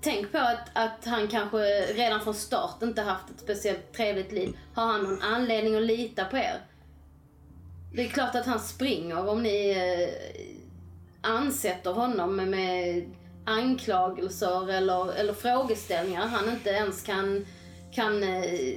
Tänk 0.00 0.32
på 0.32 0.38
att, 0.38 0.68
att 0.72 1.04
han 1.04 1.28
kanske 1.28 1.58
redan 1.94 2.20
från 2.20 2.34
start 2.34 2.82
inte 2.82 3.02
haft 3.02 3.30
ett 3.30 3.40
speciellt 3.40 3.92
trevligt 3.92 4.32
liv. 4.32 4.56
Har 4.74 4.86
han 4.86 5.02
någon 5.02 5.22
anledning 5.22 5.76
att 5.76 5.82
lita 5.82 6.24
på 6.24 6.36
er? 6.36 6.60
Det 7.94 8.04
är 8.04 8.08
klart 8.08 8.34
att 8.34 8.46
han 8.46 8.60
springer 8.60 9.28
om 9.28 9.42
ni 9.42 9.70
eh, 9.70 11.30
ansätter 11.30 11.92
honom 11.92 12.36
med, 12.36 12.48
med 12.48 13.04
anklagelser 13.44 14.70
eller, 14.70 15.12
eller 15.12 15.32
frågeställningar 15.32 16.26
han 16.26 16.50
inte 16.50 16.70
ens 16.70 17.02
kan, 17.02 17.46
kan 17.92 18.22
eh, 18.22 18.76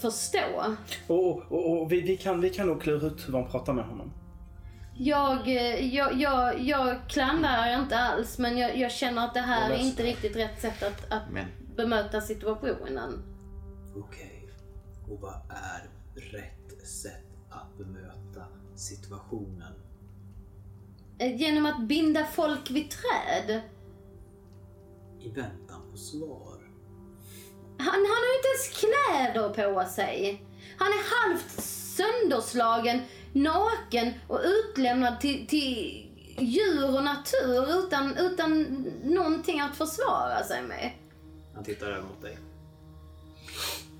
förstå. 0.00 0.76
Och, 1.06 1.52
och, 1.52 1.80
och 1.82 1.92
vi, 1.92 2.00
vi, 2.00 2.16
kan, 2.16 2.40
vi 2.40 2.50
kan 2.50 2.66
nog 2.66 2.82
klura 2.82 3.06
ut 3.06 3.28
hur 3.28 3.32
man 3.32 3.50
pratar 3.50 3.72
med 3.72 3.84
honom. 3.84 4.12
Jag, 5.00 5.48
eh, 5.48 5.94
jag, 5.94 6.20
jag, 6.20 6.60
jag 6.60 7.08
klandrar 7.08 7.82
inte 7.82 7.98
alls 7.98 8.38
men 8.38 8.58
jag, 8.58 8.76
jag 8.78 8.92
känner 8.92 9.24
att 9.24 9.34
det 9.34 9.40
här 9.40 9.70
är 9.70 9.78
inte 9.78 10.02
riktigt 10.02 10.36
rätt 10.36 10.60
sätt 10.60 10.82
att, 10.82 11.12
att 11.12 11.30
Men 11.32 11.46
bemöta 11.76 12.20
situationen. 12.20 13.22
Okej. 13.96 14.48
Och 15.10 15.20
vad 15.20 15.34
är 15.50 15.90
rätt 16.14 16.86
sätt 16.88 17.24
att 17.50 17.78
bemöta 17.78 18.44
situationen? 18.76 19.72
Eh, 21.18 21.36
Genom 21.36 21.66
att 21.66 21.80
binda 21.80 22.24
folk 22.26 22.70
vid 22.70 22.90
träd. 22.90 23.60
I 25.20 25.28
väntan 25.30 25.90
på 25.90 25.96
svar. 25.96 26.58
Han, 27.78 27.86
han 27.86 27.94
har 27.94 28.24
ju 28.28 28.36
inte 28.36 28.48
ens 28.54 28.80
kläder 28.80 29.48
på 29.48 29.88
sig. 29.88 30.44
Han 30.78 30.88
är 30.88 31.28
halvt 31.28 31.50
sönderslagen, 31.60 33.00
naken 33.32 34.12
och 34.26 34.40
utlämnad 34.44 35.20
till, 35.20 35.46
till 35.46 36.04
djur 36.38 36.96
och 36.96 37.04
natur 37.04 37.78
utan, 37.78 38.16
utan 38.16 38.62
någonting 39.04 39.60
att 39.60 39.76
försvara 39.76 40.44
sig 40.44 40.62
med. 40.62 40.90
Han 41.54 41.64
tittar 41.64 41.86
över 41.86 42.02
mot 42.02 42.22
dig. 42.22 42.38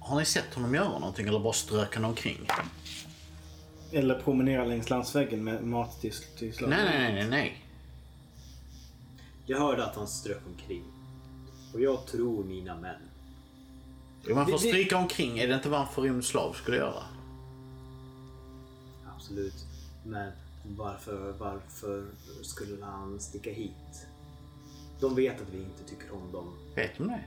har 0.01 0.19
ni 0.19 0.25
sett 0.25 0.55
honom 0.55 0.75
göra 0.75 0.99
någonting 0.99 1.29
eller 1.29 1.41
bara 1.41 1.53
strök 1.53 1.95
han 1.95 2.05
omkring? 2.05 2.49
Eller 3.93 4.15
promenera 4.21 4.65
längs 4.65 4.91
landsväggen 4.91 5.45
med 5.45 5.65
mat 5.65 6.01
till, 6.01 6.13
till 6.39 6.55
slav. 6.55 6.71
Nej, 6.71 6.85
nej, 6.85 7.13
nej, 7.15 7.29
nej. 7.29 7.65
Jag 9.47 9.59
hörde 9.59 9.85
att 9.85 9.97
han 9.97 10.09
strök 10.09 10.43
omkring. 10.47 10.85
Och 11.75 11.81
jag 11.81 12.07
tror 12.07 12.45
mina 12.45 12.77
män. 12.77 13.01
Jo, 14.27 14.35
man 14.35 14.47
får 14.47 14.59
stryka 14.59 14.97
omkring. 14.97 15.39
Är 15.39 15.49
det 15.49 15.55
inte 15.55 15.69
vad 15.69 15.81
en 15.81 15.87
förrymd 15.87 16.25
slav 16.25 16.53
skulle 16.53 16.77
göra? 16.77 17.03
Absolut. 19.29 19.67
Men 20.05 20.33
varför, 20.77 21.35
varför 21.39 22.07
skulle 22.43 22.85
han 22.85 23.21
sticka 23.21 23.53
hit? 23.53 24.07
De 25.01 25.15
vet 25.15 25.41
att 25.43 25.49
vi 25.53 25.59
inte 25.59 25.85
tycker 25.85 26.13
om 26.15 26.33
dem. 26.33 26.55
Vet 26.75 26.99
de 26.99 27.09
det? 27.09 27.25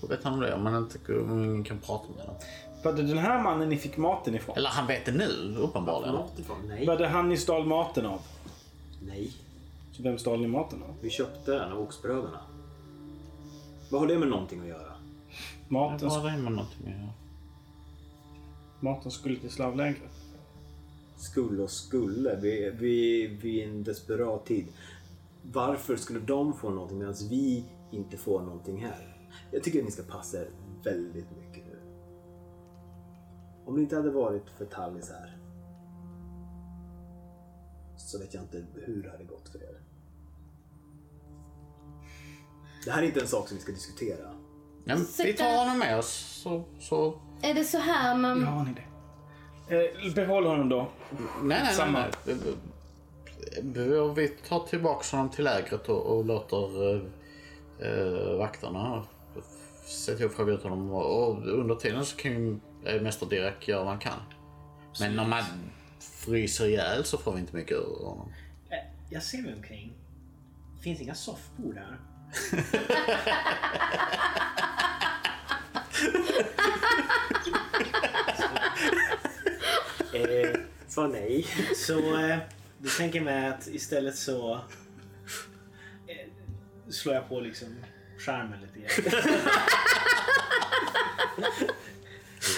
Hur 0.00 0.08
vet 0.08 0.24
han 0.24 0.40
det 0.40 0.54
om 0.54 0.64
man 0.64 0.76
inte 0.76 1.18
om 1.18 1.44
ingen 1.44 1.64
kan 1.64 1.78
prata 1.78 2.08
med 2.16 2.26
dem? 2.26 2.34
Var 2.84 2.92
det 2.92 3.02
den 3.02 3.18
här 3.18 3.42
mannen 3.42 3.68
ni 3.68 3.76
fick 3.76 3.96
maten 3.96 4.34
ifrån? 4.34 4.56
Eller 4.56 4.68
han 4.68 4.86
vet 4.86 5.06
det 5.06 5.12
nu, 5.12 5.56
uppenbarligen. 5.58 6.14
Mat 6.14 6.38
ifrån? 6.38 6.56
Nej. 6.68 6.86
Var 6.86 6.96
det 6.98 7.08
han 7.08 7.28
ni 7.28 7.36
stal 7.36 7.66
maten 7.66 8.06
av? 8.06 8.20
Nej. 9.02 9.32
Så 9.92 10.02
vem 10.02 10.18
stal 10.18 10.40
ni 10.40 10.46
maten 10.46 10.82
av? 10.82 10.94
Vi 11.00 11.10
köpte 11.10 11.52
den 11.52 11.72
av 11.72 11.80
oxbröderna. 11.80 12.40
Vad 13.90 14.00
har 14.00 14.08
det 14.08 14.18
med 14.18 14.28
någonting 14.28 14.60
att 14.60 14.66
göra? 14.66 14.92
Maten, 15.68 16.08
Vad 16.08 16.22
har 16.22 16.30
det 16.30 16.36
med 16.36 16.52
någonting 16.52 16.86
att 16.86 17.00
göra? 17.00 17.10
maten 18.80 19.10
skulle 19.10 19.38
till 19.38 19.50
slavlägret. 19.50 20.23
Skulle 21.16 21.62
och 21.62 21.70
skulle. 21.70 22.36
Vi, 22.36 22.70
vi, 22.70 23.26
vi 23.26 23.60
är 23.60 23.66
i 23.66 23.70
en 23.70 23.84
desperat 23.84 24.46
tid. 24.46 24.66
Varför 25.42 25.96
skulle 25.96 26.20
de 26.20 26.54
få 26.54 26.70
någonting 26.70 26.98
medan 26.98 27.14
vi 27.30 27.64
inte 27.90 28.16
får 28.16 28.42
någonting 28.42 28.84
här? 28.84 29.30
Jag 29.50 29.62
tycker 29.62 29.78
att 29.78 29.84
ni 29.84 29.90
ska 29.90 30.02
passa 30.02 30.40
er 30.40 30.50
väldigt 30.84 31.30
mycket 31.30 31.64
nu. 31.66 31.78
Om 33.64 33.74
det 33.74 33.82
inte 33.82 33.96
hade 33.96 34.10
varit 34.10 34.50
för 34.58 34.64
Tallis 34.64 35.10
här 35.10 35.38
så 37.96 38.18
vet 38.18 38.34
jag 38.34 38.42
inte 38.42 38.64
hur 38.74 39.02
det 39.02 39.10
hade 39.10 39.24
gått 39.24 39.48
för 39.48 39.58
er. 39.58 39.80
Det 42.84 42.90
här 42.90 43.02
är 43.02 43.06
inte 43.06 43.20
en 43.20 43.26
sak 43.26 43.48
som 43.48 43.56
vi 43.56 43.62
ska 43.62 43.72
diskutera. 43.72 44.30
Ja, 44.84 44.96
men 44.96 45.06
vi 45.18 45.32
tar 45.32 45.58
honom 45.58 45.78
med 45.78 45.98
oss 45.98 46.40
så... 46.42 46.64
så... 46.80 47.20
Är 47.42 47.54
det 47.54 47.64
så 47.64 47.78
här 47.78 48.18
man... 48.18 48.40
Ja, 48.40 48.46
har 48.46 48.64
ni 48.64 48.72
det? 48.72 48.93
Eh, 49.68 50.14
behåll 50.14 50.46
honom 50.46 50.68
då. 50.68 50.78
Nej, 50.80 50.88
nej, 51.42 51.60
nej. 51.64 51.74
Samma. 51.74 52.04
nej. 52.24 52.36
Vi- 53.62 54.12
Vi 54.16 54.28
tar 54.28 54.66
tillbaka 54.66 55.16
honom 55.16 55.30
till 55.32 55.44
lägret 55.44 55.88
och, 55.88 56.16
och 56.18 56.24
låter 56.24 56.82
uh, 56.82 57.02
uh, 57.82 58.38
vakterna 58.38 59.04
se 59.86 60.16
till 60.16 60.26
att 60.26 60.32
fråga 60.34 60.52
ut 60.52 60.62
honom. 60.62 60.90
Och, 60.90 61.28
och 61.28 61.46
under 61.46 61.74
tiden 61.74 62.06
så 62.06 62.16
kan 62.16 62.30
ju 62.32 62.58
eh, 62.84 63.02
Mäster 63.02 63.26
Direk 63.26 63.68
göra 63.68 63.78
vad 63.80 63.88
han 63.88 63.98
kan. 63.98 64.18
Men 65.00 65.18
om 65.18 65.30
man 65.30 65.42
fryser 66.00 66.66
ihjäl 66.66 67.04
så 67.04 67.18
får 67.18 67.32
vi 67.32 67.40
inte 67.40 67.56
mycket 67.56 67.76
ur 67.76 68.04
honom. 68.04 68.32
Eh, 68.70 68.76
Jag 69.10 69.22
ser 69.22 69.42
mig 69.42 69.54
omkring. 69.54 69.92
Det 70.76 70.82
finns 70.82 71.00
inga 71.00 71.14
soffbord 71.14 71.76
här. 71.76 71.98
Eh, 80.14 80.50
så 80.88 81.06
nej. 81.06 81.46
Så 81.76 82.18
eh, 82.18 82.36
du 82.78 82.88
tänker 82.88 83.20
mig 83.20 83.46
att 83.48 83.66
istället 83.66 84.16
så 84.16 84.54
eh, 86.06 86.28
slår 86.90 87.14
jag 87.14 87.28
på 87.28 87.40
liksom 87.40 87.68
skärmen 88.18 88.58
lite 88.60 88.78
grann. 88.78 89.30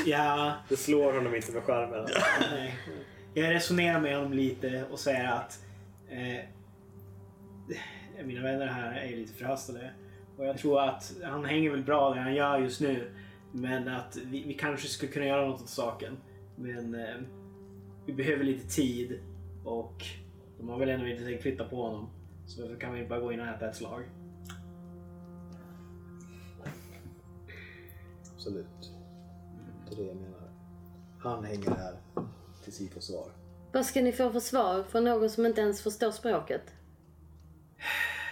ja, 0.06 0.56
Det 0.68 0.76
slår 0.76 1.12
honom 1.12 1.34
inte 1.34 1.52
med 1.52 1.62
skärmen. 1.62 2.06
nej. 2.50 2.78
Jag 3.34 3.54
resonerar 3.54 4.00
med 4.00 4.16
honom 4.16 4.32
lite 4.32 4.84
och 4.90 4.98
säger 4.98 5.24
att 5.32 5.60
eh, 6.08 6.44
mina 8.24 8.42
vänner 8.42 8.66
här 8.66 8.92
är 9.00 9.16
lite 9.16 9.34
förhastade. 9.34 9.90
Och 10.36 10.46
jag 10.46 10.58
tror 10.58 10.80
att 10.80 11.12
han 11.24 11.44
hänger 11.44 11.70
väl 11.70 11.82
bra 11.82 12.14
där 12.14 12.20
han 12.20 12.34
gör 12.34 12.58
just 12.58 12.80
nu. 12.80 13.10
Men 13.52 13.88
att 13.88 14.16
vi, 14.16 14.44
vi 14.46 14.54
kanske 14.54 14.88
skulle 14.88 15.12
kunna 15.12 15.26
göra 15.26 15.46
något 15.46 15.62
åt 15.62 15.68
saken. 15.68 16.16
Men 16.56 16.94
eh, 16.94 17.16
vi 18.06 18.12
behöver 18.12 18.44
lite 18.44 18.68
tid 18.68 19.20
och 19.64 20.04
de 20.58 20.68
har 20.68 20.78
väl 20.78 20.88
ändå 20.88 21.06
inte 21.06 21.24
tänkt 21.24 21.42
flytta 21.42 21.68
på 21.68 21.82
honom. 21.82 22.10
Så 22.46 22.60
därför 22.62 22.76
kan 22.76 22.94
vi 22.94 23.06
bara 23.06 23.20
gå 23.20 23.32
in 23.32 23.40
och 23.40 23.46
äta 23.46 23.70
ett 23.70 23.76
slag. 23.76 24.02
Absolut. 28.34 28.92
Det 29.88 29.94
är 29.94 29.96
det 29.96 30.08
jag 30.08 30.16
menar. 30.16 30.50
Han 31.18 31.44
hänger 31.44 31.70
här 31.70 31.96
tills 32.64 32.80
vi 32.80 32.88
får 32.88 33.00
svar. 33.00 33.30
Vad 33.72 33.86
ska 33.86 34.02
ni 34.02 34.12
få 34.12 34.30
för 34.30 34.40
svar 34.40 34.82
från 34.82 35.04
någon 35.04 35.30
som 35.30 35.46
inte 35.46 35.60
ens 35.60 35.82
förstår 35.82 36.10
språket? 36.10 36.62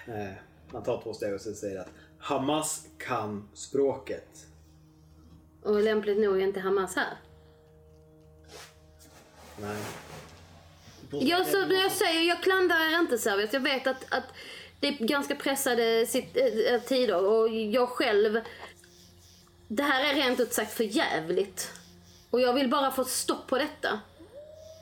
Eh, 0.07 0.33
man 0.73 0.83
tar 0.83 1.03
två 1.03 1.13
steg 1.13 1.35
och 1.35 1.41
sen 1.41 1.55
säger 1.55 1.81
att 1.81 1.91
Hamas 2.19 2.89
kan 2.99 3.49
språket. 3.55 4.47
Och 5.63 5.83
lämpligt 5.83 6.19
nog 6.19 6.37
är 6.37 6.45
inte 6.45 6.61
Hamas 6.61 6.97
här. 6.97 7.19
Nej. 9.61 9.77
Jag, 11.11 11.47
så, 11.47 11.57
jag 11.71 11.93
säger, 11.93 12.21
jag 12.21 12.43
klandrar 12.43 13.01
inte 13.01 13.19
Serviet. 13.19 13.53
Jag 13.53 13.61
vet 13.61 13.87
att, 13.87 14.05
att 14.09 14.25
det 14.81 14.89
är 14.89 14.93
ganska 14.93 15.35
pressade 15.35 16.07
sit, 16.07 16.37
äh, 16.71 16.81
tider 16.81 17.25
och 17.25 17.49
jag 17.49 17.89
själv... 17.89 18.41
Det 19.69 19.83
här 19.83 20.11
är 20.11 20.15
rent 20.15 20.41
ut 20.41 20.53
sagt 20.53 20.73
för 20.73 20.85
jävligt. 20.85 21.73
Och 22.31 22.41
jag 22.41 22.53
vill 22.53 22.71
bara 22.71 22.91
få 22.91 23.05
stopp 23.05 23.47
på 23.47 23.59
detta. 23.59 24.01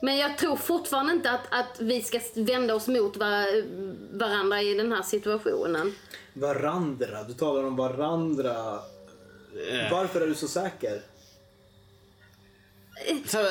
Men 0.01 0.17
jag 0.17 0.37
tror 0.37 0.55
fortfarande 0.55 1.13
inte 1.13 1.31
att, 1.31 1.41
att 1.49 1.79
vi 1.79 2.01
ska 2.01 2.19
vända 2.35 2.75
oss 2.75 2.87
mot 2.87 3.17
var, 3.17 3.63
varandra 4.17 4.61
i 4.61 4.73
den 4.73 4.91
här 4.91 5.01
situationen. 5.01 5.95
Varandra. 6.33 7.23
Du 7.23 7.33
talar 7.33 7.63
om 7.63 7.75
varandra. 7.75 8.79
Varför 9.91 10.21
är 10.21 10.27
du 10.27 10.35
så 10.35 10.47
säker? 10.47 11.01
Så, 13.25 13.49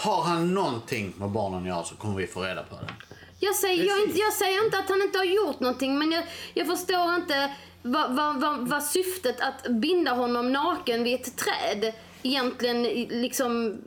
har 0.00 0.22
han 0.22 0.54
någonting 0.54 1.14
med 1.16 1.28
barnen 1.30 1.60
att 1.62 1.66
göra 1.68 1.84
så 1.84 1.94
kommer 1.96 2.16
vi 2.16 2.26
få 2.26 2.42
reda 2.42 2.62
på 2.62 2.74
det. 2.76 2.94
Jag 3.40 3.54
säger, 3.54 3.84
jag, 3.84 3.98
inte- 4.02 4.18
jag 4.18 4.32
säger 4.32 4.64
inte 4.64 4.78
att 4.78 4.88
han 4.88 5.02
inte 5.02 5.18
har 5.18 5.24
gjort 5.24 5.60
någonting 5.60 5.98
men 5.98 6.12
jag, 6.12 6.24
jag 6.54 6.66
förstår 6.66 7.14
inte 7.14 7.54
vad, 7.82 8.16
vad, 8.16 8.40
vad, 8.40 8.68
vad 8.68 8.82
syftet 8.84 9.40
att 9.40 9.66
binda 9.70 10.12
honom 10.12 10.52
naken 10.52 11.02
vid 11.04 11.14
ett 11.20 11.36
träd 11.36 11.92
egentligen 12.22 12.82
liksom 13.22 13.78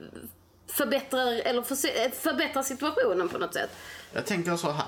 förbättrar, 0.68 1.28
eller 1.46 1.62
förbättrar 2.12 2.64
situationen 2.64 3.30
på 3.30 3.38
något 3.38 3.54
sätt. 3.54 3.70
Jag 4.14 4.26
tänker 4.26 4.56
så 4.56 4.72
här. 4.72 4.86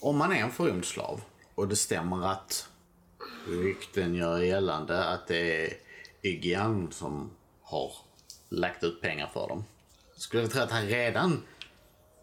Om 0.00 0.16
man 0.18 0.32
är 0.32 0.36
en 0.42 0.50
förrymd 0.52 0.84
slav 0.84 1.20
och 1.54 1.68
det 1.68 1.76
stämmer 1.76 2.26
att 2.32 2.68
rykten 3.48 4.14
gör 4.14 4.38
gällande 4.38 5.04
att 5.04 5.26
det 5.28 5.64
är 5.66 5.72
Yggian 6.22 6.92
som 6.92 7.30
har 7.62 7.92
lagt 8.48 8.84
ut 8.84 9.00
pengar 9.00 9.30
för 9.32 9.48
dem. 9.48 9.64
Skulle 10.16 10.42
jag 10.42 10.50
tro 10.50 10.62
att 10.62 10.70
han 10.70 10.86
redan 10.86 11.42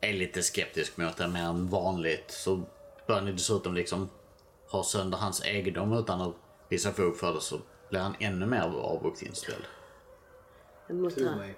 är 0.02 0.14
lite 0.14 0.44
skeptisk 0.44 0.98
mot 0.98 1.18
det 1.18 1.28
mer 1.28 1.44
än 1.44 1.70
vanligt 1.70 2.32
så 2.32 2.64
bör 3.08 3.22
ni 3.22 3.32
dessutom 3.32 3.74
liksom 3.74 4.10
ha 4.68 4.84
sönder 4.84 5.18
hans 5.18 5.46
egendom 5.46 5.94
utan 5.94 6.22
att 6.22 6.36
visa 6.70 6.94
fog 6.94 7.18
för 7.18 7.34
det 7.34 7.42
så 7.42 7.62
blir 7.90 8.00
han 8.00 8.16
ännu 8.20 8.46
mer 8.46 8.62
avvokt 8.62 9.22
inställd. 9.22 9.64
Tro 10.88 11.36
mig. 11.36 11.56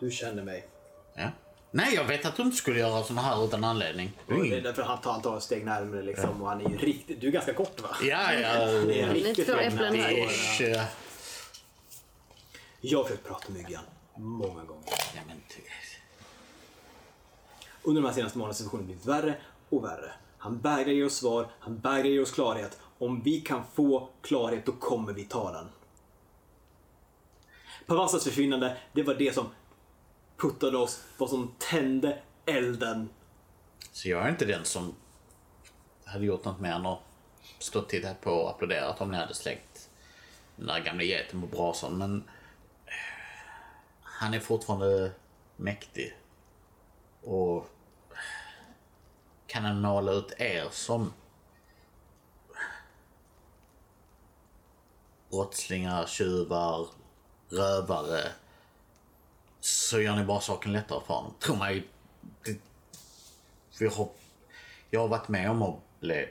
Du 0.00 0.10
känner 0.10 0.42
mig. 0.42 0.68
Ja. 1.14 1.30
Nej, 1.70 1.94
jag 1.94 2.04
vet 2.04 2.26
att 2.26 2.36
du 2.36 2.42
inte 2.42 2.56
skulle 2.56 2.78
göra 2.78 3.02
såna 3.02 3.20
här 3.20 3.44
utan 3.44 3.64
anledning. 3.64 4.12
Det 4.26 4.34
är 4.34 4.38
Och 4.38 4.44
det 4.44 4.56
är 4.56 4.60
därför 4.60 4.82
han 4.82 5.00
tar, 5.00 5.12
han 5.12 5.22
tar 5.22 5.36
ett 5.36 5.42
steg 5.42 5.64
närmare 5.64 6.02
liksom. 6.02 6.42
Och 6.42 6.48
han 6.48 6.66
är 6.66 6.70
ju 6.70 6.76
riktigt... 6.76 7.20
Du 7.20 7.26
är 7.26 7.32
ganska 7.32 7.54
kort 7.54 7.80
va? 7.80 7.88
Ja, 8.02 8.32
ja. 8.32 8.66
Det 8.66 9.00
är 9.00 9.14
riktigt 9.14 9.48
långt. 9.48 9.60
Jag 12.80 12.98
har 12.98 13.04
försökt 13.04 13.26
prata 13.26 13.52
med 13.52 13.62
Myggan 13.62 13.82
många 14.18 14.64
gånger. 14.64 14.84
Ja, 15.14 15.20
men 15.26 15.40
ty- 15.48 15.62
under 17.82 18.02
de 18.02 18.08
här 18.08 18.14
senaste 18.14 18.38
månaderna 18.38 18.54
situationen 18.54 18.86
blivit 18.86 19.06
värre 19.06 19.36
och 19.68 19.84
värre. 19.84 20.12
Han 20.38 20.58
vägrar 20.58 20.92
ge 20.92 21.04
oss 21.04 21.16
svar, 21.16 21.50
han 21.58 21.78
vägrar 21.78 22.08
ge 22.08 22.20
oss 22.20 22.30
klarhet. 22.30 22.78
Om 22.98 23.22
vi 23.22 23.40
kan 23.40 23.62
få 23.74 24.08
klarhet 24.22 24.66
då 24.66 24.72
kommer 24.72 25.12
vi 25.12 25.24
ta 25.24 25.52
den. 25.52 25.68
Pavassas 27.86 28.24
försvinnande, 28.24 28.76
det 28.92 29.02
var 29.02 29.14
det 29.14 29.34
som 29.34 29.46
puttade 30.36 30.78
oss, 30.78 31.02
vad 31.18 31.30
som 31.30 31.52
tände 31.58 32.22
elden. 32.46 33.08
Så 33.92 34.08
jag 34.08 34.24
är 34.24 34.28
inte 34.28 34.44
den 34.44 34.64
som 34.64 34.94
hade 36.04 36.24
gjort 36.24 36.44
något 36.44 36.60
mer 36.60 36.72
än 36.72 36.86
att 36.86 36.98
stå 37.58 37.78
och 37.78 37.88
tittat 37.88 38.20
på 38.20 38.30
och 38.30 38.50
applåderat 38.50 39.00
om 39.00 39.10
ni 39.10 39.16
hade 39.16 39.34
släckt 39.34 39.90
den 40.56 40.66
där 40.66 40.80
gamla 40.80 41.02
geten 41.02 41.40
på 41.40 41.46
brasan. 41.46 41.98
Men 41.98 42.24
han 44.18 44.34
är 44.34 44.40
fortfarande 44.40 45.12
mäktig. 45.56 46.16
Och 47.22 47.66
kan 49.46 49.64
han 49.64 49.80
måla 49.80 50.12
ut 50.12 50.32
er 50.38 50.68
som 50.70 51.12
brottslingar, 55.30 56.06
tjuvar, 56.06 56.88
rövare 57.48 58.32
så 59.60 60.00
gör 60.00 60.16
ni 60.16 60.24
bara 60.24 60.40
saken 60.40 60.72
lättare 60.72 61.00
för 61.06 61.14
honom. 61.14 61.34
Tro 61.40 61.56
mig, 61.56 61.88
det, 62.44 62.60
vi 63.80 63.86
har, 63.86 64.08
jag 64.90 65.00
har 65.00 65.08
varit 65.08 65.28
med 65.28 65.50
om 65.50 65.62
att 65.62 66.00
bli 66.00 66.28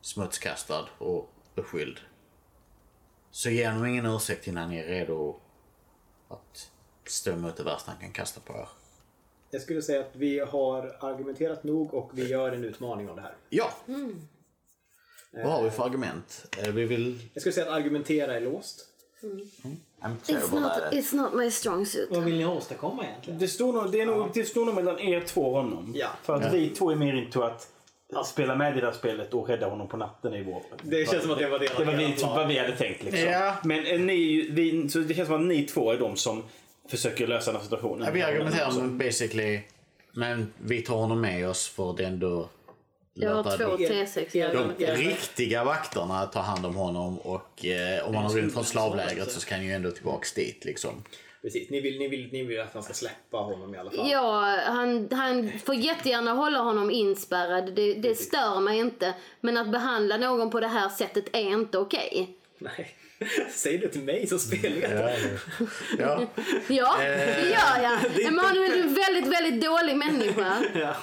smutskastad 0.00 0.88
och 0.98 1.30
beskylld. 1.54 2.00
Så 3.30 3.50
ge 3.50 3.68
honom 3.68 3.86
ingen 3.86 4.06
ursäkt 4.06 4.46
innan 4.46 4.68
ni 4.68 4.78
är 4.78 4.86
redo 4.86 5.40
att 6.28 6.70
stå 7.06 7.30
emot 7.30 7.56
det 7.56 7.62
värsta 7.62 7.90
han 7.90 8.00
kan 8.00 8.12
kasta 8.12 8.40
på 8.40 8.52
er. 8.52 8.68
Jag 9.50 9.62
skulle 9.62 9.82
säga 9.82 10.00
att 10.00 10.10
vi 10.12 10.38
har 10.38 10.96
argumenterat 11.00 11.64
nog 11.64 11.94
och 11.94 12.10
vi 12.14 12.28
gör 12.28 12.52
en 12.52 12.64
utmaning 12.64 13.08
av 13.08 13.16
det 13.16 13.22
här. 13.22 13.34
Ja! 13.48 13.70
Vad 15.30 15.52
har 15.52 15.62
vi 15.62 15.70
för 15.70 15.84
argument? 15.84 16.56
Eh, 16.58 16.72
Vi 16.72 16.84
vill... 16.84 17.18
Jag 17.34 17.40
skulle 17.40 17.52
säga 17.52 17.66
att 17.66 17.72
argumentera 17.72 18.36
är 18.36 18.40
låst. 18.40 18.88
I'm 20.02 20.16
It's 20.26 20.60
not, 20.60 20.72
it's 20.92 21.14
not 21.14 21.34
my 21.34 21.50
strong 21.50 21.86
suit. 21.86 22.08
Vad 22.10 22.24
vill 22.24 22.36
ni 22.36 22.46
åstadkomma 22.46 23.04
egentligen? 23.04 23.38
Det 23.38 23.48
står 23.48 23.72
nog, 23.72 23.92
det 23.92 24.00
är 24.00 24.06
nog, 24.06 24.30
det 24.34 24.44
står 24.44 24.64
nog 24.64 24.74
mellan 24.74 24.98
er 25.00 25.20
två 25.20 25.40
och 25.40 25.52
honom. 25.62 25.92
Ja. 25.96 26.08
För 26.22 26.34
att 26.34 26.52
vi 26.54 26.70
två 26.70 26.90
är 26.90 26.96
mer 26.96 27.14
into 27.14 27.42
att 27.42 27.70
spela 28.26 28.54
med 28.54 28.72
i 28.72 28.80
det 28.80 28.86
där 28.86 28.92
spelet 28.92 29.34
och 29.34 29.48
rädda 29.48 29.68
honom 29.68 29.88
på 29.88 29.96
natten 29.96 30.34
i 30.34 30.42
vår... 30.42 30.62
Det 30.82 31.10
känns 31.10 31.22
som 31.22 31.32
att 31.32 31.38
det 31.38 31.48
var 31.48 31.58
det. 31.58 31.68
Det 31.78 31.84
var 31.84 31.92
vi, 31.92 32.16
vad 32.22 32.48
vi 32.48 32.58
hade 32.58 32.76
tänkt 32.76 33.02
liksom. 33.02 33.22
Ja. 33.30 33.56
Men 33.64 33.86
eh, 33.86 34.00
ni, 34.00 34.48
vi, 34.50 34.88
så 34.88 34.98
det 34.98 35.14
känns 35.14 35.28
som 35.28 35.36
att 35.36 35.46
ni 35.48 35.62
två 35.62 35.92
är 35.92 35.98
de 35.98 36.16
som 36.16 36.42
försöker 36.88 37.26
lösa 37.26 37.50
den 37.50 37.56
här 37.60 37.64
situationen. 37.64 38.06
Ja, 38.06 38.12
vi 38.12 38.22
argumenterar 38.22 38.88
basically, 38.88 39.60
men 40.12 40.52
vi 40.58 40.82
tar 40.82 40.96
honom 40.96 41.20
med 41.20 41.48
oss 41.48 41.68
för 41.68 41.94
det 41.96 42.02
är 42.02 42.06
ändå... 42.08 42.48
Jag 43.14 43.34
har 43.34 43.56
två 43.56 43.76
de- 43.76 43.86
T6. 43.86 44.76
De 44.78 44.86
riktiga 44.86 45.64
vakterna 45.64 46.26
tar 46.26 46.42
hand 46.42 46.66
om 46.66 46.74
honom 46.74 47.18
och 47.18 47.64
eh, 47.64 48.08
om 48.08 48.14
han 48.14 48.24
har 48.24 48.32
rymt 48.34 48.52
från 48.52 48.64
slavlägret 48.64 49.32
så 49.32 49.40
ska 49.40 49.54
han 49.54 49.64
ju 49.64 49.72
ändå 49.72 49.90
tillbaks 49.90 50.32
dit 50.32 50.64
liksom. 50.64 51.04
Precis, 51.42 51.70
ni 51.70 51.80
vill, 51.80 51.98
ni, 51.98 52.08
vill, 52.08 52.28
ni 52.32 52.42
vill 52.42 52.60
att 52.60 52.74
han 52.74 52.82
ska 52.82 52.94
släppa 52.94 53.36
honom 53.36 53.74
i 53.74 53.78
alla 53.78 53.90
fall. 53.90 54.10
Ja, 54.10 54.58
han, 54.66 55.08
han 55.12 55.52
får 55.64 55.74
jättegärna 55.74 56.32
hålla 56.32 56.58
honom 56.58 56.90
inspärrad. 56.90 57.74
Det, 57.74 57.94
det 57.94 58.14
stör 58.14 58.60
mig 58.60 58.78
inte. 58.78 59.14
Men 59.40 59.56
att 59.56 59.72
behandla 59.72 60.16
någon 60.16 60.50
på 60.50 60.60
det 60.60 60.68
här 60.68 60.88
sättet 60.88 61.24
är 61.32 61.40
inte 61.40 61.78
okej. 61.78 62.36
Nej. 62.58 62.94
Säger 63.54 63.78
du 63.78 63.88
till 63.88 64.00
mig 64.02 64.26
som 64.26 64.38
spelledare? 64.38 65.16
Ja. 65.98 66.22
Ja, 66.68 66.94
det 66.98 67.42
gör 67.48 67.82
jag. 67.82 67.98
det 68.16 68.22
är 68.24 68.28
Emanuel 68.28 68.72
är 68.72 68.80
en 68.82 68.94
väldigt, 68.94 69.26
väldigt 69.26 69.62
dålig 69.64 69.96
människa. 69.96 70.56
Ja. 70.74 70.96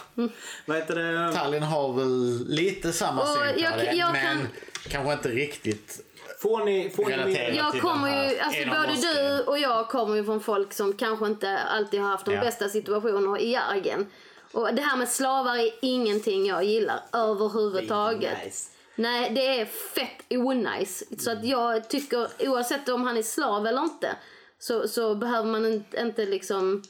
Vad 0.66 0.78
heter 0.78 0.96
det? 0.96 1.34
Tallinn 1.34 1.64
har 1.64 1.94
väl 1.94 2.46
lite 2.48 2.92
samma 2.94 3.26
syn 3.26 3.38
på 3.54 3.60
jag- 3.62 3.78
det, 3.78 3.92
jag 3.94 4.12
men 4.12 4.38
kan- 4.38 4.48
kanske 4.90 5.14
inte 5.14 5.30
riktigt 5.30 6.02
Får 6.40 6.66
ni, 6.66 6.90
får 6.96 7.26
ni? 7.26 7.56
Jag 7.58 7.82
kommer 7.82 8.30
ju, 8.30 8.40
alltså 8.40 8.66
både 8.66 8.96
du 9.14 9.44
och 9.44 9.60
jag 9.60 9.88
kommer 9.90 10.16
ju 10.16 10.24
från 10.26 10.42
folk 10.42 10.74
som 10.74 10.94
kanske 10.94 11.26
inte 11.26 11.58
alltid 11.58 12.02
har 12.02 12.08
haft 12.10 12.26
de 12.26 12.34
Ja. 12.34 12.42
bästa 12.42 12.70
situationer 12.70 13.40
i 13.40 13.50
Järgen. 13.52 14.08
Och 14.52 14.74
det 14.74 14.82
här 14.82 14.98
med 14.98 15.10
slavar 15.10 15.56
är 15.58 15.70
ingenting 15.82 16.46
jag 16.46 16.64
gillar 16.64 17.00
överhuvudtaget. 17.14 18.38
Nice. 18.46 18.70
Nej, 18.96 19.32
det 19.36 19.60
är 19.60 19.66
fett 19.66 20.24
onajs. 20.30 21.04
Så 21.24 21.32
att 21.32 21.46
jag 21.46 21.90
tycker, 21.90 22.28
oavsett 22.40 22.90
om 22.90 23.04
han 23.04 23.18
är 23.18 23.22
slav 23.22 23.68
eller 23.68 23.84
inte, 23.84 24.16
så, 24.60 24.88
så 24.88 25.16
behöver 25.16 25.52
man 25.52 25.66
inte, 25.66 26.02
inte 26.02 26.26
liksom 26.26 26.84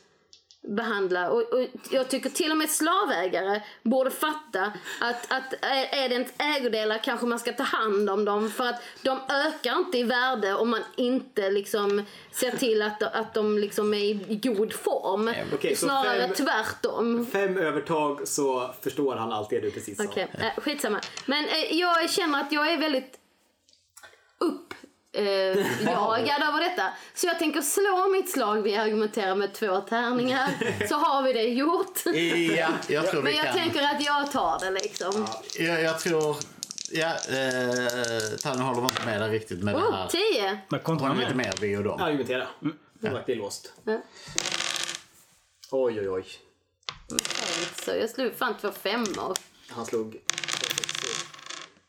behandla. 0.67 1.29
Och, 1.29 1.41
och 1.53 1.67
jag 1.89 2.09
tycker 2.09 2.29
till 2.29 2.51
och 2.51 2.57
med 2.57 2.69
slavägare 2.69 3.61
borde 3.83 4.11
fatta 4.11 4.71
att, 5.01 5.31
att 5.31 5.53
är 5.91 6.09
det 6.09 6.15
inte 6.15 6.31
ägodelar 6.37 6.97
kanske 6.97 7.25
man 7.25 7.39
ska 7.39 7.53
ta 7.53 7.63
hand 7.63 8.09
om 8.09 8.25
dem 8.25 8.51
för 8.51 8.67
att 8.67 8.83
de 9.01 9.19
ökar 9.29 9.77
inte 9.77 9.97
i 9.97 10.03
värde 10.03 10.53
om 10.55 10.69
man 10.69 10.83
inte 10.95 11.49
liksom 11.49 12.05
ser 12.31 12.51
till 12.51 12.81
att, 12.81 13.03
att 13.03 13.33
de 13.33 13.57
liksom 13.57 13.93
är 13.93 14.31
i 14.31 14.39
god 14.43 14.73
form. 14.73 15.33
okej, 15.53 15.75
så 15.75 15.85
Snarare 15.85 16.27
fem- 16.27 16.33
tvärtom. 16.45 17.25
Fem 17.25 17.57
övertag 17.57 18.27
så 18.27 18.73
förstår 18.81 19.15
han 19.15 19.31
allt 19.31 19.49
det 19.49 19.59
du 19.59 19.71
precis 19.71 19.97
sa. 19.97 20.03
Okej, 20.03 20.27
äh, 20.39 20.61
skitsamma. 20.61 20.99
Men 21.25 21.45
eh, 21.45 21.79
jag 21.79 22.09
känner 22.09 22.41
att 22.41 22.51
jag 22.51 22.73
är 22.73 22.77
väldigt 22.77 23.17
upp 24.39 24.73
eh, 25.13 25.23
jagad 25.85 26.41
över 26.43 26.59
detta. 26.59 26.93
Så 27.13 27.27
jag 27.27 27.39
tänker 27.39 27.61
slå 27.61 28.07
mitt 28.11 28.31
slag. 28.31 28.61
Vi 28.61 28.75
argumenterar 28.75 29.35
med 29.35 29.53
två 29.53 29.81
tärningar. 29.81 30.49
Så 30.89 30.95
har 30.95 31.23
vi 31.23 31.33
det 31.33 31.43
gjort. 31.43 31.99
Ja, 32.57 32.67
jag 32.87 33.07
tror 33.11 33.21
Men 33.21 33.31
vi 33.31 33.37
jag 33.37 33.45
kan. 33.45 33.55
tänker 33.55 33.81
att 33.83 34.03
jag 34.05 34.31
tar 34.31 34.59
det 34.59 34.71
liksom. 34.71 35.27
Jag, 35.59 35.81
jag 35.83 35.99
tror... 35.99 36.35
Ja, 36.93 37.07
eh, 37.07 38.37
Tallinn 38.41 38.61
håller 38.61 38.85
inte 38.85 39.05
med 39.05 39.21
där 39.21 39.29
riktigt 39.29 39.63
med 39.63 39.75
det 39.75 39.79
Oh, 39.81 39.95
här. 39.95 40.07
tio! 40.07 40.59
Men 40.69 40.79
kontra 40.79 41.07
Hon 41.07 41.17
är 41.17 41.21
lite 41.21 41.35
med. 41.35 41.45
mer 41.45 41.53
vi 41.61 41.77
och 41.77 41.83
dem. 41.83 42.01
Argumentera. 42.01 42.47
Som 43.01 43.11
sagt, 43.11 43.25
det 43.25 43.31
är 43.31 43.35
låst. 43.35 43.73
Ja. 43.83 43.97
Oj, 45.71 45.99
oj, 45.99 46.09
oj. 46.09 46.25
Så 47.85 47.91
jag 47.91 48.09
slog 48.09 48.35
fan 48.37 48.53
två 48.61 48.71
femmor. 48.71 49.37
Han 49.69 49.85
slog 49.85 50.17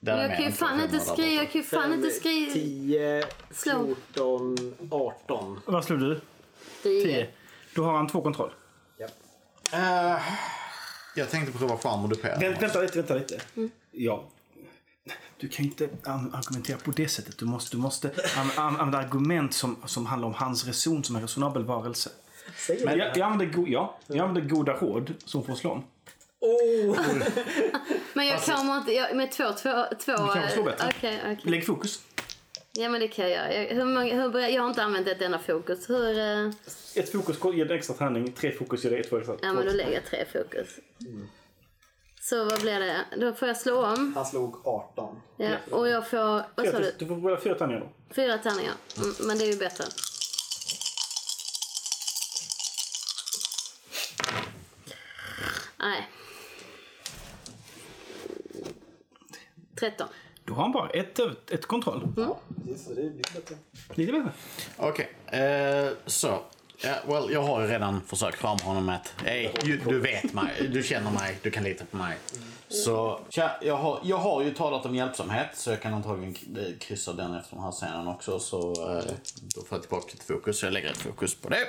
Där 0.05 0.17
är 0.19 0.29
Jag 0.29 0.37
kan 0.37 0.45
ju 0.47 0.53
fan 0.53 0.81
inte 0.81 0.99
borta. 0.99 1.23
jag 1.23 1.51
kan 1.53 1.61
ju 1.61 1.67
fan 1.67 1.93
inte 1.93 2.11
skriva. 2.11 2.53
10, 2.53 3.25
Slå. 3.51 3.85
14, 4.15 4.57
18. 4.91 5.61
Vad 5.67 5.85
slog 5.85 6.01
du? 6.01 6.21
Tio. 6.83 7.03
10. 7.05 7.29
Då 7.75 7.85
har 7.85 7.93
han 7.97 8.09
två 8.09 8.23
kontroll. 8.23 8.51
Ja. 8.99 9.07
Eh, 9.73 10.23
jag 11.17 11.31
tänkte 11.31 11.59
prova 11.59 11.77
charm 11.77 12.03
och 12.03 12.09
dupera. 12.09 12.39
Vänt, 12.39 12.63
vänta 12.63 12.81
lite, 12.81 12.99
vänta 12.99 13.15
lite. 13.15 13.41
Ja. 13.91 14.25
Du 15.39 15.49
kan 15.49 15.65
ju 15.65 15.71
inte 15.71 15.89
argumentera 16.33 16.79
på 16.79 16.91
det 16.91 17.09
sättet. 17.09 17.39
Du 17.39 17.45
måste, 17.45 17.77
du 17.77 17.81
måste 17.83 18.09
an- 18.37 18.51
an- 18.57 18.67
använda 18.77 18.99
argument 18.99 19.55
som, 19.55 19.77
som 19.87 20.07
handlar 20.07 20.29
om 20.29 20.35
hans 20.35 20.67
reson 20.67 21.05
som 21.05 21.17
en 21.17 21.23
resonabel 21.23 21.65
varelse. 21.65 22.11
Säger 22.67 22.85
Men 22.87 22.95
du 22.99 23.05
jag, 23.05 23.17
jag, 23.17 23.27
använder 23.33 23.57
go- 23.57 23.67
ja, 23.69 23.99
jag 24.07 24.19
använder 24.19 24.51
goda 24.55 24.73
råd 24.73 25.15
som 25.25 25.45
får 25.45 25.55
slå 25.55 25.71
om. 25.71 25.85
Oh! 26.43 26.97
Men 28.13 28.27
jag 28.27 28.43
kommer 28.43 28.79
inte, 28.79 28.93
jag, 28.93 29.17
med 29.17 29.33
två, 29.33 29.53
två, 29.53 29.85
två. 30.05 30.13
Du 30.13 30.33
kan 30.33 30.51
slå 30.51 30.61
eh, 30.61 30.65
bättre. 30.65 30.87
Okej, 30.99 31.21
okej. 31.23 31.39
Lägg 31.43 31.67
fokus. 31.67 32.01
Ja 32.75 32.89
men 32.89 33.01
det 33.01 33.09
kan 33.09 33.31
jag 33.31 33.33
göra. 33.33 33.55
Jag, 33.55 33.75
hur 33.75 33.85
många, 33.85 34.15
hur, 34.23 34.39
jag 34.41 34.63
har 34.63 34.69
inte 34.69 34.83
använt 34.83 35.09
ett 35.09 35.23
enda 35.23 35.39
fokus. 35.39 35.91
Hur... 35.91 36.19
eh, 36.19 36.51
Ett 36.95 37.13
fokus 37.13 37.37
ger 37.55 37.71
en 37.71 37.79
extra 37.79 37.95
tärning. 37.97 38.33
Tre 38.33 38.53
fokus 38.53 38.85
ger 38.85 38.91
dig 38.91 39.03
två 39.05 39.19
extra. 39.19 39.37
Ja 39.43 39.53
men 39.53 39.67
då 39.67 39.73
lägger 39.73 39.93
jag 39.93 40.05
tre 40.07 40.25
fokus. 40.33 40.69
Så 42.21 42.45
vad 42.45 42.61
blir 42.61 42.81
det? 42.81 42.97
Då 43.17 43.35
får 43.35 43.49
jag 43.49 43.57
slå 43.57 43.87
om. 43.87 44.13
Han 44.17 44.27
slog 44.27 44.67
18. 44.67 45.21
Ja, 45.37 45.51
och 45.71 45.89
jag 45.89 46.11
får, 46.11 46.43
vad 46.55 46.69
sa 46.69 46.79
du? 46.79 46.95
Du 46.99 47.07
får 47.07 47.17
bara 47.17 47.41
fyra 47.41 47.55
tärningar 47.55 47.81
då. 47.81 48.15
Fyra 48.15 48.39
tärningar. 48.39 48.75
Mm, 48.97 49.15
men 49.21 49.39
det 49.39 49.45
är 49.45 49.53
ju 49.53 49.57
bättre. 49.59 49.85
Nej. 55.79 56.09
13. 59.83 60.09
Då 60.45 60.55
har 60.55 60.63
han 60.63 60.73
bara 60.73 60.91
ett, 60.91 61.19
ett 61.51 61.67
kontroll. 61.67 62.09
Precis, 62.65 62.89
bättre. 63.35 63.57
Lite 63.95 64.13
bättre. 64.13 64.33
Okej, 64.77 65.13
eh, 65.27 65.93
så. 66.07 66.43
Well, 67.07 67.33
jag 67.33 67.43
har 67.43 67.63
ju 67.63 67.67
redan 67.67 68.01
försökt 68.01 68.39
charma 68.39 68.59
honom 68.63 68.87
med 68.87 68.97
att 68.97 69.15
hey, 69.27 69.49
du, 69.63 69.77
du 69.77 70.01
vet 70.01 70.33
mig, 70.33 70.69
du 70.73 70.83
känner 70.83 71.11
mig, 71.11 71.39
du 71.43 71.51
kan 71.51 71.65
lita 71.65 71.85
på 71.85 71.97
mig. 71.97 72.19
Så 72.69 73.21
tja, 73.29 73.51
jag, 73.63 73.77
har, 73.77 74.01
jag 74.03 74.17
har 74.17 74.43
ju 74.43 74.55
talat 74.55 74.87
om 74.87 74.95
hjälpsamhet 74.95 75.49
så 75.55 75.71
jag 75.71 75.83
kan 75.83 75.95
antagligen 75.95 76.37
eh, 76.57 76.79
kryssa 76.79 77.13
den 77.13 77.35
efter 77.35 77.57
den 77.57 77.65
här 77.65 77.73
scenen 77.73 78.09
också. 78.09 78.39
Så 78.39 78.73
eh, 78.73 79.05
då 79.55 79.63
får 79.63 79.77
jag 79.77 79.83
tillbaka 79.83 80.07
lite 80.13 80.25
fokus. 80.25 80.59
Så 80.59 80.67
jag 80.67 80.73
lägger 80.73 80.91
ett 80.91 80.97
fokus 80.97 81.35
på 81.35 81.49
det. 81.49 81.67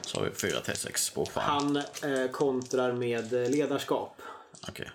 Så 0.00 0.18
har 0.18 0.24
vi 0.24 0.30
4 0.30 0.58
T6 0.60 1.14
på 1.14 1.26
charm. 1.26 1.44
Han 1.44 1.76
eh, 1.76 2.30
kontrar 2.30 2.92
med 2.92 3.32
eh, 3.32 3.50
ledarskap. 3.50 4.16
Okej. 4.68 4.90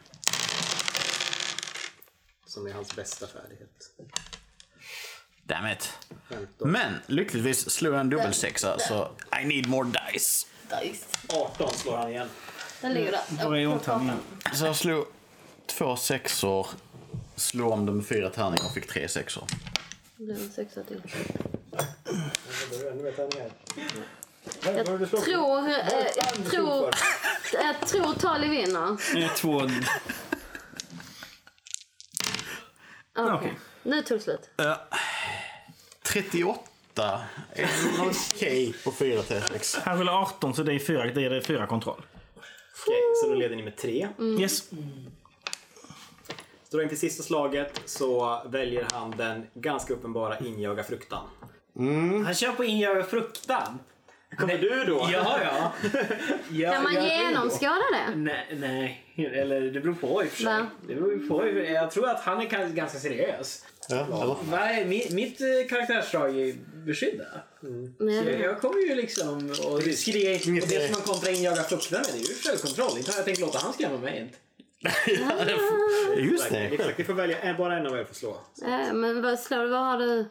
Som 2.55 2.67
är 2.67 2.73
hans 2.73 2.95
bästa 2.95 3.27
färdighet. 3.27 3.91
Damn 5.43 5.67
it. 5.67 5.93
15. 6.29 6.71
Men 6.71 6.93
lyckligtvis 7.07 7.69
jag 7.93 8.01
en 8.01 8.09
dubbelsexa 8.09 8.79
så 8.79 9.11
I 9.41 9.45
need 9.45 9.67
more 9.67 9.89
dice. 9.89 10.47
Dice. 10.81 11.05
18 11.27 11.73
slår 11.73 11.97
han 11.97 12.09
igen. 12.09 12.27
Den 12.81 12.93
ligger 12.93 13.11
där. 13.11 13.45
Var 13.45 13.55
är 13.55 13.65
på 13.65 13.73
omtagningen? 13.73 14.17
Så 14.53 14.65
jag 14.65 14.75
slog 14.75 15.05
två 15.65 15.95
sexor, 15.95 16.67
slog 17.35 17.71
om 17.71 17.85
det 17.85 17.91
med 17.91 18.07
fyra 18.07 18.29
tärningar 18.29 18.65
och 18.65 18.73
fick 18.73 18.87
tre 18.87 19.07
sexor. 19.07 19.43
Det 20.17 20.23
blir 20.23 20.35
en 20.35 20.51
sexa 20.51 20.83
till. 20.83 21.01
Jag 24.63 24.85
tror... 25.23 25.69
Eh, 25.69 25.75
jag 26.15 26.51
tror... 26.51 26.91
Jag 27.53 27.87
tror 27.87 28.13
Tali 28.13 28.47
vinner. 28.47 28.97
Två... 29.35 29.69
Okej. 33.15 33.33
Okej. 33.33 33.53
Nu 33.83 34.01
tog 34.01 34.17
det 34.17 34.23
slut. 34.23 34.49
38 36.03 37.21
är 37.53 37.69
okej 37.99 38.75
på 38.83 38.91
fyra 38.91 39.21
T6. 39.21 39.79
Han 39.83 39.99
rullade 39.99 40.17
18 40.17 40.53
så 40.53 40.63
det 40.63 40.73
är 40.73 40.79
fyra, 40.79 41.05
det 41.05 41.25
är 41.25 41.41
fyra 41.41 41.67
kontroll. 41.67 42.01
Okej, 42.87 43.01
så 43.21 43.29
då 43.29 43.35
leder 43.35 43.55
ni 43.55 43.63
med 43.63 43.77
tre. 43.77 44.07
Yes. 44.39 44.69
Så 46.69 46.77
då 46.77 46.83
inför 46.83 46.95
sista 46.95 47.23
slaget 47.23 47.81
så 47.85 48.41
väljer 48.45 48.87
han 48.93 49.11
den 49.11 49.47
ganska 49.53 49.93
uppenbara 49.93 50.39
injaga 50.39 50.83
fruktan. 50.83 51.27
Han 52.25 52.33
kör 52.33 52.51
på 52.51 52.63
injaga 52.63 53.03
fruktan. 53.03 53.79
Kommer 54.37 54.57
du 54.57 54.83
då? 54.83 55.09
Ja, 55.13 55.39
ja. 55.43 55.73
ja 56.51 56.71
Kan 56.73 56.83
man 56.83 56.93
det. 56.93 57.07
genomskåda 57.07 57.81
det? 57.93 58.15
Nej, 58.15 58.47
nej, 58.59 59.05
eller 59.33 59.61
det 59.61 59.79
beror 59.79 59.93
på 59.93 60.23
i 60.23 60.27
och 60.27 60.29
för 60.31 60.37
sig. 60.37 60.45
Va? 60.45 60.67
Det 60.87 60.95
beror 60.95 61.27
på. 61.27 61.47
Jag 61.47 61.91
tror 61.91 62.09
att 62.09 62.19
han 62.19 62.41
är 62.41 62.69
ganska 62.69 62.99
seriös. 62.99 63.65
Ja, 63.89 64.05
är 64.71 64.85
mitt, 64.85 65.11
mitt 65.11 65.41
eh, 65.41 65.47
karaktärsdrag 65.69 66.39
är 66.39 66.53
beskydda. 66.85 67.25
Så 67.61 67.67
jag, 67.67 67.93
Nej. 67.99 68.39
jag 68.41 68.61
kommer 68.61 68.81
ju 68.81 68.95
liksom 68.95 69.49
och 69.49 69.81
skrika 69.81 70.51
och 70.51 70.67
det 70.69 70.85
som 70.85 70.91
man 70.91 71.01
kontra 71.01 71.31
injaga 71.31 71.63
fruktan 71.63 72.01
med 72.01 72.09
det 72.13 72.17
är 72.25 72.29
ju 72.29 72.35
självkontroll. 72.35 72.97
Inte 72.97 73.11
har 73.11 73.17
jag 73.17 73.25
tänkt 73.25 73.39
låta 73.41 73.59
han 73.59 73.73
skrämma 73.73 73.97
mig 73.97 74.19
inte. 74.19 74.37
Just 76.17 76.49
det. 76.49 76.57
Exakt, 76.59 76.97
ni 76.97 77.03
får 77.03 77.13
välja 77.13 77.55
bara 77.57 77.77
en 77.77 77.87
av 77.87 77.97
er 77.97 78.03
får 78.03 78.13
slå. 78.15 78.37
Eh, 78.65 78.93
Men 78.93 79.21
vad 79.21 79.39
slår 79.39 79.63
du? 79.63 79.67
Vad 79.69 79.79
har 79.85 79.97
du? 79.99 80.25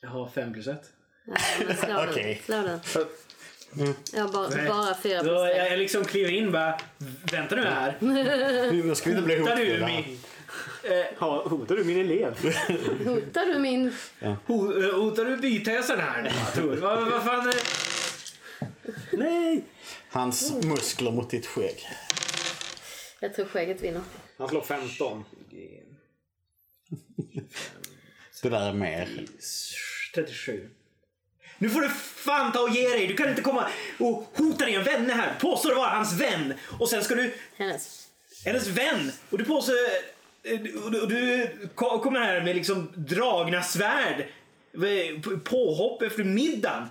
Jag 0.00 0.08
har 0.08 0.28
fem 0.28 0.52
plus 0.52 0.66
ett. 0.66 0.92
Slå. 1.84 2.06
Okej. 2.10 2.42
Slå 2.44 2.62
du. 2.62 2.78
Jag 4.12 4.22
har 4.22 4.32
bara, 4.32 4.68
bara 4.68 4.94
fyra 4.94 5.18
Så 5.18 5.24
plus 5.24 5.56
jag, 5.56 5.78
liksom 5.78 6.04
kliver 6.04 6.30
in 6.32 6.52
bara, 6.52 6.80
vänta 7.32 7.56
nu 7.56 7.62
här. 7.64 7.96
Nu 8.72 8.94
ska 8.94 9.10
vi 9.10 9.16
inte 9.16 9.26
bli 9.26 9.38
Hotar 9.38 9.56
du 9.56 9.84
min... 9.84 10.18
Ja, 11.18 11.42
hotar 11.48 11.76
du 11.76 11.84
min 11.84 12.00
elev? 12.00 12.34
Hotar 13.04 13.46
du 13.46 13.58
min... 13.58 13.92
Ho- 14.46 14.88
eh, 14.88 14.94
Hotar 15.00 15.24
du 15.24 15.36
bytösen 15.36 16.00
här? 16.00 16.32
Tor? 16.54 16.76
Vad 16.76 17.08
vad 17.10 17.22
fan... 17.24 17.48
eh, 17.48 17.54
Nej! 19.12 19.64
Hans 20.10 20.52
muskler 20.64 21.10
mot 21.10 21.30
ditt 21.30 21.46
skägg. 21.46 21.88
Jag 23.20 23.34
tror 23.34 23.46
skägget 23.46 23.80
vinner. 23.82 24.02
Han 24.38 24.48
slår 24.48 24.62
15. 24.62 25.24
Det 28.42 28.48
där 28.48 28.68
är 28.68 28.72
mer. 28.72 29.08
37. 30.14 30.70
Nu 31.58 31.68
får 31.70 31.80
du 31.80 31.88
fan 31.98 32.52
ta 32.52 32.60
och 32.60 32.70
ge 32.70 32.88
dig. 32.88 33.06
Du 33.06 33.14
kan 33.16 33.28
inte 33.28 33.42
komma 33.42 33.66
och 33.98 34.24
hota 34.34 34.64
dina 34.66 34.82
vänner 34.82 35.14
här. 35.14 35.32
Påstår 35.40 35.68
du 35.70 35.76
vara 35.76 35.88
hans 35.88 36.12
vän. 36.20 36.54
Och 36.80 36.88
sen 36.88 37.04
ska 37.04 37.14
du... 37.14 37.34
Hennes. 37.56 38.08
Hennes 38.44 38.66
vän. 38.66 39.12
Och 39.30 39.38
du 39.38 39.44
påstår... 39.44 39.74
Och 40.84 41.08
du, 41.08 41.48
kommer 41.76 42.20
här 42.20 42.40
med 42.40 42.56
liksom 42.56 42.92
dragna 42.94 43.62
svärd. 43.62 44.26
På- 45.24 45.38
Påhopp 45.44 46.02
efter 46.02 46.24
middagen. 46.24 46.82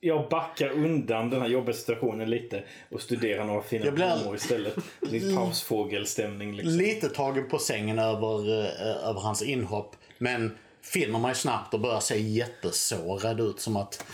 Jag 0.00 0.28
backar 0.28 0.68
undan 0.70 1.30
den 1.30 1.40
här 1.40 1.48
jobbiga 1.48 1.76
situationen 1.76 2.30
lite 2.30 2.62
och 2.90 3.00
studerar 3.00 3.44
några 3.44 3.62
fina 3.62 3.84
Jag 3.84 3.94
blir- 3.94 4.06
blommor 4.16 4.36
istället. 4.36 4.76
Lite 5.00 5.34
pausfågelstämning 5.36 6.54
liksom. 6.56 6.76
Lite 6.78 7.08
tagen 7.08 7.48
på 7.48 7.58
sängen 7.58 7.98
över, 7.98 8.60
eh, 8.64 9.08
över 9.08 9.20
hans 9.20 9.42
inhopp. 9.42 9.96
Men 10.18 10.56
finner 10.82 11.18
mig 11.18 11.34
snabbt 11.34 11.74
och 11.74 11.80
börjar 11.80 12.00
se 12.00 12.18
jättesårad 12.20 13.40
ut. 13.40 13.60
Som 13.60 13.76
att 13.76 14.04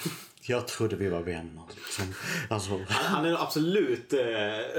jag 0.47 0.69
trodde 0.69 0.97
vi 0.97 1.09
var 1.09 1.21
vänner. 1.21 1.63
Liksom. 1.75 2.15
Alltså, 2.51 2.81
Han 2.89 3.25
är 3.25 3.43
absolut 3.43 4.13
eh, 4.13 4.21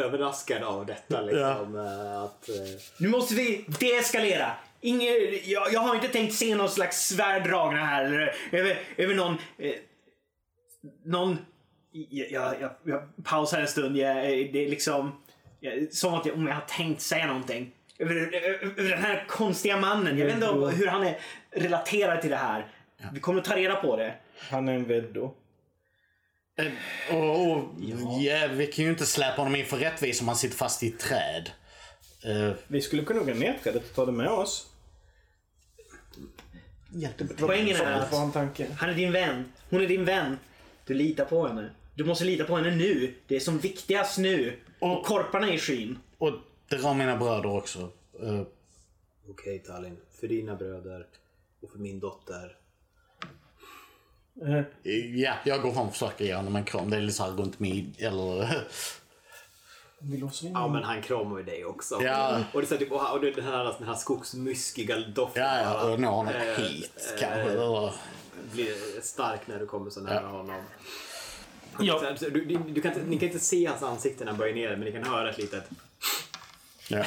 överraskad 0.04 0.64
av 0.64 0.86
detta. 0.86 1.22
Liksom, 1.22 1.76
eh, 1.76 2.22
att, 2.24 2.50
eh, 2.50 2.56
Nu 2.98 3.08
måste 3.08 3.36
vi 3.36 3.66
deeskalera. 3.80 4.52
Inge, 4.82 5.10
jag, 5.44 5.74
jag 5.74 5.80
har 5.80 5.96
inte 5.96 6.08
tänkt 6.08 6.34
se 6.36 6.56
någon 6.56 6.70
slags 6.70 7.08
svärddragna 7.08 7.86
här. 7.86 8.06
Eller 8.06 8.36
över, 8.52 8.80
över 8.98 9.16
någon... 9.16 9.38
Eh, 9.58 9.74
någon... 11.06 11.38
Jag, 11.92 12.32
jag, 12.32 12.56
jag, 12.62 12.72
jag 12.84 13.02
pausar 13.24 13.60
en 13.62 13.68
stund. 13.68 13.98
Jag, 13.98 14.16
det 14.26 14.66
är 14.66 14.70
liksom... 14.70 15.22
Jag, 15.60 15.94
som 15.94 16.14
att 16.14 16.26
jag, 16.26 16.36
om 16.36 16.48
jag 16.48 16.54
har 16.56 16.62
tänkt 16.68 17.02
säga 17.02 17.28
någonting. 17.28 17.72
Över, 18.00 18.16
över, 18.16 18.64
över 18.80 18.90
den 18.90 19.04
här 19.04 19.26
konstiga 19.28 19.78
mannen. 19.78 20.18
Jag 20.18 20.26
vet 20.26 20.36
inte 20.36 20.48
om- 20.50 20.70
hur 20.70 20.88
han 20.88 21.04
är 21.04 21.18
relaterad 21.56 22.22
till 22.22 22.30
det 22.30 22.36
här. 22.38 22.68
Vi 23.14 23.20
kommer 23.20 23.40
att 23.40 23.46
ta 23.46 23.56
reda 23.56 23.76
på 23.76 23.96
det. 23.96 24.14
Han 24.40 24.68
är 24.68 24.74
en 24.74 24.86
veddo. 24.86 25.34
och, 27.12 27.52
och, 27.52 27.64
ja, 28.22 28.48
vi 28.52 28.68
kan 28.68 28.86
ju 28.86 28.92
inte 28.92 29.06
släpa 29.06 29.42
honom 29.42 29.56
inför 29.56 29.78
rättvisa 29.78 30.24
om 30.24 30.28
han 30.28 30.38
sitter 30.38 30.56
fast 30.58 30.84
i 30.84 30.88
ett 30.88 31.00
träd. 31.00 31.52
Eh, 32.26 32.54
Vi 32.68 32.82
skulle 32.82 33.04
kunna 33.04 33.20
gå 33.20 33.34
ner 33.34 33.58
trädet 33.64 33.90
och 33.90 33.96
ta 33.96 34.06
det 34.06 34.12
med 34.12 34.30
oss. 34.30 34.68
Poängen 37.38 37.76
är 37.76 37.92
att 37.92 38.12
var 38.12 38.20
han 38.78 38.90
är 38.90 38.94
din 38.94 39.12
vän. 39.12 39.54
Hon 39.70 39.82
är 39.82 39.88
din 39.88 40.06
vän. 40.06 40.40
Du 40.86 40.94
litar 40.94 41.26
på 41.26 41.48
henne. 41.48 41.70
Du 41.96 42.04
måste 42.04 42.26
lita 42.26 42.44
på 42.44 42.56
henne 42.56 42.76
nu. 42.76 43.14
Det 43.28 43.36
är 43.36 43.40
som 43.40 43.58
viktigast 43.60 44.18
nu. 44.18 44.60
Och 44.80 45.06
korparna 45.06 45.48
är 45.48 45.54
i 45.54 45.60
skyn. 45.60 46.00
och 46.18 46.32
det 46.70 46.76
rör 46.76 46.94
mina 46.94 47.18
bröder 47.18 47.58
också. 47.58 47.80
Eh, 48.24 48.42
Okej 49.30 49.60
Tallinn, 49.60 49.98
för 50.20 50.28
dina 50.28 50.56
bröder 50.56 51.06
och 51.66 51.72
för 51.72 51.80
min 51.80 52.00
dotter. 52.00 52.58
ja, 55.16 55.34
jag 55.46 55.62
går 55.62 55.72
fram 55.72 55.88
och 55.88 55.94
försöker 55.94 56.26
ge 56.26 56.36
honom 56.36 56.56
en 56.56 56.64
kram. 56.64 56.90
Det 56.90 56.98
är 56.98 57.02
lite 57.02 57.18
såhär 57.18 57.32
runt 57.32 57.60
mid... 57.60 57.96
Eller... 58.00 58.64
Vi 60.00 60.18
låser 60.18 60.48
in 60.48 60.54
Ja 60.54 60.68
men 60.68 60.84
han 60.84 61.02
kramar 61.02 61.38
ju 61.38 61.44
dig 61.44 61.66
också. 61.66 62.04
Ja. 62.04 62.44
Och 62.54 62.62
det 62.62 62.66
är 62.66 62.70
så 62.70 62.78
typ, 62.78 62.92
och 62.92 63.22
det- 63.22 63.32
den 63.32 63.44
här, 63.44 63.76
den 63.80 63.88
här 63.88 63.96
skogsmyskiga 63.96 65.00
doften 65.00 65.44
Ja, 65.44 65.62
ja, 65.62 65.92
och 65.92 66.00
nå 66.00 66.12
honom 66.12 66.34
eh, 66.34 66.42
hit 66.42 67.12
eh, 67.14 67.20
kanske. 67.20 67.52
Eller... 67.52 67.94
blir 68.54 69.02
stark 69.02 69.48
när 69.48 69.60
du 69.60 69.66
kommer 69.66 69.90
så 69.90 70.02
nära 70.02 70.28
honom. 70.28 70.62
Ja. 71.80 72.16
Du, 72.20 72.46
du, 72.46 72.58
du 72.58 72.82
kan 72.82 72.94
inte, 72.94 73.06
ni 73.06 73.18
kan 73.18 73.28
inte 73.28 73.40
se 73.46 73.66
hans 73.66 73.84
ansikte 73.84 74.26
när 74.26 74.32
han 74.32 74.40
böjer 74.40 74.56
ner 74.56 74.70
men 74.70 74.80
ni 74.80 74.92
kan 74.92 75.04
höra 75.04 75.30
ett 75.30 75.38
litet... 75.38 75.70
Ja. 76.90 77.06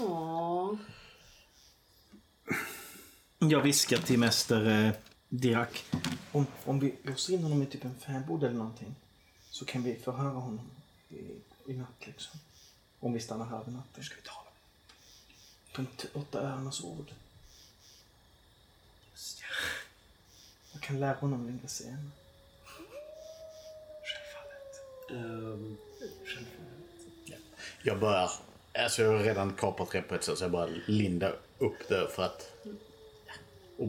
Åh. 0.00 0.74
Jag 3.42 3.60
viskar 3.62 3.96
till 3.98 4.18
mäster 4.18 4.86
eh, 4.86 4.92
Dirak. 5.28 5.84
Om, 6.32 6.46
om 6.64 6.80
vi 6.80 6.94
låser 7.02 7.32
in 7.32 7.42
honom 7.42 7.62
i 7.62 7.66
typ 7.66 7.84
en 7.84 7.94
fäbod 7.94 8.44
eller 8.44 8.54
någonting 8.54 8.94
så 9.50 9.64
kan 9.64 9.82
vi 9.82 9.94
förhöra 9.96 10.28
honom 10.28 10.70
i, 11.08 11.16
i 11.66 11.74
natt 11.74 12.06
liksom. 12.06 12.40
Om 13.00 13.12
vi 13.12 13.20
stannar 13.20 13.44
här 13.46 13.60
över 13.60 13.70
natten. 13.72 14.04
ska 14.04 14.14
vi 14.16 14.22
ta 14.22 14.32
dem? 14.34 14.52
De 15.76 15.86
t- 15.96 16.08
åtta 16.14 16.40
öarnas 16.40 16.84
ord. 16.84 17.12
Just 19.12 19.40
ja. 19.40 19.46
Jag 20.72 20.82
kan 20.82 21.00
lära 21.00 21.14
honom 21.14 21.46
längre 21.46 21.68
senare. 21.68 22.10
ehm, 25.10 25.76
Jag 27.82 28.00
börjar... 28.00 28.30
Alltså 28.78 29.02
jag 29.02 29.12
har 29.12 29.18
redan 29.24 29.52
kapat 29.54 29.94
repet 29.94 30.24
så 30.24 30.34
jag 30.40 30.50
börjar 30.50 30.82
linda 30.86 31.32
upp 31.58 31.88
det 31.88 32.08
för 32.08 32.22
att... 32.22 32.52
Och 33.80 33.88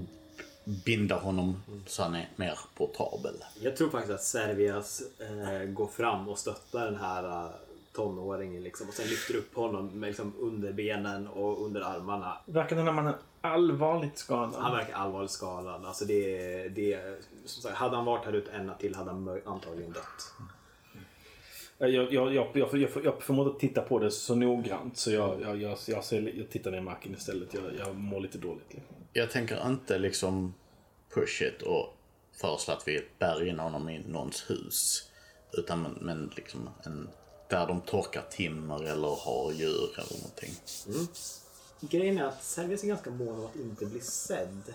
binda 0.86 1.16
honom 1.16 1.64
så 1.86 2.04
han 2.04 2.16
är 2.16 2.30
mer 2.36 2.60
portabel. 2.76 3.34
jag 3.62 3.78
tror 3.78 3.90
faktiskt 3.90 4.14
att 4.14 4.24
Servias 4.24 5.02
eh, 5.20 5.70
går 5.70 5.88
fram 5.88 6.30
och 6.30 6.40
stöttar 6.40 6.86
den 6.86 6.96
här 6.96 7.24
eh, 7.24 7.52
tonåringen 7.94 8.64
liksom, 8.64 8.88
och 8.88 8.94
sen 8.94 9.08
lyfter 9.08 9.36
upp 9.36 9.56
honom 9.56 9.88
med, 10.00 10.08
liksom, 10.08 10.34
under 10.40 10.74
benen 10.74 11.28
och 11.28 11.66
under 11.66 11.82
armarna. 11.82 12.38
Verkar 12.46 12.76
den 12.76 12.86
här 12.86 12.94
mannen 12.94 13.14
allvarligt 13.42 14.26
Han 14.30 14.52
skadad? 14.52 14.72
verkar 14.72 14.94
allvarligt 14.94 15.32
skadad. 15.32 15.86
Alltså 15.86 16.06
det, 16.06 16.68
det, 16.70 17.20
som 17.46 17.62
sagt, 17.62 17.76
hade 17.76 17.96
han 17.96 18.06
varit 18.06 18.26
här 18.26 18.34
ute 18.34 18.52
en 18.52 18.66
natt 18.66 18.80
till 18.80 18.96
hade 18.96 19.12
han 19.12 19.42
antagligen 19.46 19.92
dött. 19.92 20.34
Jag, 21.78 21.90
jag, 21.90 22.14
jag, 22.14 22.34
jag, 22.34 22.48
jag, 22.54 22.70
jag, 22.74 22.90
jag 23.04 23.24
förmår 23.24 23.50
att 23.50 23.60
titta 23.60 23.82
på 23.82 24.00
det 24.00 24.12
så 24.12 24.36
noggrant 24.36 24.98
så 24.98 25.12
jag, 25.12 25.42
jag, 25.42 25.62
jag, 25.62 25.78
jag, 25.88 26.04
ser, 26.04 26.38
jag 26.38 26.50
tittar 26.50 26.72
ner 26.72 26.78
i 26.78 26.82
marken 26.82 27.14
istället. 27.14 27.54
Jag, 27.54 27.64
jag 27.88 27.96
mår 27.96 28.20
lite 28.20 28.38
dåligt. 28.38 28.74
Liksom. 28.74 28.96
Jag 29.14 29.32
tänker 29.32 29.68
inte 29.68 29.98
liksom 30.00 30.54
push 31.14 31.42
it 31.42 31.62
och 31.62 31.94
föreslå 32.32 32.74
att 32.74 32.88
vi 32.88 33.08
bär 33.20 33.48
in 33.48 33.60
honom 33.60 33.90
i 33.90 34.00
någons 34.00 34.50
hus. 34.50 35.10
Utan 35.54 35.82
men, 35.82 35.92
men 36.02 36.32
liksom 36.36 36.70
en, 36.84 37.10
där 37.50 37.68
de 37.68 37.82
torkar 37.82 38.24
timmer 38.30 38.84
eller 38.84 39.08
har 39.08 39.52
djur 39.52 39.90
eller 40.00 40.18
någonting. 40.18 40.54
Grejen 41.80 42.18
är 42.18 42.24
att 42.24 42.44
Servias 42.44 42.84
är 42.84 42.88
ganska 42.88 43.10
mån 43.10 43.40
om 43.40 43.46
att 43.46 43.56
inte 43.56 43.86
bli 43.86 44.00
sedd. 44.00 44.74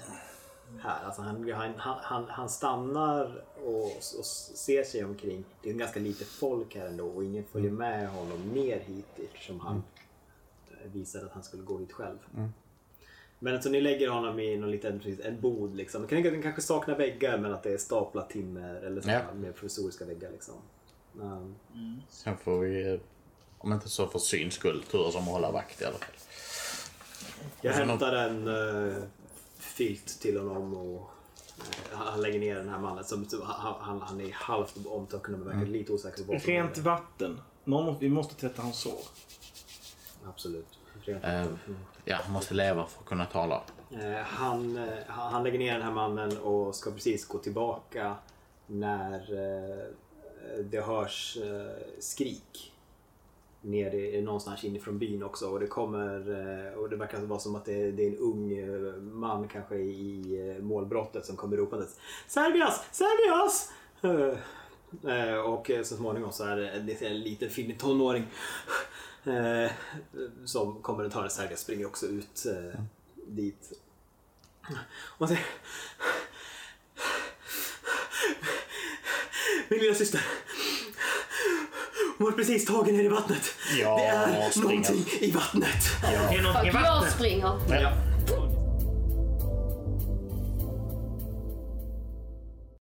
här. 0.81 1.05
Alltså 1.05 1.23
han, 1.23 1.53
han, 1.53 1.75
han- 1.79 2.29
han, 2.29 2.49
stannar 2.49 3.45
och, 3.65 3.85
och 3.97 4.27
ser 4.27 4.85
sig 4.85 5.05
omkring. 5.05 5.45
Det 5.63 5.71
är 5.71 5.75
ganska 5.75 6.01
lite 6.01 6.25
folk 6.25 6.75
här 6.77 6.87
ändå 6.87 7.07
och 7.07 7.25
ingen 7.25 7.45
följer 7.53 7.71
med 7.71 8.09
honom 8.11 8.49
ner 8.49 8.81
hit 8.81 9.07
eftersom 9.25 9.61
han 9.61 9.83
eh, 10.71 10.91
visade 10.93 11.27
att 11.27 11.33
han 11.33 11.43
skulle 11.43 11.63
gå 11.63 11.79
hit 11.79 11.93
själv. 11.93 12.19
Men 13.39 13.63
så 13.63 13.71
ni 13.71 13.81
lägger 13.81 14.09
honom 14.09 14.39
i 14.41 14.57
någon 14.57 14.71
liten 14.71 14.99
precis, 15.01 15.21
en 15.25 15.41
bod 15.41 15.77
liksom. 15.77 16.03
Det 16.03 16.09
kan- 16.09 16.23
Den 16.23 16.43
kanske 16.43 16.63
saknar 16.63 16.97
väggar 16.97 17.39
men 17.39 17.55
att 17.55 17.63
det 17.63 17.73
är 17.73 17.79
staplat 17.79 18.31
timmer 18.31 18.75
eller 18.75 19.01
så 19.01 19.11
Ja. 19.11 19.21
med 19.35 19.55
provisoriska 19.57 20.05
väggar 20.05 20.31
liksom. 20.31 20.55
Um, 21.21 21.55
Sen 22.11 22.37
får 22.37 22.59
vi, 22.61 23.01
om 23.59 23.73
inte 23.73 23.89
så 23.89 24.07
för 24.09 24.19
syns 24.19 24.55
skull, 24.55 24.83
turas 24.91 25.15
om 25.15 25.23
att 25.23 25.29
hålla 25.29 25.51
vakt 25.51 25.83
i 25.83 25.85
alla 25.85 25.99
fall. 25.99 26.09
Jag 27.61 27.71
Och 27.71 27.77
sen 27.77 27.89
hämtar 27.89 28.13
en 28.13 28.49
uh, 28.49 28.95
filt 29.59 30.07
till 30.21 30.39
honom 30.39 30.75
och 30.77 31.11
eh, 31.93 31.99
han 31.99 32.21
lägger 32.21 32.39
ner 32.41 32.55
den 32.57 32.69
här 32.69 32.79
mannen. 32.79 33.05
Som, 33.05 33.25
som, 33.29 33.43
han, 33.43 33.75
han, 33.81 34.01
han 34.01 34.21
är 34.21 34.33
halvt 34.33 34.87
omtöcknad 34.87 35.39
men 35.41 35.49
verkar 35.59 35.73
lite 35.73 35.93
osäker 35.93 36.25
på 36.25 36.39
som 36.41 36.51
Rent 36.53 36.79
vatten. 36.79 37.41
Någon, 37.65 37.85
måste- 37.87 38.05
vi 38.05 38.11
måste 38.11 38.35
tvätta 38.35 38.63
hans 38.63 38.79
sår. 38.79 39.01
Absolut. 40.29 40.67
Rent 41.05 41.25
Eh, 41.25 41.31
vatten 41.41 41.59
ja, 42.07 42.19
måste 42.31 42.55
leva 42.55 42.87
för 42.87 43.01
att 43.01 43.07
kunna 43.07 43.27
tala. 43.27 43.63
Eh, 43.91 44.23
han, 44.25 44.81
han 45.07 45.33
han 45.33 45.43
lägger 45.43 45.59
ner 45.59 45.73
den 45.73 45.83
här 45.83 45.93
mannen 45.93 46.39
och 46.39 46.75
ska 46.75 46.91
precis 46.91 47.29
gå 47.29 47.39
tillbaka 47.39 48.15
när 48.67 49.15
eh, 49.19 49.85
det 50.65 50.81
hörs 50.81 51.39
eh, 51.43 52.01
skrik. 52.01 52.73
Nere 53.61 54.21
någonstans 54.21 54.65
inifrån 54.65 54.99
byn 54.99 55.23
också 55.23 55.47
och 55.47 55.61
det 55.61 55.67
kommer 55.67 56.19
eh, 56.69 56.79
och 56.79 56.91
det 56.91 56.97
verkar 56.97 57.19
vara 57.19 57.39
som 57.39 57.57
att 57.57 57.65
det, 57.65 57.91
det 57.91 58.03
är 58.03 58.09
en 58.09 58.19
ung 58.19 58.59
eh, 58.59 58.93
man 59.03 59.49
kanske 59.49 59.77
i 59.77 60.55
eh, 60.57 60.63
målbrottet 60.63 61.27
som 61.27 61.37
kommer 61.37 61.57
ropandes 61.57 62.01
Servias! 62.27 62.85
Servias! 62.93 63.73
Eh, 64.03 64.39
eh, 65.13 65.39
och 65.39 65.71
så 65.85 65.97
småningom 65.97 66.33
så 66.33 66.45
är 66.45 66.57
det 66.57 66.81
det 66.81 67.03
är 67.03 67.11
en 67.11 67.21
liten 67.21 67.51
finnig 67.51 67.79
tonåring 67.79 68.27
eh, 69.27 69.71
som 70.45 70.83
kommer 70.83 71.05
och 71.05 71.13
tar 71.13 71.25
en 71.25 71.31
Servias 71.31 71.61
springer 71.61 71.87
också 71.87 72.07
ut 72.07 72.47
eh, 72.47 72.81
dit. 73.29 73.73
Och 75.19 75.29
säger 75.29 75.45
Min 79.69 79.79
lilla 79.81 79.95
syster. 79.95 80.21
Hon 82.19 82.25
var 82.25 82.33
precis 82.33 82.65
tagen 82.67 82.97
ner 82.97 83.05
i 83.05 83.09
vattnet. 83.09 83.55
Ja, 83.81 83.97
det 83.99 84.05
är 84.07 84.51
springa. 84.51 84.65
någonting 84.69 85.05
i 85.21 85.31
vattnet. 85.31 85.83
Det 86.03 86.07
är 86.37 86.43
någonting 86.43 86.69
i 86.69 86.73
Fuck, 86.73 86.83
jag 86.85 86.91
vattnet. 86.95 87.15
springer. 87.15 87.59
Ja. 87.71 87.93